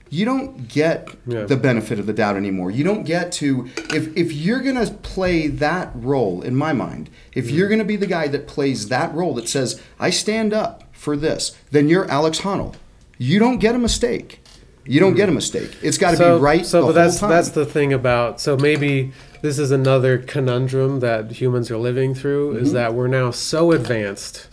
you 0.08 0.24
don't 0.24 0.68
get 0.68 1.08
Yeah. 1.26 1.44
the 1.44 1.56
benefit 1.56 1.98
of 1.98 2.06
the 2.06 2.12
doubt 2.12 2.36
anymore. 2.36 2.70
You 2.70 2.84
don't 2.84 3.04
get 3.04 3.32
to 3.32 3.66
if 3.92 4.16
if 4.16 4.32
you're 4.32 4.60
gonna 4.60 4.86
play 4.86 5.48
that 5.48 5.90
role 5.94 6.42
in 6.42 6.54
my 6.54 6.72
mind, 6.72 7.10
if 7.34 7.46
mm. 7.46 7.54
you're 7.54 7.68
gonna 7.68 7.84
be 7.84 7.96
the 7.96 8.06
guy 8.06 8.28
that 8.28 8.46
plays 8.46 8.88
that 8.88 9.14
role 9.14 9.34
that 9.34 9.48
says 9.48 9.80
I 9.98 10.10
stand 10.10 10.52
up 10.54 10.84
for 10.92 11.16
this, 11.16 11.56
then 11.72 11.88
you're 11.88 12.08
Alex 12.10 12.40
Honnold. 12.40 12.74
You 13.18 13.38
don't 13.38 13.58
get 13.58 13.74
a 13.74 13.78
mistake. 13.78 14.40
You 14.84 15.00
don't 15.00 15.14
mm. 15.14 15.16
get 15.16 15.28
a 15.28 15.32
mistake. 15.32 15.76
It's 15.82 15.98
got 15.98 16.16
to 16.16 16.36
be 16.36 16.40
right 16.40 16.64
So, 16.64 16.82
the 16.82 16.86
but 16.88 16.92
that's 16.92 17.20
that's 17.20 17.50
the 17.50 17.66
thing 17.66 17.92
about. 17.92 18.40
So 18.40 18.56
maybe 18.56 19.12
this 19.42 19.58
is 19.58 19.70
another 19.70 20.18
conundrum 20.18 21.00
that 21.00 21.30
humans 21.32 21.70
are 21.70 21.76
living 21.78 22.14
through 22.14 22.54
Mm-hmm. 22.54 22.64
is 22.64 22.72
that 22.72 22.94
we're 22.94 23.08
now 23.08 23.30
so 23.30 23.72
advanced 23.72 24.48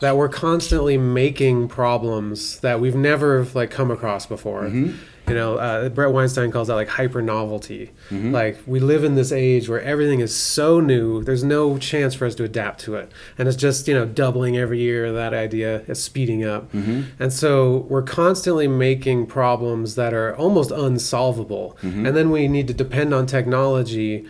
that 0.00 0.16
we're 0.16 0.28
constantly 0.28 0.96
making 0.96 1.68
problems 1.68 2.60
that 2.60 2.80
we've 2.80 2.94
never 2.94 3.46
like 3.54 3.70
come 3.70 3.90
across 3.90 4.26
before. 4.26 4.62
Mm-hmm. 4.64 4.96
You 5.30 5.36
know, 5.36 5.56
uh, 5.58 5.88
Bret 5.88 6.12
Weinstein 6.12 6.50
calls 6.50 6.68
that 6.68 6.74
like 6.74 6.88
hyper 6.88 7.22
novelty. 7.22 7.90
Mm-hmm. 8.10 8.32
Like 8.32 8.58
we 8.66 8.80
live 8.80 9.04
in 9.04 9.14
this 9.14 9.30
age 9.32 9.68
where 9.68 9.80
everything 9.80 10.20
is 10.20 10.34
so 10.34 10.80
new. 10.80 11.22
There's 11.22 11.44
no 11.44 11.78
chance 11.78 12.14
for 12.14 12.26
us 12.26 12.34
to 12.34 12.44
adapt 12.44 12.80
to 12.80 12.96
it, 12.96 13.10
and 13.38 13.46
it's 13.48 13.56
just 13.56 13.86
you 13.88 13.94
know 13.94 14.04
doubling 14.06 14.58
every 14.58 14.80
year. 14.80 15.12
That 15.12 15.32
idea 15.32 15.82
is 15.86 16.02
speeding 16.02 16.44
up, 16.44 16.72
Mm-hmm. 16.72 17.02
and 17.22 17.32
so 17.32 17.86
we're 17.88 18.02
constantly 18.02 18.68
making 18.68 19.26
problems 19.26 19.94
that 19.94 20.12
are 20.12 20.34
almost 20.36 20.70
unsolvable, 20.70 21.76
Mm-hmm. 21.82 22.06
and 22.06 22.16
then 22.16 22.30
we 22.30 22.48
need 22.48 22.66
to 22.68 22.74
depend 22.74 23.14
on 23.14 23.26
technology. 23.26 24.26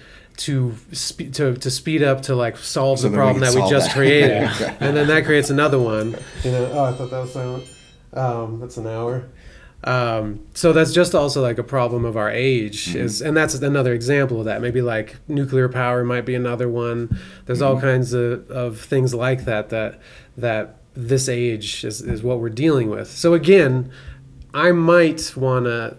To, 0.47 0.75
spe- 0.93 1.33
to 1.35 1.55
to 1.55 1.71
speed 1.71 2.03
up 2.03 2.23
to 2.23 2.35
like 2.35 2.57
solve 2.57 2.99
So 3.01 3.09
the 3.11 3.11
then 3.11 3.19
we 3.19 3.25
problem 3.25 3.41
that 3.43 3.55
we 3.63 3.69
just 3.69 3.89
that. 3.89 3.95
created, 3.97 4.31
Yeah. 4.31 4.77
and 4.81 4.97
then 4.97 5.07
that 5.09 5.27
creates 5.27 5.51
another 5.51 5.79
one. 5.79 6.17
You 6.45 6.53
know, 6.53 6.71
oh, 6.73 6.85
I 6.85 6.93
thought 6.93 7.11
that 7.11 7.21
was 7.21 7.33
silent. 7.35 7.65
Um, 8.15 8.59
that's 8.59 8.79
an 8.79 8.87
hour. 8.87 9.25
Um, 9.83 10.47
so 10.53 10.73
that's 10.73 10.93
just 10.93 11.15
also 11.15 11.41
like 11.41 11.57
a 11.59 11.63
problem 11.65 12.05
of 12.05 12.17
our 12.17 12.31
age 12.31 12.95
is, 12.95 13.23
and 13.23 13.35
that's 13.37 13.55
another 13.55 13.95
example 13.95 14.41
of 14.41 14.45
that. 14.45 14.61
Maybe 14.61 14.83
like 14.83 15.17
nuclear 15.27 15.69
power 15.69 16.05
might 16.05 16.27
be 16.27 16.35
another 16.35 16.69
one. 16.69 17.19
There's 17.47 17.63
all 17.63 17.81
kinds 17.81 18.13
of, 18.13 18.51
of 18.51 18.79
things 18.79 19.15
like 19.15 19.45
that 19.47 19.71
that 19.71 20.01
that 20.37 20.77
this 20.95 21.29
age 21.29 21.85
is, 21.85 22.03
is 22.03 22.23
what 22.23 22.41
we're 22.41 22.51
dealing 22.51 22.91
with. 22.91 23.09
So 23.11 23.33
again, 23.35 23.91
I 24.53 24.73
might 24.73 25.35
want 25.37 25.65
to 25.65 25.97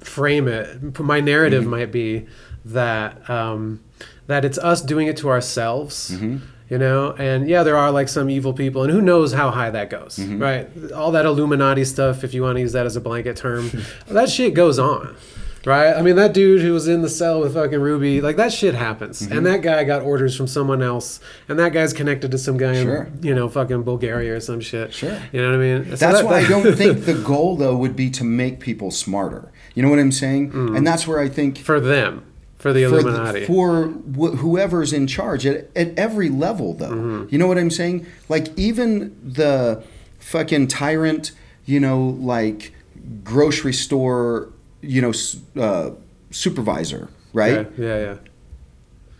frame 0.00 0.48
it. 0.48 0.98
My 0.98 1.20
narrative 1.20 1.66
might 1.66 1.92
be 1.92 2.26
that 2.64 3.28
um, 3.28 3.82
that 4.28 4.44
it's 4.44 4.58
us 4.58 4.80
doing 4.80 5.08
it 5.08 5.16
to 5.18 5.28
ourselves. 5.28 6.16
You 6.70 6.76
know, 6.76 7.12
and 7.12 7.48
yeah, 7.48 7.62
there 7.62 7.78
are 7.78 7.90
like 7.90 8.08
some 8.10 8.28
evil 8.28 8.52
people, 8.52 8.82
and 8.82 8.92
who 8.92 9.00
knows 9.00 9.32
how 9.32 9.50
high 9.50 9.70
that 9.70 9.88
goes, 9.88 10.18
mm-hmm. 10.18 10.38
right? 10.38 10.92
All 10.92 11.12
that 11.12 11.24
Illuminati 11.24 11.84
stuff, 11.84 12.24
if 12.24 12.34
you 12.34 12.42
want 12.42 12.56
to 12.56 12.60
use 12.60 12.72
that 12.72 12.84
as 12.84 12.94
a 12.94 13.00
blanket 13.00 13.36
term, 13.36 13.70
that 14.06 14.28
shit 14.28 14.52
goes 14.52 14.78
on, 14.78 15.16
right? 15.64 15.94
I 15.94 16.02
mean, 16.02 16.16
that 16.16 16.34
dude 16.34 16.60
who 16.60 16.74
was 16.74 16.86
in 16.86 17.00
the 17.00 17.08
cell 17.08 17.40
with 17.40 17.54
fucking 17.54 17.80
Ruby, 17.80 18.20
like 18.20 18.36
that 18.36 18.52
shit 18.52 18.74
happens, 18.74 19.22
mm-hmm. 19.22 19.38
and 19.38 19.46
that 19.46 19.62
guy 19.62 19.82
got 19.84 20.02
orders 20.02 20.36
from 20.36 20.46
someone 20.46 20.82
else, 20.82 21.20
and 21.48 21.58
that 21.58 21.72
guy's 21.72 21.94
connected 21.94 22.30
to 22.32 22.38
some 22.38 22.58
guy 22.58 22.82
Sure. 22.82 23.04
in, 23.04 23.22
you 23.22 23.34
know, 23.34 23.48
fucking 23.48 23.82
Bulgaria 23.84 24.34
or 24.36 24.40
some 24.40 24.60
shit. 24.60 24.92
Sure. 24.92 25.18
You 25.32 25.40
know 25.40 25.48
what 25.48 25.54
I 25.54 25.78
mean? 25.78 25.84
So 25.84 25.96
That's 25.96 26.18
that- 26.18 26.24
why 26.26 26.40
I 26.40 26.48
don't 26.48 26.76
think 26.76 27.06
the 27.06 27.14
goal 27.14 27.56
though 27.56 27.78
would 27.78 27.96
be 27.96 28.10
to 28.10 28.24
make 28.24 28.60
people 28.60 28.90
smarter. 28.90 29.50
You 29.74 29.82
know 29.82 29.88
what 29.88 30.00
I'm 30.00 30.12
saying? 30.12 30.50
Mm-hmm. 30.50 30.76
And 30.76 30.86
that's 30.86 31.06
where 31.06 31.18
I 31.20 31.28
think 31.30 31.56
for 31.56 31.80
them, 31.80 32.24
for 32.58 32.72
the 32.72 32.84
for, 32.88 32.98
Illuminati. 32.98 33.44
for 33.46 33.88
wh- 33.88 34.36
whoever's 34.38 34.92
in 34.92 35.06
charge 35.06 35.46
at, 35.46 35.68
at 35.76 35.98
every 35.98 36.28
level 36.28 36.74
though 36.74 36.90
Mm-hmm. 36.90 37.26
you 37.30 37.38
know 37.38 37.46
what 37.46 37.56
i'm 37.58 37.70
saying 37.70 38.06
like 38.28 38.48
even 38.58 39.16
the 39.24 39.82
fucking 40.18 40.66
tyrant 40.68 41.32
you 41.66 41.78
know 41.80 42.16
like 42.20 42.72
grocery 43.24 43.72
store 43.72 44.48
you 44.80 45.00
know 45.00 45.12
uh, 45.62 45.90
supervisor 46.30 47.08
right 47.32 47.68
Yeah, 47.78 47.84
yeah, 47.86 48.00
yeah. 48.00 48.16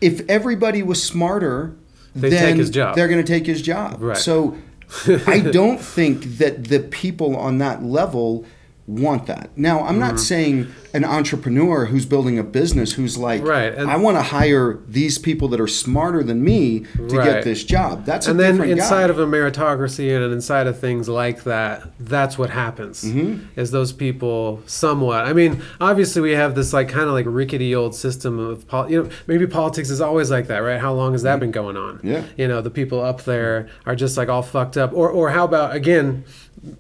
if 0.01 0.28
everybody 0.28 0.82
was 0.82 1.03
smarter 1.03 1.74
They'd 2.14 2.30
then 2.30 2.47
take 2.53 2.57
his 2.57 2.70
job. 2.70 2.97
they're 2.97 3.09
going 3.09 3.24
to 3.24 3.32
take 3.32 3.47
his 3.47 3.62
job 3.62 3.99
Right. 4.03 4.16
so 4.16 4.57
i 5.26 5.39
don't 5.41 5.80
think 5.80 6.22
that 6.39 6.64
the 6.64 6.80
people 6.80 7.36
on 7.36 7.59
that 7.59 7.82
level 7.82 8.45
want 8.89 9.26
that 9.26 9.51
now 9.55 9.80
i'm 9.80 9.91
Mm-hmm. 9.91 10.01
not 10.01 10.18
saying 10.18 10.66
an 10.95 11.05
entrepreneur 11.05 11.84
who's 11.84 12.07
building 12.07 12.39
a 12.39 12.43
business 12.43 12.93
who's 12.95 13.18
like 13.18 13.43
Right, 13.45 13.74
and- 13.74 13.91
i 13.91 13.97
want 13.97 14.16
to 14.16 14.22
hire 14.22 14.78
these 14.89 15.18
people 15.18 15.47
that 15.49 15.61
are 15.61 15.66
smarter 15.66 16.22
than 16.22 16.43
me 16.43 16.80
to 16.97 17.03
Right. 17.18 17.24
get 17.26 17.45
this 17.45 17.62
job 17.64 18.07
that's 18.07 18.26
a 18.26 18.30
and 18.30 18.41
then 18.41 18.62
inside 18.62 19.09
guy. 19.09 19.11
of 19.11 19.18
a 19.18 19.26
meritocracy 19.26 20.14
and 20.16 20.32
inside 20.32 20.66
of 20.66 20.78
things 20.80 21.07
like 21.07 21.45
that 21.45 21.82
that's 22.01 22.39
what 22.39 22.49
happens 22.49 23.05
Mm-hmm. 23.05 23.61
is 23.61 23.70
those 23.72 23.93
people 23.93 24.62
somewhat 24.64 25.26
i 25.26 25.34
mean 25.34 25.61
obviously 25.82 26.22
we 26.22 26.32
have 26.32 26.55
this 26.55 26.72
like 26.72 26.89
kind 26.89 27.09
of 27.09 27.12
like 27.12 27.26
rickety 27.28 27.74
old 27.74 27.95
system 27.95 28.39
of 28.39 28.66
pol- 28.68 28.91
you 28.91 29.03
know 29.05 29.11
maybe 29.26 29.47
politics 29.47 29.91
is 29.91 30.01
always 30.01 30.30
like 30.30 30.47
that 30.47 30.61
right 30.61 30.80
how 30.80 30.95
long 30.95 31.12
has 31.12 31.22
that 31.24 31.39
been 31.41 31.51
going 31.51 31.76
on 31.76 31.99
Mm-hmm. 31.99 32.09
Yeah. 32.09 32.22
you 32.39 32.49
know 32.49 32.62
the 32.62 32.70
people 32.70 33.03
up 33.05 33.24
there 33.24 33.68
are 33.84 33.95
just 33.95 34.16
like 34.16 34.30
all 34.30 34.43
fucked 34.43 34.78
up 34.78 34.95
or 34.95 35.11
or 35.11 35.28
how 35.30 35.45
about 35.45 35.74
again 35.76 36.24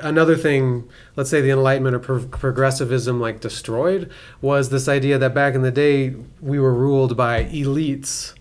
another 0.00 0.36
thing 0.36 0.88
let's 1.16 1.30
say 1.30 1.40
the 1.40 1.50
enlightenment 1.50 1.94
or 1.94 1.98
pro- 1.98 2.26
progressivism 2.26 3.20
like 3.20 3.40
destroyed 3.40 4.10
was 4.40 4.70
this 4.70 4.88
idea 4.88 5.18
that 5.18 5.34
back 5.34 5.54
in 5.54 5.62
the 5.62 5.70
day 5.70 6.14
we 6.40 6.58
were 6.58 6.74
ruled 6.74 7.16
by 7.16 7.44
elites. 7.44 8.34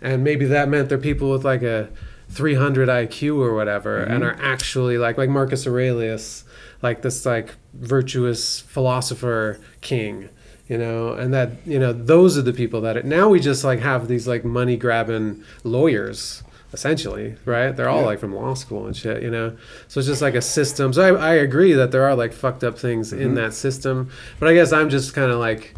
And 0.00 0.22
maybe 0.22 0.44
that 0.46 0.68
meant 0.68 0.88
they're 0.88 0.98
people 0.98 1.30
with 1.30 1.44
like 1.44 1.62
a 1.62 1.88
300 2.30 2.88
IQ 2.88 3.38
or 3.38 3.54
whatever 3.54 4.00
mm-hmm. 4.00 4.12
and 4.12 4.24
are 4.24 4.36
actually 4.40 4.98
like 4.98 5.16
like 5.18 5.30
Marcus 5.30 5.66
Aurelius 5.66 6.44
like 6.82 7.02
this 7.02 7.24
like 7.24 7.54
virtuous 7.74 8.60
philosopher 8.60 9.60
king 9.80 10.28
you 10.66 10.78
know? 10.78 11.12
And 11.12 11.32
that 11.34 11.50
you 11.66 11.78
know 11.78 11.92
those 11.92 12.38
are 12.38 12.42
the 12.42 12.52
people 12.52 12.80
that 12.82 12.96
it, 12.96 13.04
now 13.04 13.28
we 13.28 13.40
just 13.40 13.64
like 13.64 13.80
have 13.80 14.08
these 14.08 14.26
like 14.26 14.44
money 14.44 14.76
grabbing 14.76 15.44
lawyers 15.62 16.42
essentially 16.74 17.34
right 17.46 17.74
they're 17.76 17.88
all 17.88 18.00
Yeah. 18.00 18.06
like 18.06 18.18
from 18.20 18.34
law 18.34 18.52
school 18.54 18.86
and 18.86 18.94
shit 18.94 19.22
you 19.22 19.30
know 19.30 19.56
so 19.88 19.98
it's 20.00 20.06
just 20.08 20.20
like 20.20 20.34
a 20.34 20.42
system 20.42 20.92
so 20.92 21.00
I, 21.16 21.30
I 21.30 21.34
agree 21.34 21.72
that 21.72 21.90
there 21.92 22.04
are 22.04 22.14
like 22.14 22.32
fucked 22.34 22.62
up 22.64 22.78
things 22.78 23.12
in 23.14 23.34
that 23.36 23.54
system 23.54 24.10
but 24.38 24.48
I 24.50 24.54
guess 24.54 24.72
I'm 24.72 24.90
just 24.90 25.14
kind 25.14 25.30
of 25.30 25.38
like 25.38 25.74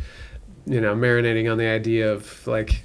you 0.67 0.81
know 0.81 0.95
marinating 0.97 1.51
on 1.53 1.59
the 1.59 1.67
idea 1.69 2.13
of 2.13 2.45
like 2.49 2.83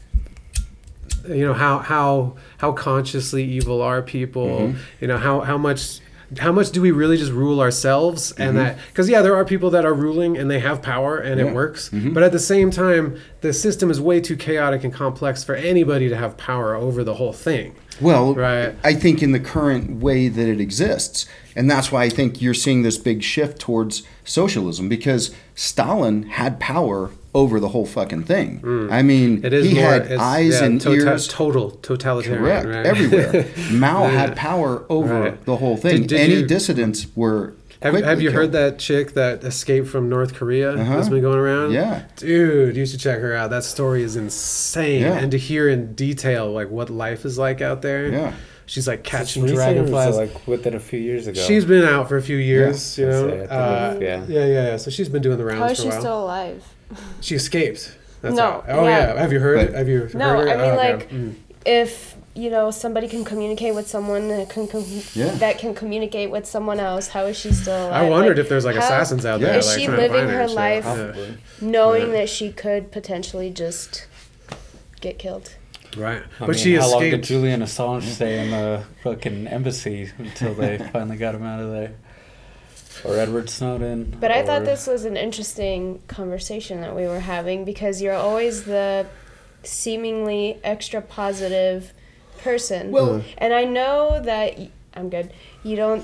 you 1.27 1.45
know 1.45 1.53
how 1.53 1.79
how 1.79 2.35
how 2.57 2.71
consciously 2.71 3.43
evil 3.43 3.81
are 3.81 4.01
people 4.01 4.47
Mm-hmm. 4.47 4.77
you 5.01 5.07
know 5.07 5.17
how 5.17 5.41
how 5.41 5.57
much 5.57 5.99
how 6.39 6.51
much 6.53 6.71
do 6.71 6.81
we 6.81 6.91
really 6.91 7.17
just 7.17 7.31
rule 7.33 7.59
ourselves 7.59 8.31
and 8.37 8.57
that 8.57 8.77
because 8.87 9.09
yeah 9.09 9.21
there 9.21 9.35
are 9.35 9.43
people 9.45 9.69
that 9.71 9.83
are 9.85 9.93
ruling 9.93 10.37
and 10.37 10.49
they 10.49 10.59
have 10.59 10.81
power 10.81 11.17
and 11.17 11.35
Mm-hmm. 11.39 11.45
Yeah. 11.45 11.51
it 11.51 11.55
works 11.55 11.89
Mm-hmm. 11.89 12.13
but 12.13 12.23
at 12.23 12.31
the 12.31 12.39
same 12.39 12.71
time 12.71 13.19
the 13.41 13.51
system 13.53 13.91
is 13.91 13.99
way 13.99 14.19
too 14.21 14.35
chaotic 14.37 14.83
and 14.83 14.93
complex 14.93 15.43
for 15.43 15.55
anybody 15.55 16.07
to 16.09 16.15
have 16.15 16.37
power 16.37 16.73
over 16.73 17.03
the 17.03 17.15
whole 17.15 17.33
thing 17.33 17.75
Well, 17.99 18.33
Right. 18.33 18.73
I 18.83 18.93
think 18.93 19.21
in 19.21 19.31
the 19.31 19.39
current 19.39 19.99
way 20.01 20.27
that 20.27 20.47
it 20.47 20.59
exists, 20.59 21.25
and 21.55 21.69
that's 21.69 21.91
why 21.91 22.03
I 22.03 22.09
think 22.09 22.41
you're 22.41 22.53
seeing 22.53 22.83
this 22.83 22.97
big 22.97 23.21
shift 23.21 23.59
towards 23.59 24.03
socialism 24.23 24.87
because 24.89 25.31
Stalin 25.55 26.23
had 26.23 26.59
power 26.59 27.11
over 27.33 27.59
the 27.59 27.69
whole 27.69 27.85
fucking 27.85 28.23
thing. 28.23 28.59
I 28.91 29.01
mean, 29.01 29.41
Mm. 29.41 29.45
it 29.45 29.53
is 29.53 29.67
he 29.69 29.75
more 29.75 29.91
had 29.91 30.11
eyes 30.13 30.59
yeah, 30.59 30.65
and 30.65 30.81
tota- 30.81 30.95
ears. 31.11 31.27
total 31.29 31.71
totalitarian 31.81 32.43
Correct, 32.43 32.65
right? 32.67 32.85
everywhere. 32.85 33.45
Mao 33.71 34.07
had 34.07 34.35
power 34.35 34.83
over 34.89 35.21
Right. 35.21 35.45
the 35.45 35.55
whole 35.57 35.77
thing. 35.77 36.01
Did- 36.01 36.07
did 36.07 36.19
Any 36.19 36.33
you- 36.35 36.45
dissidents 36.47 37.07
were. 37.15 37.53
Have, 37.81 37.93
quickly 37.93 38.07
have 38.09 38.21
you 38.21 38.31
heard 38.31 38.51
that 38.51 38.77
chick 38.77 39.13
that 39.15 39.43
escaped 39.43 39.87
from 39.87 40.07
North 40.07 40.35
Korea 40.35 40.73
Uh-huh. 40.73 40.95
that's 40.97 41.09
been 41.09 41.21
going 41.21 41.39
around? 41.39 41.71
Yeah. 41.71 42.03
Dude, 42.15 42.75
you 42.75 42.85
should 42.85 42.99
check 42.99 43.19
her 43.19 43.33
out. 43.35 43.49
That 43.49 43.63
story 43.63 44.03
is 44.03 44.15
insane. 44.15 45.01
Yeah. 45.01 45.13
And 45.17 45.31
to 45.31 45.37
hear 45.39 45.67
in 45.67 45.93
detail 45.95 46.51
like 46.51 46.69
what 46.69 46.89
life 46.91 47.25
is 47.25 47.37
like 47.39 47.59
out 47.61 47.81
there. 47.81 48.07
Yeah. 48.09 48.33
She's 48.67 48.87
like 48.87 49.03
catching 49.03 49.41
Recent 49.43 49.59
or 49.59 49.63
was 49.63 49.71
it, 49.71 49.75
dragonflies. 49.91 50.15
like 50.15 50.47
within 50.47 50.75
a 50.75 50.79
few 50.79 50.99
years 50.99 51.27
ago. 51.27 51.41
She's 51.41 51.65
been 51.65 51.83
out 51.83 52.07
for 52.07 52.17
a 52.17 52.21
few 52.21 52.37
years, 52.37 52.97
you 52.97 53.07
know. 53.07 53.27
say, 53.29 53.47
Uh, 53.47 53.95
yeah. 53.99 53.99
yeah, 53.99 54.23
yeah, 54.27 54.45
yeah. 54.45 54.77
So 54.77 54.91
she's 54.91 55.09
been 55.09 55.21
doing 55.23 55.37
the 55.37 55.43
rounds 55.45 55.59
How 55.59 55.65
is 55.69 55.77
for 55.77 55.81
she 55.83 55.87
a 55.87 55.91
while. 55.91 55.99
still 56.01 56.23
alive? 56.23 56.63
She 57.19 57.35
escaped. 57.35 57.97
That's 58.21 58.35
No, 58.35 58.43
how- 58.43 58.63
Oh 58.67 58.87
yeah. 58.87 59.13
yeah. 59.15 59.19
Have 59.21 59.33
you 59.33 59.39
heard? 59.39 59.57
But- 59.57 59.69
it? 59.69 59.75
Have 59.75 59.87
you 59.89 60.07
No, 60.13 60.29
heard? 60.37 60.47
I 60.47 60.55
mean 60.55 60.61
Oh, 60.61 60.73
okay. 60.73 60.77
like 60.93 61.09
Mm. 61.09 61.33
if 61.65 62.15
you 62.33 62.49
know 62.49 62.71
somebody 62.71 63.07
can 63.07 63.25
communicate 63.25 63.75
with 63.75 63.87
someone 63.87 64.29
that 64.29 64.49
can 64.49 64.67
com- 64.67 64.85
Yeah. 65.13 65.31
that 65.35 65.57
can 65.59 65.73
communicate 65.75 66.31
with 66.31 66.45
someone 66.45 66.79
else, 66.79 67.09
how 67.09 67.25
is 67.25 67.37
she 67.37 67.51
still 67.51 67.87
alive? 67.89 67.93
I 68.05 68.09
wondered 68.09 68.37
Like, 68.37 68.43
if 68.45 68.49
there's 68.49 68.65
like 68.65 68.75
how- 68.75 68.83
assassins 68.83 69.25
out 69.25 69.39
Yeah. 69.41 69.47
there. 69.47 69.57
Is 69.59 69.67
like, 69.67 69.79
she 69.79 69.87
living 69.87 70.27
her 70.29 70.37
her 70.43 70.47
life- 70.47 70.85
Yeah. 70.85 71.13
Knowing 71.59 72.07
Yeah. 72.07 72.19
that 72.19 72.29
she 72.29 72.51
could 72.51 72.91
potentially 72.91 73.49
just 73.49 74.05
get 75.01 75.17
killed. 75.19 75.55
Right. 75.97 76.21
I 76.21 76.45
but 76.45 76.49
mean, 76.49 76.57
she 76.57 76.75
how 76.75 76.89
long 76.89 77.01
did 77.01 77.07
escaped. 77.07 77.25
Julian 77.27 77.61
Assange 77.61 78.03
stay 78.03 78.39
in 78.45 78.51
the 78.51 78.83
fucking 79.03 79.47
embassy 79.47 80.09
until 80.17 80.53
they 80.53 80.77
finally 80.93 81.17
got 81.17 81.35
him 81.35 81.43
out 81.43 81.59
of 81.61 81.69
there? 81.71 81.91
Or 83.03 83.17
Edward 83.17 83.49
Snowden? 83.49 84.15
But 84.19 84.31
I 84.31 84.43
thought 84.43 84.63
this 84.63 84.87
was 84.87 85.03
an 85.05 85.17
interesting 85.17 86.01
conversation 86.07 86.79
that 86.81 86.95
we 86.95 87.07
were 87.07 87.19
having 87.19 87.65
because 87.65 88.01
you're 88.01 88.13
always 88.15 88.63
the 88.63 89.05
seemingly 89.63 90.59
extra 90.63 91.01
positive 91.01 91.93
person. 92.43 92.91
Well- 92.91 93.23
and 93.37 93.53
I 93.53 93.65
know 93.65 94.19
that 94.21 94.57
y- 94.57 94.69
I'm 94.93 95.09
good. 95.09 95.31
You 95.63 95.75
don't 95.77 96.03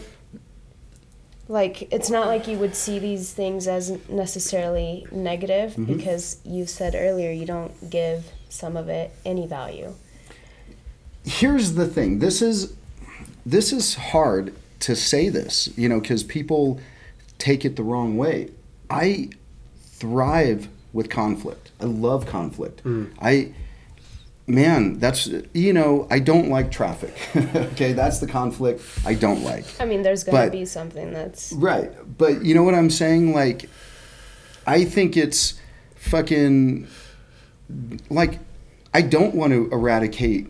like 1.50 1.92
it's 1.94 2.10
not 2.10 2.28
like 2.28 2.48
you 2.48 2.58
would 2.58 2.76
see 2.76 3.00
these 3.00 3.32
things 3.34 3.68
as 3.68 3.98
necessarily 4.10 5.06
negative 5.12 5.72
Mm-hmm. 5.72 5.86
because 5.96 6.40
you 6.44 6.66
said 6.66 6.94
earlier 6.96 7.32
you 7.32 7.46
don't 7.46 7.90
give 7.90 8.32
some 8.50 8.76
of 8.76 8.90
it 8.90 9.12
any 9.26 9.48
value. 9.48 9.94
here's 11.24 11.74
the 11.76 11.88
thing 11.88 12.20
this 12.20 12.42
is 12.42 12.74
this 13.46 13.72
is 13.72 13.96
hard 13.96 14.54
to 14.82 14.96
say 14.96 15.30
this 15.30 15.70
you 15.78 15.88
know 15.90 16.00
because 16.00 16.24
people 16.24 16.80
take 17.38 17.64
it 17.66 17.76
the 17.76 17.84
wrong 17.84 18.18
way 18.18 18.50
i 18.90 19.30
thrive 19.84 20.68
with 20.94 21.10
conflict 21.10 21.72
i 21.82 21.86
love 21.86 22.26
conflict 22.26 22.82
i 23.22 23.52
man 24.50 24.98
that's 24.98 25.28
you 25.54 25.74
know 25.74 26.08
i 26.10 26.20
don't 26.20 26.50
like 26.50 26.72
traffic 26.72 27.14
okay 27.54 27.92
that's 27.92 28.20
the 28.20 28.28
conflict 28.28 28.82
i 29.06 29.14
don't 29.14 29.44
like 29.44 29.66
I 29.80 29.86
mean, 29.86 30.02
there's 30.04 30.24
going 30.24 30.36
to 30.38 30.44
But- 30.44 30.52
be 30.54 30.64
something 30.66 31.12
that's 31.12 31.52
Right. 31.52 31.92
But 32.18 32.44
you 32.46 32.56
know 32.56 32.64
what 32.64 32.74
I'm 32.74 32.90
saying? 32.90 33.34
Like, 33.34 33.70
I 34.66 34.86
think 34.86 35.16
it's 35.18 35.60
fucking. 35.96 36.88
Like, 38.10 38.40
I 38.94 39.02
don't 39.02 39.36
want 39.36 39.52
to 39.54 39.70
eradicate 39.72 40.48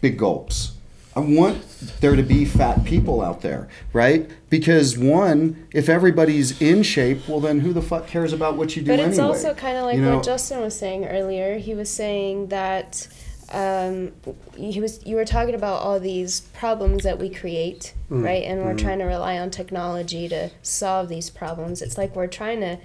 big 0.00 0.18
gulps. 0.18 0.72
I 1.14 1.20
want 1.20 1.62
there 2.00 2.16
to 2.16 2.22
be 2.22 2.44
fat 2.46 2.84
people 2.84 3.20
out 3.20 3.42
there, 3.42 3.68
right? 3.92 4.30
Because 4.48 4.96
one, 4.96 5.68
if 5.72 5.88
everybody's 5.90 6.60
in 6.62 6.82
shape, 6.82 7.28
well, 7.28 7.38
then 7.40 7.60
who 7.60 7.72
the 7.74 7.82
fuck 7.82 8.06
cares 8.06 8.32
about 8.32 8.56
what 8.56 8.74
you 8.76 8.82
do 8.82 8.88
But 8.92 8.94
anyway? 8.94 9.10
it's 9.10 9.18
also 9.18 9.52
kind 9.52 9.76
of 9.76 9.84
like 9.84 9.96
You 9.96 10.02
know? 10.02 10.16
what 10.16 10.24
Justin 10.24 10.60
was 10.60 10.74
saying 10.78 11.04
earlier. 11.06 11.58
He 11.58 11.74
was 11.74 11.90
saying 11.90 12.46
that 12.48 13.08
um, 13.52 14.12
he 14.56 14.80
was 14.80 15.04
you 15.04 15.16
were 15.16 15.26
talking 15.26 15.54
about 15.54 15.82
all 15.82 16.00
these 16.00 16.40
problems 16.54 17.02
that 17.04 17.18
we 17.18 17.28
create, 17.28 17.92
Mm. 18.10 18.24
right? 18.24 18.42
And 18.44 18.60
Mm-hmm. 18.60 18.68
we're 18.68 18.76
trying 18.78 18.98
to 19.00 19.04
rely 19.04 19.38
on 19.38 19.50
technology 19.50 20.28
to 20.30 20.50
solve 20.62 21.10
these 21.10 21.28
problems. 21.28 21.82
It's 21.82 21.98
like 21.98 22.16
we're 22.16 22.26
trying 22.26 22.60
to 22.60 22.78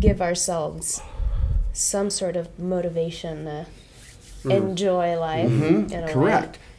give 0.00 0.22
ourselves 0.22 1.02
some 1.74 2.08
sort 2.08 2.36
of 2.36 2.58
motivation 2.58 3.44
to 3.44 3.66
enjoy 4.48 5.18
life 5.18 5.50
Mhm. 5.50 5.92
in 5.92 5.98
a 6.04 6.06
way. 6.06 6.12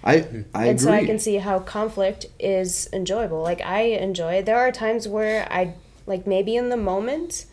Correct. 0.04 0.34
I 0.54 0.60
I 0.60 0.66
and 0.68 0.80
agree. 0.80 0.86
so 0.86 0.92
I 0.92 1.06
can 1.06 1.20
see 1.20 1.36
how 1.38 1.60
conflict 1.60 2.26
is 2.40 2.90
enjoyable. 2.94 3.42
Like 3.42 3.62
I 3.62 3.82
enjoy 3.82 4.36
it. 4.36 4.46
There 4.46 4.58
are 4.58 4.72
times 4.72 5.08
where 5.08 5.48
I 5.52 5.76
like 6.06 6.28
maybe 6.28 6.56
in 6.56 6.70
the 6.70 6.78
moment 6.78 7.46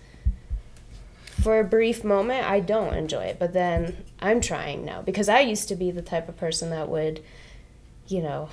for 1.42 1.58
a 1.58 1.64
brief 1.64 2.04
moment 2.04 2.44
I 2.48 2.60
don't 2.60 2.94
enjoy 2.94 3.24
it, 3.24 3.38
but 3.38 3.52
then 3.52 4.04
I'm 4.20 4.40
trying 4.40 4.84
now 4.84 5.02
because 5.02 5.28
I 5.28 5.40
used 5.40 5.68
to 5.68 5.74
be 5.76 5.90
the 5.90 6.02
type 6.02 6.28
of 6.28 6.36
person 6.36 6.70
that 6.70 6.88
would 6.88 7.22
you 8.08 8.20
know 8.22 8.48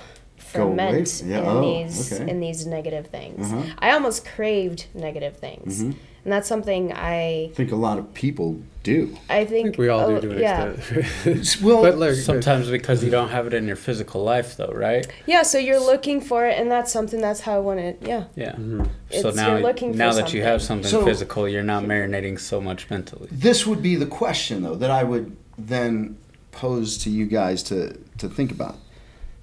Go 0.54 0.68
ferment 0.68 1.22
yeah, 1.26 1.40
in 1.40 1.46
oh, 1.46 1.60
these 1.60 2.12
okay. 2.12 2.30
in 2.30 2.40
these 2.40 2.66
negative 2.66 3.08
things. 3.08 3.52
Uh-huh. 3.52 3.74
I 3.78 3.90
almost 3.90 4.24
craved 4.24 4.86
negative 4.94 5.36
things. 5.36 5.82
Mhm. 5.82 5.94
And 6.28 6.32
that's 6.34 6.46
something 6.46 6.92
I 6.92 7.46
I 7.46 7.50
think 7.54 7.72
a 7.72 7.76
lot 7.76 7.96
of 7.96 8.12
people 8.12 8.60
do. 8.82 9.16
I 9.30 9.38
I 9.38 9.44
think, 9.46 9.68
think 9.68 9.78
we 9.78 9.88
all 9.88 10.00
oh, 10.00 10.20
do 10.20 10.28
to 10.28 10.34
an 10.34 10.42
yeah. 10.42 10.64
extent. 10.72 11.62
Well, 11.62 11.80
but 11.80 11.96
like, 11.96 12.16
Sometimes 12.16 12.68
because 12.68 13.02
you 13.02 13.10
don't 13.10 13.30
have 13.30 13.46
it 13.46 13.54
in 13.54 13.66
your 13.66 13.76
physical 13.76 14.24
life, 14.24 14.54
though, 14.58 14.70
right? 14.74 15.06
Yeah, 15.24 15.42
so 15.42 15.56
you're 15.56 15.80
looking 15.80 16.20
for 16.20 16.44
it 16.46 16.58
and 16.60 16.70
that's 16.70 16.92
something 16.92 17.18
that's 17.22 17.40
how 17.40 17.54
I 17.56 17.60
want 17.60 17.80
it. 17.80 18.02
yeah. 18.02 18.24
Yeah. 18.36 18.52
Mm-hmm. 18.52 18.84
So 19.22 19.30
now, 19.30 19.56
looking 19.56 19.96
now 19.96 20.12
that 20.12 20.34
you 20.34 20.42
have 20.42 20.60
something. 20.60 20.84
something 20.90 21.06
So- 21.06 21.10
physical, 21.10 21.48
you're 21.48 21.62
not 21.62 21.84
marinating 21.84 22.38
so 22.38 22.60
much 22.60 22.90
mentally. 22.90 23.28
this 23.32 23.66
would 23.66 23.80
be 23.80 23.94
the 23.96 24.10
question 24.22 24.64
though 24.64 24.74
that 24.74 24.90
I 24.90 25.02
would 25.02 25.34
then 25.56 26.18
pose 26.52 26.98
to 27.04 27.08
you 27.08 27.24
guys 27.24 27.62
to 27.70 27.96
to 28.18 28.28
think 28.28 28.50
about. 28.52 28.76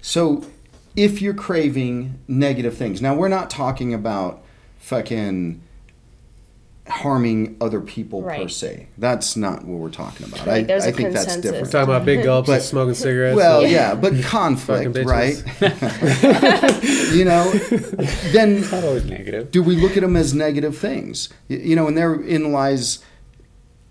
So 0.00 0.44
if 0.94 1.20
you're 1.20 1.34
craving 1.34 2.20
negative 2.28 2.76
things. 2.76 3.02
Now 3.02 3.16
we're 3.16 3.34
not 3.38 3.50
talking 3.50 3.92
about 3.92 4.44
fucking 4.78 5.60
harming 6.88 7.56
other 7.60 7.80
people 7.80 8.22
per 8.22 8.46
se. 8.48 8.86
That's 8.96 9.36
not 9.36 9.64
what 9.64 9.78
we're 9.80 9.90
talking 9.90 10.26
about. 10.26 10.46
Like, 10.46 10.48
I, 10.48 10.62
there's 10.62 10.84
I 10.84 10.88
a 10.88 10.92
think 10.92 11.12
that's 11.12 11.36
different. 11.38 11.64
We're 11.66 11.70
talking 11.72 11.94
about 11.94 12.04
big 12.04 12.22
gulps 12.22 12.46
But- 12.46 12.52
and 12.54 12.62
smoking 12.62 12.94
cigarettes. 12.94 13.36
Well, 13.36 13.62
and 13.62 13.70
yeah, 13.72 13.94
but 13.94 14.12
fucking 14.14 14.22
conflict, 14.22 14.96
right? 15.04 15.36
you 17.12 17.24
know, 17.24 17.50
then 18.32 18.56
It's 18.58 18.72
not 18.72 18.84
always 18.84 19.04
negative. 19.04 19.50
do 19.50 19.62
we 19.62 19.76
look 19.76 19.96
at 19.96 20.02
them 20.02 20.16
as 20.16 20.34
negative 20.34 20.76
things 20.76 21.28
you 21.48 21.74
know 21.76 21.86
and 21.88 21.96
therein 21.96 22.52
lies 22.52 22.98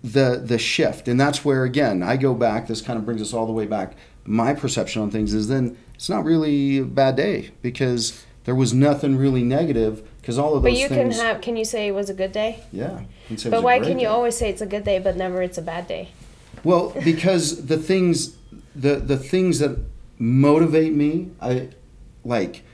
the 0.02 0.40
the 0.44 0.58
shift 0.58 1.08
and 1.08 1.18
that's 1.20 1.44
where 1.44 1.64
again 1.64 2.02
i 2.02 2.16
go 2.16 2.34
back 2.34 2.66
this 2.66 2.80
kind 2.80 2.98
of 2.98 3.04
brings 3.04 3.20
us 3.20 3.32
all 3.32 3.46
the 3.46 3.52
way 3.52 3.66
back 3.66 3.94
my 4.24 4.54
perception 4.54 5.02
on 5.02 5.10
things 5.10 5.34
is 5.34 5.48
then 5.48 5.76
it's 5.94 6.08
not 6.08 6.24
really 6.24 6.78
a 6.78 6.84
bad 6.84 7.16
day 7.16 7.50
because 7.62 8.24
there 8.44 8.54
was 8.54 8.72
nothing 8.72 9.16
really 9.16 9.42
negative 9.42 10.06
because 10.26 10.38
all 10.40 10.56
of 10.56 10.62
those 10.64 10.72
But 10.72 10.78
you 10.80 10.88
things 10.88 11.18
can 11.18 11.24
have 11.26 11.40
can 11.40 11.56
you 11.56 11.64
say 11.64 11.86
it 11.86 11.92
was 11.92 12.10
a 12.10 12.14
good 12.14 12.32
day? 12.32 12.58
yeah 12.72 13.02
can 13.28 13.38
say 13.38 13.48
it 13.48 13.52
was 13.52 13.60
But 13.60 13.62
why 13.62 13.78
can 13.78 13.92
you 14.00 14.06
day. 14.06 14.12
always 14.16 14.36
say 14.36 14.50
it's 14.50 14.60
a 14.60 14.66
good 14.66 14.82
day 14.82 14.98
but 14.98 15.16
never 15.16 15.40
it's 15.40 15.56
a 15.56 15.62
bad 15.62 15.86
day? 15.86 16.08
Well, 16.64 16.92
because 17.04 17.66
the 17.72 17.76
things 17.78 18.36
the 18.74 18.96
the 18.96 19.16
things 19.16 19.60
that 19.60 19.78
motivate 20.18 20.92
me, 20.94 21.30
I 21.40 21.68
like 22.24 22.64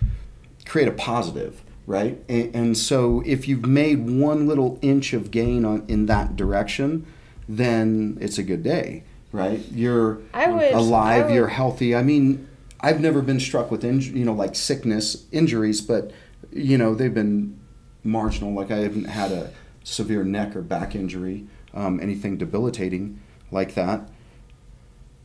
create 0.64 0.88
a 0.88 0.92
positive, 0.92 1.60
right? 1.86 2.16
And, 2.26 2.54
and 2.54 2.78
so 2.78 3.22
if 3.26 3.46
you've 3.46 3.66
made 3.66 4.08
one 4.08 4.46
little 4.46 4.78
inch 4.80 5.12
of 5.12 5.30
gain 5.30 5.66
on 5.66 5.84
in 5.88 6.06
that 6.06 6.36
direction, 6.36 7.04
then 7.46 8.16
it's 8.18 8.38
a 8.38 8.42
good 8.42 8.62
day, 8.62 9.02
right? 9.30 9.60
You're 9.70 10.20
I 10.32 10.50
would 10.50 10.72
alive, 10.72 11.26
would- 11.26 11.34
you're 11.34 11.48
healthy. 11.48 11.94
I 11.94 12.02
mean, 12.02 12.48
I've 12.80 13.00
never 13.00 13.20
been 13.20 13.40
struck 13.40 13.70
with 13.70 13.82
inj- 13.82 14.14
you 14.16 14.24
know 14.24 14.32
like 14.32 14.54
sickness, 14.54 15.26
injuries, 15.32 15.82
but 15.82 16.12
you 16.52 16.78
know 16.78 16.94
they've 16.94 17.12
been 17.12 17.58
marginal. 18.04 18.52
Like 18.52 18.70
I 18.70 18.78
haven't 18.78 19.04
had 19.04 19.32
a 19.32 19.52
severe 19.84 20.24
neck 20.24 20.54
or 20.54 20.62
back 20.62 20.94
injury, 20.94 21.46
um, 21.74 22.00
anything 22.00 22.36
debilitating 22.36 23.20
like 23.50 23.74
that. 23.74 24.08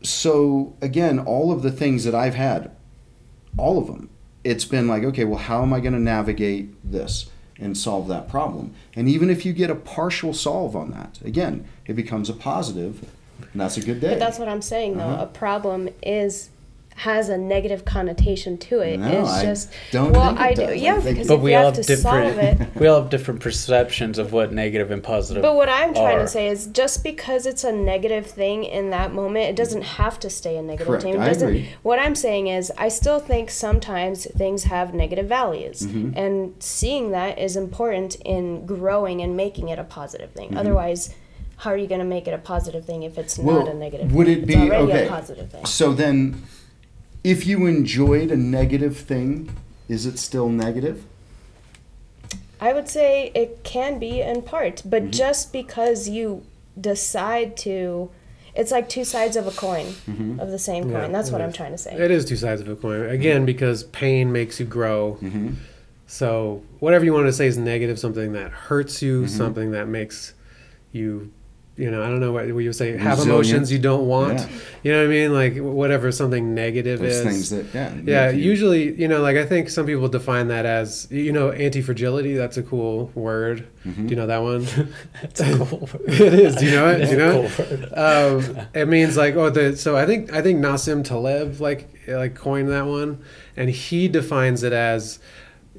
So 0.03 0.75
again, 0.81 1.19
all 1.19 1.51
of 1.51 1.63
the 1.63 1.71
things 1.71 2.03
that 2.03 2.15
I've 2.15 2.35
had, 2.35 2.71
all 3.57 3.77
of 3.77 3.87
them, 3.87 4.09
it's 4.43 4.65
been 4.65 4.87
like, 4.87 5.03
okay, 5.03 5.25
well, 5.25 5.39
how 5.39 5.61
am 5.61 5.73
I 5.73 5.79
going 5.79 5.93
to 5.93 5.99
navigate 5.99 6.75
this 6.89 7.29
and 7.59 7.77
solve 7.77 8.07
that 8.07 8.29
problem? 8.29 8.73
And 8.95 9.09
even 9.09 9.29
if 9.29 9.45
you 9.45 9.53
get 9.53 9.69
a 9.69 9.75
partial 9.75 10.33
solve 10.33 10.75
on 10.75 10.91
that, 10.91 11.19
again, 11.23 11.67
it 11.85 11.93
becomes 11.93 12.29
a 12.29 12.33
positive, 12.33 13.03
and 13.51 13.61
that's 13.61 13.77
a 13.77 13.81
good 13.81 13.99
day. 13.99 14.09
But 14.09 14.19
that's 14.19 14.39
what 14.39 14.47
I'm 14.47 14.61
saying 14.61 14.97
though. 14.97 15.05
Uh-huh. 15.05 15.23
A 15.23 15.27
problem 15.27 15.89
is 16.03 16.49
has 16.97 17.29
a 17.29 17.37
negative 17.37 17.85
connotation 17.85 18.57
to 18.57 18.79
it. 18.79 18.97
No, 18.97 19.21
it's 19.21 19.29
I 19.29 19.43
just 19.43 19.71
don't 19.91 20.11
well, 20.13 20.35
think 20.35 20.39
it 20.39 20.43
I 20.43 20.53
do. 20.55 20.63
I 20.63 20.73
Yeah, 20.73 20.93
think- 20.99 21.15
because 21.17 21.27
But 21.27 21.35
if 21.35 21.41
we 21.41 21.51
you 21.51 21.57
all 21.57 21.65
have 21.65 21.75
have 21.75 21.85
to 21.85 21.95
solve 21.97 22.23
different. 22.35 22.61
it. 22.61 22.67
we 22.75 22.87
all 22.87 23.01
have 23.01 23.11
different 23.11 23.39
perceptions 23.39 24.17
of 24.17 24.33
what 24.33 24.51
negative 24.51 24.89
and 24.89 25.03
positive. 25.03 25.43
But 25.43 25.53
what 25.55 25.69
I'm 25.69 25.93
trying 25.93 26.17
are. 26.17 26.21
to 26.21 26.27
say 26.27 26.47
is 26.47 26.65
just 26.65 27.03
because 27.03 27.45
it's 27.45 27.63
a 27.63 27.71
negative 27.71 28.25
thing 28.25 28.63
in 28.63 28.89
that 28.89 29.13
moment, 29.13 29.45
it 29.47 29.55
doesn't 29.55 29.83
have 29.83 30.19
to 30.21 30.29
stay 30.31 30.57
a 30.57 30.61
negative 30.63 30.87
Correct. 30.87 31.03
thing. 31.03 31.13
It 31.13 31.19
I 31.19 31.27
doesn't 31.27 31.47
agree. 31.49 31.69
what 31.83 31.99
I'm 31.99 32.15
saying 32.15 32.47
is 32.47 32.71
I 32.79 32.87
still 32.89 33.19
think 33.19 33.51
sometimes 33.51 34.25
things 34.35 34.63
have 34.63 34.95
negative 34.95 35.27
values. 35.27 35.81
Mm-hmm. 35.83 36.17
And 36.17 36.53
seeing 36.59 37.11
that 37.11 37.37
is 37.37 37.55
important 37.55 38.15
in 38.25 38.65
growing 38.65 39.21
and 39.21 39.37
making 39.37 39.69
it 39.69 39.77
a 39.77 39.83
positive 39.83 40.31
thing. 40.31 40.49
Mm-hmm. 40.49 40.57
Otherwise 40.57 41.13
how 41.61 41.71
are 41.71 41.77
you 41.77 41.87
going 41.87 41.97
to 41.99 42.05
make 42.05 42.27
it 42.27 42.35
a 42.35 42.37
positive 42.37 42.85
thing 42.85 43.01
if 43.01 43.17
it's 43.17 43.39
Well, 43.39 43.59
not 43.59 43.67
a 43.67 43.73
negative 43.73 44.09
thing? 44.09 44.15
would 44.15 44.27
thing? 44.27 44.37
it 44.37 44.39
it's 44.43 44.47
be- 44.47 44.55
already 44.69 44.91
okay. 44.91 45.05
a 45.07 45.09
positive 45.09 45.49
thing. 45.51 45.65
So 45.65 45.91
then, 45.91 46.43
if 47.27 47.45
you 47.45 47.65
enjoyed 47.65 48.31
a 48.31 48.37
negative 48.37 48.97
thing, 48.97 49.49
is 49.89 50.05
it 50.05 50.17
still 50.17 50.47
negative? 50.49 51.03
I 52.59 52.73
would 52.73 52.87
say 52.89 53.31
it 53.35 53.63
can 53.63 53.99
be 53.99 54.21
in 54.21 54.41
part, 54.41 54.81
but 54.85 55.01
Mm-hmm. 55.03 55.11
just 55.11 55.51
because 55.53 56.07
you 56.09 56.43
decide 56.79 57.57
to, 57.57 58.09
it's 58.55 58.71
like 58.71 58.87
two 58.89 59.03
sides 59.03 59.35
of 59.35 59.45
a 59.45 59.51
coin, 59.51 59.85
Mm-hmm. 60.07 60.39
of 60.39 60.49
the 60.51 60.59
same 60.59 60.83
coin. 60.85 60.93
Yeah, 60.93 61.07
That's 61.09 61.29
it 61.29 61.33
what 61.33 61.41
I'm 61.41 61.53
trying 61.53 61.71
to 61.73 61.77
say. 61.77 61.93
It 61.95 62.11
is 62.11 62.23
two 62.25 62.37
sides 62.37 62.61
of 62.61 62.67
a 62.69 62.75
coin. 62.75 63.01
Again, 63.09 63.45
because 63.45 63.83
pain 63.83 64.31
makes 64.31 64.59
you 64.59 64.65
grow. 64.65 65.17
Mm-hmm. 65.21 65.49
So 66.07 66.63
whatever 66.79 67.03
you 67.05 67.13
want 67.13 67.27
to 67.27 67.33
say 67.33 67.47
is 67.47 67.57
negative, 67.57 67.99
something 67.99 68.31
that 68.33 68.51
hurts 68.51 69.01
you, 69.01 69.23
Mm-hmm. 69.23 69.37
something 69.37 69.71
that 69.71 69.87
makes 69.87 70.33
you, 70.93 71.31
you 71.77 71.91
know, 71.91 72.01
I 72.03 72.07
don't 72.07 72.19
know 72.19 72.31
what, 72.31 72.45
what 72.51 72.59
you 72.59 72.69
would 72.69 72.75
say, 72.75 72.97
have 72.97 73.19
Resilient. 73.19 73.27
emotions 73.29 73.71
you 73.71 73.77
don't 73.79 74.07
want. 74.07 74.39
Yeah. 74.39 74.47
You 74.83 74.91
know 74.93 74.99
what 74.99 75.05
I 75.05 75.09
mean? 75.09 75.33
Like 75.33 75.57
whatever 75.57 76.11
something 76.11 76.55
negative 76.55 76.99
Those 76.99 77.13
is. 77.17 77.23
things 77.23 77.49
that 77.51 77.65
yeah. 77.73 77.93
yeah, 78.03 78.29
you- 78.31 78.43
usually, 78.43 78.93
you 78.99 79.07
know, 79.07 79.21
like 79.21 79.37
I 79.37 79.45
think 79.45 79.69
some 79.69 79.85
people 79.85 80.07
define 80.07 80.47
that 80.47 80.65
as, 80.65 81.07
you 81.11 81.31
know, 81.31 81.51
anti-fragility. 81.51 82.33
That's 82.35 82.57
a 82.57 82.63
cool 82.63 83.11
word. 83.13 83.67
Mm-hmm. 83.85 84.07
Do 84.07 84.09
you 84.09 84.15
know 84.15 84.27
that 84.27 84.41
one? 84.41 84.65
It's 85.23 85.39
a 85.39 85.55
cool 85.65 85.79
word. 85.81 86.01
it 86.07 86.33
is. 86.33 86.55
Do 86.55 86.65
you 86.65 86.71
know 86.71 86.87
it? 86.89 87.05
Do 87.05 87.11
you 87.11 87.17
know 87.17 87.49
Cool 87.55 87.65
it? 87.73 87.97
um, 87.97 88.67
it 88.73 88.87
means 88.87 89.15
like 89.15 89.35
oh 89.35 89.49
the 89.49 89.77
so 89.77 89.95
I 89.95 90.05
think 90.05 90.33
I 90.33 90.41
think 90.41 90.59
Nassim 90.59 91.03
Taleb 91.03 91.59
like 91.61 91.89
like 92.07 92.33
coined 92.35 92.69
that 92.69 92.85
one, 92.85 93.21
and 93.55 93.69
he 93.69 94.07
defines 94.07 94.63
it 94.63 94.73
as, 94.73 95.19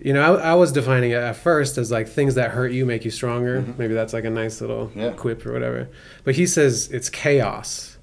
you 0.01 0.13
know, 0.13 0.37
I, 0.37 0.51
I 0.51 0.55
was 0.55 0.73
defining 0.73 1.11
it 1.11 1.15
at 1.17 1.37
first 1.37 1.79
as 1.79 1.91
like 1.91 2.09
things 2.09 2.35
that 2.37 2.51
hurt 2.53 2.73
you 2.73 2.85
make 2.87 3.05
you 3.05 3.11
stronger. 3.11 3.61
Mm-hmm. 3.63 3.79
Maybe 3.79 3.95
that's 3.95 4.13
like 4.13 4.25
a 4.25 4.31
nice 4.31 4.61
little 4.61 4.87
Mm-hmm. 4.89 5.01
Yeah. 5.01 5.11
quip 5.13 5.45
or 5.47 5.53
whatever. 5.53 5.89
But 6.25 6.35
he 6.37 6.47
says 6.47 6.89
it's 6.93 7.09
chaos. 7.11 7.97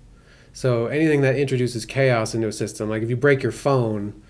So 0.53 0.88
anything 0.88 1.22
that 1.22 1.35
introduces 1.35 1.85
chaos 1.85 2.34
into 2.34 2.47
a 2.47 2.51
system, 2.51 2.89
like 2.89 3.03
if 3.03 3.09
you 3.09 3.17
break 3.17 3.43
your 3.43 3.51
phone, 3.51 4.22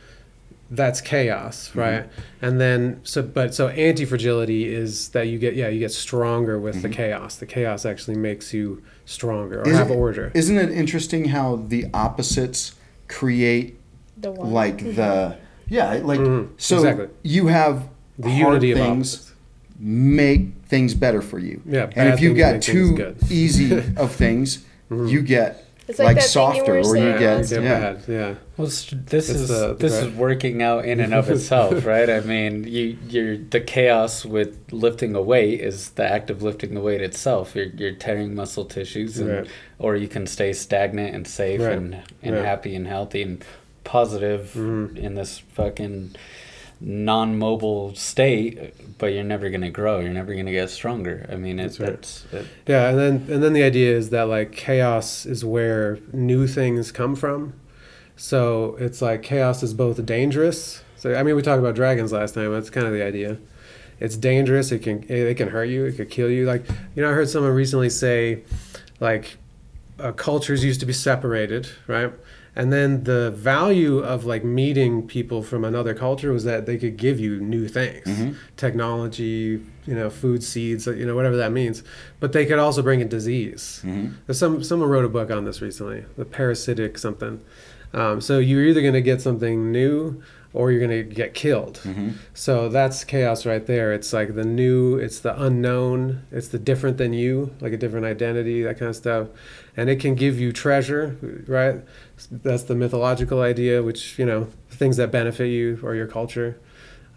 that's 0.71 0.99
chaos, 1.01 1.69
mm-hmm. 1.69 1.79
right? 1.79 2.09
And 2.41 2.59
then 2.59 2.99
so 3.03 3.21
but 3.21 3.53
so 3.53 3.67
anti-fragility 3.67 4.73
is 4.73 5.09
that 5.09 5.27
you 5.27 5.37
get 5.37 5.55
yeah, 5.55 5.67
you 5.67 5.79
get 5.79 5.91
stronger 5.91 6.59
with 6.59 6.81
the 6.81 6.87
mm-hmm. 6.87 6.95
chaos. 6.97 7.35
The 7.35 7.45
chaos 7.45 7.85
actually 7.85 8.17
makes 8.17 8.53
you 8.53 8.81
stronger 9.05 9.61
or 9.61 9.67
Is 9.69 9.77
have 9.77 9.91
it- 9.91 9.95
order. 9.97 10.31
Isn't 10.33 10.57
it 10.57 10.71
interesting 10.71 11.25
how 11.25 11.57
the 11.67 11.85
opposites 11.93 12.73
create 13.07 13.79
The 14.17 14.31
one. 14.31 14.51
like 14.51 14.79
the 14.79 15.37
yeah 15.69 15.93
like 16.03 16.19
Mhm, 16.19 16.49
so 16.57 16.77
exactly. 16.77 17.07
you 17.23 17.47
have 17.47 17.87
the 18.19 18.29
hard 18.29 18.39
unity 18.63 18.71
of 18.71 18.77
things 18.79 19.13
opposites. 19.15 19.33
make 19.79 20.41
things 20.67 20.93
better 20.93 21.21
for 21.21 21.37
you. 21.39 21.61
Yeah, 21.65 21.89
and 21.95 22.09
if 22.13 22.21
you've 22.21 22.37
got 22.37 22.53
make 22.53 22.63
things 22.63 22.65
too 22.65 22.95
good. 22.95 23.17
Mm-hmm. 23.19 23.33
easy 23.33 23.83
of 23.97 24.11
things, 24.11 24.63
you 24.89 25.21
get 25.21 25.65
It's 25.87 25.99
like, 25.99 26.05
like 26.07 26.15
that 26.15 26.21
thing 26.23 26.55
you 26.55 26.55
softer 26.55 26.77
or 26.79 26.97
you 26.97 27.19
get 27.19 27.37
last 27.37 27.49
They're 27.49 27.61
yeah. 27.61 27.79
bad, 27.79 28.03
yeah. 28.07 28.35
Well, 28.57 28.67
it's, 28.67 28.85
this 28.89 29.29
It's 29.29 29.39
is 29.41 29.47
the- 29.49 29.67
the 29.69 29.73
this 29.75 29.99
gra- 29.99 30.07
is 30.09 30.15
working 30.15 30.61
out 30.61 30.85
in 30.85 30.99
and 30.99 31.13
of 31.13 31.29
itself, 31.35 31.85
right? 31.85 32.09
I 32.09 32.21
mean, 32.21 32.63
you 32.63 32.97
you're 33.09 33.37
the 33.37 33.59
chaos 33.61 34.25
with 34.25 34.57
lifting 34.71 35.13
a 35.15 35.21
weight 35.21 35.59
is 35.59 35.89
the 35.91 36.05
act 36.09 36.29
of 36.29 36.41
lifting 36.41 36.73
the 36.73 36.81
weight 36.81 37.01
itself. 37.01 37.53
You're 37.55 37.65
you're 37.79 37.91
tearing 38.05 38.33
muscle 38.33 38.65
tissues, 38.65 39.19
and, 39.19 39.29
Right. 39.29 39.47
or 39.77 39.95
you 39.97 40.07
can 40.07 40.25
stay 40.25 40.53
stagnant 40.53 41.13
and 41.15 41.27
safe 41.27 41.59
Right. 41.61 41.77
and 41.77 41.97
and 42.23 42.35
Right. 42.35 42.45
happy 42.45 42.75
and 42.75 42.87
healthy 42.87 43.21
and 43.21 43.43
positive 43.85 44.51
Mhm. 44.55 44.97
in 44.97 45.15
this 45.15 45.39
fucking 45.53 46.15
non-mobile 46.81 47.95
state. 47.95 48.73
But 48.97 49.07
you're 49.13 49.23
never 49.23 49.49
gonna 49.49 49.71
grow. 49.71 49.99
You're 49.99 50.09
never 50.13 50.33
gonna 50.35 50.51
get 50.51 50.69
stronger. 50.69 51.25
I 51.31 51.35
mean, 51.35 51.59
it, 51.59 51.77
That's 51.77 51.79
right. 51.79 52.41
it, 52.41 52.45
Yeah, 52.67 52.89
and 52.89 52.99
then 52.99 53.13
and 53.33 53.43
then 53.43 53.53
the 53.53 53.63
idea 53.63 53.95
is 53.95 54.09
that 54.09 54.23
like 54.23 54.51
chaos 54.51 55.25
is 55.25 55.43
where 55.43 55.99
new 56.13 56.47
things 56.47 56.91
come 56.91 57.15
from. 57.15 57.53
So 58.17 58.77
it's 58.79 59.01
like 59.01 59.23
chaos 59.23 59.63
is 59.63 59.73
both 59.73 60.05
dangerous. 60.05 60.81
So 60.97 61.13
I 61.15 61.23
mean, 61.23 61.35
we 61.35 61.41
talked 61.41 61.59
about 61.59 61.75
dragons 61.75 62.11
last 62.11 62.33
time. 62.35 62.51
That's 62.53 62.69
kind 62.69 62.87
of 62.87 62.93
the 62.93 63.03
idea. 63.03 63.37
It's 63.99 64.17
dangerous. 64.17 64.71
It 64.71 64.79
can 64.79 65.03
it 65.09 65.35
can 65.37 65.49
hurt 65.49 65.65
you. 65.69 65.85
It 65.85 65.97
could 65.97 66.09
kill 66.09 66.29
you. 66.29 66.45
Like 66.45 66.63
you 66.95 67.01
know, 67.03 67.09
I 67.09 67.13
heard 67.13 67.29
someone 67.29 67.51
recently 67.53 67.89
say, 67.89 68.43
like, 68.99 69.37
uh, 69.99 70.11
cultures 70.13 70.63
used 70.63 70.79
to 70.81 70.85
be 70.85 70.93
separated, 70.93 71.67
right? 71.87 72.11
And 72.55 72.71
then 72.71 73.03
the 73.03 73.31
value 73.31 73.99
of 73.99 74.25
like 74.25 74.43
meeting 74.43 75.07
people 75.07 75.43
from 75.43 75.65
another 75.65 75.93
culture 75.93 76.31
was 76.31 76.45
that 76.45 76.65
they 76.65 76.77
could 76.77 76.95
give 76.95 77.19
you 77.19 77.39
new 77.39 77.67
things, 77.67 78.05
mm-hmm. 78.05 78.33
technology, 78.55 79.61
you 79.85 79.93
know, 79.93 80.09
food 80.09 80.43
seeds, 80.43 80.87
you 80.87 81.05
know, 81.05 81.15
whatever 81.15 81.35
that 81.35 81.51
means. 81.51 81.83
But 82.19 82.31
they 82.31 82.45
could 82.45 82.59
also 82.59 82.81
bring 82.81 83.01
in 83.01 83.09
disease. 83.09 83.81
Mm-hmm. 83.83 84.13
There's 84.25 84.39
some 84.39 84.63
someone 84.63 84.89
wrote 84.89 85.05
a 85.05 85.09
book 85.09 85.31
on 85.31 85.43
this 85.45 85.61
recently, 85.61 86.05
the 86.17 86.25
parasitic 86.25 86.97
something. 86.97 87.41
Um, 87.93 88.21
so 88.21 88.39
you're 88.39 88.65
either 88.65 88.81
going 88.81 88.93
to 88.93 89.01
get 89.01 89.21
something 89.21 89.71
new 89.71 90.21
or 90.55 90.71
you're 90.71 90.85
going 90.85 91.07
to 91.07 91.15
get 91.15 91.33
killed. 91.33 91.81
Mm-hmm. 91.83 92.11
So 92.33 92.69
that's 92.69 93.03
chaos 93.03 93.45
right 93.45 93.65
there. 93.65 93.93
It's 93.93 94.13
like 94.13 94.35
the 94.35 94.45
new, 94.45 94.95
it's 94.97 95.19
the 95.19 95.39
unknown, 95.41 96.25
it's 96.31 96.47
the 96.47 96.57
different 96.57 96.97
than 96.97 97.11
you, 97.11 97.53
like 97.59 97.73
a 97.73 97.77
different 97.77 98.05
identity, 98.05 98.63
that 98.63 98.79
kind 98.79 98.89
of 98.89 98.95
stuff. 98.95 99.27
And 99.75 99.89
it 99.89 99.99
can 99.99 100.15
give 100.15 100.39
you 100.39 100.53
treasure, 100.53 101.17
right? 101.45 101.81
That's 102.31 102.63
the 102.63 102.75
mythological 102.75 103.41
idea, 103.41 103.83
which, 103.83 104.17
you 104.17 104.25
know, 104.25 104.47
things 104.69 104.97
that 104.97 105.11
benefit 105.11 105.47
you 105.47 105.79
or 105.83 105.95
your 105.95 106.07
culture. 106.07 106.59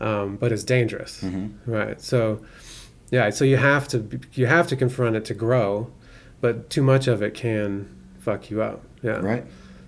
Um, 0.00 0.36
but 0.36 0.52
it's 0.52 0.64
dangerous, 0.64 1.24
right? 1.66 2.00
So, 2.00 2.40
yeah, 3.10 3.30
so 3.30 3.44
you 3.44 3.56
have 3.56 3.88
to 3.88 4.20
you 4.34 4.46
have 4.46 4.66
to 4.68 4.76
confront 4.76 5.16
it 5.16 5.24
to 5.26 5.34
grow, 5.34 5.90
but 6.40 6.70
too 6.70 6.82
much 6.82 7.08
of 7.08 7.22
it 7.22 7.34
can 7.34 7.88
fuck 8.18 8.50
you 8.50 8.62
up. 8.62 8.82
Yeah. 9.02 9.18
right. 9.20 9.44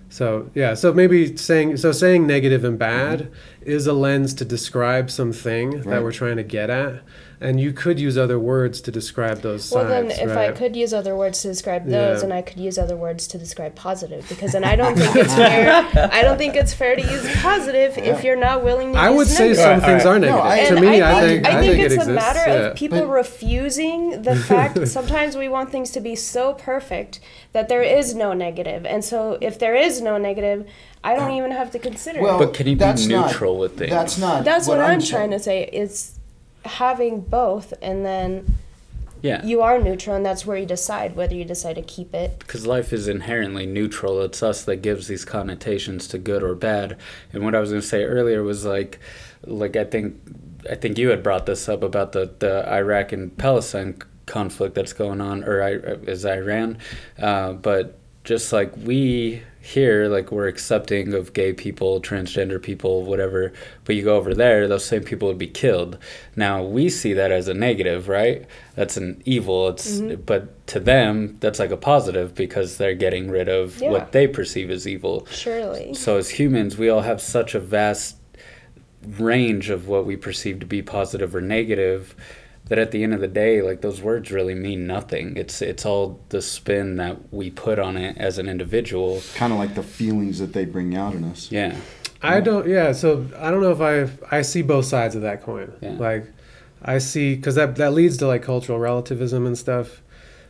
So 0.09 0.49
yeah, 0.53 0.73
so 0.73 0.91
maybe 0.93 1.37
saying 1.37 1.77
so 1.77 1.93
saying 1.93 2.27
negative 2.27 2.65
and 2.65 2.77
bad 2.77 3.31
is 3.61 3.87
a 3.87 3.93
lens 3.93 4.33
to 4.35 4.45
describe 4.45 5.09
something 5.09 5.71
Right. 5.71 5.85
that 5.85 6.03
we're 6.03 6.11
trying 6.11 6.35
to 6.37 6.43
get 6.43 6.69
at, 6.69 7.01
and 7.41 7.59
you 7.59 7.73
could 7.73 7.99
use 7.99 8.17
other 8.17 8.39
words 8.39 8.79
to 8.81 8.91
describe 8.91 9.41
those 9.41 9.71
Well, 9.71 9.83
sides. 9.85 10.17
then, 10.17 10.29
if 10.29 10.37
I 10.37 10.51
could 10.51 10.75
use 10.75 10.93
other 10.93 11.15
words 11.15 11.41
to 11.41 11.47
describe 11.47 11.85
those, 11.87 12.19
Yeah. 12.19 12.23
and 12.23 12.33
I 12.33 12.41
could 12.41 12.59
use 12.59 12.77
other 12.77 12.95
words 12.95 13.27
to 13.27 13.37
describe 13.37 13.73
positive, 13.75 14.27
because 14.29 14.51
then 14.51 14.63
I 14.63 14.75
don't 14.75 14.95
think 14.97 15.15
it's 15.15 15.33
fair. 15.45 15.87
I 16.11 16.21
don't 16.21 16.37
think 16.37 16.55
it's 16.55 16.73
fair 16.73 16.95
to 16.95 17.01
use 17.01 17.27
positive 17.41 17.97
if 17.97 18.23
you're 18.23 18.35
not 18.35 18.63
willing 18.63 18.93
to. 18.93 18.99
I 18.99 19.09
use 19.09 19.17
would 19.17 19.27
say 19.27 19.49
negative. 19.49 19.57
some 19.57 19.71
Alright, 19.73 19.85
things 19.89 20.05
are 20.05 20.07
alright. 20.07 20.21
negative. 20.21 20.39
No, 20.45 20.75
I- 20.75 20.75
to 20.75 20.81
me, 20.81 21.01
I, 21.01 21.21
think, 21.21 21.21
I- 21.21 21.21
think 21.21 21.45
I 21.47 21.61
think 21.61 21.73
it 21.73 21.79
it's 21.85 21.93
exists. 21.95 22.09
a 22.09 22.13
matter 22.13 22.45
yeah. 22.47 22.53
of 22.67 22.75
people 22.75 22.99
But- 23.01 23.07
refusing 23.07 24.21
the 24.21 24.35
fact. 24.51 24.87
sometimes 24.87 25.35
we 25.35 25.47
want 25.47 25.71
things 25.71 25.91
to 25.91 25.99
be 25.99 26.15
so 26.15 26.53
perfect 26.53 27.19
that 27.53 27.67
there 27.69 27.83
is 27.83 28.13
no 28.15 28.33
negative, 28.33 28.85
and 28.85 29.03
so 29.03 29.37
if 29.41 29.57
there 29.59 29.75
is 29.75 30.01
no 30.01 30.17
negative, 30.17 30.65
I 31.03 31.15
don't 31.15 31.31
uh, 31.31 31.37
even 31.37 31.51
have 31.51 31.71
to 31.71 31.79
consider 31.79 32.21
Well, 32.21 32.35
it. 32.39 32.45
But 32.45 32.53
can 32.53 32.67
you 32.67 32.75
be 32.75 32.79
that's 32.79 33.07
not- 33.07 33.27
neutral 33.27 33.57
with 33.57 33.77
things? 33.77 33.89
That's 33.91 34.17
not. 34.19 34.43
That's 34.45 34.67
what, 34.67 34.79
I'm, 34.79 35.01
trying 35.01 35.29
saying. 35.29 35.31
to 35.31 35.39
say. 35.39 35.69
It's 35.73 36.19
having 36.65 37.21
both, 37.21 37.73
and 37.81 38.05
then 38.05 38.57
yeah. 39.21 39.45
you 39.45 39.61
are 39.61 39.79
neutral, 39.79 40.15
and 40.15 40.25
that's 40.25 40.45
where 40.45 40.57
you 40.57 40.65
decide 40.65 41.15
whether 41.15 41.35
you 41.35 41.45
decide 41.45 41.75
to 41.75 41.81
keep 41.81 42.13
it. 42.13 42.39
because 42.39 42.65
life 42.65 42.91
is 42.91 43.07
inherently 43.07 43.65
neutral. 43.65 44.21
It's 44.21 44.41
us 44.41 44.63
that 44.65 44.77
gives 44.77 45.07
these 45.07 45.25
connotations 45.25 46.07
to 46.09 46.17
good 46.17 46.43
or 46.43 46.55
bad. 46.55 46.97
And 47.33 47.43
what 47.43 47.55
I 47.55 47.59
was 47.59 47.69
going 47.69 47.81
to 47.81 47.87
say 47.87 48.03
earlier 48.03 48.43
was 48.43 48.65
like, 48.65 48.99
like 49.45 49.75
I 49.75 49.83
think, 49.83 50.19
I 50.69 50.75
think 50.75 50.97
you 50.97 51.09
had 51.09 51.23
brought 51.23 51.45
this 51.45 51.67
up 51.69 51.83
about 51.83 52.11
the 52.11 52.31
the 52.39 52.67
Iraq 52.71 53.11
and 53.11 53.35
Palestine 53.37 54.01
conflict 54.25 54.75
that's 54.75 54.93
going 54.93 55.21
on, 55.21 55.43
or 55.43 55.61
I, 55.61 55.71
is 56.09 56.25
Iran, 56.25 56.77
uh, 57.19 57.53
but 57.53 57.97
just 58.23 58.53
like 58.53 58.75
we 58.77 59.43
here, 59.61 60.07
like 60.07 60.31
we're 60.31 60.47
accepting 60.47 61.13
of 61.13 61.33
gay 61.33 61.53
people, 61.53 62.01
transgender 62.01 62.61
people, 62.61 63.03
whatever. 63.03 63.53
But 63.85 63.95
you 63.95 64.03
go 64.03 64.17
over 64.17 64.33
there, 64.33 64.67
those 64.67 64.83
same 64.83 65.03
people 65.03 65.27
would 65.27 65.37
be 65.37 65.47
killed. 65.47 65.99
Now 66.35 66.63
we 66.63 66.89
see 66.89 67.13
that 67.13 67.31
as 67.31 67.47
a 67.47 67.53
negative, 67.53 68.07
right? 68.07 68.45
That's 68.75 68.97
an 68.97 69.21
evil. 69.23 69.69
It's 69.69 69.99
mm-hmm. 69.99 70.21
but 70.23 70.65
to 70.67 70.79
them 70.79 71.37
that's 71.39 71.59
like 71.59 71.71
a 71.71 71.77
positive 71.77 72.33
because 72.33 72.77
they're 72.77 72.95
getting 72.95 73.29
rid 73.29 73.47
of 73.47 73.79
Yeah. 73.79 73.91
what 73.91 74.11
they 74.11 74.27
perceive 74.27 74.71
as 74.71 74.87
evil. 74.87 75.27
Surely. 75.29 75.93
So 75.93 76.17
as 76.17 76.31
humans, 76.31 76.77
we 76.77 76.89
all 76.89 77.01
have 77.01 77.21
such 77.21 77.53
a 77.53 77.59
vast 77.59 78.17
range 79.17 79.69
of 79.69 79.87
what 79.87 80.05
we 80.05 80.15
perceive 80.15 80.59
to 80.59 80.65
be 80.65 80.81
positive 80.81 81.35
or 81.35 81.41
negative 81.41 82.15
that 82.71 82.79
at 82.79 82.91
the 82.91 83.03
end 83.03 83.13
of 83.13 83.19
the 83.19 83.27
day, 83.27 83.61
like 83.61 83.81
those 83.81 84.01
words 84.01 84.31
really 84.31 84.55
mean 84.55 84.87
nothing. 84.87 85.35
It's 85.35 85.61
it's 85.61 85.85
all 85.85 86.21
the 86.29 86.41
spin 86.41 86.95
that 86.95 87.17
we 87.33 87.51
put 87.51 87.79
on 87.79 87.97
it 87.97 88.17
as 88.17 88.37
an 88.37 88.47
individual. 88.47 89.21
Kind 89.35 89.51
of 89.51 89.59
like 89.59 89.75
the 89.75 89.83
feelings 89.83 90.39
that 90.39 90.53
they 90.53 90.63
bring 90.63 90.95
out 90.95 91.13
in 91.13 91.25
us. 91.25 91.51
Yeah. 91.51 91.75
I 92.21 92.39
don't. 92.39 92.65
Yeah. 92.65 92.93
So 92.93 93.27
I 93.37 93.51
don't 93.51 93.59
know 93.59 93.73
if 93.73 93.81
I 94.31 94.37
I 94.37 94.41
see 94.41 94.61
both 94.61 94.85
sides 94.85 95.15
of 95.17 95.21
that 95.21 95.43
coin. 95.43 95.73
Yeah. 95.81 95.95
Like 95.99 96.27
I 96.81 96.99
see 96.99 97.35
because 97.35 97.55
that 97.55 97.75
that 97.75 97.91
leads 97.91 98.15
to 98.19 98.27
like 98.27 98.41
cultural 98.41 98.79
relativism 98.79 99.45
and 99.45 99.57
stuff. 99.57 100.01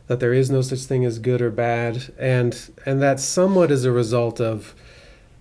That 0.05 0.19
there 0.19 0.33
is 0.33 0.51
no 0.51 0.61
such 0.61 0.81
thing 0.81 1.03
as 1.05 1.17
good 1.17 1.41
or 1.41 1.49
bad, 1.49 2.13
and 2.19 2.55
and 2.85 3.01
that 3.01 3.19
somewhat 3.19 3.71
is 3.71 3.83
a 3.83 3.91
result 3.91 4.39
of 4.39 4.75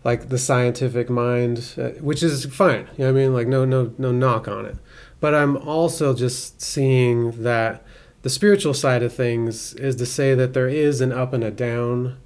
like 0.02 0.30
the 0.30 0.38
scientific 0.38 1.10
mind, 1.10 1.74
uh, 1.76 1.90
which 2.00 2.22
is 2.22 2.46
fine. 2.46 2.88
You 2.96 3.04
know 3.04 3.12
what 3.12 3.20
I 3.20 3.22
mean? 3.22 3.34
Like 3.34 3.48
no 3.48 3.66
no 3.66 3.92
no 3.98 4.12
knock 4.12 4.48
on 4.48 4.64
it. 4.64 4.78
But 5.20 5.34
I'm 5.34 5.56
also 5.56 6.14
just 6.14 6.60
seeing 6.62 7.42
that 7.42 7.82
the 8.22 8.30
spiritual 8.30 8.74
side 8.74 9.02
of 9.02 9.12
things 9.12 9.74
is 9.74 9.96
to 9.96 10.06
say 10.06 10.34
that 10.34 10.54
there 10.54 10.68
is 10.68 11.00
an 11.00 11.12
up 11.12 11.32
and 11.32 11.44
a 11.44 11.50
down. 11.50 12.16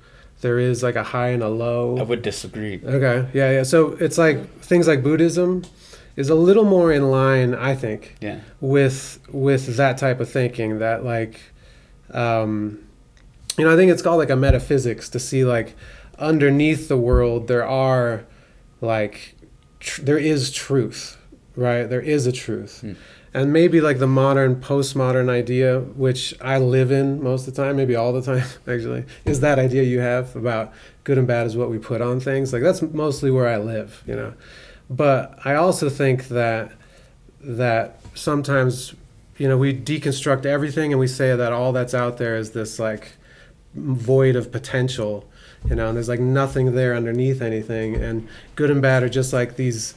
There 0.40 0.58
is 0.58 0.82
like 0.82 0.96
a 0.96 1.02
high 1.04 1.28
and 1.28 1.42
a 1.42 1.48
low. 1.48 1.98
I 1.98 2.02
would 2.02 2.22
disagree. 2.22 2.80
Okay, 2.84 3.28
yeah, 3.32 3.50
yeah. 3.50 3.62
So 3.62 3.92
it's 4.00 4.18
like 4.18 4.60
things 4.60 4.86
like 4.86 5.02
Buddhism 5.02 5.64
is 6.16 6.28
a 6.28 6.34
little 6.34 6.64
more 6.64 6.92
in 6.92 7.10
line, 7.10 7.54
I 7.54 7.74
think, 7.74 8.16
Yeah. 8.20 8.40
with 8.60 9.18
with 9.32 9.76
that 9.76 9.98
type 9.98 10.20
of 10.20 10.28
thinking. 10.28 10.78
That 10.80 11.04
like, 11.04 11.40
um, 12.12 12.78
you 13.58 13.64
know, 13.64 13.72
I 13.72 13.76
think 13.76 13.90
it's 13.90 14.02
called 14.02 14.18
like 14.18 14.30
a 14.30 14.36
metaphysics 14.36 15.08
to 15.10 15.18
see 15.18 15.44
like 15.44 15.74
underneath 16.18 16.86
the 16.88 16.96
world 16.96 17.48
there 17.48 17.66
are 17.66 18.24
like 18.80 19.34
tr- 19.80 20.02
there 20.02 20.18
is 20.18 20.50
truth, 20.52 21.16
right? 21.56 21.84
There 21.84 22.00
is 22.00 22.26
a 22.26 22.32
truth. 22.32 22.80
Hmm. 22.80 22.92
And 23.36 23.52
maybe 23.52 23.80
like 23.80 23.98
the 23.98 24.06
modern 24.06 24.56
postmodern 24.56 25.28
idea, 25.28 25.80
which 25.80 26.34
I 26.40 26.58
live 26.58 26.92
in 26.92 27.20
most 27.20 27.48
of 27.48 27.54
the 27.54 27.62
time, 27.62 27.76
maybe 27.76 27.96
all 27.96 28.12
the 28.12 28.22
time 28.22 28.46
actually, 28.68 29.04
is 29.24 29.40
that 29.40 29.58
idea 29.58 29.82
you 29.82 29.98
have 29.98 30.36
about 30.36 30.72
good 31.02 31.18
and 31.18 31.26
bad 31.26 31.46
is 31.46 31.56
what 31.56 31.68
we 31.68 31.78
put 31.78 32.00
on 32.00 32.20
things. 32.20 32.52
Like 32.52 32.62
that's 32.62 32.80
mostly 32.80 33.32
where 33.32 33.48
I 33.48 33.56
live, 33.56 34.04
you 34.06 34.14
know. 34.14 34.34
But 34.88 35.38
I 35.44 35.54
also 35.54 35.90
think 35.90 36.28
that 36.28 36.72
that 37.40 37.98
sometimes, 38.14 38.94
you 39.36 39.48
know, 39.48 39.58
we 39.58 39.74
deconstruct 39.74 40.46
everything 40.46 40.92
and 40.92 41.00
we 41.00 41.08
say 41.08 41.34
that 41.34 41.52
all 41.52 41.72
that's 41.72 41.92
out 41.92 42.18
there 42.18 42.36
is 42.36 42.52
this 42.52 42.78
like 42.78 43.12
void 43.74 44.36
of 44.36 44.52
potential, 44.52 45.28
you 45.68 45.74
know, 45.74 45.88
and 45.88 45.96
there's 45.96 46.08
like 46.08 46.20
nothing 46.20 46.74
there 46.74 46.94
underneath 46.94 47.42
anything. 47.42 47.96
And 47.96 48.28
good 48.54 48.70
and 48.70 48.80
bad 48.80 49.02
are 49.02 49.08
just 49.08 49.32
like 49.32 49.56
these. 49.56 49.94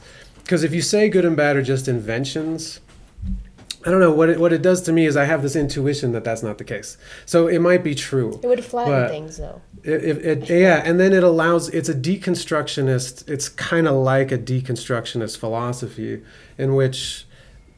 Because 0.48 0.64
if 0.64 0.72
you 0.72 0.80
say 0.80 1.10
good 1.10 1.26
and 1.26 1.36
bad 1.36 1.56
are 1.56 1.62
just 1.62 1.88
inventions, 1.88 2.80
I 3.84 3.90
don't 3.90 4.00
know 4.00 4.10
what 4.10 4.30
it, 4.30 4.40
what 4.40 4.50
it 4.50 4.62
does 4.62 4.80
to 4.84 4.92
me 4.92 5.04
is 5.04 5.14
I 5.14 5.26
have 5.26 5.42
this 5.42 5.54
intuition 5.54 6.12
that 6.12 6.24
that's 6.24 6.42
not 6.42 6.56
the 6.56 6.64
case. 6.64 6.96
So 7.26 7.48
it 7.48 7.58
might 7.58 7.84
be 7.84 7.94
true. 7.94 8.40
It 8.42 8.46
would 8.46 8.64
flatten 8.64 9.10
things 9.10 9.36
though. 9.36 9.60
It, 9.84 10.02
it, 10.02 10.24
it, 10.24 10.48
yeah, 10.48 10.80
and 10.86 10.98
then 10.98 11.12
it 11.12 11.22
allows. 11.22 11.68
It's 11.68 11.90
a 11.90 11.94
deconstructionist. 11.94 13.28
It's 13.28 13.50
kind 13.50 13.86
of 13.86 13.96
like 13.96 14.32
a 14.32 14.38
deconstructionist 14.38 15.36
philosophy, 15.36 16.22
in 16.56 16.74
which, 16.74 17.26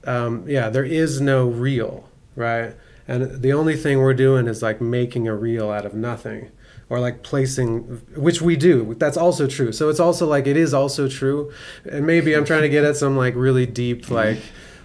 um, 0.04 0.48
yeah, 0.48 0.70
there 0.70 0.84
is 0.84 1.20
no 1.20 1.48
real, 1.48 2.08
right? 2.36 2.76
And 3.08 3.42
the 3.42 3.52
only 3.52 3.74
thing 3.74 3.98
we're 3.98 4.14
doing 4.14 4.46
is 4.46 4.62
like 4.62 4.80
making 4.80 5.26
a 5.26 5.34
real 5.34 5.72
out 5.72 5.84
of 5.84 5.94
nothing, 5.94 6.52
or 6.90 6.98
like 7.00 7.22
placing, 7.22 7.82
which 8.16 8.42
we 8.42 8.56
do. 8.56 8.94
That's 8.98 9.16
also 9.16 9.46
true. 9.46 9.72
So 9.72 9.88
it's 9.88 10.00
also 10.00 10.26
like 10.26 10.46
it 10.46 10.56
is 10.56 10.74
also 10.74 11.08
true, 11.08 11.52
and 11.90 12.06
maybe 12.06 12.34
I'm 12.34 12.44
trying 12.44 12.62
to 12.62 12.68
get 12.68 12.84
at 12.84 12.96
some 12.96 13.16
like 13.16 13.34
really 13.36 13.64
deep 13.64 14.10
like 14.10 14.40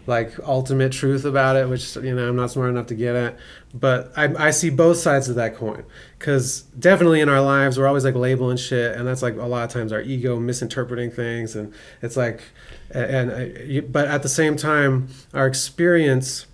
like 0.07 0.37
ultimate 0.45 0.91
truth 0.91 1.25
about 1.25 1.55
it, 1.55 1.67
which 1.67 1.95
you 1.95 2.15
know 2.15 2.29
I'm 2.29 2.35
not 2.35 2.51
smart 2.51 2.69
enough 2.69 2.87
to 2.87 2.95
get 2.95 3.15
at. 3.15 3.37
But 3.73 4.13
I, 4.15 4.47
I 4.47 4.51
see 4.51 4.69
both 4.69 4.97
sides 4.97 5.27
of 5.29 5.35
that 5.35 5.55
coin 5.55 5.83
because 6.19 6.61
definitely 6.77 7.21
in 7.21 7.27
our 7.27 7.41
lives 7.41 7.77
we're 7.77 7.87
always 7.87 8.05
like 8.05 8.15
labeling 8.15 8.57
shit, 8.57 8.95
and 8.95 9.07
that's 9.07 9.23
like 9.23 9.35
a 9.35 9.45
lot 9.45 9.63
of 9.63 9.71
times 9.71 9.91
our 9.91 10.01
ego 10.01 10.39
misinterpreting 10.39 11.11
things, 11.11 11.55
and 11.55 11.73
it's 12.03 12.15
like, 12.15 12.43
and, 12.91 13.31
uh, 13.31 13.35
and 13.35 13.91
but 13.91 14.07
at 14.07 14.21
the 14.21 14.29
same 14.29 14.55
time 14.55 15.09
our 15.33 15.47
experience 15.47 16.45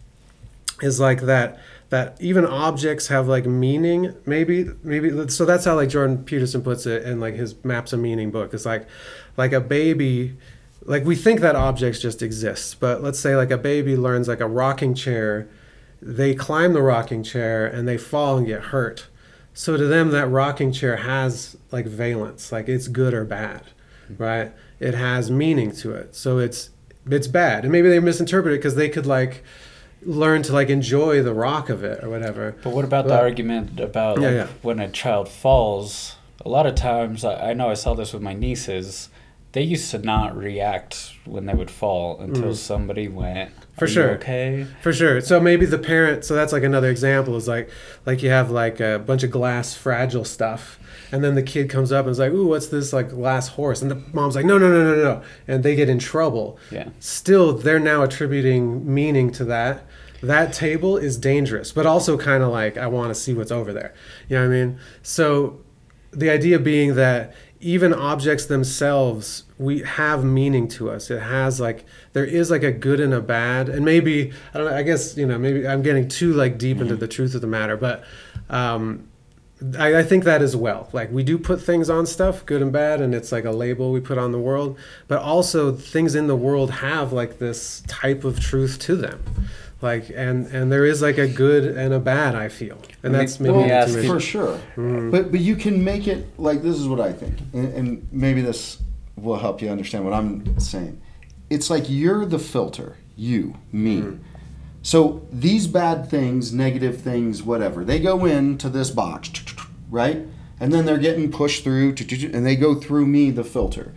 is 0.81 0.99
like 0.99 1.21
that 1.21 1.59
that 1.91 2.17
even 2.19 2.45
objects 2.45 3.07
have 3.07 3.27
like 3.27 3.45
meaning 3.45 4.15
maybe 4.25 4.65
maybe 4.81 5.27
so 5.29 5.45
that's 5.45 5.65
how 5.65 5.75
like 5.75 5.89
jordan 5.89 6.23
peterson 6.23 6.63
puts 6.63 6.85
it 6.85 7.03
in 7.03 7.19
like 7.19 7.35
his 7.35 7.63
maps 7.63 7.93
of 7.93 7.99
meaning 7.99 8.31
book. 8.31 8.53
It's 8.53 8.65
like 8.65 8.87
like 9.37 9.53
a 9.53 9.61
baby 9.61 10.35
like 10.83 11.05
we 11.05 11.15
think 11.15 11.41
that 11.41 11.55
objects 11.55 11.99
just 11.99 12.21
exist 12.21 12.79
but 12.79 13.03
let's 13.03 13.19
say 13.19 13.35
like 13.35 13.51
a 13.51 13.57
baby 13.57 13.95
learns 13.95 14.27
like 14.27 14.39
a 14.39 14.47
rocking 14.47 14.95
chair 14.95 15.47
they 16.01 16.33
climb 16.33 16.73
the 16.73 16.81
rocking 16.81 17.21
chair 17.21 17.67
and 17.67 17.87
they 17.87 17.95
fall 17.95 18.37
and 18.37 18.47
get 18.47 18.63
hurt. 18.63 19.05
So 19.53 19.77
to 19.77 19.85
them 19.85 20.09
that 20.09 20.27
rocking 20.27 20.71
chair 20.71 20.97
has 20.97 21.55
like 21.71 21.85
valence 21.85 22.51
like 22.51 22.67
it's 22.67 22.87
good 22.87 23.13
or 23.13 23.23
bad 23.23 23.65
right? 24.17 24.53
It 24.79 24.93
has 24.93 25.29
meaning 25.29 25.71
to 25.77 25.93
it. 25.93 26.15
So 26.15 26.37
it's 26.37 26.69
it's 27.09 27.27
bad. 27.27 27.63
And 27.63 27.71
maybe 27.71 27.89
they 27.89 27.99
misinterpret 27.99 28.53
it 28.53 28.57
because 28.57 28.75
they 28.75 28.89
could 28.89 29.05
like 29.05 29.43
learn 30.03 30.41
to 30.43 30.53
like 30.53 30.69
enjoy 30.69 31.21
the 31.21 31.33
rock 31.33 31.69
of 31.69 31.83
it 31.83 32.03
or 32.03 32.09
whatever 32.09 32.55
But 32.63 32.73
what 32.73 32.85
about 32.85 33.07
the 33.07 33.17
argument 33.19 33.79
about 33.79 34.19
Yeah, 34.19 34.27
like, 34.27 34.35
yeah. 34.35 34.47
when 34.61 34.79
a 34.79 34.89
child 34.89 35.29
falls? 35.29 36.15
A 36.43 36.49
lot 36.49 36.65
of 36.65 36.73
times, 36.75 37.23
I, 37.23 37.51
I 37.51 37.53
know 37.53 37.69
I 37.69 37.75
saw 37.75 37.93
this 37.93 38.13
with 38.13 38.21
my 38.23 38.33
nieces. 38.33 39.09
They 39.51 39.61
used 39.61 39.91
to 39.91 39.99
not 39.99 40.35
react 40.35 41.13
when 41.25 41.45
they 41.45 41.53
would 41.53 41.69
fall 41.69 42.19
until 42.19 42.55
somebody 42.55 43.07
went. 43.07 43.51
Mm. 43.51 43.63
For 43.77 43.85
"Are 43.85 43.87
you 43.87 43.93
sure. 43.93 44.09
Okay. 44.11 44.67
For 44.81 44.93
sure. 44.93 45.21
So 45.21 45.39
maybe 45.39 45.65
the 45.65 45.77
parent. 45.77 46.23
So 46.25 46.33
that's 46.35 46.53
like 46.53 46.63
another 46.63 46.89
example. 46.89 47.35
Is 47.35 47.47
like 47.47 47.69
like 48.05 48.23
you 48.23 48.29
have 48.29 48.49
like 48.49 48.79
a 48.79 48.97
bunch 48.97 49.23
of 49.23 49.29
glass 49.29 49.75
fragile 49.75 50.23
stuff, 50.23 50.79
and 51.11 51.23
then 51.23 51.35
the 51.35 51.43
kid 51.43 51.69
comes 51.69 51.91
up 51.91 52.05
and 52.05 52.11
is 52.11 52.19
like, 52.19 52.31
"Ooh, 52.31 52.47
what's 52.47 52.67
this 52.67 52.93
like 52.93 53.09
glass 53.09 53.49
horse?" 53.49 53.81
And 53.81 53.91
the 53.91 54.01
mom's 54.13 54.35
like, 54.35 54.45
"No, 54.45 54.57
no, 54.57 54.69
no, 54.69 54.95
no, 54.95 55.03
no," 55.03 55.21
and 55.47 55.63
they 55.63 55.75
get 55.75 55.89
in 55.89 55.99
trouble. 55.99 56.57
Yeah. 56.71 56.89
Still, 56.99 57.53
they're 57.53 57.79
now 57.79 58.03
attributing 58.03 58.91
meaning 58.91 59.31
to 59.33 59.43
that. 59.45 59.85
That 60.21 60.53
table 60.53 60.97
is 60.97 61.17
dangerous, 61.17 61.71
but 61.71 61.85
also 61.85 62.17
kind 62.17 62.43
of 62.43 62.51
like 62.51 62.77
I 62.77 62.87
want 62.87 63.09
to 63.09 63.15
see 63.15 63.33
what's 63.33 63.51
over 63.51 63.73
there. 63.73 63.93
You 64.29 64.37
know 64.37 64.47
what 64.47 64.55
I 64.55 64.65
mean? 64.65 64.79
So 65.01 65.59
the 66.11 66.29
idea 66.29 66.59
being 66.59 66.95
that 66.95 67.33
even 67.61 67.93
objects 67.93 68.47
themselves 68.47 69.43
we 69.59 69.79
have 69.81 70.23
meaning 70.23 70.67
to 70.67 70.89
us 70.89 71.11
it 71.11 71.21
has 71.21 71.59
like 71.59 71.85
there 72.13 72.25
is 72.25 72.49
like 72.49 72.63
a 72.63 72.71
good 72.71 72.99
and 72.99 73.13
a 73.13 73.21
bad 73.21 73.69
and 73.69 73.85
maybe 73.85 74.33
i 74.53 74.57
don't 74.57 74.69
know 74.69 74.75
i 74.75 74.81
guess 74.81 75.15
you 75.15 75.25
know 75.25 75.37
maybe 75.37 75.67
i'm 75.67 75.83
getting 75.83 76.07
too 76.07 76.33
like 76.33 76.57
deep 76.57 76.79
into 76.79 76.95
the 76.95 77.07
truth 77.07 77.35
of 77.35 77.41
the 77.41 77.47
matter 77.47 77.77
but 77.77 78.03
um 78.49 79.07
I, 79.77 79.99
I 79.99 80.03
think 80.03 80.23
that 80.23 80.41
as 80.41 80.55
well 80.55 80.89
like 80.91 81.11
we 81.11 81.23
do 81.23 81.37
put 81.37 81.61
things 81.61 81.87
on 81.87 82.07
stuff 82.07 82.43
good 82.47 82.63
and 82.63 82.71
bad 82.71 82.99
and 82.99 83.13
it's 83.13 83.31
like 83.31 83.45
a 83.45 83.51
label 83.51 83.91
we 83.91 83.99
put 83.99 84.17
on 84.17 84.31
the 84.31 84.39
world 84.39 84.77
but 85.07 85.19
also 85.19 85.71
things 85.71 86.15
in 86.15 86.25
the 86.25 86.35
world 86.35 86.71
have 86.71 87.13
like 87.13 87.37
this 87.37 87.83
type 87.87 88.23
of 88.23 88.39
truth 88.39 88.79
to 88.79 88.95
them 88.95 89.23
like 89.81 90.09
and 90.13 90.47
and 90.47 90.71
there 90.71 90.85
is 90.85 91.01
like 91.01 91.17
a 91.17 91.27
good 91.27 91.63
and 91.65 91.93
a 91.93 91.99
bad 91.99 92.35
i 92.35 92.47
feel 92.49 92.77
and 93.03 93.11
Let 93.13 93.19
me- 93.19 93.25
that's 93.25 93.39
maybe 93.39 93.53
let 93.55 93.89
me 93.89 94.07
for 94.07 94.19
sure. 94.19 94.59
Mm. 94.75 95.11
But 95.11 95.31
but 95.31 95.39
you 95.39 95.55
can 95.55 95.83
make 95.83 96.07
it 96.07 96.27
like 96.39 96.61
this 96.61 96.77
is 96.77 96.87
what 96.87 96.99
I 96.99 97.11
think, 97.11 97.39
and, 97.53 97.73
and 97.73 98.07
maybe 98.11 98.41
this 98.41 98.77
will 99.15 99.37
help 99.37 99.61
you 99.61 99.69
understand 99.69 100.05
what 100.05 100.13
I'm 100.13 100.59
saying. 100.59 101.01
It's 101.49 101.69
like 101.69 101.85
you're 101.89 102.25
the 102.25 102.39
filter, 102.39 102.97
you, 103.15 103.55
me. 103.71 104.01
Mm. 104.01 104.19
So 104.83 105.27
these 105.31 105.67
bad 105.67 106.09
things, 106.09 106.53
negative 106.53 107.01
things, 107.01 107.43
whatever, 107.43 107.83
they 107.83 107.99
go 107.99 108.25
into 108.25 108.69
this 108.69 108.89
box, 108.89 109.31
right? 109.89 110.25
And 110.59 110.71
then 110.71 110.85
they're 110.85 110.97
getting 110.97 111.31
pushed 111.31 111.63
through, 111.63 111.95
and 111.99 112.45
they 112.45 112.55
go 112.55 112.75
through 112.75 113.07
me, 113.07 113.31
the 113.31 113.43
filter. 113.43 113.93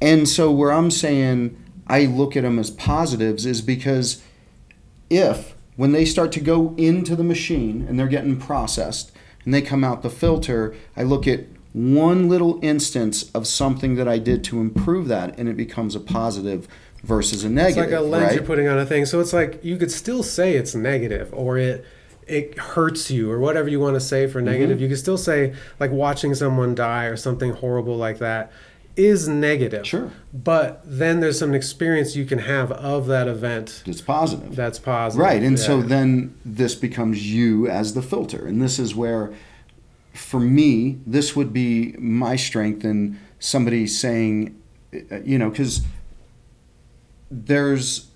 And 0.00 0.28
so 0.28 0.50
where 0.50 0.72
I'm 0.72 0.90
saying 0.90 1.56
I 1.86 2.04
look 2.04 2.36
at 2.36 2.42
them 2.44 2.58
as 2.58 2.70
positives 2.70 3.44
is 3.46 3.62
because 3.62 4.22
if 5.10 5.54
when 5.76 5.92
they 5.92 6.04
start 6.04 6.32
to 6.32 6.40
go 6.40 6.74
into 6.76 7.16
the 7.16 7.24
machine 7.24 7.84
and 7.88 7.98
they're 7.98 8.06
getting 8.06 8.38
processed 8.38 9.12
and 9.44 9.52
they 9.52 9.62
come 9.62 9.82
out 9.84 10.02
the 10.02 10.10
filter, 10.10 10.74
I 10.96 11.02
look 11.02 11.26
at 11.26 11.44
one 11.72 12.28
little 12.28 12.58
instance 12.62 13.30
of 13.32 13.46
something 13.46 13.94
that 13.94 14.08
I 14.08 14.18
did 14.18 14.42
to 14.44 14.60
improve 14.60 15.08
that 15.08 15.38
and 15.38 15.48
it 15.48 15.56
becomes 15.56 15.94
a 15.94 16.00
positive 16.00 16.66
versus 17.02 17.44
a 17.44 17.48
negative. 17.48 17.84
It's 17.84 17.92
like 17.92 18.00
a 18.00 18.02
lens 18.02 18.24
right? 18.24 18.34
you're 18.34 18.44
putting 18.44 18.68
on 18.68 18.78
a 18.78 18.86
thing. 18.86 19.06
So 19.06 19.20
it's 19.20 19.32
like 19.32 19.64
you 19.64 19.76
could 19.76 19.90
still 19.90 20.22
say 20.22 20.54
it's 20.54 20.74
negative 20.74 21.32
or 21.32 21.58
it 21.58 21.84
it 22.26 22.56
hurts 22.58 23.10
you 23.10 23.30
or 23.30 23.40
whatever 23.40 23.68
you 23.68 23.80
want 23.80 23.94
to 23.94 24.00
say 24.00 24.26
for 24.26 24.40
negative. 24.40 24.76
Mm-hmm. 24.76 24.82
You 24.82 24.88
could 24.90 24.98
still 24.98 25.18
say 25.18 25.54
like 25.80 25.90
watching 25.90 26.34
someone 26.34 26.74
die 26.74 27.06
or 27.06 27.16
something 27.16 27.52
horrible 27.52 27.96
like 27.96 28.18
that 28.18 28.52
is 28.96 29.28
negative. 29.28 29.86
Sure. 29.86 30.10
But 30.32 30.82
then 30.84 31.20
there's 31.20 31.38
some 31.38 31.54
experience 31.54 32.16
you 32.16 32.24
can 32.24 32.40
have 32.40 32.72
of 32.72 33.06
that 33.06 33.28
event 33.28 33.82
it's 33.86 34.00
positive. 34.00 34.54
that's 34.54 34.78
positive. 34.78 35.24
Right. 35.24 35.42
And 35.42 35.58
so 35.58 35.80
then 35.80 36.36
this 36.44 36.74
becomes 36.74 37.32
you 37.32 37.68
as 37.68 37.94
the 37.94 38.02
filter. 38.02 38.46
And 38.46 38.60
this 38.60 38.78
is 38.78 38.94
where, 38.94 39.32
for 40.14 40.40
me, 40.40 40.98
this 41.06 41.34
would 41.36 41.52
be 41.52 41.92
my 41.98 42.36
strength 42.36 42.84
in 42.84 43.18
somebody 43.38 43.86
saying, 43.86 44.60
uh, 44.92 45.20
you 45.24 45.38
know, 45.38 45.50
because 45.50 45.82
there's 47.30 48.08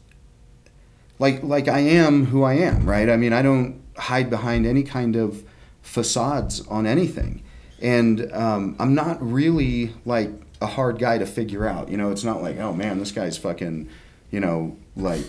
like 1.19 1.43
like 1.43 1.69
I 1.69 1.81
am 1.81 2.27
who 2.27 2.43
I 2.43 2.55
am, 2.55 2.89
right? 2.89 3.09
I 3.09 3.17
mean, 3.17 3.33
I 3.33 3.43
don't 3.43 3.81
hide 3.97 4.29
behind 4.29 4.67
any 4.67 4.83
kind 4.83 5.17
of 5.17 5.45
facades 5.83 6.67
on 6.67 6.87
anything, 6.87 7.43
and 7.81 8.33
um, 8.33 8.77
I'm 8.79 8.95
not 8.95 9.23
really 9.23 9.93
like 10.05 10.31
a 10.65 10.66
hard 10.66 10.99
guy 10.99 11.19
to 11.19 11.27
figure 11.27 11.69
out. 11.69 11.91
You 11.91 11.99
know, 11.99 12.11
it's 12.11 12.24
not 12.24 12.43
like, 12.43 12.59
oh 12.59 12.73
man, 12.73 12.99
this 12.99 13.12
guy's 13.12 13.36
fucking, 13.36 13.89
you 14.31 14.41
know, 14.41 14.77
like 14.97 15.24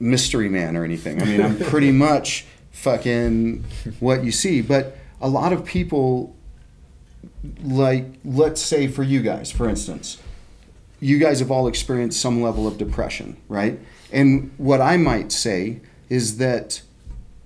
mystery 0.00 0.48
man 0.48 0.76
or 0.76 0.84
anything. 0.84 1.22
I 1.22 1.24
mean, 1.24 1.40
I'm 1.40 1.56
pretty 1.72 1.92
much 1.92 2.46
fucking 2.72 3.64
what 4.00 4.24
you 4.24 4.32
see, 4.32 4.60
but 4.60 4.96
a 5.20 5.28
lot 5.28 5.52
of 5.52 5.64
people 5.64 6.34
like 7.62 8.06
let's 8.24 8.60
say 8.60 8.88
for 8.88 9.04
you 9.04 9.22
guys, 9.22 9.52
for 9.52 9.68
instance, 9.68 10.18
you 10.98 11.18
guys 11.18 11.38
have 11.38 11.50
all 11.50 11.68
experienced 11.68 12.20
some 12.20 12.42
level 12.42 12.66
of 12.66 12.76
depression, 12.76 13.36
right? 13.48 13.78
And 14.12 14.50
what 14.58 14.80
I 14.80 14.96
might 14.96 15.30
say 15.30 15.80
is 16.08 16.38
that 16.38 16.82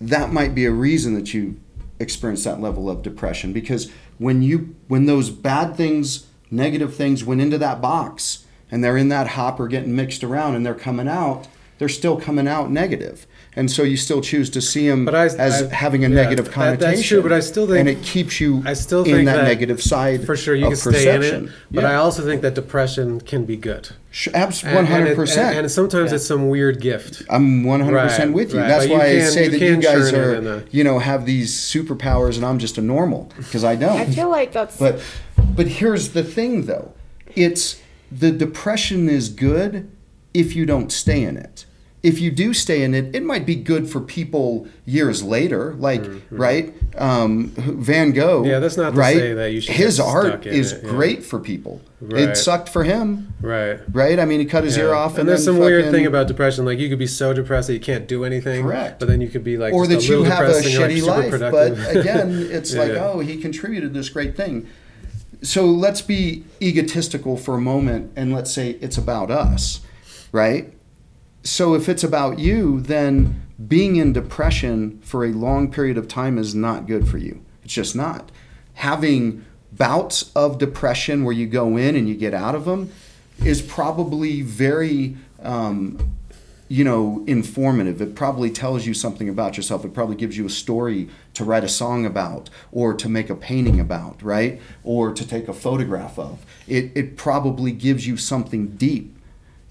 that 0.01 0.33
might 0.33 0.55
be 0.55 0.65
a 0.65 0.73
reason 0.73 1.15
that 1.15 1.35
you 1.35 1.61
experience 2.01 2.45
that 2.45 2.61
level 2.61 2.89
of 2.89 3.03
depression 3.03 3.53
because 3.53 3.93
when 4.19 4.43
you 4.43 4.75
when 4.89 5.07
those 5.07 5.31
bad 5.31 5.77
things, 5.77 6.27
negative 6.51 6.95
things 6.95 7.25
went 7.25 7.41
into 7.41 7.59
that 7.59 7.81
box 7.81 8.45
and 8.71 8.83
they're 8.83 8.97
in 8.97 9.09
that 9.09 9.29
hopper 9.29 9.69
getting 9.69 9.95
mixed 9.95 10.25
around 10.25 10.55
and 10.55 10.65
they're 10.65 10.75
coming 10.75 11.09
out, 11.09 11.49
they're 11.79 11.89
still 11.89 12.21
coming 12.21 12.49
out 12.49 12.71
negative. 12.71 13.27
And 13.57 13.71
so 13.71 13.85
you 13.85 13.97
still 13.97 14.21
choose 14.21 14.51
to 14.51 14.61
see 14.61 14.89
them 14.89 15.05
But 15.05 15.15
I- 15.15 15.27
as 15.27 15.63
I- 15.63 15.73
having 15.73 16.05
a 16.05 16.09
yeah, 16.09 16.15
negative 16.23 16.47
that- 16.47 16.55
connotation. 16.55 16.91
that's 16.91 17.07
true, 17.07 17.23
but 17.23 17.33
I 17.33 17.39
still 17.39 17.67
think- 17.67 17.79
and 17.79 17.89
it 17.89 18.03
keeps 18.03 18.41
you 18.41 18.63
I 18.67 18.73
still 18.73 19.05
in 19.05 19.25
that, 19.27 19.37
that 19.37 19.45
negative 19.45 19.81
side 19.81 20.25
for 20.27 20.35
sure 20.37 20.57
you 20.57 20.65
of 20.67 20.71
can 20.73 20.93
stay 20.93 21.15
in 21.15 21.23
it. 21.23 21.49
But 21.71 21.85
Yeah. 21.85 21.93
I 21.93 21.95
also 21.95 22.25
think 22.25 22.43
that 22.43 22.55
depression 22.55 23.21
can 23.21 23.45
be 23.45 23.57
good. 23.57 23.91
Sh- 24.11 24.27
abs- 24.35 24.65
And- 24.65 24.89
hundred 24.89 25.15
percent. 25.15 25.57
and 25.57 25.71
sometimes 25.71 26.13
it's 26.13 26.27
some 26.27 26.49
weird 26.49 26.81
gift. 26.81 27.23
I'm 27.31 27.63
one 27.63 27.81
hundred 27.81 28.01
percent 28.09 28.33
with 28.33 28.53
you. 28.53 28.59
right. 28.59 28.67
That's 28.69 28.85
But 28.87 28.91
you 28.93 28.99
why 28.99 29.05
I 29.07 29.21
say 29.21 29.45
you 29.45 29.51
that 29.51 29.61
you 29.61 29.77
guys 29.77 30.13
are, 30.13 30.35
in 30.35 30.47
a- 30.49 30.63
you 30.73 30.83
know, 30.83 30.99
have 30.99 31.25
these 31.25 31.53
superpowers, 31.55 32.35
and 32.37 32.45
I'm 32.45 32.59
just 32.59 32.77
a 32.77 32.83
normal 32.83 33.31
because 33.37 33.63
I 33.63 33.77
don't. 33.77 33.97
I 34.01 34.07
feel 34.07 34.31
like 34.31 34.53
that's 34.53 34.77
But 34.77 35.01
but 35.57 35.69
here's 35.69 36.09
the 36.09 36.25
thing 36.25 36.67
though. 36.67 36.91
It's 37.37 37.77
the 38.11 38.31
depression 38.33 39.09
is 39.09 39.29
good 39.29 39.87
if 40.33 40.57
you 40.57 40.67
don't 40.67 40.91
stay 40.91 41.23
in 41.23 41.37
it. 41.37 41.65
If 42.05 42.21
you 42.21 42.31
do 42.31 42.53
stay 42.53 42.83
in 42.83 42.95
it, 42.95 43.17
it 43.17 43.25
might 43.25 43.47
be 43.47 43.55
good 43.57 43.91
for 43.91 43.99
people 43.99 44.69
years 44.85 45.23
later. 45.23 45.73
Like, 45.75 46.05
right? 46.31 46.75
Um, 46.99 47.49
Van 47.57 48.13
Gogh. 48.13 48.43
Mm-hmm. 48.43 48.51
Yeah, 48.51 48.59
that's 48.59 48.77
not 48.77 48.91
to 48.91 48.97
right. 48.97 49.17
say 49.17 49.33
that 49.33 49.53
you 49.53 49.63
should 49.63 49.75
His 49.75 49.99
art 49.99 50.27
stuck 50.27 50.47
in 50.47 50.53
is 50.53 50.73
it, 50.73 50.85
yeah. 50.85 50.91
great 50.91 51.25
for 51.25 51.41
people. 51.41 51.81
Right. 52.03 52.29
It 52.29 52.37
sucked 52.37 52.69
for 52.69 52.85
him, 52.85 53.33
Right. 53.41 53.81
right? 53.91 54.21
I 54.21 54.27
mean, 54.27 54.39
he 54.39 54.45
cut 54.45 54.65
his 54.65 54.77
ear 54.77 54.93
off, 54.93 55.13
and, 55.13 55.21
and 55.21 55.29
there's 55.31 55.47
some 55.47 55.59
weird 55.59 55.91
thing 55.91 56.05
about 56.05 56.29
depression. 56.29 56.67
Like 56.67 56.79
you 56.79 56.91
could 56.91 56.99
be 56.99 57.07
so 57.07 57.33
depressed 57.33 57.69
that 57.69 57.75
you 57.75 57.81
can't 57.81 58.07
do 58.07 58.23
anything. 58.25 58.65
Correct. 58.65 59.01
But 59.01 59.09
then 59.09 59.23
you 59.23 59.29
could 59.29 59.43
be 59.43 59.57
like, 59.57 59.73
or 59.73 59.87
that 59.87 60.07
you 60.07 60.25
have 60.25 60.45
a 60.45 60.49
depressed 60.49 60.67
and 60.67 60.75
you're, 60.75 60.89
shitty 60.89 61.07
like, 61.07 61.41
life. 61.41 61.51
But 61.51 61.97
again, 61.97 62.49
it's 62.51 62.75
like, 62.75 62.93
Yeah. 62.93 63.07
oh, 63.07 63.21
he 63.21 63.39
contributed 63.39 63.95
this 63.95 64.11
great 64.11 64.37
thing. 64.37 64.69
So 65.41 65.65
let's 65.65 66.03
be 66.03 66.45
egotistical 66.61 67.39
for 67.39 67.55
a 67.55 67.61
moment 67.61 68.13
and 68.15 68.35
let's 68.35 68.51
say 68.53 68.73
it's 68.83 68.99
about 68.99 69.31
us, 69.31 69.81
right? 70.33 70.71
So 71.45 71.75
if 71.75 71.89
it's 71.89 72.03
about 72.03 72.39
you, 72.39 72.81
then 72.81 73.43
being 73.69 73.97
in 73.97 74.13
depression 74.13 74.99
for 75.03 75.25
a 75.25 75.33
long 75.33 75.71
period 75.71 75.99
of 75.99 76.09
time 76.09 76.39
is 76.39 76.55
not 76.55 76.87
good 76.87 77.07
for 77.07 77.19
you. 77.19 77.45
It's 77.63 77.75
just 77.75 77.95
not. 77.95 78.33
Having 78.75 79.45
bouts 79.71 80.33
of 80.35 80.59
depression 80.59 81.23
where 81.23 81.35
you 81.35 81.47
go 81.47 81.77
in 81.77 81.97
and 81.97 82.09
you 82.09 82.15
get 82.15 82.35
out 82.35 82.55
of 82.55 82.65
them 82.65 82.91
is 83.45 83.61
probably 83.61 84.41
very 84.41 85.17
um, 85.43 86.17
you 86.69 86.83
know, 86.83 87.23
informative. 87.27 88.01
It 88.01 88.15
probably 88.15 88.51
tells 88.51 88.87
you 88.87 88.95
something 88.95 89.29
about 89.29 89.57
yourself. 89.57 89.85
It 89.85 89.93
probably 89.93 90.17
gives 90.17 90.37
you 90.37 90.47
a 90.47 90.51
story 90.51 91.09
to 91.35 91.45
write 91.45 91.63
a 91.63 91.69
song 91.69 92.07
about 92.07 92.49
or 92.73 92.95
to 92.95 93.09
make 93.09 93.29
a 93.29 93.35
painting 93.35 93.79
about, 93.79 94.23
right? 94.23 94.61
Or 94.83 95.13
to 95.13 95.27
take 95.27 95.47
a 95.47 95.53
photograph 95.53 96.19
of. 96.19 96.45
It, 96.67 96.91
it 96.95 97.17
probably 97.17 97.73
gives 97.73 98.07
you 98.07 98.17
something 98.17 98.69
deep. 98.77 99.14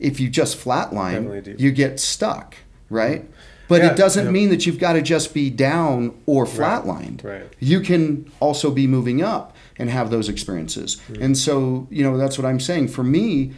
If 0.04 0.20
you 0.20 0.30
just 0.30 0.58
flatline, 0.58 1.60
you 1.60 1.72
get 1.72 2.00
stuck, 2.00 2.56
right? 2.90 3.30
But 3.68 3.82
Yeah, 3.82 3.92
it 3.92 3.98
doesn't 3.98 4.26
yeah. 4.26 4.32
mean 4.32 4.50
that 4.50 4.66
you've 4.66 4.80
got 4.80 4.94
to 4.94 5.02
just 5.02 5.34
be 5.34 5.50
down 5.50 6.14
or 6.26 6.46
flatlined. 6.46 7.24
right. 7.24 7.48
You 7.60 7.80
can 7.80 8.30
also 8.40 8.70
be 8.70 8.88
moving 8.88 9.24
up 9.24 9.56
and 9.78 9.90
have 9.90 10.12
those 10.12 10.30
experiences. 10.30 10.98
Mm-hmm. 11.08 11.24
And 11.24 11.38
so, 11.38 11.88
you 11.90 12.04
know, 12.04 12.18
that's 12.18 12.38
what 12.38 12.46
I'm 12.46 12.60
saying. 12.60 12.90
For 12.90 13.04
me, 13.04 13.54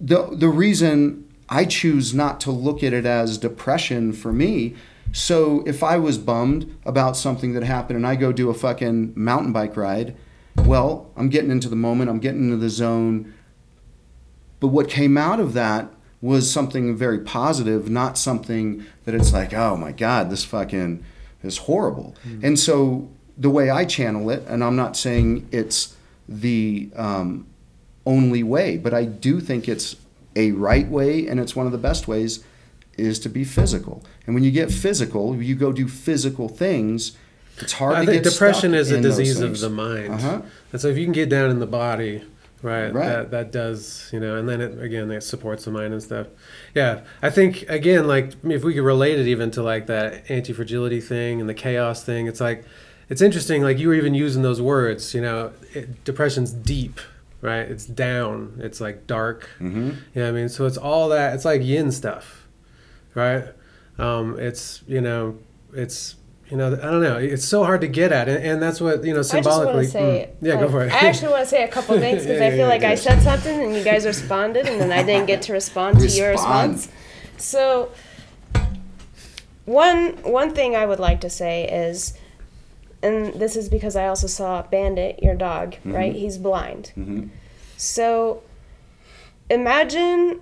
the 0.00 0.28
the 0.30 0.48
reason 0.48 1.24
I 1.48 1.64
choose 1.64 2.14
not 2.14 2.40
to 2.40 2.50
look 2.50 2.82
at 2.82 2.92
it 2.92 3.06
as 3.06 3.38
depression 3.38 4.12
for 4.12 4.32
me. 4.32 4.74
So 5.12 5.62
if 5.66 5.82
I 5.82 5.96
was 5.96 6.18
bummed 6.18 6.74
about 6.84 7.16
something 7.16 7.54
that 7.54 7.62
happened 7.62 7.96
and 7.96 8.06
I 8.06 8.16
go 8.16 8.32
do 8.32 8.50
a 8.50 8.54
fucking 8.54 9.12
mountain 9.14 9.52
bike 9.52 9.76
ride, 9.76 10.16
well, 10.64 11.10
I'm 11.16 11.28
getting 11.28 11.50
into 11.50 11.68
the 11.68 11.76
moment, 11.76 12.10
I'm 12.10 12.18
getting 12.18 12.44
into 12.44 12.56
the 12.56 12.70
zone. 12.70 13.32
But 14.60 14.68
what 14.68 14.88
came 14.88 15.18
out 15.18 15.40
of 15.40 15.52
that 15.54 15.90
was 16.20 16.50
something 16.50 16.96
very 16.96 17.18
positive, 17.18 17.90
not 17.90 18.16
something 18.16 18.84
that 19.04 19.14
it's 19.14 19.32
like, 19.32 19.52
oh 19.52 19.76
my 19.76 19.92
God, 19.92 20.30
this 20.30 20.44
fucking 20.44 21.04
is 21.42 21.58
horrible. 21.58 22.16
And 22.42 22.58
so 22.58 23.10
the 23.36 23.50
way 23.50 23.68
I 23.68 23.84
channel 23.84 24.30
it, 24.30 24.42
and 24.48 24.64
I'm 24.64 24.76
not 24.76 24.96
saying 24.96 25.46
it's 25.52 25.96
the 26.28 26.88
um, 26.96 27.46
only 28.06 28.42
way, 28.42 28.78
but 28.78 28.94
I 28.94 29.04
do 29.04 29.40
think 29.40 29.68
it's 29.68 29.96
a 30.36 30.52
right 30.52 30.88
way 30.88 31.26
and 31.28 31.38
it's 31.38 31.54
one 31.54 31.66
of 31.66 31.72
the 31.72 31.78
best 31.78 32.08
ways 32.08 32.42
is 32.96 33.18
to 33.20 33.28
be 33.28 33.44
physical. 33.44 34.02
And 34.26 34.34
when 34.34 34.44
you 34.44 34.50
get 34.50 34.70
physical, 34.70 35.36
you 35.36 35.54
go 35.54 35.72
do 35.72 35.88
physical 35.88 36.48
things. 36.48 37.16
It's 37.58 37.72
hard 37.72 37.96
I 37.96 38.00
to 38.00 38.10
think 38.10 38.24
get 38.24 38.32
depression 38.32 38.74
is 38.74 38.90
a 38.90 39.00
disease 39.00 39.40
of 39.40 39.60
the 39.60 39.70
mind. 39.70 40.14
Uh-huh. 40.14 40.42
And 40.72 40.80
so 40.80 40.88
if 40.88 40.96
you 40.96 41.04
can 41.04 41.12
get 41.12 41.28
down 41.28 41.50
in 41.50 41.60
the 41.60 41.66
body, 41.66 42.24
right, 42.64 42.92
Right. 42.92 43.06
that 43.08 43.30
that 43.30 43.52
does, 43.52 44.08
you 44.12 44.18
know, 44.18 44.36
and 44.36 44.48
then 44.48 44.60
it 44.60 44.82
again 44.82 45.10
it 45.10 45.22
supports 45.22 45.64
the 45.66 45.70
mind 45.70 45.92
and 45.92 46.02
stuff. 46.02 46.26
Yeah. 46.74 47.02
I 47.22 47.30
think 47.30 47.68
again, 47.68 48.08
like 48.08 48.32
if 48.44 48.64
we 48.64 48.74
could 48.74 48.82
relate 48.84 49.18
it 49.20 49.26
even 49.28 49.50
to 49.52 49.62
like 49.62 49.86
that 49.86 50.28
anti 50.30 50.52
fragility 50.52 51.00
thing 51.00 51.40
and 51.40 51.48
the 51.48 51.54
chaos 51.54 52.02
thing, 52.02 52.26
it's 52.26 52.40
like 52.40 52.64
it's 53.10 53.20
interesting, 53.22 53.62
like 53.62 53.78
you 53.78 53.88
were 53.88 53.94
even 53.94 54.14
using 54.14 54.42
those 54.42 54.60
words, 54.62 55.14
you 55.14 55.20
know, 55.20 55.52
it, 55.74 56.04
depression's 56.04 56.50
deep, 56.52 57.00
right? 57.42 57.68
It's 57.70 57.84
down, 57.86 58.58
it's 58.60 58.80
like 58.80 59.06
dark. 59.06 59.48
Mm-hmm. 59.60 59.76
You 59.90 59.92
know 60.16 60.22
what 60.22 60.28
I 60.28 60.32
mean? 60.32 60.48
So 60.48 60.64
it's 60.66 60.78
all 60.78 61.10
that 61.10 61.34
it's 61.34 61.44
like 61.44 61.62
yin 61.62 61.92
stuff, 61.92 62.48
right? 63.14 63.44
Um, 63.98 64.38
it's 64.40 64.82
you 64.88 65.00
know, 65.02 65.36
it's 65.74 66.16
you 66.54 66.58
know, 66.58 66.68
I 66.72 66.86
don't 66.92 67.02
know. 67.02 67.16
It's 67.18 67.44
so 67.44 67.64
hard 67.64 67.80
to 67.80 67.88
get 67.88 68.12
at, 68.12 68.28
and, 68.28 68.38
and 68.44 68.62
that's 68.62 68.80
what 68.80 69.02
you 69.02 69.12
know 69.12 69.18
I 69.18 69.22
just 69.22 69.34
want 69.34 69.44
symbolically. 69.44 69.86
to 69.86 69.90
say, 69.90 70.28
Mm. 70.40 70.46
yeah, 70.46 70.54
go 70.60 70.68
for 70.68 70.84
it. 70.84 70.92
I 70.92 71.08
actually 71.08 71.32
want 71.32 71.42
to 71.42 71.48
say 71.50 71.64
a 71.64 71.68
couple 71.68 71.98
things 72.06 72.22
because 72.22 72.38
Yeah, 72.38 72.46
I 72.46 72.50
feel 72.50 72.58
yeah, 72.60 72.66
like 72.68 72.82
yeah. 72.82 72.90
I 72.90 72.94
said 72.94 73.20
something 73.22 73.60
and 73.60 73.74
you 73.74 73.82
guys 73.82 74.06
responded, 74.06 74.68
and 74.68 74.80
then 74.80 74.92
I 74.92 75.02
didn't 75.02 75.26
get 75.26 75.42
to 75.42 75.52
respond 75.52 75.98
to 75.98 76.06
your 76.06 76.30
response. 76.30 76.88
So, 77.38 77.90
one 79.64 80.12
one 80.22 80.54
thing 80.54 80.76
I 80.76 80.86
would 80.86 81.00
like 81.00 81.20
to 81.22 81.30
say 81.30 81.64
is, 81.68 82.14
and 83.02 83.34
this 83.34 83.56
is 83.56 83.68
because 83.68 83.96
I 83.96 84.06
also 84.06 84.28
saw 84.28 84.62
Bandit, 84.62 85.22
your 85.24 85.34
dog, 85.34 85.74
right? 85.84 86.14
He's 86.14 86.38
blind. 86.38 86.92
Mm-hmm. 86.96 87.28
So, 87.76 88.42
imagine 89.50 90.40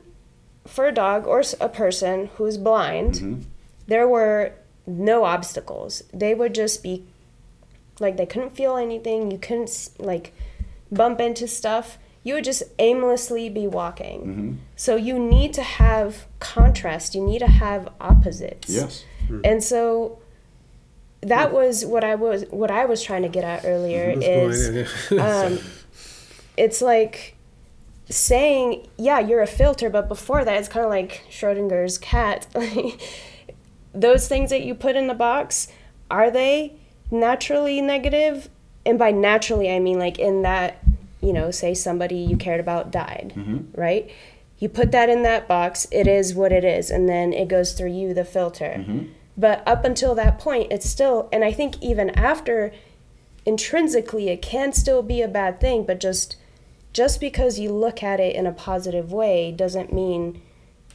for 0.66 0.86
a 0.88 0.92
dog 0.92 1.26
or 1.26 1.42
a 1.60 1.68
person 1.68 2.28
who's 2.36 2.58
blind, 2.58 3.14
Mm-hmm. 3.14 3.40
there 3.86 4.06
were 4.06 4.52
no 4.86 5.24
obstacles. 5.24 6.02
They 6.12 6.34
would 6.34 6.54
just 6.54 6.82
be 6.82 7.04
like 8.00 8.16
they 8.16 8.26
couldn't 8.26 8.56
feel 8.56 8.76
anything. 8.76 9.30
You 9.30 9.38
couldn't 9.38 9.90
like 9.98 10.34
bump 10.90 11.20
into 11.20 11.46
stuff. 11.46 11.98
You 12.24 12.34
would 12.34 12.44
just 12.44 12.62
aimlessly 12.78 13.48
be 13.48 13.66
walking. 13.66 14.20
Mm-hmm. 14.20 14.54
So 14.76 14.96
you 14.96 15.18
need 15.18 15.52
to 15.54 15.62
have 15.62 16.26
contrast. 16.38 17.14
You 17.14 17.24
need 17.24 17.40
to 17.40 17.48
have 17.48 17.88
opposites. 18.00 18.68
Yes. 18.68 19.04
And 19.44 19.62
so 19.62 20.18
that 21.22 21.52
was 21.52 21.86
what 21.86 22.04
I 22.04 22.16
was 22.16 22.44
what 22.50 22.70
I 22.70 22.84
was 22.84 23.02
trying 23.02 23.22
to 23.22 23.28
get 23.28 23.44
at 23.44 23.64
earlier 23.64 24.12
is 24.16 24.90
um, 25.18 25.58
it's 26.56 26.82
like 26.82 27.36
saying, 28.08 28.86
yeah, 28.98 29.20
you're 29.20 29.40
a 29.40 29.46
filter, 29.46 29.88
but 29.88 30.08
before 30.08 30.44
that, 30.44 30.58
it's 30.58 30.68
kind 30.68 30.84
of 30.84 30.90
like 30.90 31.24
Schrodinger's 31.30 31.98
cat. 31.98 32.46
Those 33.94 34.28
things 34.28 34.50
that 34.50 34.62
you 34.62 34.74
put 34.74 34.96
in 34.96 35.06
the 35.06 35.14
box, 35.14 35.68
are 36.10 36.30
they 36.30 36.74
naturally 37.10 37.80
negative? 37.80 38.48
And 38.84 38.98
by 38.98 39.10
naturally, 39.10 39.70
I 39.70 39.78
mean 39.78 39.98
like 39.98 40.18
in 40.18 40.42
that, 40.42 40.82
you 41.20 41.32
know, 41.32 41.50
say 41.50 41.74
somebody 41.74 42.16
you 42.16 42.36
cared 42.36 42.60
about 42.60 42.90
died, 42.90 43.32
mm-hmm. 43.36 43.78
right? 43.80 44.10
You 44.58 44.68
put 44.68 44.92
that 44.92 45.08
in 45.08 45.22
that 45.24 45.48
box, 45.48 45.86
it 45.90 46.06
is 46.06 46.34
what 46.34 46.52
it 46.52 46.64
is, 46.64 46.90
and 46.90 47.08
then 47.08 47.32
it 47.32 47.48
goes 47.48 47.72
through 47.72 47.92
you, 47.92 48.14
the 48.14 48.24
filter. 48.24 48.76
Mm-hmm. 48.78 49.06
But 49.36 49.66
up 49.66 49.84
until 49.84 50.14
that 50.14 50.38
point, 50.38 50.70
it's 50.70 50.88
still, 50.88 51.28
and 51.32 51.44
I 51.44 51.52
think 51.52 51.82
even 51.82 52.10
after, 52.10 52.72
intrinsically, 53.44 54.28
it 54.28 54.42
can 54.42 54.72
still 54.72 55.02
be 55.02 55.22
a 55.22 55.28
bad 55.28 55.60
thing, 55.60 55.84
but 55.84 56.00
just 56.00 56.36
just 56.92 57.20
because 57.20 57.58
you 57.58 57.72
look 57.72 58.02
at 58.02 58.20
it 58.20 58.36
in 58.36 58.46
a 58.46 58.52
positive 58.52 59.12
way 59.12 59.50
doesn't 59.50 59.92
mean 59.92 60.42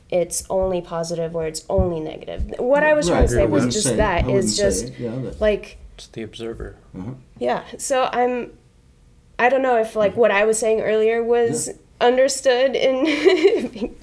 it's 0.09 0.43
only 0.49 0.81
positive 0.81 1.35
or 1.35 1.45
it's 1.47 1.65
only 1.69 1.99
negative. 1.99 2.53
What 2.59 2.83
I 2.83 2.93
was 2.93 3.07
trying 3.07 3.23
to 3.27 3.33
say 3.33 3.45
was 3.45 3.65
just 3.73 3.87
say- 3.87 3.95
that 3.97 4.25
I 4.25 4.31
is 4.31 4.55
say 4.55 4.63
just. 4.63 4.99
Yeah, 4.99 5.15
that- 5.23 5.41
like 5.41 5.77
It's 5.95 6.07
the 6.07 6.23
observer. 6.23 6.75
Uh-huh. 6.97 7.11
yeah. 7.39 7.63
So 7.77 8.09
I'm 8.13 8.51
I 9.39 9.49
don't 9.49 9.61
know 9.61 9.77
if 9.77 9.95
like 9.95 10.15
what 10.17 10.31
I 10.31 10.45
was 10.45 10.57
saying 10.57 10.81
earlier 10.81 11.23
was 11.23 11.69
understood 11.99 12.75
and 12.75 13.95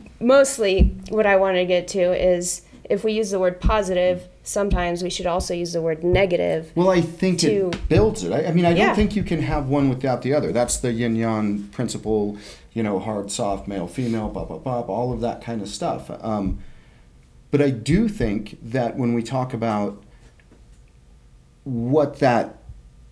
mostly 0.20 0.96
what 1.08 1.26
I 1.26 1.36
want 1.36 1.56
to 1.56 1.64
get 1.64 1.88
to 1.88 2.00
is 2.00 2.62
if 2.88 3.04
we 3.04 3.12
use 3.12 3.30
the 3.30 3.38
word 3.38 3.60
positive, 3.60 4.28
sometimes 4.42 5.02
we 5.02 5.08
should 5.10 5.26
also 5.26 5.54
use 5.54 5.72
the 5.72 5.80
word 5.80 6.04
negative. 6.04 6.72
Well, 6.74 6.90
I 6.90 7.00
think 7.00 7.38
to- 7.40 7.68
it 7.68 7.88
builds 7.88 8.22
it. 8.24 8.32
I, 8.32 8.46
I 8.46 8.52
mean, 8.52 8.64
I 8.66 8.70
Yeah. 8.74 8.86
don't 8.88 8.96
think 8.96 9.16
you 9.16 9.22
can 9.22 9.40
have 9.42 9.68
one 9.68 9.88
without 9.88 10.22
the 10.22 10.34
other. 10.34 10.52
That's 10.52 10.76
the 10.78 10.92
yin 10.92 11.16
yang 11.16 11.68
principle, 11.72 12.36
you 12.74 12.82
know, 12.82 12.98
hard, 12.98 13.30
soft, 13.30 13.68
male, 13.68 13.86
female, 13.86 14.28
blah, 14.28 14.44
blah, 14.44 14.58
blah, 14.58 14.80
all 14.80 15.12
of 15.12 15.20
that 15.20 15.42
kind 15.42 15.60
of 15.60 15.68
stuff. 15.68 16.10
Um, 16.22 16.58
but 17.50 17.60
I 17.60 17.70
do 17.70 18.08
think 18.08 18.58
that 18.62 18.96
when 18.96 19.12
we 19.12 19.22
talk 19.22 19.52
about 19.52 20.02
what 21.64 22.18
that 22.20 22.58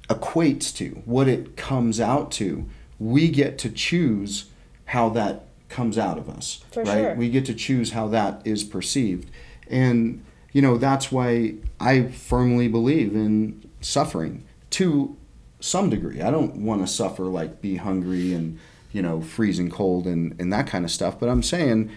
equates 0.08 0.74
to, 0.76 1.02
what 1.04 1.28
it 1.28 1.56
comes 1.56 2.00
out 2.00 2.32
to, 2.32 2.66
we 2.98 3.28
get 3.28 3.58
to 3.58 3.70
choose 3.70 4.46
how 4.86 5.08
that 5.10 5.46
comes 5.68 5.98
out 5.98 6.18
of 6.18 6.28
us. 6.28 6.64
For 6.72 6.82
right? 6.82 6.98
sure. 6.98 7.14
We 7.14 7.28
get 7.28 7.44
to 7.46 7.54
choose 7.54 7.92
how 7.92 8.08
that 8.08 8.42
is 8.44 8.64
perceived. 8.64 9.30
And, 9.68 10.24
you 10.52 10.62
know, 10.62 10.78
that's 10.78 11.12
why 11.12 11.54
I 11.78 12.08
firmly 12.08 12.66
believe 12.66 13.14
in 13.14 13.62
suffering 13.80 14.44
to 14.70 15.16
some 15.60 15.90
degree. 15.90 16.22
I 16.22 16.30
don't 16.30 16.56
want 16.56 16.80
to 16.80 16.92
suffer 16.92 17.24
like 17.24 17.60
be 17.60 17.76
hungry 17.76 18.32
and, 18.32 18.58
you 18.92 19.02
know, 19.02 19.20
freezing 19.20 19.70
cold 19.70 20.06
and, 20.06 20.34
and 20.40 20.52
that 20.52 20.66
kind 20.66 20.84
of 20.84 20.90
stuff. 20.90 21.18
But 21.18 21.28
I'm 21.28 21.42
saying 21.42 21.90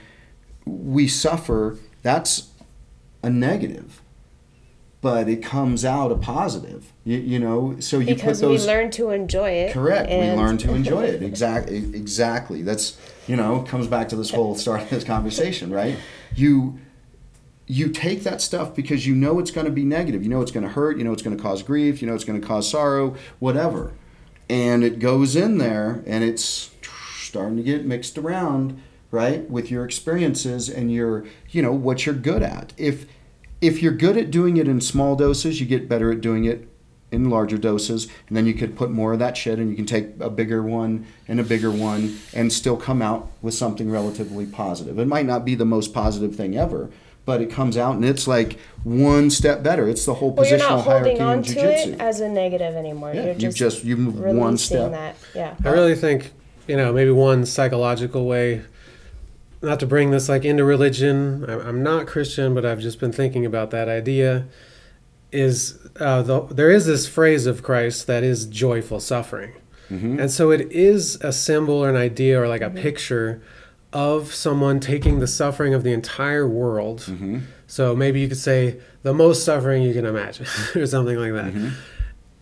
we 0.66 1.08
suffer, 1.08 1.78
that's 2.02 2.50
a 3.22 3.30
negative. 3.30 4.02
But 5.02 5.28
it 5.28 5.44
comes 5.44 5.84
out 5.84 6.14
a 6.14 6.16
positive, 6.16 6.94
you, 7.04 7.18
you 7.18 7.38
know. 7.38 7.76
So 7.82 8.00
you 8.00 8.16
Because 8.16 8.40
put 8.40 8.48
those 8.48 8.62
we 8.62 8.68
learn 8.68 8.90
to 8.92 9.10
enjoy 9.10 9.50
it. 9.50 9.74
Correct. 9.74 10.10
We 10.10 10.16
learn 10.16 10.58
to 10.60 10.74
enjoy 10.74 11.04
it. 11.04 11.22
Exactly. 11.24 11.78
Exactly. 11.78 12.62
That's 12.62 12.98
you 13.28 13.36
know 13.36 13.64
comes 13.64 13.88
back 13.88 14.08
to 14.10 14.16
this 14.16 14.30
whole 14.32 14.56
start 14.56 14.84
of 14.84 14.90
this 14.90 15.04
conversation, 15.04 15.72
right? 15.72 15.98
you 16.36 16.80
you 17.66 17.90
take 17.90 18.24
that 18.24 18.42
stuff 18.42 18.76
because 18.76 19.08
you 19.08 19.16
know 19.16 19.40
it's 19.40 19.52
going 19.52 19.66
to 19.66 19.72
be 19.72 19.86
negative. 19.86 20.22
You 20.22 20.30
know 20.30 20.42
it's 20.42 20.52
going 20.52 20.66
to 20.66 20.72
hurt. 20.72 20.98
You 20.98 21.04
know 21.06 21.14
it's 21.14 21.22
going 21.22 21.36
to 21.36 21.42
cause 21.42 21.64
grief. 21.64 22.02
You 22.02 22.08
know 22.08 22.16
it's 22.16 22.26
going 22.26 22.40
to 22.40 22.46
cause 22.46 22.70
sorrow, 22.70 23.16
whatever. 23.40 23.94
And 24.50 24.84
it 24.84 25.00
goes 25.00 25.36
in 25.36 25.58
there 25.58 26.04
and 26.06 26.24
it's 26.24 26.72
starting 27.34 27.58
to 27.58 27.64
get 27.64 27.84
mixed 27.84 28.16
around, 28.16 28.80
right, 29.10 29.50
with 29.50 29.72
your 29.72 29.84
experiences 29.84 30.70
and 30.70 30.92
your, 30.94 31.26
you 31.50 31.64
know, 31.64 31.72
what 31.74 32.06
you're 32.06 32.14
good 32.14 32.44
at. 32.44 32.74
If 32.78 33.08
if 33.60 33.82
you're 33.82 33.92
good 33.94 34.18
at 34.18 34.30
doing 34.30 34.58
it 34.58 34.68
in 34.68 34.80
small 34.82 35.16
doses, 35.16 35.60
you 35.60 35.66
get 35.66 35.90
better 35.90 36.12
at 36.12 36.22
doing 36.22 36.46
it 36.46 36.68
in 37.12 37.32
larger 37.32 37.58
doses, 37.58 38.08
and 38.28 38.38
then 38.38 38.46
you 38.46 38.54
could 38.54 38.76
put 38.76 38.92
more 38.92 39.14
of 39.14 39.20
that 39.20 39.36
shit, 39.36 39.58
and 39.58 39.70
you 39.72 39.76
can 39.76 39.86
take 39.88 40.10
a 40.20 40.30
bigger 40.30 40.62
one 40.62 41.08
and 41.28 41.40
a 41.40 41.44
bigger 41.44 41.72
one, 41.72 42.20
and 42.36 42.54
still 42.54 42.78
come 42.78 43.02
out 43.02 43.32
with 43.42 43.56
something 43.56 43.90
relatively 43.90 44.46
positive. 44.46 45.00
It 45.00 45.08
might 45.08 45.26
not 45.26 45.44
be 45.44 45.56
the 45.56 45.66
most 45.66 45.92
positive 45.94 46.36
thing 46.36 46.56
ever, 46.58 46.92
but 47.26 47.42
it 47.42 47.50
comes 47.50 47.78
out 47.78 47.96
and 47.96 48.04
it's 48.06 48.28
like 48.28 48.60
one 48.84 49.30
step 49.32 49.64
better. 49.64 49.88
It's 49.88 50.06
the 50.06 50.16
whole 50.16 50.36
positional 50.36 50.38
Well, 50.38 50.50
you're 50.50 50.60
positional 50.60 50.70
not 50.70 50.84
holding 50.84 51.18
hierarchy 51.18 51.20
in 51.20 51.22
on 51.24 51.44
to 51.44 51.54
jiu-jitsu. 51.54 51.92
it 51.94 52.00
as 52.02 52.20
a 52.20 52.28
negative 52.30 52.76
anymore. 52.76 53.14
Yeah, 53.14 53.24
you're 53.24 53.32
you've 53.34 53.40
just, 53.56 53.58
just- 53.58 53.84
you've 53.86 54.00
moved 54.00 54.20
releasing 54.20 54.40
one 54.40 54.58
step. 54.58 54.92
that. 54.92 55.16
Yeah. 55.34 55.56
I 55.64 55.70
really 55.70 55.96
think, 55.96 56.32
you 56.68 56.78
know, 56.78 56.94
maybe 56.94 57.12
one 57.12 57.46
psychological 57.46 58.26
way, 58.26 58.62
not 59.62 59.80
to 59.80 59.88
bring 59.88 60.12
this 60.12 60.30
like 60.30 60.46
into 60.46 60.64
religion. 60.64 61.46
I'm, 61.50 61.60
I'm 61.62 61.84
not 61.84 62.08
Christian, 62.08 62.54
but 62.54 62.66
I've 62.66 62.80
just 62.80 63.00
been 63.00 63.12
thinking 63.12 63.46
about 63.46 63.72
that 63.72 63.90
idea. 63.90 64.46
Is 65.32 65.80
uh, 66.00 66.22
the, 66.22 66.42
there 66.42 66.70
is 66.70 66.86
this 66.86 67.08
phrase 67.08 67.48
of 67.48 67.64
Christ 67.64 68.06
that 68.06 68.24
is 68.24 68.46
joyful 68.46 69.00
suffering, 69.00 69.54
mm-hmm. 69.90 70.20
and 70.20 70.30
so 70.30 70.52
it 70.52 70.72
is 70.72 71.16
a 71.22 71.34
symbol 71.34 71.76
or 71.76 71.90
an 71.90 71.96
idea 71.96 72.40
or 72.40 72.48
like 72.48 72.62
a 72.62 72.66
mm-hmm. 72.66 72.78
picture 72.78 73.42
of 73.92 74.34
someone 74.34 74.80
taking 74.80 75.20
the 75.20 75.28
suffering 75.28 75.74
of 75.74 75.84
the 75.84 75.92
entire 75.92 76.48
world. 76.48 77.02
Mm-hmm. 77.02 77.40
So 77.66 77.96
maybe 77.96 78.20
you 78.20 78.28
could 78.28 78.38
say 78.38 78.80
the 79.02 79.14
most 79.14 79.44
suffering 79.44 79.82
you 79.82 79.94
can 79.94 80.06
imagine, 80.06 80.46
or 80.76 80.86
something 80.86 81.18
like 81.18 81.34
that. 81.34 81.74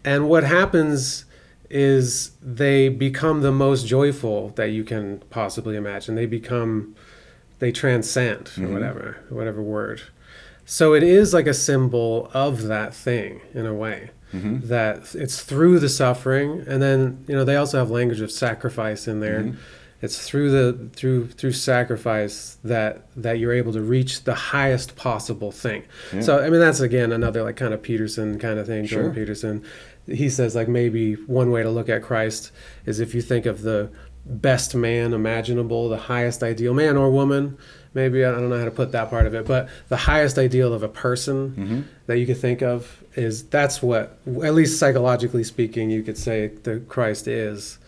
And 0.03 0.27
what 0.27 0.43
happens 0.43 1.25
is 1.71 2.31
they 2.41 2.89
become 2.89 3.41
the 3.41 3.51
most 3.51 3.87
joyful 3.87 4.49
that 4.49 4.71
you 4.71 4.83
can 4.83 5.19
possibly 5.29 5.75
imagine. 5.75 6.15
They 6.15 6.25
become, 6.25 6.95
they 7.59 7.71
transcend, 7.71 8.47
or 8.47 8.51
mm-hmm. 8.51 8.73
whatever, 8.73 9.17
whatever 9.29 9.61
word. 9.61 10.01
So 10.65 10.93
it 10.93 11.03
is 11.03 11.33
like 11.33 11.47
a 11.47 11.53
symbol 11.53 12.29
of 12.33 12.63
that 12.63 12.93
thing 12.93 13.41
in 13.53 13.65
a 13.65 13.73
way. 13.73 14.11
Mm-hmm. 14.33 14.67
That 14.67 15.13
it's 15.13 15.43
through 15.43 15.79
the 15.79 15.89
suffering, 15.89 16.63
and 16.65 16.81
then 16.81 17.25
you 17.27 17.35
know 17.35 17.43
they 17.43 17.57
also 17.57 17.79
have 17.79 17.91
language 17.91 18.21
of 18.21 18.31
sacrifice 18.31 19.05
in 19.05 19.19
there. 19.19 19.41
Mm-hmm. 19.41 19.57
It's 20.01 20.27
through 20.27 20.49
the 20.51 20.89
through 20.95 21.27
through 21.27 21.51
sacrifice 21.51 22.57
that 22.63 23.05
that 23.15 23.39
you're 23.39 23.53
able 23.53 23.73
to 23.73 23.81
reach 23.81 24.23
the 24.23 24.33
highest 24.33 24.95
possible 24.95 25.51
thing. 25.51 25.83
So 26.21 26.39
I 26.39 26.49
mean 26.49 26.59
that's 26.61 26.79
again 26.79 27.11
another 27.11 27.43
like 27.43 27.57
kind 27.57 27.73
of 27.73 27.83
Peterson 27.83 28.39
kind 28.39 28.57
of 28.57 28.65
thing. 28.65 28.85
Jordan 28.85 29.13
Peterson, 29.13 29.65
he 30.07 30.29
says 30.29 30.55
like 30.55 30.67
maybe 30.67 31.13
one 31.13 31.51
way 31.51 31.63
to 31.63 31.69
look 31.69 31.89
at 31.89 32.01
Christ 32.01 32.51
is 32.85 32.99
if 32.99 33.13
you 33.15 33.21
think 33.21 33.45
of 33.45 33.61
the 33.61 33.89
best 34.25 34.75
man 34.75 35.13
imaginable, 35.13 35.89
the 35.89 35.97
highest 35.97 36.43
ideal 36.43 36.73
man 36.73 36.95
or 36.97 37.09
woman. 37.09 37.57
Maybe 37.93 38.23
I 38.23 38.31
don't 38.31 38.49
know 38.49 38.57
how 38.59 38.65
to 38.65 38.71
put 38.71 38.91
that 38.93 39.09
part 39.09 39.25
of 39.25 39.33
it, 39.33 39.45
but 39.45 39.67
the 39.89 39.97
highest 39.97 40.37
ideal 40.37 40.73
of 40.73 40.81
a 40.83 40.87
person 40.87 41.87
that 42.05 42.19
you 42.19 42.25
could 42.25 42.37
think 42.37 42.61
of 42.61 43.03
is 43.15 43.43
that's 43.43 43.81
what, 43.81 44.17
at 44.43 44.53
least 44.53 44.79
psychologically 44.79 45.43
speaking, 45.43 45.89
you 45.89 46.01
could 46.01 46.17
say 46.17 46.47
the 46.63 46.79
Christ 46.87 47.27
is. 47.27 47.79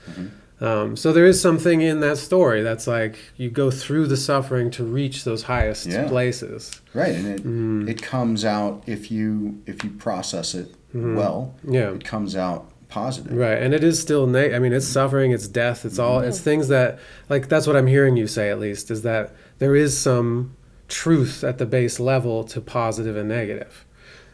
Um, 0.59 0.95
so 0.97 1.11
there 1.13 1.25
is 1.25 1.41
something 1.41 1.81
in 1.81 1.99
that 2.01 2.17
story 2.17 2.61
that's 2.63 2.87
like 2.87 3.17
you 3.37 3.49
go 3.49 3.69
through 3.71 4.07
the 4.07 4.17
suffering 4.17 4.71
to 4.71 4.83
reach 4.83 5.23
those 5.23 5.43
highest 5.43 5.87
Yeah. 5.87 6.07
places. 6.07 6.71
Right, 6.93 7.13
and 7.15 7.27
it 7.27 7.43
Mm. 7.45 7.89
it 7.89 8.01
comes 8.01 8.43
out 8.45 8.83
if 8.87 9.11
you 9.11 9.61
if 9.65 9.83
you 9.83 9.89
process 9.91 10.53
it 10.55 10.73
well. 10.93 11.53
Mm-hmm. 11.59 11.73
Yeah. 11.73 11.91
it 11.91 12.03
comes 12.05 12.35
out 12.35 12.69
positive. 12.89 13.33
Right, 13.33 13.57
and 13.61 13.73
it 13.73 13.83
is 13.83 13.99
still. 13.99 14.27
Na- 14.27 14.39
I 14.55 14.59
mean, 14.59 14.73
it's 14.73 14.87
suffering, 14.87 15.31
it's 15.31 15.47
death, 15.47 15.83
it's 15.85 15.97
all. 15.99 16.19
It's 16.19 16.39
things 16.39 16.67
that, 16.67 16.99
like, 17.29 17.49
that's 17.49 17.65
what 17.65 17.75
I'm 17.75 17.87
hearing 17.87 18.17
you 18.17 18.27
say. 18.27 18.49
At 18.51 18.59
least 18.59 18.91
is 18.91 19.01
that 19.01 19.33
there 19.59 19.75
is 19.75 19.97
some 19.97 20.55
truth 20.87 21.43
at 21.43 21.57
the 21.57 21.65
base 21.65 21.99
level 21.99 22.43
to 22.43 22.61
positive 22.61 23.15
and 23.17 23.27
negative, 23.29 23.83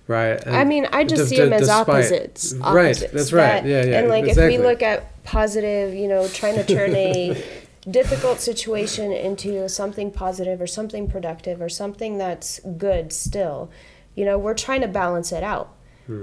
right? 0.08 0.44
And 0.46 0.56
I 0.58 0.66
mean, 0.66 0.88
I 0.92 1.06
just 1.06 1.24
d- 1.24 1.30
see 1.30 1.36
d- 1.38 1.44
them 1.44 1.54
as 1.54 1.62
despite- 1.62 1.88
opposites. 1.88 2.54
Right, 2.56 2.98
that's 3.14 3.32
right. 3.32 3.64
that- 3.64 3.66
Yeah, 3.66 3.86
yeah. 3.86 4.00
And 4.00 4.10
like 4.10 4.26
exactly. 4.26 4.56
if 4.56 4.60
we 4.62 4.66
look 4.68 4.82
at 4.84 5.24
positive, 5.24 5.94
you 5.94 6.08
know, 6.10 6.28
trying 6.28 6.56
to 6.56 6.66
turn 6.66 6.94
a 6.96 7.42
difficult 7.90 8.42
situation 8.42 9.14
into 9.14 9.70
something 9.70 10.12
positive 10.12 10.60
or 10.60 10.68
something 10.68 11.08
productive 11.08 11.62
or 11.62 11.70
something 11.70 12.18
that's 12.18 12.60
good 12.78 13.14
still, 13.14 13.70
you 14.16 14.26
know, 14.26 14.38
we're 14.38 14.54
trying 14.54 14.82
to 14.82 14.88
balance 14.90 15.32
it 15.32 15.44
out. 15.44 15.74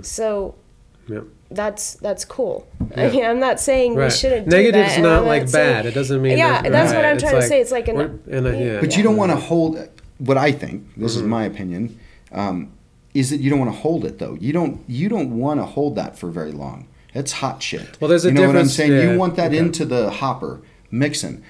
So 0.03 0.55
Hmm. 1.07 1.13
Yep. 1.13 1.25
that's 1.51 1.95
that's 1.95 2.25
cool. 2.25 2.67
Yeah. 2.97 3.05
I 3.07 3.11
mean, 3.13 3.25
I'm 3.25 3.39
not 3.41 3.61
saying 3.61 3.95
we 3.95 4.11
shouldn't 4.11 4.49
do 4.51 4.57
Negative's 4.57 4.89
that, 4.89 4.95
and 4.97 5.03
not 5.05 5.21
I'm 5.23 5.27
like 5.27 5.49
saying- 5.49 5.73
bad. 5.75 5.87
It 5.87 5.95
doesn't 5.95 6.21
mean 6.21 6.37
Yeah, 6.39 6.63
that- 6.63 6.73
that's 6.73 6.93
what. 6.93 7.05
I'm 7.05 7.19
trying 7.19 7.41
to 7.41 7.43
say. 7.47 7.61
It's 7.61 7.71
like 7.71 7.87
an- 7.89 7.97
we're- 7.97 8.11
and, 8.39 8.47
uh, 8.47 8.51
yeah. 8.51 8.81
But 8.81 8.97
you 8.97 9.03
don't 9.05 9.17
want 9.17 9.31
to 9.33 9.37
hold 9.37 9.79
what 10.19 10.37
I 10.37 10.51
think. 10.53 10.83
This 10.97 11.13
Mm-hmm. 11.15 11.21
is 11.25 11.29
my 11.29 11.45
opinion. 11.45 11.99
Um, 12.33 12.73
is 13.15 13.31
that 13.31 13.39
you 13.41 13.49
don't 13.51 13.59
want 13.61 13.73
to 13.73 13.79
hold 13.79 14.05
it 14.05 14.19
though? 14.19 14.37
You 14.41 14.53
don't. 14.53 14.81
You 14.89 15.09
don't 15.09 15.39
want 15.39 15.61
to 15.61 15.65
hold 15.65 15.95
that 15.97 16.19
for 16.19 16.31
very 16.31 16.53
long. 16.53 16.89
It's 17.15 17.33
hot 17.33 17.63
shit. 17.63 17.97
Well, 18.01 18.09
there's 18.09 18.25
a 18.27 18.29
you 18.29 18.35
know 18.35 18.47
what 18.49 18.57
I'm 18.57 18.67
saying. 18.67 18.93
yeah, 18.93 19.13
you 19.13 19.19
want 19.19 19.37
that 19.37 19.47
okay. 19.49 19.59
Hmm. 19.59 19.67
into 19.67 19.85
the 19.87 20.11
hopper 20.11 20.61
mixing. 20.91 21.43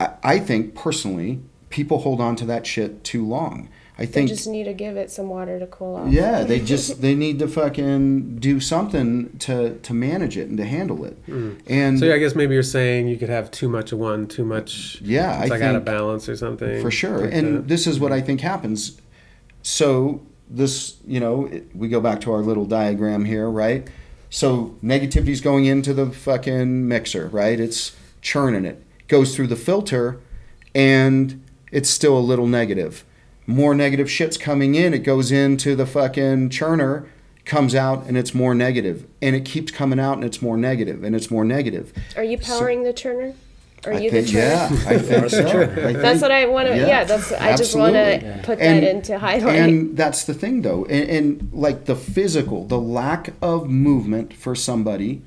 I, 0.00 0.10
I 0.22 0.38
think 0.40 0.74
personally, 0.74 1.40
people 1.70 1.98
hold 2.00 2.20
on 2.20 2.34
to 2.36 2.44
that 2.46 2.66
shit 2.66 3.04
too 3.04 3.24
long. 3.24 3.68
I 4.00 4.06
They 4.06 4.12
think 4.12 4.28
just 4.30 4.46
need 4.46 4.64
to 4.64 4.72
give 4.72 4.96
it 4.96 5.10
some 5.10 5.28
water 5.28 5.58
to 5.58 5.66
cool 5.66 5.96
off. 5.96 6.10
Yeah, 6.10 6.42
they 6.42 6.58
just 6.74 7.02
they 7.02 7.14
need 7.14 7.38
to 7.40 7.46
fucking 7.48 8.38
do 8.38 8.58
something 8.58 9.36
to 9.40 9.78
to 9.78 9.92
manage 9.92 10.38
it 10.38 10.48
and 10.48 10.56
to 10.56 10.64
handle 10.64 11.04
it. 11.04 11.18
And 11.26 11.60
Hmm. 11.66 11.96
So 11.98 12.06
yeah, 12.06 12.14
I 12.14 12.18
guess 12.18 12.34
maybe 12.34 12.54
you're 12.54 12.62
saying 12.62 13.08
you 13.08 13.18
could 13.18 13.28
have 13.28 13.50
too 13.50 13.68
much 13.68 13.92
of 13.92 13.98
one, 13.98 14.26
too 14.26 14.44
much. 14.44 15.00
Yeah, 15.02 15.42
it's 15.42 15.50
I 15.50 15.54
like 15.54 15.62
out 15.62 15.76
of 15.76 15.84
balance 15.84 16.28
or 16.30 16.36
something. 16.36 16.80
for 16.80 16.90
sure. 16.90 17.18
like 17.26 17.34
and 17.34 17.56
that. 17.58 17.68
this 17.68 17.86
is 17.86 18.00
what 18.00 18.10
I 18.10 18.22
think 18.22 18.40
happens. 18.40 18.98
So 19.62 20.22
this, 20.48 20.96
you 21.06 21.20
know, 21.20 21.44
it, 21.46 21.68
we 21.76 21.88
go 21.88 22.00
back 22.00 22.20
to 22.22 22.32
our 22.32 22.40
little 22.40 22.64
diagram 22.64 23.26
here, 23.26 23.48
right? 23.50 23.86
So 24.30 24.76
negativity 24.82 25.28
is 25.28 25.40
going 25.42 25.66
into 25.66 25.92
the 25.92 26.06
fucking 26.06 26.88
mixer, 26.88 27.28
right? 27.28 27.60
It's 27.60 27.94
churning 28.22 28.64
it. 28.64 28.82
Goes 29.08 29.34
through 29.36 29.48
the 29.48 29.56
filter 29.56 30.20
and 30.74 31.44
it's 31.70 31.90
still 31.90 32.16
a 32.16 32.20
little 32.20 32.46
negative. 32.46 33.04
More 33.50 33.74
negative 33.74 34.10
shit's 34.10 34.38
coming 34.38 34.74
in, 34.74 34.94
it 34.94 35.00
goes 35.00 35.32
into 35.32 35.74
the 35.76 35.86
fucking 35.86 36.50
churner, 36.50 37.06
comes 37.44 37.74
out 37.74 38.06
and 38.06 38.16
it's 38.16 38.34
more 38.34 38.54
negative. 38.54 39.06
And 39.20 39.34
it 39.34 39.44
keeps 39.44 39.72
coming 39.72 39.98
out 39.98 40.14
and 40.14 40.24
it's 40.24 40.40
more 40.40 40.56
negative 40.56 41.02
and 41.04 41.14
it's 41.16 41.30
more 41.30 41.44
negative. 41.44 41.92
Are 42.16 42.24
you 42.24 42.38
powering 42.38 42.84
the 42.84 42.92
churner? 42.92 43.34
Are 43.86 43.94
I 43.94 43.98
you 43.98 44.10
think, 44.10 44.26
the 44.26 44.32
turner? 44.32 44.44
yeah, 44.44 44.66
I 44.90 44.98
think 44.98 45.30
so. 45.30 45.60
I 45.88 45.92
That's 45.94 46.20
what 46.20 46.30
I 46.30 46.46
want 46.46 46.68
to. 46.68 46.76
Yeah, 46.76 46.86
Yeah, 46.86 47.04
that's. 47.04 47.32
I 47.32 47.56
just 47.56 47.74
want 47.74 47.94
to 47.94 47.98
absolutely. 47.98 48.42
put 48.44 48.58
And- 48.60 48.82
that 48.82 48.90
into 48.90 49.18
highlight. 49.18 49.56
And 49.58 49.96
that's 49.96 50.24
the 50.24 50.34
thing, 50.34 50.62
though, 50.62 50.84
and, 50.84 51.08
and 51.10 51.50
like 51.52 51.86
the 51.86 51.96
physical, 51.96 52.66
the 52.66 52.78
lack 52.78 53.30
of 53.40 53.68
movement 53.70 54.34
for 54.34 54.54
somebody, 54.54 55.22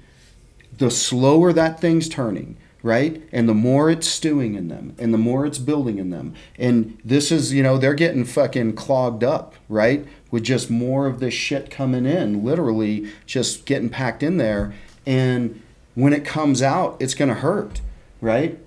the 0.77 0.91
slower 0.91 1.51
that 1.51 1.79
thing's 1.81 2.07
turning, 2.07 2.55
right, 2.83 3.23
and 3.31 3.49
the 3.49 3.55
more 3.55 3.89
it's 3.89 4.07
stewing 4.07 4.53
in 4.53 4.67
them, 4.67 4.95
and 4.99 5.11
the 5.11 5.17
more 5.17 5.45
it's 5.45 5.57
building 5.57 5.97
in 5.97 6.11
them, 6.11 6.35
and 6.59 6.99
this 7.03 7.31
is, 7.31 7.51
you 7.51 7.63
know, 7.63 7.77
they're 7.77 7.95
getting 7.95 8.25
fucking 8.25 8.75
clogged 8.75 9.23
up, 9.23 9.55
right, 9.67 10.05
with 10.29 10.43
just 10.43 10.69
more 10.69 11.07
of 11.07 11.19
this 11.19 11.33
shit 11.33 11.71
coming 11.71 12.05
in, 12.05 12.43
literally 12.43 13.11
just 13.25 13.65
getting 13.65 13.89
packed 13.89 14.21
in 14.21 14.37
there, 14.37 14.73
and 15.05 15.59
when 15.95 16.13
it 16.13 16.23
comes 16.25 16.61
out, 16.61 16.95
it's 16.99 17.15
gonna 17.15 17.33
hurt, 17.33 17.81
right? 18.21 18.59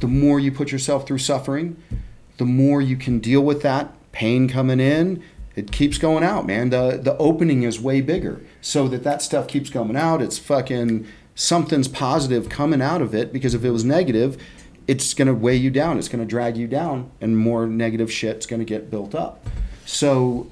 the 0.00 0.06
more 0.06 0.38
you 0.38 0.52
put 0.52 0.72
yourself 0.72 1.06
through 1.06 1.18
suffering, 1.18 1.76
the 2.38 2.44
more 2.44 2.80
you 2.82 2.96
can 2.96 3.18
deal 3.18 3.40
with 3.40 3.62
that 3.62 3.92
pain 4.12 4.48
coming 4.48 4.80
in. 4.80 5.22
It 5.54 5.72
keeps 5.72 5.96
going 5.96 6.22
out, 6.22 6.46
man. 6.46 6.68
The 6.68 7.00
the 7.02 7.16
opening 7.16 7.62
is 7.62 7.80
way 7.80 8.02
bigger, 8.02 8.42
so 8.60 8.88
that 8.88 9.04
that 9.04 9.22
stuff 9.22 9.48
keeps 9.48 9.70
coming 9.70 9.96
out. 9.96 10.20
It's 10.20 10.38
fucking 10.38 11.06
something's 11.36 11.86
positive 11.86 12.48
coming 12.48 12.82
out 12.82 13.00
of 13.00 13.14
it 13.14 13.32
because 13.32 13.54
if 13.54 13.62
it 13.62 13.70
was 13.70 13.84
negative, 13.84 14.42
it's 14.88 15.14
gonna 15.14 15.34
weigh 15.34 15.56
you 15.56 15.70
down. 15.70 15.98
It's 15.98 16.08
gonna 16.08 16.24
drag 16.24 16.56
you 16.56 16.66
down, 16.66 17.10
and 17.20 17.38
more 17.38 17.66
negative 17.66 18.10
shit's 18.10 18.46
gonna 18.46 18.64
get 18.64 18.90
built 18.90 19.14
up. 19.14 19.46
So 19.84 20.48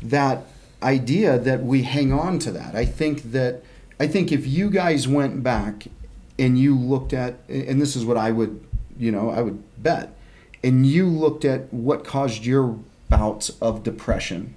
that 0.00 0.44
idea 0.82 1.38
that 1.38 1.64
we 1.64 1.82
hang 1.82 2.12
on 2.12 2.38
to 2.38 2.52
that, 2.52 2.74
I 2.74 2.86
think 2.86 3.32
that 3.32 3.62
I 4.00 4.06
think 4.06 4.30
if 4.30 4.46
you 4.46 4.70
guys 4.70 5.08
went 5.08 5.42
back 5.42 5.88
and 6.38 6.56
you 6.56 6.78
looked 6.78 7.12
at, 7.12 7.40
and 7.48 7.82
this 7.82 7.96
is 7.96 8.04
what 8.04 8.16
I 8.16 8.30
would, 8.30 8.64
you 8.96 9.10
know, 9.10 9.30
I 9.30 9.42
would 9.42 9.60
bet, 9.82 10.14
and 10.62 10.86
you 10.86 11.08
looked 11.08 11.44
at 11.44 11.72
what 11.74 12.04
caused 12.04 12.44
your 12.44 12.78
bouts 13.08 13.50
of 13.60 13.82
depression, 13.82 14.54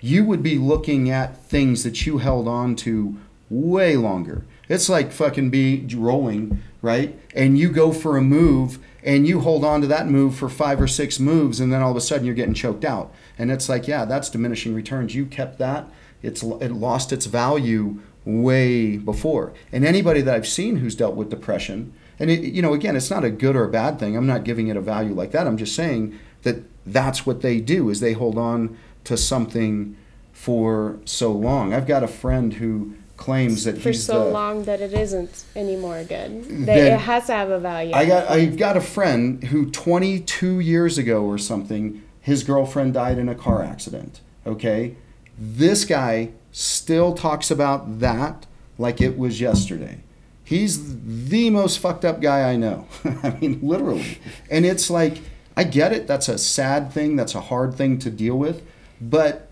you 0.00 0.26
would 0.26 0.42
be 0.42 0.58
looking 0.58 1.08
at 1.08 1.42
things 1.42 1.84
that 1.84 2.04
you 2.04 2.18
held 2.18 2.46
on 2.46 2.76
to 2.76 3.16
way 3.48 3.96
longer. 3.96 4.44
It's 4.68 4.88
like 4.88 5.12
fucking 5.12 5.50
be 5.50 5.86
rolling, 5.94 6.62
right? 6.82 7.18
And 7.34 7.58
you 7.58 7.70
go 7.70 7.92
for 7.92 8.16
a 8.16 8.22
move 8.22 8.78
and 9.02 9.26
you 9.26 9.40
hold 9.40 9.64
on 9.64 9.80
to 9.82 9.86
that 9.86 10.08
move 10.08 10.34
for 10.34 10.48
five 10.48 10.80
or 10.80 10.88
six 10.88 11.20
moves 11.20 11.60
and 11.60 11.72
then 11.72 11.82
all 11.82 11.92
of 11.92 11.96
a 11.96 12.00
sudden 12.00 12.26
you're 12.26 12.34
getting 12.34 12.54
choked 12.54 12.84
out. 12.84 13.14
And 13.38 13.50
it's 13.50 13.68
like, 13.68 13.86
yeah, 13.86 14.04
that's 14.04 14.30
diminishing 14.30 14.74
returns. 14.74 15.14
You 15.14 15.26
kept 15.26 15.58
that. 15.58 15.88
It's 16.22 16.42
it 16.42 16.72
lost 16.72 17.12
its 17.12 17.26
value 17.26 18.00
way 18.24 18.96
before. 18.96 19.52
And 19.70 19.84
anybody 19.84 20.20
that 20.22 20.34
I've 20.34 20.48
seen 20.48 20.76
who's 20.76 20.96
dealt 20.96 21.14
with 21.14 21.30
depression, 21.30 21.92
and 22.18 22.30
it, 22.30 22.40
you 22.40 22.62
know, 22.62 22.74
again, 22.74 22.96
it's 22.96 23.10
not 23.10 23.24
a 23.24 23.30
good 23.30 23.54
or 23.54 23.64
a 23.64 23.70
bad 23.70 24.00
thing. 24.00 24.16
I'm 24.16 24.26
not 24.26 24.42
giving 24.44 24.68
it 24.68 24.76
a 24.76 24.80
value 24.80 25.14
like 25.14 25.30
that. 25.32 25.46
I'm 25.46 25.56
just 25.56 25.76
saying 25.76 26.18
that 26.42 26.64
that's 26.84 27.26
what 27.26 27.42
they 27.42 27.60
do 27.60 27.90
is 27.90 28.00
they 28.00 28.14
hold 28.14 28.38
on 28.38 28.76
to 29.04 29.16
something 29.16 29.96
for 30.32 30.98
so 31.04 31.30
long. 31.32 31.72
I've 31.72 31.86
got 31.86 32.02
a 32.02 32.08
friend 32.08 32.54
who 32.54 32.94
claims 33.16 33.64
that 33.64 33.78
for 33.78 33.90
he's 33.90 34.04
so 34.04 34.24
the, 34.24 34.30
long 34.30 34.64
that 34.64 34.80
it 34.80 34.92
isn't 34.92 35.44
anymore 35.54 36.04
good. 36.04 36.44
That 36.44 36.66
Then- 36.66 36.92
it 36.92 37.00
has 37.00 37.26
to 37.26 37.32
have 37.32 37.50
a 37.50 37.58
value. 37.58 37.92
I 37.94 38.06
got 38.06 38.30
I've 38.30 38.56
got 38.56 38.76
a 38.76 38.80
friend 38.80 39.42
who 39.44 39.70
22 39.70 40.60
years 40.60 40.98
ago 40.98 41.24
or 41.24 41.38
something, 41.38 42.02
his 42.20 42.42
girlfriend 42.44 42.94
died 42.94 43.18
in 43.18 43.28
a 43.28 43.34
car 43.34 43.62
accident. 43.62 44.20
Okay, 44.46 44.96
this 45.38 45.84
guy 45.84 46.30
still 46.52 47.14
talks 47.14 47.50
about 47.50 48.00
that 48.00 48.46
like 48.78 49.00
it 49.00 49.18
was 49.18 49.40
yesterday. 49.40 50.00
He's 50.44 50.96
the 51.28 51.50
most 51.50 51.78
fucked 51.80 52.04
up 52.04 52.20
guy 52.20 52.50
I 52.52 52.56
know. 52.56 52.86
I 53.22 53.30
mean, 53.40 53.58
literally. 53.62 54.18
And 54.48 54.64
it's 54.64 54.88
like, 54.88 55.18
I 55.56 55.64
get 55.64 55.92
it. 55.92 56.06
That's 56.06 56.28
a 56.28 56.38
sad 56.38 56.92
thing. 56.92 57.16
That's 57.16 57.34
a 57.34 57.40
hard 57.40 57.74
thing 57.74 57.98
to 57.98 58.10
deal 58.10 58.38
with. 58.38 58.62
But 59.00 59.45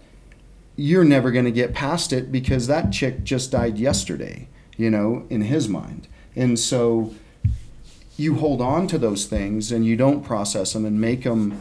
you're 0.76 1.05
never 1.05 1.30
going 1.30 1.44
to 1.44 1.52
get 1.52 1.74
past 1.74 2.12
it 2.12 2.32
because 2.32 2.66
that 2.66 2.92
chick 2.92 3.24
just 3.24 3.51
died 3.52 3.78
yesterday, 3.78 4.48
you 4.76 4.90
know, 4.90 5.26
in 5.30 5.42
his 5.42 5.68
mind. 5.68 6.09
And 6.34 6.59
so 6.59 7.14
you 8.16 8.36
hold 8.36 8.60
on 8.60 8.86
to 8.88 8.98
those 8.98 9.26
things 9.26 9.72
and 9.72 9.84
you 9.84 9.96
don't 9.96 10.22
process 10.22 10.72
them 10.72 10.84
and 10.84 11.01
make 11.01 11.24
them 11.24 11.59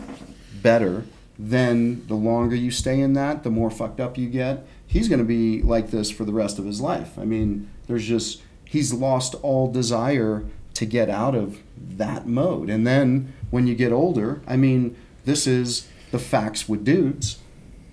better, 0.62 1.06
then 1.38 2.06
the 2.08 2.16
longer 2.16 2.56
you 2.56 2.72
stay 2.72 3.00
in 3.00 3.14
that, 3.14 3.44
the 3.44 3.50
more 3.50 3.72
fucked 3.72 4.00
up 4.00 4.18
you 4.18 4.30
get. 4.30 4.66
He's 4.86 5.08
going 5.08 5.20
to 5.20 5.26
be 5.26 5.62
like 5.62 5.92
this 5.92 6.12
for 6.12 6.26
the 6.26 6.34
rest 6.34 6.60
of 6.60 6.66
his 6.66 6.80
life. 6.80 7.18
I 7.18 7.26
mean, 7.26 7.70
there's 7.88 8.06
just, 8.08 8.42
he's 8.66 8.94
lost 8.94 9.36
all 9.42 9.72
desire 9.72 10.44
to 10.76 10.86
get 10.86 11.10
out 11.10 11.36
of 11.36 11.60
that 11.78 12.28
mode. 12.28 12.70
And 12.70 12.86
then 12.86 13.34
when 13.50 13.68
you 13.68 13.76
get 13.76 13.92
older, 13.92 14.42
I 14.48 14.56
mean, 14.58 14.96
this 15.26 15.48
is 15.48 15.88
the 16.12 16.20
facts 16.20 16.70
with 16.70 16.84
dudes. 16.84 17.40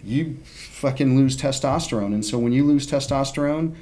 You 0.03 0.39
fucking 0.81 1.15
lose 1.15 1.37
testosterone. 1.37 2.15
And 2.15 2.25
so 2.25 2.39
when 2.39 2.53
you 2.53 2.65
lose 2.67 2.87
testosterone, 2.87 3.75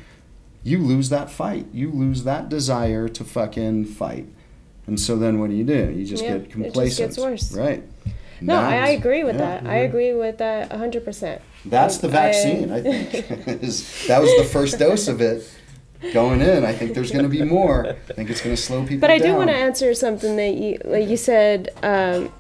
you 0.65 0.79
lose 0.79 1.09
that 1.11 1.31
fight. 1.31 1.67
You 1.73 1.91
lose 1.91 2.25
that 2.25 2.49
desire 2.49 3.09
to 3.09 3.25
fucking 3.25 3.85
fight. 3.85 4.27
And 4.87 4.99
so 4.99 5.17
then 5.17 5.39
what 5.39 5.51
do 5.51 5.57
you 5.57 5.65
do? 5.65 5.93
You 5.95 6.05
just 6.05 6.25
Yeah, 6.25 6.31
get 6.31 6.37
it 6.37 6.43
just 6.43 6.53
complacent. 6.53 7.09
gets 7.11 7.19
worse. 7.19 7.53
Right. 7.53 7.85
no, 8.41 8.57
I, 8.57 8.77
I 8.77 8.89
agree 8.89 9.23
with 9.23 9.37
yeah. 9.37 9.61
that. 9.61 9.67
I 9.67 9.77
agree 9.77 10.13
with 10.13 10.39
that 10.39 10.71
100%. 10.71 11.41
That's 11.65 11.99
the 11.99 12.09
vaccine, 12.09 12.73
I 12.73 12.81
think. 12.83 13.15
is, 13.63 14.07
that 14.09 14.21
was 14.21 14.37
the 14.37 14.45
first 14.45 14.79
dose 14.79 15.07
of 15.07 15.21
it 15.21 15.49
going 16.13 16.41
in. 16.41 16.65
I 16.65 16.73
think 16.73 16.95
there's 16.95 17.13
going 17.13 17.25
to 17.25 17.29
be 17.29 17.43
more. 17.45 17.87
I 17.87 17.93
think 18.15 18.29
it's 18.31 18.41
going 18.41 18.57
to 18.57 18.61
slow 18.61 18.83
people 18.83 19.01
But 19.01 19.11
I 19.11 19.19
do 19.19 19.35
want 19.37 19.51
to 19.51 19.57
answer 19.57 19.95
something 19.95 20.35
that 20.37 20.55
you, 20.55 20.79
like 20.85 21.09
you 21.09 21.17
said, 21.17 21.71
um, 21.83 22.33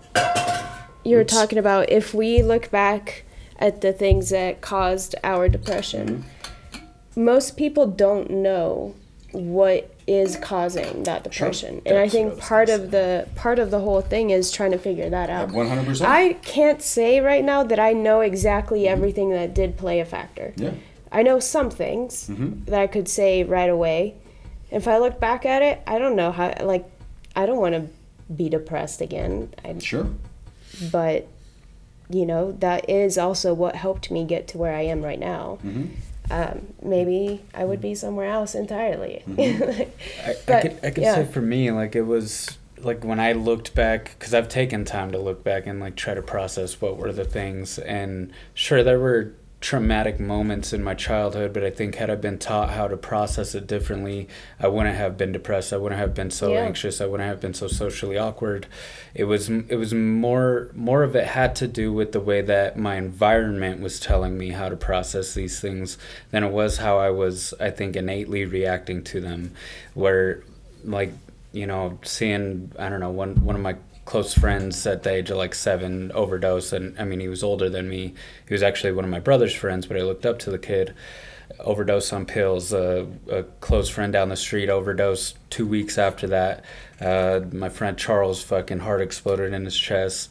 you 1.04 1.14
were 1.16 1.22
Oops. 1.22 1.32
talking 1.32 1.58
about 1.58 1.90
if 1.90 2.12
we 2.12 2.42
look 2.42 2.70
back 2.70 3.24
at 3.58 3.80
the 3.80 3.92
things 3.92 4.30
that 4.30 4.60
caused 4.60 5.14
our 5.24 5.48
depression, 5.48 6.24
Mm-hmm. 6.72 7.24
most 7.24 7.56
people 7.56 7.86
don't 7.86 8.30
know 8.30 8.94
what 9.32 9.90
is 10.06 10.36
causing 10.36 11.02
that 11.02 11.22
depression. 11.24 11.82
And 11.84 11.98
I 11.98 12.02
That's 12.02 12.14
I 12.14 12.18
think 12.18 12.38
part 12.40 12.70
of 12.70 12.90
the 12.90 13.28
part 13.34 13.58
of 13.58 13.70
the 13.70 13.80
whole 13.80 14.00
thing 14.00 14.30
is 14.30 14.50
trying 14.50 14.70
to 14.70 14.78
figure 14.78 15.10
that 15.10 15.28
out. 15.28 15.50
100%. 15.50 16.06
I 16.06 16.32
can't 16.34 16.80
say 16.80 17.20
right 17.20 17.44
now 17.44 17.62
that 17.64 17.78
I 17.78 17.92
know 17.92 18.20
exactly 18.20 18.88
everything 18.88 19.30
that 19.30 19.52
did 19.54 19.76
play 19.76 20.00
a 20.00 20.04
factor. 20.06 20.54
yeah. 20.56 20.70
I 21.12 21.22
know 21.22 21.40
some 21.40 21.70
things 21.70 22.28
Mhm. 22.30 22.64
that 22.66 22.80
I 22.80 22.86
could 22.86 23.08
say 23.08 23.42
right 23.42 23.68
away. 23.70 24.14
If 24.70 24.86
I 24.86 24.98
look 24.98 25.18
back 25.20 25.44
at 25.46 25.62
it, 25.62 25.80
I 25.86 25.98
don't 25.98 26.16
know 26.16 26.30
how. 26.32 26.54
Like, 26.62 26.84
I 27.34 27.46
don't 27.46 27.58
want 27.58 27.74
to 27.74 27.82
be 28.32 28.48
depressed 28.50 29.00
again. 29.00 29.48
I, 29.64 29.78
Sure. 29.78 30.06
but 30.92 31.26
you 32.10 32.24
know, 32.26 32.52
that 32.52 32.88
is 32.88 33.18
also 33.18 33.54
what 33.54 33.76
helped 33.76 34.10
me 34.10 34.24
get 34.24 34.48
to 34.48 34.58
where 34.58 34.74
I 34.74 34.82
am 34.82 35.02
right 35.02 35.18
now. 35.18 35.58
hmm 35.62 35.86
Um, 36.30 36.74
maybe 36.82 37.42
I 37.54 37.64
would 37.64 37.80
be 37.80 37.94
somewhere 37.94 38.28
else 38.28 38.54
entirely. 38.54 39.24
I, 39.38 39.86
I 40.46 40.60
could, 40.60 40.78
I 40.82 40.90
could 40.90 41.02
yeah. 41.02 41.14
say 41.14 41.24
for 41.24 41.40
me, 41.40 41.70
like 41.70 41.96
it 41.96 42.02
was 42.02 42.58
like 42.78 43.02
when 43.02 43.18
I 43.18 43.32
looked 43.32 43.74
back, 43.74 44.14
because 44.18 44.34
I've 44.34 44.48
taken 44.48 44.84
time 44.84 45.10
to 45.12 45.18
look 45.18 45.42
back 45.42 45.66
and 45.66 45.80
like 45.80 45.96
try 45.96 46.14
to 46.14 46.22
process 46.22 46.80
what 46.80 46.98
were 46.98 47.12
the 47.12 47.24
things. 47.24 47.78
And 47.78 48.30
sure, 48.54 48.84
there 48.84 48.98
were 49.00 49.32
traumatic 49.60 50.20
moments 50.20 50.72
in 50.72 50.84
my 50.84 50.94
childhood, 50.94 51.52
but 51.52 51.64
I 51.64 51.70
think 51.70 51.96
had 51.96 52.10
I 52.10 52.14
been 52.14 52.38
taught 52.38 52.70
how 52.70 52.86
to 52.86 52.96
process 52.96 53.56
it 53.56 53.66
differently, 53.66 54.28
I 54.60 54.68
wouldn't 54.68 54.94
have 54.96 55.16
been 55.16 55.32
depressed. 55.32 55.72
I 55.72 55.78
wouldn't 55.78 55.98
have 56.00 56.14
been 56.14 56.30
so 56.30 56.52
Yeah. 56.52 56.60
anxious. 56.60 57.00
I 57.00 57.06
wouldn't 57.06 57.28
have 57.28 57.40
been 57.40 57.54
so 57.54 57.66
socially 57.66 58.16
awkward. 58.16 58.66
It 59.14 59.24
was 59.24 59.48
it 59.50 59.74
was 59.76 59.92
more 59.92 60.68
more 60.74 61.02
of 61.02 61.16
it 61.16 61.24
had 61.26 61.56
to 61.56 61.66
do 61.66 61.92
with 61.92 62.12
the 62.12 62.20
way 62.20 62.40
that 62.42 62.78
my 62.78 62.94
environment 62.96 63.80
was 63.80 63.98
telling 63.98 64.38
me 64.38 64.50
how 64.50 64.68
to 64.68 64.76
process 64.76 65.34
these 65.34 65.58
things 65.58 65.98
than 66.30 66.44
it 66.44 66.52
was 66.52 66.76
how 66.78 66.98
I 66.98 67.10
was 67.10 67.52
I 67.58 67.70
think 67.70 67.96
innately 67.96 68.44
reacting 68.44 69.02
to 69.04 69.20
them 69.20 69.50
where 69.94 70.44
like 70.84 71.12
you 71.50 71.66
know 71.66 71.98
seeing 72.04 72.70
I 72.78 72.88
don't 72.88 73.00
know 73.00 73.10
one 73.10 73.44
one 73.44 73.56
of 73.56 73.62
my 73.62 73.74
close 74.08 74.32
friends 74.32 74.86
at 74.86 75.02
the 75.02 75.10
age 75.10 75.30
of 75.30 75.36
like 75.36 75.54
seven 75.54 76.10
overdose 76.12 76.72
and 76.72 76.98
I 76.98 77.04
mean 77.04 77.20
he 77.20 77.28
was 77.28 77.44
older 77.44 77.68
than 77.68 77.90
me. 77.90 78.14
He 78.48 78.54
was 78.54 78.62
actually 78.62 78.92
one 78.92 79.04
of 79.04 79.10
my 79.10 79.20
brother's 79.20 79.52
friends 79.52 79.84
but 79.84 79.98
I 79.98 80.00
looked 80.00 80.24
up 80.24 80.38
to 80.40 80.50
the 80.50 80.58
kid. 80.58 80.94
Overdose 81.60 82.10
on 82.10 82.24
pills 82.24 82.72
uh, 82.72 83.04
a 83.30 83.42
close 83.60 83.90
friend 83.90 84.10
down 84.10 84.30
the 84.30 84.36
street 84.36 84.70
overdosed 84.70 85.36
two 85.50 85.66
weeks 85.66 85.98
after 85.98 86.26
that. 86.28 86.64
Uh, 86.98 87.40
my 87.52 87.68
friend 87.68 87.98
Charles 87.98 88.42
fucking 88.42 88.78
heart 88.78 89.02
exploded 89.02 89.52
in 89.52 89.66
his 89.66 89.76
chest. 89.76 90.30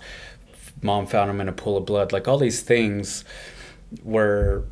Mom 0.82 1.06
found 1.06 1.30
him 1.30 1.40
in 1.40 1.48
a 1.48 1.54
pool 1.54 1.78
of 1.78 1.86
blood. 1.86 2.12
Like 2.12 2.28
all 2.28 2.40
these 2.40 2.62
things 2.62 3.24
were 4.04 4.66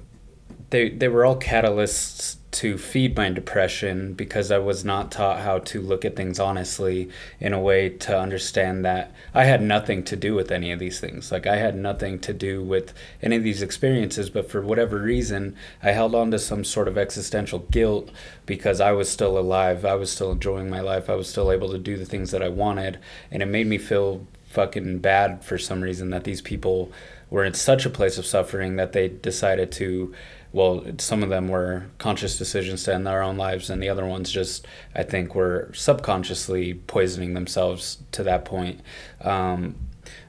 they 0.70 0.90
they 0.90 1.08
were 1.08 1.26
all 1.26 1.40
catalysts 1.40 2.38
to 2.56 2.78
feed 2.78 3.18
my 3.18 3.30
depression 3.30 4.14
because 4.14 4.50
I 4.50 4.60
was 4.60 4.86
not 4.86 5.12
taught 5.12 5.42
how 5.42 5.60
to 5.60 5.82
look 5.82 6.06
at 6.06 6.16
things 6.16 6.40
honestly 6.40 7.10
in 7.38 7.52
a 7.52 7.60
way 7.60 7.90
to 7.90 8.18
understand 8.18 8.86
that 8.86 9.12
I 9.34 9.44
had 9.44 9.62
nothing 9.62 10.04
to 10.06 10.16
do 10.16 10.34
with 10.36 10.54
any 10.54 10.72
of 10.72 10.80
these 10.80 11.02
things. 11.02 11.34
Like 11.34 11.46
I 11.46 11.58
had 11.58 11.76
nothing 11.76 12.18
to 12.20 12.34
do 12.34 12.64
with 12.64 12.94
any 13.22 13.36
of 13.36 13.44
these 13.44 13.62
experiences, 13.62 14.30
but 14.30 14.50
for 14.50 14.62
whatever 14.62 15.00
reason, 15.00 15.58
I 15.84 15.92
held 15.92 16.16
on 16.16 16.32
to 16.32 16.40
some 16.40 16.64
sort 16.64 16.88
of 16.88 16.98
existential 16.98 17.60
guilt 17.60 18.10
because 18.46 18.80
I 18.80 18.94
was 18.94 19.10
still 19.10 19.38
alive. 19.38 19.84
I 19.84 19.96
was 19.96 20.10
still 20.10 20.32
enjoying 20.32 20.70
my 20.70 20.80
life. 20.80 21.10
I 21.10 21.16
was 21.16 21.28
still 21.28 21.52
able 21.52 21.72
to 21.72 21.78
do 21.78 21.98
the 21.98 22.06
things 22.06 22.32
that 22.32 22.42
I 22.42 22.48
wanted, 22.48 23.00
and 23.30 23.44
it 23.44 23.48
made 23.48 23.68
me 23.68 23.78
feel 23.78 24.26
fucking 24.46 25.00
bad 25.00 25.44
for 25.44 25.58
some 25.58 25.82
reason 25.82 26.12
that 26.12 26.24
these 26.24 26.42
people 26.42 26.90
were 27.30 27.44
in 27.44 27.54
such 27.54 27.86
a 27.86 27.90
place 27.90 28.18
of 28.18 28.26
suffering 28.26 28.78
that 28.78 28.94
they 28.94 29.10
decided 29.10 29.70
to 29.74 30.14
well 30.56 30.86
some 30.98 31.22
of 31.22 31.28
them 31.28 31.50
were 31.50 31.86
conscious 31.98 32.38
decisions 32.38 32.84
to 32.86 32.94
end 32.94 33.06
their 33.06 33.22
own 33.22 33.36
lives 33.36 33.70
and 33.70 33.84
the 33.84 33.90
other 33.90 34.06
ones 34.06 34.32
just 34.32 34.66
i 34.96 35.04
think 35.04 35.36
were 35.36 35.70
subconsciously 35.74 36.74
poisoning 36.74 37.34
themselves 37.34 37.98
to 38.12 38.24
that 38.24 38.46
point. 38.46 38.80
Um, 39.22 39.76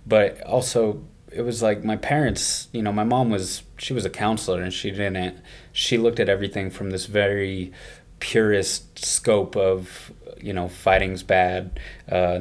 but 0.04 0.42
also 0.42 1.04
it 1.30 1.42
was 1.42 1.62
like 1.62 1.84
my 1.84 1.96
parents 1.96 2.68
you 2.72 2.82
know 2.82 2.92
my 2.92 3.04
mom 3.04 3.30
was 3.30 3.62
she 3.78 3.92
was 3.92 4.04
a 4.04 4.10
counselor 4.10 4.62
and 4.62 4.72
she 4.72 4.90
didn't 4.90 5.38
she 5.72 5.96
looked 5.98 6.18
at 6.18 6.28
everything 6.28 6.70
from 6.70 6.90
this 6.90 7.06
very 7.06 7.72
purist 8.18 9.04
scope 9.04 9.56
of 9.56 10.12
you 10.40 10.52
know 10.52 10.68
fighting's 10.68 11.22
bad 11.22 11.78
uh, 12.10 12.38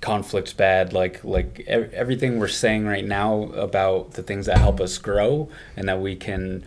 conflict's 0.00 0.52
bad 0.52 0.92
like 0.92 1.22
like 1.24 1.64
everything 1.66 2.38
we're 2.38 2.48
saying 2.48 2.86
right 2.86 3.04
now 3.04 3.44
about 3.54 4.12
the 4.12 4.22
things 4.22 4.46
that 4.46 4.58
help 4.58 4.80
us 4.80 4.98
grow 4.98 5.48
and 5.76 5.88
that 5.88 6.00
we 6.00 6.14
can 6.14 6.64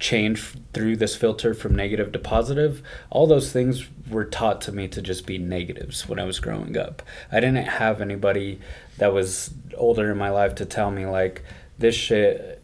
change 0.00 0.54
through 0.72 0.96
this 0.96 1.14
filter 1.14 1.54
from 1.54 1.76
negative 1.76 2.10
to 2.12 2.18
positive. 2.18 2.82
All 3.10 3.26
those 3.26 3.52
things 3.52 3.86
were 4.08 4.24
taught 4.24 4.60
to 4.62 4.72
me 4.72 4.88
to 4.88 5.00
just 5.00 5.26
be 5.26 5.38
negatives 5.38 6.08
when 6.08 6.18
i 6.18 6.24
was 6.24 6.40
growing 6.40 6.76
up. 6.76 7.02
I 7.30 7.38
didn't 7.38 7.66
have 7.66 8.00
anybody 8.00 8.58
that 8.96 9.12
was 9.12 9.52
older 9.76 10.10
in 10.10 10.18
my 10.18 10.30
life 10.30 10.54
to 10.56 10.64
tell 10.64 10.90
me 10.90 11.06
like 11.06 11.44
this 11.78 11.94
shit 11.94 12.56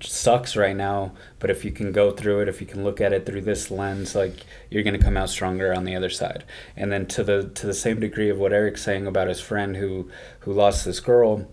sucks 0.00 0.54
right 0.56 0.76
now 0.76 1.12
but 1.40 1.50
if 1.50 1.64
you 1.64 1.72
can 1.72 1.90
go 1.90 2.12
through 2.12 2.40
it 2.40 2.48
if 2.48 2.60
you 2.60 2.66
can 2.66 2.84
look 2.84 3.00
at 3.00 3.12
it 3.12 3.26
through 3.26 3.40
this 3.40 3.72
lens 3.72 4.14
like 4.14 4.44
you're 4.70 4.84
to 4.84 4.98
come 4.98 5.16
out 5.16 5.28
stronger 5.28 5.74
on 5.74 5.84
the 5.84 5.96
other 5.96 6.10
side. 6.10 6.44
And 6.76 6.92
then 6.92 7.06
to 7.06 7.24
the 7.24 7.50
to 7.54 7.66
the 7.66 7.74
same 7.74 8.00
degree 8.00 8.30
of 8.30 8.38
what 8.38 8.52
eric's 8.52 8.82
saying 8.82 9.06
about 9.06 9.28
his 9.28 9.40
friend 9.40 9.76
who 9.76 10.10
who 10.40 10.52
lost 10.52 10.84
this 10.84 11.00
girl 11.00 11.48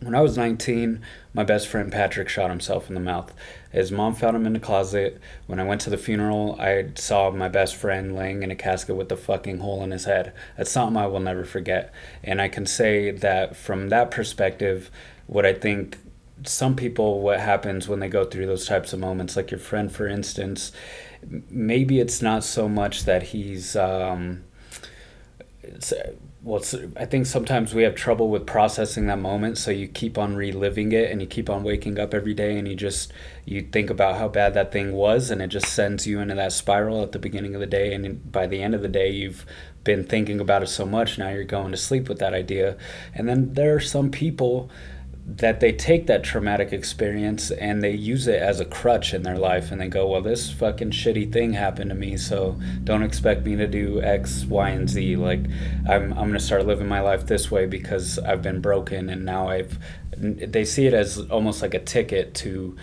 when 0.00 0.14
I 0.14 0.20
was 0.20 0.36
19, 0.36 1.00
my 1.34 1.42
best 1.42 1.66
friend 1.66 1.90
Patrick 1.90 2.28
shot 2.28 2.50
himself 2.50 2.88
in 2.88 2.94
the 2.94 3.00
mouth. 3.00 3.34
His 3.72 3.90
mom 3.90 4.14
found 4.14 4.36
him 4.36 4.46
in 4.46 4.52
the 4.52 4.60
closet. 4.60 5.20
When 5.46 5.58
I 5.58 5.64
went 5.64 5.80
to 5.82 5.90
the 5.90 5.98
funeral, 5.98 6.56
I 6.60 6.90
saw 6.94 7.30
my 7.30 7.48
best 7.48 7.74
friend 7.74 8.14
laying 8.14 8.42
in 8.42 8.50
a 8.50 8.56
casket 8.56 8.96
with 8.96 9.10
a 9.10 9.16
fucking 9.16 9.58
hole 9.58 9.82
in 9.82 9.90
his 9.90 10.04
head. 10.04 10.32
That's 10.56 10.70
something 10.70 10.96
I 10.96 11.06
will 11.08 11.20
never 11.20 11.44
forget. 11.44 11.92
And 12.22 12.40
I 12.40 12.48
can 12.48 12.64
say 12.64 13.10
that 13.10 13.56
from 13.56 13.88
that 13.88 14.10
perspective, 14.10 14.90
what 15.26 15.44
I 15.44 15.52
think 15.52 15.98
some 16.44 16.76
people, 16.76 17.20
what 17.20 17.40
happens 17.40 17.88
when 17.88 17.98
they 17.98 18.08
go 18.08 18.24
through 18.24 18.46
those 18.46 18.66
types 18.66 18.92
of 18.92 19.00
moments, 19.00 19.36
like 19.36 19.50
your 19.50 19.60
friend, 19.60 19.90
for 19.90 20.06
instance, 20.06 20.70
maybe 21.50 21.98
it's 21.98 22.22
not 22.22 22.44
so 22.44 22.68
much 22.68 23.04
that 23.04 23.24
he's. 23.24 23.74
Um, 23.74 24.44
well, 26.48 26.64
I 26.96 27.04
think 27.04 27.26
sometimes 27.26 27.74
we 27.74 27.82
have 27.82 27.94
trouble 27.94 28.30
with 28.30 28.46
processing 28.46 29.06
that 29.06 29.18
moment, 29.18 29.58
so 29.58 29.70
you 29.70 29.86
keep 29.86 30.16
on 30.16 30.34
reliving 30.34 30.92
it, 30.92 31.10
and 31.10 31.20
you 31.20 31.26
keep 31.26 31.50
on 31.50 31.62
waking 31.62 31.98
up 31.98 32.14
every 32.14 32.32
day, 32.32 32.56
and 32.58 32.66
you 32.66 32.74
just 32.74 33.12
you 33.44 33.60
think 33.60 33.90
about 33.90 34.16
how 34.16 34.28
bad 34.28 34.54
that 34.54 34.72
thing 34.72 34.92
was, 34.92 35.30
and 35.30 35.42
it 35.42 35.48
just 35.48 35.66
sends 35.66 36.06
you 36.06 36.20
into 36.20 36.34
that 36.34 36.52
spiral 36.52 37.02
at 37.02 37.12
the 37.12 37.18
beginning 37.18 37.54
of 37.54 37.60
the 37.60 37.66
day, 37.66 37.92
and 37.92 38.32
by 38.32 38.46
the 38.46 38.62
end 38.62 38.74
of 38.74 38.80
the 38.80 38.88
day, 38.88 39.10
you've 39.10 39.44
been 39.84 40.04
thinking 40.04 40.40
about 40.40 40.62
it 40.62 40.68
so 40.68 40.86
much. 40.86 41.18
Now 41.18 41.28
you're 41.28 41.44
going 41.44 41.70
to 41.70 41.76
sleep 41.76 42.08
with 42.08 42.18
that 42.20 42.32
idea, 42.32 42.78
and 43.14 43.28
then 43.28 43.52
there 43.52 43.74
are 43.74 43.80
some 43.80 44.10
people 44.10 44.70
that 45.28 45.60
they 45.60 45.70
take 45.70 46.06
that 46.06 46.24
traumatic 46.24 46.72
experience 46.72 47.50
and 47.50 47.82
they 47.82 47.92
use 47.92 48.26
it 48.26 48.40
as 48.40 48.60
a 48.60 48.64
crutch 48.64 49.12
in 49.12 49.22
their 49.22 49.36
life 49.36 49.70
and 49.70 49.78
they 49.78 49.86
go 49.86 50.08
well 50.08 50.22
this 50.22 50.50
fucking 50.50 50.90
shitty 50.90 51.30
thing 51.30 51.52
happened 51.52 51.90
to 51.90 51.94
me 51.94 52.16
so 52.16 52.58
don't 52.82 53.02
expect 53.02 53.44
me 53.44 53.54
to 53.54 53.66
do 53.66 54.00
x 54.00 54.46
y 54.46 54.70
and 54.70 54.88
z. 54.88 55.16
Like 55.16 55.44
i'm, 55.86 56.12
I'm 56.12 56.28
going 56.28 56.32
to 56.32 56.40
start 56.40 56.66
living 56.66 56.88
my 56.88 57.00
life 57.00 57.26
this 57.26 57.50
way 57.50 57.66
because 57.66 58.18
i've 58.20 58.40
been 58.40 58.62
broken 58.62 59.10
and 59.10 59.26
now 59.26 59.48
i've 59.48 59.78
they 60.16 60.64
see 60.64 60.86
it 60.86 60.94
as 60.94 61.18
almost 61.30 61.60
like 61.60 61.74
a 61.74 61.78
ticket 61.78 62.34
to 62.36 62.74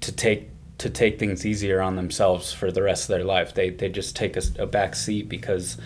to 0.00 0.12
take 0.12 0.50
to 0.78 0.90
take 0.90 1.18
things 1.18 1.46
easier 1.46 1.80
on 1.80 1.96
themselves 1.96 2.52
for 2.52 2.70
the 2.70 2.82
rest 2.82 3.04
of 3.04 3.16
their 3.16 3.24
life. 3.24 3.54
They 3.54 3.70
they 3.70 3.88
just 3.88 4.16
take 4.16 4.36
a, 4.36 4.42
a 4.58 4.66
back 4.66 4.94
seat 4.94 5.28
because 5.28 5.78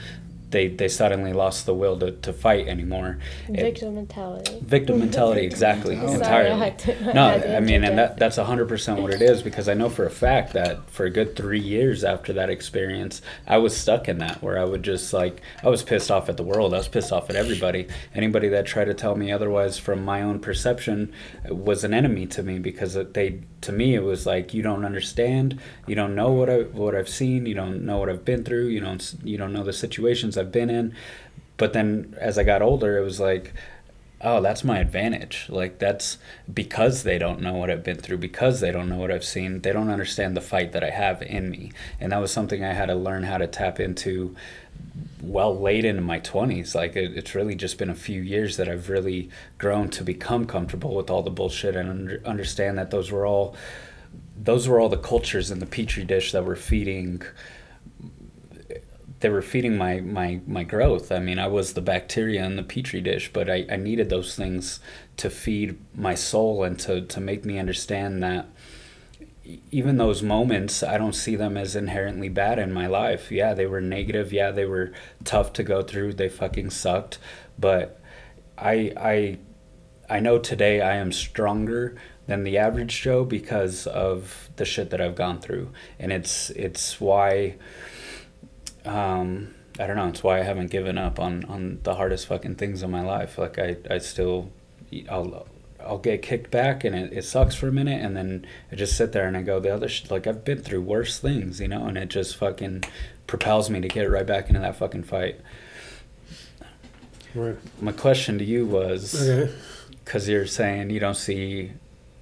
they 0.51 0.69
they 0.69 0.89
suddenly 0.89 1.33
lost 1.33 1.67
the 1.67 1.75
will 1.75 1.99
to, 1.99 2.13
to 2.13 2.33
fight 2.33 2.69
anymore. 2.69 3.19
Victim 3.49 3.89
it, 3.89 3.93
mentality. 3.93 4.59
Victim 4.63 4.99
mentality, 4.99 5.41
exactly, 5.45 5.97
Sorry, 5.97 6.15
entirely. 6.15 6.51
I 6.51 6.67
I 6.67 7.13
no, 7.13 7.41
to 7.41 7.57
I 7.57 7.61
mean, 7.61 7.85
and 7.85 7.99
that 7.99 8.17
that's 8.17 8.37
hundred 8.37 8.69
percent 8.69 9.01
what 9.01 9.13
it 9.13 9.21
is 9.21 9.43
because 9.43 9.69
I 9.69 9.75
know 9.75 9.91
for 9.91 10.07
a 10.07 10.11
fact 10.11 10.53
that 10.55 10.89
for 10.91 11.05
a 11.05 11.11
good 11.11 11.37
three 11.37 11.61
years 11.61 12.05
after 12.05 12.33
that 12.35 12.51
experience, 12.51 13.21
I 13.47 13.59
was 13.59 13.77
stuck 13.77 14.09
in 14.09 14.19
that 14.19 14.43
where 14.43 14.59
I 14.59 14.65
would 14.65 14.83
just 14.83 15.13
like 15.13 15.43
I 15.63 15.69
was 15.69 15.83
pissed 15.83 16.11
off 16.11 16.29
at 16.29 16.37
the 16.37 16.43
world. 16.43 16.73
I 16.73 16.79
was 16.79 16.89
pissed 16.89 17.13
off 17.13 17.29
at 17.31 17.37
everybody. 17.37 17.89
Anybody 18.15 18.49
that 18.49 18.67
tried 18.67 18.87
to 18.87 18.95
tell 18.95 19.17
me 19.17 19.31
otherwise 19.31 19.79
from 19.79 20.05
my 20.05 20.23
own 20.23 20.41
perception 20.41 21.13
uh, 21.49 21.55
was 21.55 21.85
an 21.85 21.93
enemy 21.93 22.27
to 22.27 22.43
me 22.43 22.59
because 22.59 22.95
they 22.95 23.41
to 23.61 23.73
me 23.73 23.95
it 23.95 24.03
was 24.03 24.25
like 24.25 24.55
you 24.55 24.63
don't 24.63 24.85
understand, 24.85 25.61
you 25.87 25.95
don't 25.95 26.15
know 26.15 26.31
what 26.31 26.49
I 26.49 26.61
what 26.63 26.95
I've 26.95 27.09
seen, 27.09 27.45
you 27.45 27.55
don't 27.55 27.85
know 27.85 27.99
what 27.99 28.09
I've 28.09 28.25
been 28.25 28.45
through, 28.45 28.69
you 28.69 28.81
don't 28.81 29.15
you 29.23 29.37
don't 29.37 29.53
know 29.53 29.65
the 29.65 29.73
situations 29.73 30.38
I've 30.39 30.53
been 30.53 30.71
in. 30.71 30.95
But 31.57 31.73
then 31.73 32.17
as 32.21 32.39
I 32.39 32.45
got 32.45 32.63
older, 32.63 32.97
it 32.99 33.05
was 33.05 33.21
like 33.21 33.53
oh 34.21 34.41
that's 34.41 34.65
my 34.65 34.79
advantage. 34.79 35.47
Like 35.49 35.79
that's 35.79 36.19
because 36.53 37.03
they 37.03 37.19
don't 37.19 37.41
know 37.41 37.55
what 37.55 37.71
i've 37.71 37.85
been 37.85 37.97
through 37.97 38.19
because 38.19 38.61
they 38.61 38.73
don't 38.73 38.89
know 38.89 38.97
what 38.97 39.11
i've 39.11 39.25
seen 39.25 39.61
they 39.61 39.73
don't 39.73 39.91
understand 39.91 40.37
the 40.37 40.41
fight 40.41 40.73
that 40.73 40.85
i 40.85 40.91
have 40.91 41.23
in 41.23 41.51
me. 41.51 41.73
And 42.01 42.13
that 42.13 42.21
was 42.21 42.33
something 42.33 42.65
i 42.65 42.73
had 42.73 42.87
to 42.87 42.95
learn 42.95 43.23
how 43.25 43.39
to 43.39 43.47
tap 43.47 43.81
into 43.81 44.35
well 45.21 45.59
late 45.59 45.85
into 45.85 46.01
my 46.01 46.21
20s 46.21 46.75
like 46.75 46.95
it, 46.95 47.17
it's 47.17 47.35
really 47.35 47.55
just 47.55 47.79
been 47.79 47.91
a 47.91 47.95
few 47.95 48.23
years 48.23 48.57
that 48.57 48.69
i've 48.69 48.89
really 48.89 49.29
grown 49.59 49.89
to 49.89 50.05
become 50.05 50.47
comfortable 50.47 50.95
with 50.95 51.11
all 51.11 51.23
the 51.23 51.31
bullshit 51.31 51.75
and 51.75 51.91
under, 51.91 52.23
understand 52.25 52.79
that 52.79 52.91
those 52.91 53.11
were 53.11 53.27
all 53.27 53.57
those 54.41 54.69
were 54.69 54.79
all 54.79 54.89
the 54.89 54.97
cultures 54.97 55.51
in 55.51 55.59
the 55.59 55.67
petri 55.67 56.05
dish 56.05 56.31
that 56.31 56.45
were 56.45 56.57
feeding 56.57 57.21
they 59.21 59.29
were 59.29 59.43
feeding 59.43 59.77
my, 59.77 60.01
my, 60.01 60.41
my 60.47 60.63
growth. 60.63 61.11
I 61.11 61.19
mean, 61.19 61.39
I 61.39 61.49
was 61.49 61.73
the 61.73 61.81
bacteria 61.81 62.45
in 62.45 62.57
the 62.57 62.63
petri 62.63 63.01
dish, 63.01 63.33
but 63.33 63.51
I, 63.51 63.67
I 63.71 63.77
needed 63.77 64.11
those 64.11 64.37
things 64.37 64.81
to 65.17 65.29
feed 65.29 65.79
my 65.95 66.15
soul 66.15 66.63
and 66.63 66.79
to, 66.81 67.01
to 67.03 67.21
make 67.21 67.45
me 67.45 67.59
understand 67.59 68.23
that 68.23 68.47
even 69.71 69.97
those 69.97 70.23
moments, 70.23 70.83
I 70.83 70.99
don't 70.99 71.15
see 71.15 71.35
them 71.35 71.57
as 71.57 71.75
inherently 71.75 72.29
bad 72.29 72.59
in 72.59 72.73
my 72.73 72.87
life. 72.87 73.33
Yeah, 73.33 73.55
they 73.55 73.67
were 73.67 73.81
negative. 73.81 74.33
Yeah, 74.33 74.51
they 74.51 74.67
were 74.67 74.93
tough 75.25 75.53
to 75.55 75.63
go 75.63 75.83
through. 75.83 76.13
They 76.15 76.29
fucking 76.29 76.71
sucked. 76.71 77.19
But 77.59 78.01
I, 78.57 78.93
I, 78.97 79.39
I 80.09 80.21
know 80.21 80.39
today 80.39 80.81
I 80.81 80.97
am 80.97 81.13
stronger 81.13 81.97
than 82.27 82.45
the 82.45 82.59
average 82.59 83.01
Joe 83.01 83.25
because 83.25 83.87
of 83.87 84.51
the 84.57 84.67
shit 84.67 84.91
that 84.91 85.01
I've 85.01 85.17
gone 85.17 85.41
through. 85.41 85.71
And 85.99 86.13
it's, 86.13 86.51
it's 86.51 87.01
why 87.01 87.57
um, 88.89 89.55
I 89.79 89.87
don't 89.87 89.97
know. 89.97 90.09
It's 90.09 90.23
why 90.23 90.41
I 90.41 90.43
haven't 90.43 90.71
given 90.71 90.99
up 90.99 91.21
on, 91.21 91.45
on 91.45 91.81
the 91.83 91.95
hardest 91.95 92.27
fucking 92.27 92.57
things 92.57 92.83
in 92.83 92.91
my 92.91 93.03
life. 93.03 93.39
Like 93.39 93.59
I, 93.59 93.77
I 93.91 93.99
still, 93.99 94.51
I'll, 95.09 95.47
I'll 95.81 95.99
get 95.99 96.23
kicked 96.23 96.51
back 96.51 96.83
and 96.85 96.95
it, 96.97 97.13
it 97.13 97.25
sucks 97.25 97.55
for 97.55 97.69
a 97.69 97.73
minute 97.73 98.03
and 98.05 98.17
then 98.17 98.47
I 98.73 98.77
just 98.77 98.97
sit 98.97 99.13
there 99.13 99.27
and 99.29 99.37
I 99.37 99.43
go 99.43 99.61
the 99.61 99.73
other 99.73 99.89
shit, 99.89 100.11
like 100.11 100.27
I've 100.27 100.45
been 100.45 100.59
through 100.59 100.81
worse 100.83 101.19
things, 101.19 101.61
you 101.61 101.69
know, 101.69 101.87
and 101.87 101.97
it 101.97 102.09
just 102.09 102.37
fucking 102.37 102.85
propels 103.27 103.71
me 103.71 103.81
to 103.81 103.89
get 103.89 104.11
right 104.11 104.27
back 104.27 104.49
into 104.49 104.61
that 104.61 104.77
fucking 104.77 105.05
fight. 105.05 105.41
Right. 107.35 107.57
My 107.81 107.93
question 107.93 108.39
to 108.39 108.45
you 108.45 108.67
was 108.67 109.15
Okay. 109.29 109.53
because 110.05 110.29
you're 110.29 110.47
saying 110.47 110.91
you 110.91 110.99
don't 110.99 111.15
see 111.17 111.73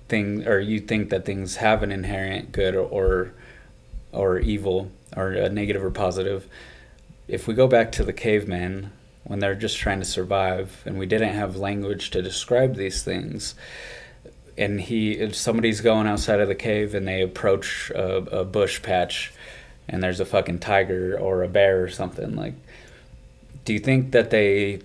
things 0.08 0.46
or 0.46 0.60
you 0.60 0.80
think 0.80 1.10
that 1.10 1.24
things 1.24 1.56
have 1.56 1.82
an 1.82 1.90
inherent 1.92 2.52
good 2.52 2.74
or, 2.74 2.86
or 2.86 3.32
or 4.12 4.38
evil 4.38 4.90
or 5.14 5.32
a 5.32 5.48
negative 5.48 5.84
or 5.84 5.90
positive 5.90 6.48
if 7.28 7.46
we 7.46 7.54
go 7.54 7.66
back 7.66 7.92
to 7.92 8.04
the 8.04 8.12
cavemen 8.12 8.90
when 9.24 9.40
they're 9.40 9.54
just 9.54 9.76
trying 9.76 9.98
to 9.98 10.04
survive 10.04 10.82
and 10.86 10.98
we 10.98 11.06
didn't 11.06 11.34
have 11.34 11.56
language 11.56 12.10
to 12.10 12.22
describe 12.22 12.76
these 12.76 13.02
things 13.02 13.54
and 14.56 14.80
he 14.80 15.12
if 15.12 15.34
somebody's 15.34 15.80
going 15.80 16.06
outside 16.06 16.40
of 16.40 16.48
the 16.48 16.54
cave 16.54 16.94
and 16.94 17.06
they 17.06 17.20
approach 17.20 17.90
a, 17.90 18.16
a 18.40 18.44
bush 18.44 18.82
patch 18.82 19.32
and 19.88 20.02
there's 20.02 20.20
a 20.20 20.24
fucking 20.24 20.58
tiger 20.58 21.18
or 21.18 21.42
a 21.42 21.48
bear 21.48 21.82
or 21.82 21.88
something 21.88 22.34
like 22.36 22.54
do 23.64 23.72
you 23.72 23.80
think 23.80 24.12
that 24.12 24.30
they 24.30 24.80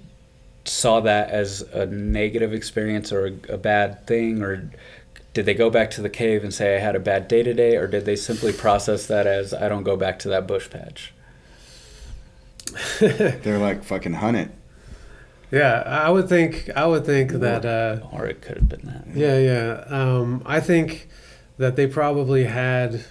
saw 0.65 0.99
that 0.99 1.29
as 1.29 1.61
a 1.73 1.85
negative 1.85 2.53
experience 2.53 3.11
or 3.11 3.27
a, 3.27 3.53
a 3.53 3.57
bad 3.57 4.05
thing 4.05 4.41
or 4.41 4.69
did 5.33 5.45
they 5.45 5.53
go 5.53 5.69
back 5.69 5.89
to 5.91 6.01
the 6.01 6.09
cave 6.09 6.43
and 6.43 6.53
say 6.53 6.75
I 6.75 6.79
had 6.79 6.95
a 6.95 6.99
bad 6.99 7.27
day 7.27 7.41
today 7.43 7.75
or 7.77 7.87
did 7.87 8.05
they 8.05 8.15
simply 8.15 8.51
process 8.51 9.05
that 9.07 9.25
as 9.27 9.53
I 9.53 9.69
don't 9.69 9.83
go 9.83 9.95
back 9.95 10.19
to 10.19 10.29
that 10.29 10.45
bush 10.47 10.69
patch? 10.69 11.13
They're 12.99 13.57
like 13.59 13.83
fucking 13.83 14.13
hunt 14.13 14.37
it. 14.37 14.51
Yeah, 15.51 15.83
I 15.85 16.09
would 16.09 16.29
think. 16.29 16.69
I 16.75 16.85
would 16.85 17.05
think 17.05 17.31
that. 17.31 17.65
Uh, 17.65 17.99
Or 18.13 18.25
it 18.25 18.41
could 18.41 18.55
have 18.57 18.69
been 18.69 18.85
that. 18.85 19.05
yeah, 19.13 19.37
yeah. 19.37 19.83
Um, 19.89 20.41
I 20.45 20.61
think 20.61 21.09
that 21.57 21.75
they 21.75 21.87
probably 21.87 22.45
had 22.45 23.03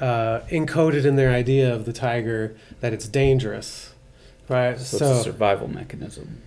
uh, 0.00 0.40
encoded 0.50 1.04
in 1.04 1.16
their 1.16 1.30
idea 1.32 1.74
of 1.74 1.84
the 1.84 1.92
tiger 1.92 2.56
that 2.80 2.92
it's 2.92 3.08
dangerous, 3.08 3.92
right? 4.48 4.78
So, 4.78 4.96
it's 4.96 5.02
a 5.02 5.22
survival 5.24 5.66
mechanism. 5.68 6.42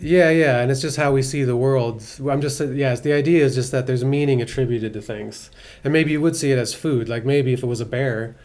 Yeah, 0.00 0.30
yeah, 0.30 0.60
and 0.60 0.70
it's 0.70 0.80
just 0.82 0.96
how 0.96 1.12
we 1.12 1.22
see 1.22 1.42
the 1.44 1.56
world. 1.56 2.02
I'm 2.28 2.40
just 2.40 2.60
yeah. 2.60 2.94
The 2.94 3.12
idea 3.12 3.44
is 3.44 3.54
just 3.54 3.72
that 3.72 3.86
there's 3.86 4.04
meaning 4.04 4.42
attributed 4.42 4.92
to 4.92 5.00
things, 5.02 5.50
and 5.82 5.92
maybe 5.92 6.12
you 6.12 6.20
would 6.20 6.36
see 6.36 6.52
it 6.52 6.58
as 6.58 6.74
food. 6.74 7.08
Like 7.08 7.24
maybe 7.24 7.52
if 7.52 7.62
it 7.62 7.66
was 7.66 7.80
a 7.80 7.86
bear, 7.86 8.36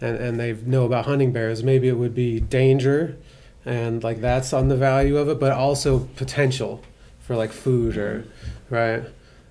and 0.00 0.16
and 0.16 0.38
they 0.40 0.52
know 0.52 0.84
about 0.84 1.06
hunting 1.06 1.32
bears, 1.32 1.62
maybe 1.62 1.88
it 1.88 1.96
would 1.96 2.14
be 2.14 2.38
danger, 2.40 3.16
and 3.64 4.02
like 4.04 4.20
that's 4.20 4.52
on 4.52 4.68
the 4.68 4.76
value 4.76 5.16
of 5.16 5.28
it, 5.28 5.40
but 5.40 5.52
also 5.52 6.08
potential 6.16 6.82
for 7.18 7.34
like 7.36 7.50
food 7.52 7.96
or 7.96 8.24
right. 8.70 9.02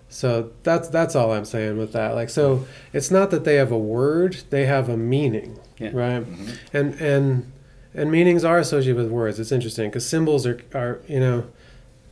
So 0.08 0.52
that's 0.64 0.88
that's 0.90 1.16
all 1.16 1.32
I'm 1.34 1.46
saying 1.46 1.78
with 1.78 1.94
that. 1.94 2.16
Like 2.16 2.30
so, 2.30 2.66
it's 2.94 3.12
not 3.12 3.32
that 3.32 3.44
they 3.44 3.56
have 3.56 3.72
a 3.72 3.78
word; 3.78 4.38
they 4.50 4.66
have 4.66 4.90
a 4.90 4.98
meaning, 4.98 5.60
Yeah. 5.78 5.92
right? 5.94 6.24
Mm-hmm. 6.24 6.78
And 6.78 6.94
and 6.96 7.52
and 7.94 8.12
meanings 8.12 8.44
are 8.44 8.58
associated 8.58 8.98
with 8.98 9.12
words. 9.12 9.40
It's 9.40 9.52
interesting 9.52 9.90
because 9.90 10.08
symbols 10.08 10.46
are 10.46 10.62
are 10.74 11.02
you 11.08 11.20
know, 11.20 11.46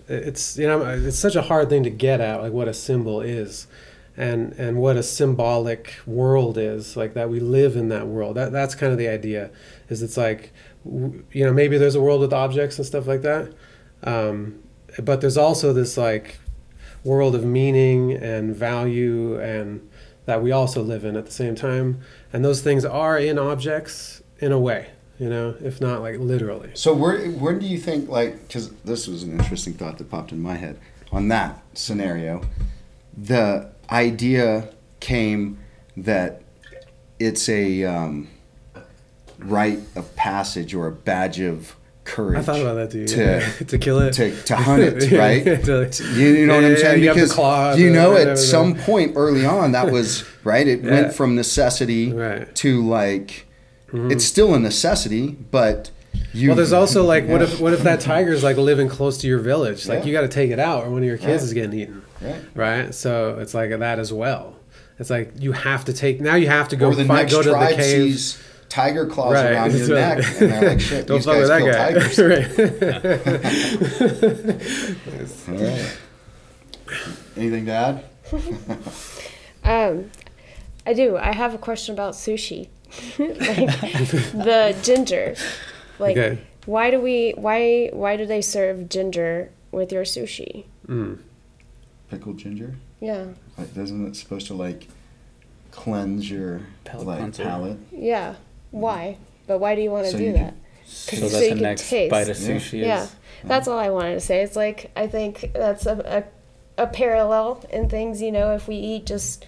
it's 0.08 0.58
you 0.58 0.68
know 0.68 0.82
it's 0.86 1.18
such 1.18 1.36
a 1.36 1.44
hard 1.44 1.70
thing 1.70 1.84
to 1.84 1.90
get 1.90 2.20
at 2.22 2.42
like 2.42 2.52
what 2.52 2.68
a 2.68 2.74
symbol 2.74 3.22
is, 3.22 3.68
and 4.16 4.54
and 4.54 4.78
what 4.78 4.98
a 4.98 5.04
symbolic 5.04 5.96
world 6.06 6.58
is 6.58 6.98
like 6.98 7.14
that 7.14 7.30
we 7.30 7.40
live 7.40 7.76
in 7.76 7.90
that 7.90 8.08
world. 8.08 8.36
That 8.36 8.52
that's 8.52 8.76
kind 8.76 8.92
of 8.92 8.98
the 8.98 9.08
idea, 9.08 9.52
is 9.90 10.02
it's 10.02 10.18
like, 10.18 10.52
you 10.86 11.46
know 11.46 11.54
maybe 11.54 11.78
there's 11.78 11.96
a 11.96 12.02
world 12.02 12.22
with 12.22 12.34
objects 12.34 12.78
and 12.78 12.86
stuff 12.86 13.08
like 13.08 13.22
that, 13.22 13.54
um, 14.04 14.64
but 15.00 15.22
there's 15.22 15.38
also 15.38 15.74
this 15.74 15.98
like 15.98 16.40
world 17.04 17.36
of 17.36 17.46
meaning 17.46 18.12
and 18.12 18.56
value 18.56 19.40
and 19.40 19.88
that 20.26 20.44
we 20.44 20.52
also 20.52 20.82
live 20.82 21.06
in 21.06 21.16
at 21.16 21.26
the 21.26 21.32
same 21.32 21.56
time 21.56 22.02
and 22.34 22.44
those 22.44 22.62
things 22.62 22.84
are 22.84 23.18
in 23.18 23.40
objects 23.40 24.22
in 24.40 24.52
a 24.52 24.60
way 24.60 24.88
you 25.20 25.30
know 25.30 25.56
if 25.64 25.80
not 25.82 26.02
like 26.02 26.18
literally 26.20 26.70
So 26.74 26.94
where 26.94 27.18
when 27.32 27.60
do 27.60 27.66
you 27.66 27.78
think 27.80 28.10
like 28.10 28.48
because 28.48 28.70
this 28.86 29.08
was 29.08 29.24
an 29.24 29.32
interesting 29.40 29.74
thought 29.74 29.98
that 29.98 30.10
popped 30.10 30.32
in 30.32 30.42
my 30.42 30.56
head. 30.56 30.78
on 31.12 31.28
that 31.30 31.62
scenario. 31.74 32.42
The 33.18 33.70
idea 33.90 34.70
came 35.00 35.58
that 35.96 36.42
it's 37.20 37.50
a 37.50 37.84
um, 37.86 38.28
rite 39.40 39.80
of 39.96 40.16
passage 40.16 40.74
or 40.74 40.88
a 40.88 40.92
badge 40.92 41.40
of 41.40 41.76
courage. 42.04 42.38
I 42.40 42.42
thought 42.44 42.62
about 42.62 42.76
that 42.76 42.92
too. 42.92 43.08
To, 43.08 43.18
yeah. 43.20 43.52
to 43.68 43.78
kill 43.78 44.00
it. 44.00 44.14
to, 44.14 44.44
to 44.44 44.56
hunt 44.56 44.84
it, 44.84 45.12
right? 45.18 45.44
You, 46.16 46.28
you 46.34 46.46
know 46.46 46.56
what 46.56 46.64
I'm 46.66 46.72
yeah, 46.72 46.78
saying? 46.78 47.02
you 47.02 47.08
have 47.10 47.18
the 47.18 47.24
because 47.28 47.80
you 47.80 47.90
know, 47.90 48.16
at 48.16 48.38
some 48.38 48.76
point 48.76 49.14
early 49.16 49.46
on, 49.46 49.72
that 49.72 49.92
was 49.92 50.24
right. 50.44 50.68
It 50.68 50.84
Yeah. 50.84 50.92
went 50.92 51.14
from 51.14 51.36
necessity 51.36 52.12
Right. 52.14 52.54
To 52.56 52.86
like, 52.88 53.47
it's 53.94 54.26
still 54.26 54.54
a 54.54 54.60
necessity, 54.60 55.28
but 55.52 55.92
you. 56.34 56.50
Well, 56.50 56.56
there's 56.58 56.74
also 56.74 57.04
like, 57.04 57.28
what 57.28 57.42
if 57.42 57.60
what 57.60 57.74
if 57.74 57.82
that 57.84 58.00
tiger's 58.02 58.44
like 58.44 58.58
living 58.58 58.90
close 58.90 59.18
to 59.20 59.28
your 59.28 59.40
village? 59.40 59.88
Like 59.88 60.00
Yeah. 60.00 60.06
you 60.06 60.12
got 60.14 60.22
to 60.22 60.28
take 60.28 60.52
it 60.52 60.60
out, 60.60 60.84
or 60.86 60.90
one 60.90 61.00
of 61.00 61.06
your 61.08 61.18
kids 61.18 61.28
Right. 61.42 61.42
is 61.44 61.54
getting 61.54 61.74
eaten, 61.80 62.02
Right. 62.22 62.36
right? 62.56 62.94
So 62.96 63.38
it's 63.40 63.54
like 63.54 63.70
that 63.78 64.00
as 64.00 64.12
well. 64.12 64.56
It's 65.00 65.10
like 65.10 65.34
you 65.40 65.52
have 65.52 65.86
to 65.86 65.94
take 65.94 66.20
now. 66.22 66.36
You 66.36 66.48
have 66.50 66.68
to 66.70 66.76
go 66.76 66.88
or 66.90 66.96
the 66.96 67.06
fight, 67.06 67.24
next 67.24 67.34
go 67.34 67.42
to 67.44 67.50
the 67.50 67.56
tribe 67.56 67.76
cave. 67.76 67.86
sees 68.14 68.38
tiger 68.68 69.06
claws 69.06 69.34
Right. 69.36 69.52
around 69.54 69.72
your 69.76 69.86
So- 69.88 69.94
neck, 69.96 70.18
and 70.40 70.52
they're 70.52 70.70
like, 70.70 70.80
"Shit, 70.82 71.06
Don't 71.08 71.18
these 71.18 71.26
fuck 71.26 71.38
with 71.38 71.48
that 71.48 71.62
guy. 71.62 71.94
right. 75.48 75.60
All 75.60 75.64
right. 75.64 75.98
Anything 77.38 77.66
to 77.68 77.72
add? 77.72 78.04
Um, 79.64 80.12
I 80.86 80.94
do. 80.94 81.18
I 81.18 81.34
have 81.34 81.54
a 81.54 81.58
question 81.58 81.94
about 81.94 82.14
sushi. 82.14 82.70
Like 83.20 83.80
the 84.34 84.76
ginger. 84.84 85.36
Like 86.00 86.18
Okay. 86.18 86.40
why 86.66 86.92
do 86.92 87.00
we 87.02 87.32
why 87.38 87.90
why 87.94 88.18
do 88.18 88.26
they 88.26 88.42
serve 88.42 88.90
ginger 88.90 89.52
with 89.72 89.92
your 89.92 90.04
sushi? 90.04 90.66
Mm. 90.88 91.20
Pickled 92.10 92.38
ginger. 92.38 92.76
Yeah. 93.00 93.26
Like, 93.58 93.74
doesn't 93.76 94.08
it 94.08 94.16
supposed 94.16 94.48
to 94.48 94.54
like 94.54 94.88
cleanse 95.72 96.30
your 96.30 96.62
Palate 96.86 97.08
like 97.08 97.20
cleanser. 97.20 97.44
palate? 97.44 97.78
Yeah. 97.92 98.36
Why? 98.72 99.18
But 99.48 99.60
why 99.60 99.76
do 99.76 99.82
you 99.82 99.92
want 99.92 100.06
to 100.06 100.12
So 100.12 100.18
do 100.18 100.24
you 100.24 100.34
that? 100.34 100.54
So 100.86 101.16
So 101.18 101.30
that 101.30 101.44
you 101.44 101.50
the 101.50 101.56
can 101.56 101.64
next 101.64 101.90
taste. 101.90 102.12
bite 102.12 102.30
of 102.30 102.40
Yeah. 102.40 102.48
sushi 102.56 102.80
Yeah. 102.80 103.04
is. 103.04 103.16
That's 103.44 103.68
all 103.68 103.78
I 103.78 103.90
wanted 103.90 104.14
to 104.16 104.20
say. 104.20 104.42
It's 104.42 104.56
like 104.56 104.92
I 104.96 105.08
think 105.08 105.52
that's 105.54 105.86
a, 105.86 106.24
a 106.78 106.84
a 106.84 106.88
parallel 106.88 107.64
in 107.72 107.90
things, 107.90 108.22
you 108.22 108.32
know, 108.32 108.54
if 108.54 108.68
we 108.68 108.76
eat 108.76 109.06
just 109.08 109.46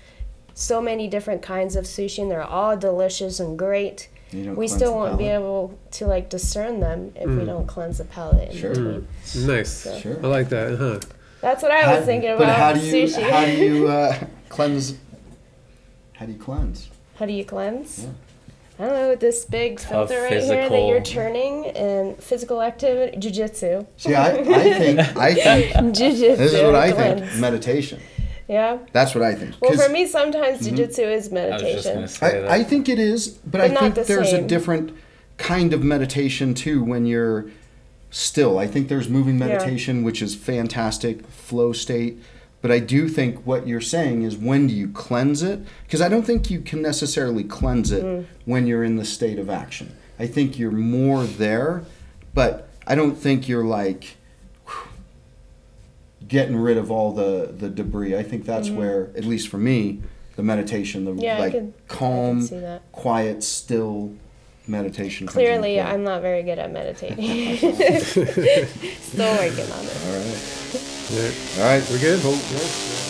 so 0.60 0.82
many 0.82 1.08
different 1.08 1.42
kinds 1.42 1.76
of 1.78 1.86
sushi 1.86 2.22
and 2.22 2.30
they're 2.30 2.44
all 2.44 2.76
delicious 2.76 3.40
and 3.40 3.58
great, 3.58 4.10
we 4.34 4.68
still 4.68 4.94
won't 4.94 5.18
be 5.18 5.28
able 5.28 5.78
to 5.92 6.06
like 6.06 6.30
discern 6.30 6.82
them 6.82 7.12
if 7.16 7.30
we 7.30 7.46
don't 7.46 7.66
cleanse 7.66 7.98
the 8.00 8.04
palate 8.04 8.52
in 8.52 8.58
Sure. 8.58 8.70
between. 8.72 9.08
Nice. 9.48 9.70
So- 9.72 9.98
Sure. 10.00 10.18
I 10.22 10.28
like 10.28 10.50
that. 10.50 10.78
Huh. 10.78 11.00
That's 11.42 11.64
what 11.64 11.72
I 11.72 11.82
How- 11.84 11.96
was 11.96 12.06
thinking 12.06 12.32
But 12.38 12.44
about 12.44 12.58
how 12.58 12.74
do 12.74 12.82
you 12.86 13.06
sushi. 13.06 13.22
how 13.30 13.46
do 13.46 13.52
you 13.54 13.88
uh, 13.98 14.16
cleanse? 14.50 14.96
How 16.14 16.26
do 16.26 16.34
you 16.34 16.38
cleanse? 16.40 16.90
How 17.16 17.26
do 17.26 17.32
you 17.34 17.46
cleanse? 17.46 18.04
Yeah. 18.04 18.10
I 18.82 18.84
don't 18.88 18.94
know, 18.94 19.16
this 19.16 19.46
big 19.46 19.80
filter 19.80 20.22
right 20.22 20.42
here 20.44 20.70
that 20.70 20.88
you're 20.88 21.00
physical- 21.00 21.24
turning 21.24 21.66
and 21.68 22.22
physical 22.22 22.62
activity, 22.62 23.18
jujitsu. 23.18 23.86
See, 23.98 24.14
I, 24.16 24.28
I 24.32 24.34
think 24.44 25.00
I 25.18 25.34
think 25.34 25.74
Jujitsu. 25.98 26.38
this 26.38 26.54
is 26.54 26.62
what 26.64 26.76
I 26.76 26.92
cleanse. 26.92 27.22
think. 27.22 27.42
Meditation. 27.42 28.00
Yeah. 28.50 28.80
That's 28.92 29.14
what 29.16 29.24
I 29.24 29.36
think. 29.36 29.56
Well, 29.62 29.78
for 29.78 29.90
me, 29.90 30.08
sometimes 30.08 30.68
jujitsu 30.68 31.00
is 31.00 31.00
I 31.00 31.10
was 31.10 31.22
just 31.22 31.32
meditation. 31.32 31.94
gonna 31.94 32.08
say 32.08 32.42
that. 32.42 32.52
I, 32.52 32.56
I 32.56 32.64
think 32.64 32.90
it 32.90 32.98
is, 33.00 33.28
but, 33.30 33.52
But 33.52 33.62
I 33.62 33.76
think 33.76 33.96
the 33.96 34.04
there's 34.04 34.34
a 34.34 34.42
different 34.42 34.98
kind 35.38 35.72
of 35.72 35.84
meditation 35.84 36.54
too 36.56 36.84
when 36.84 37.06
you're 37.06 37.46
still. 38.10 38.58
I 38.58 38.66
think 38.68 38.88
there's 38.90 39.08
moving 39.08 39.38
meditation, 39.38 40.04
which 40.04 40.22
is 40.24 40.36
fantastic, 40.36 41.26
flow 41.28 41.72
state. 41.74 42.18
But 42.62 42.72
I 42.72 42.80
do 42.80 43.08
think 43.08 43.46
what 43.46 43.68
you're 43.68 43.80
saying 43.80 44.24
is 44.24 44.36
when 44.36 44.68
do 44.68 44.74
you 44.74 44.90
cleanse 44.90 45.44
it? 45.44 45.60
Because 45.86 46.02
I 46.02 46.10
don't 46.10 46.24
think 46.26 46.50
you 46.52 46.60
can 46.60 46.82
necessarily 46.82 47.44
cleanse 47.44 47.92
it 47.92 48.04
Mm. 48.04 48.26
when 48.46 48.68
you're 48.68 48.84
in 48.84 48.98
the 48.98 49.06
state 49.06 49.40
of 49.40 49.50
action. 49.50 49.96
I 50.18 50.28
think 50.28 50.60
you're 50.60 50.72
more 50.72 51.24
there, 51.24 51.84
but 52.34 52.68
I 52.86 52.96
don't 52.96 53.16
think 53.16 53.48
you're 53.48 53.64
like 53.64 54.02
whew, 54.02 54.19
getting 56.30 56.56
rid 56.56 56.78
of 56.78 56.90
all 56.90 57.12
the, 57.12 57.54
the 57.58 57.68
debris. 57.70 58.16
I 58.16 58.24
think 58.24 58.46
that's 58.46 58.70
where, 58.70 59.10
at 59.18 59.26
least 59.26 59.50
for 59.50 59.58
me, 59.58 60.02
the 60.38 60.44
meditation, 60.44 61.04
the 61.04 61.12
Mm-hmm. 61.12 61.20
Yeah, 61.22 61.38
like 61.40 61.52
could- 61.52 61.74
calm, 61.90 62.38
can 62.38 62.48
see 62.48 62.60
that. 62.60 62.90
quiet, 62.94 63.44
still 63.44 64.14
meditation. 64.68 65.28
Clearly, 65.28 65.74
play. 65.76 65.82
I'm 65.82 66.04
not 66.04 66.22
very 66.22 66.44
good 66.44 66.60
at 66.60 66.72
meditating. 66.72 67.58
Still 67.58 69.36
working 69.36 69.72
on 69.72 69.84
it. 69.86 69.98
All 70.06 70.16
right. 70.16 71.10
Yeah. 71.12 71.32
All 71.58 71.66
right. 71.74 71.84
We're 71.90 72.00
good. 72.00 72.22
Cool. 72.22 72.34
Yeah. 72.34 73.09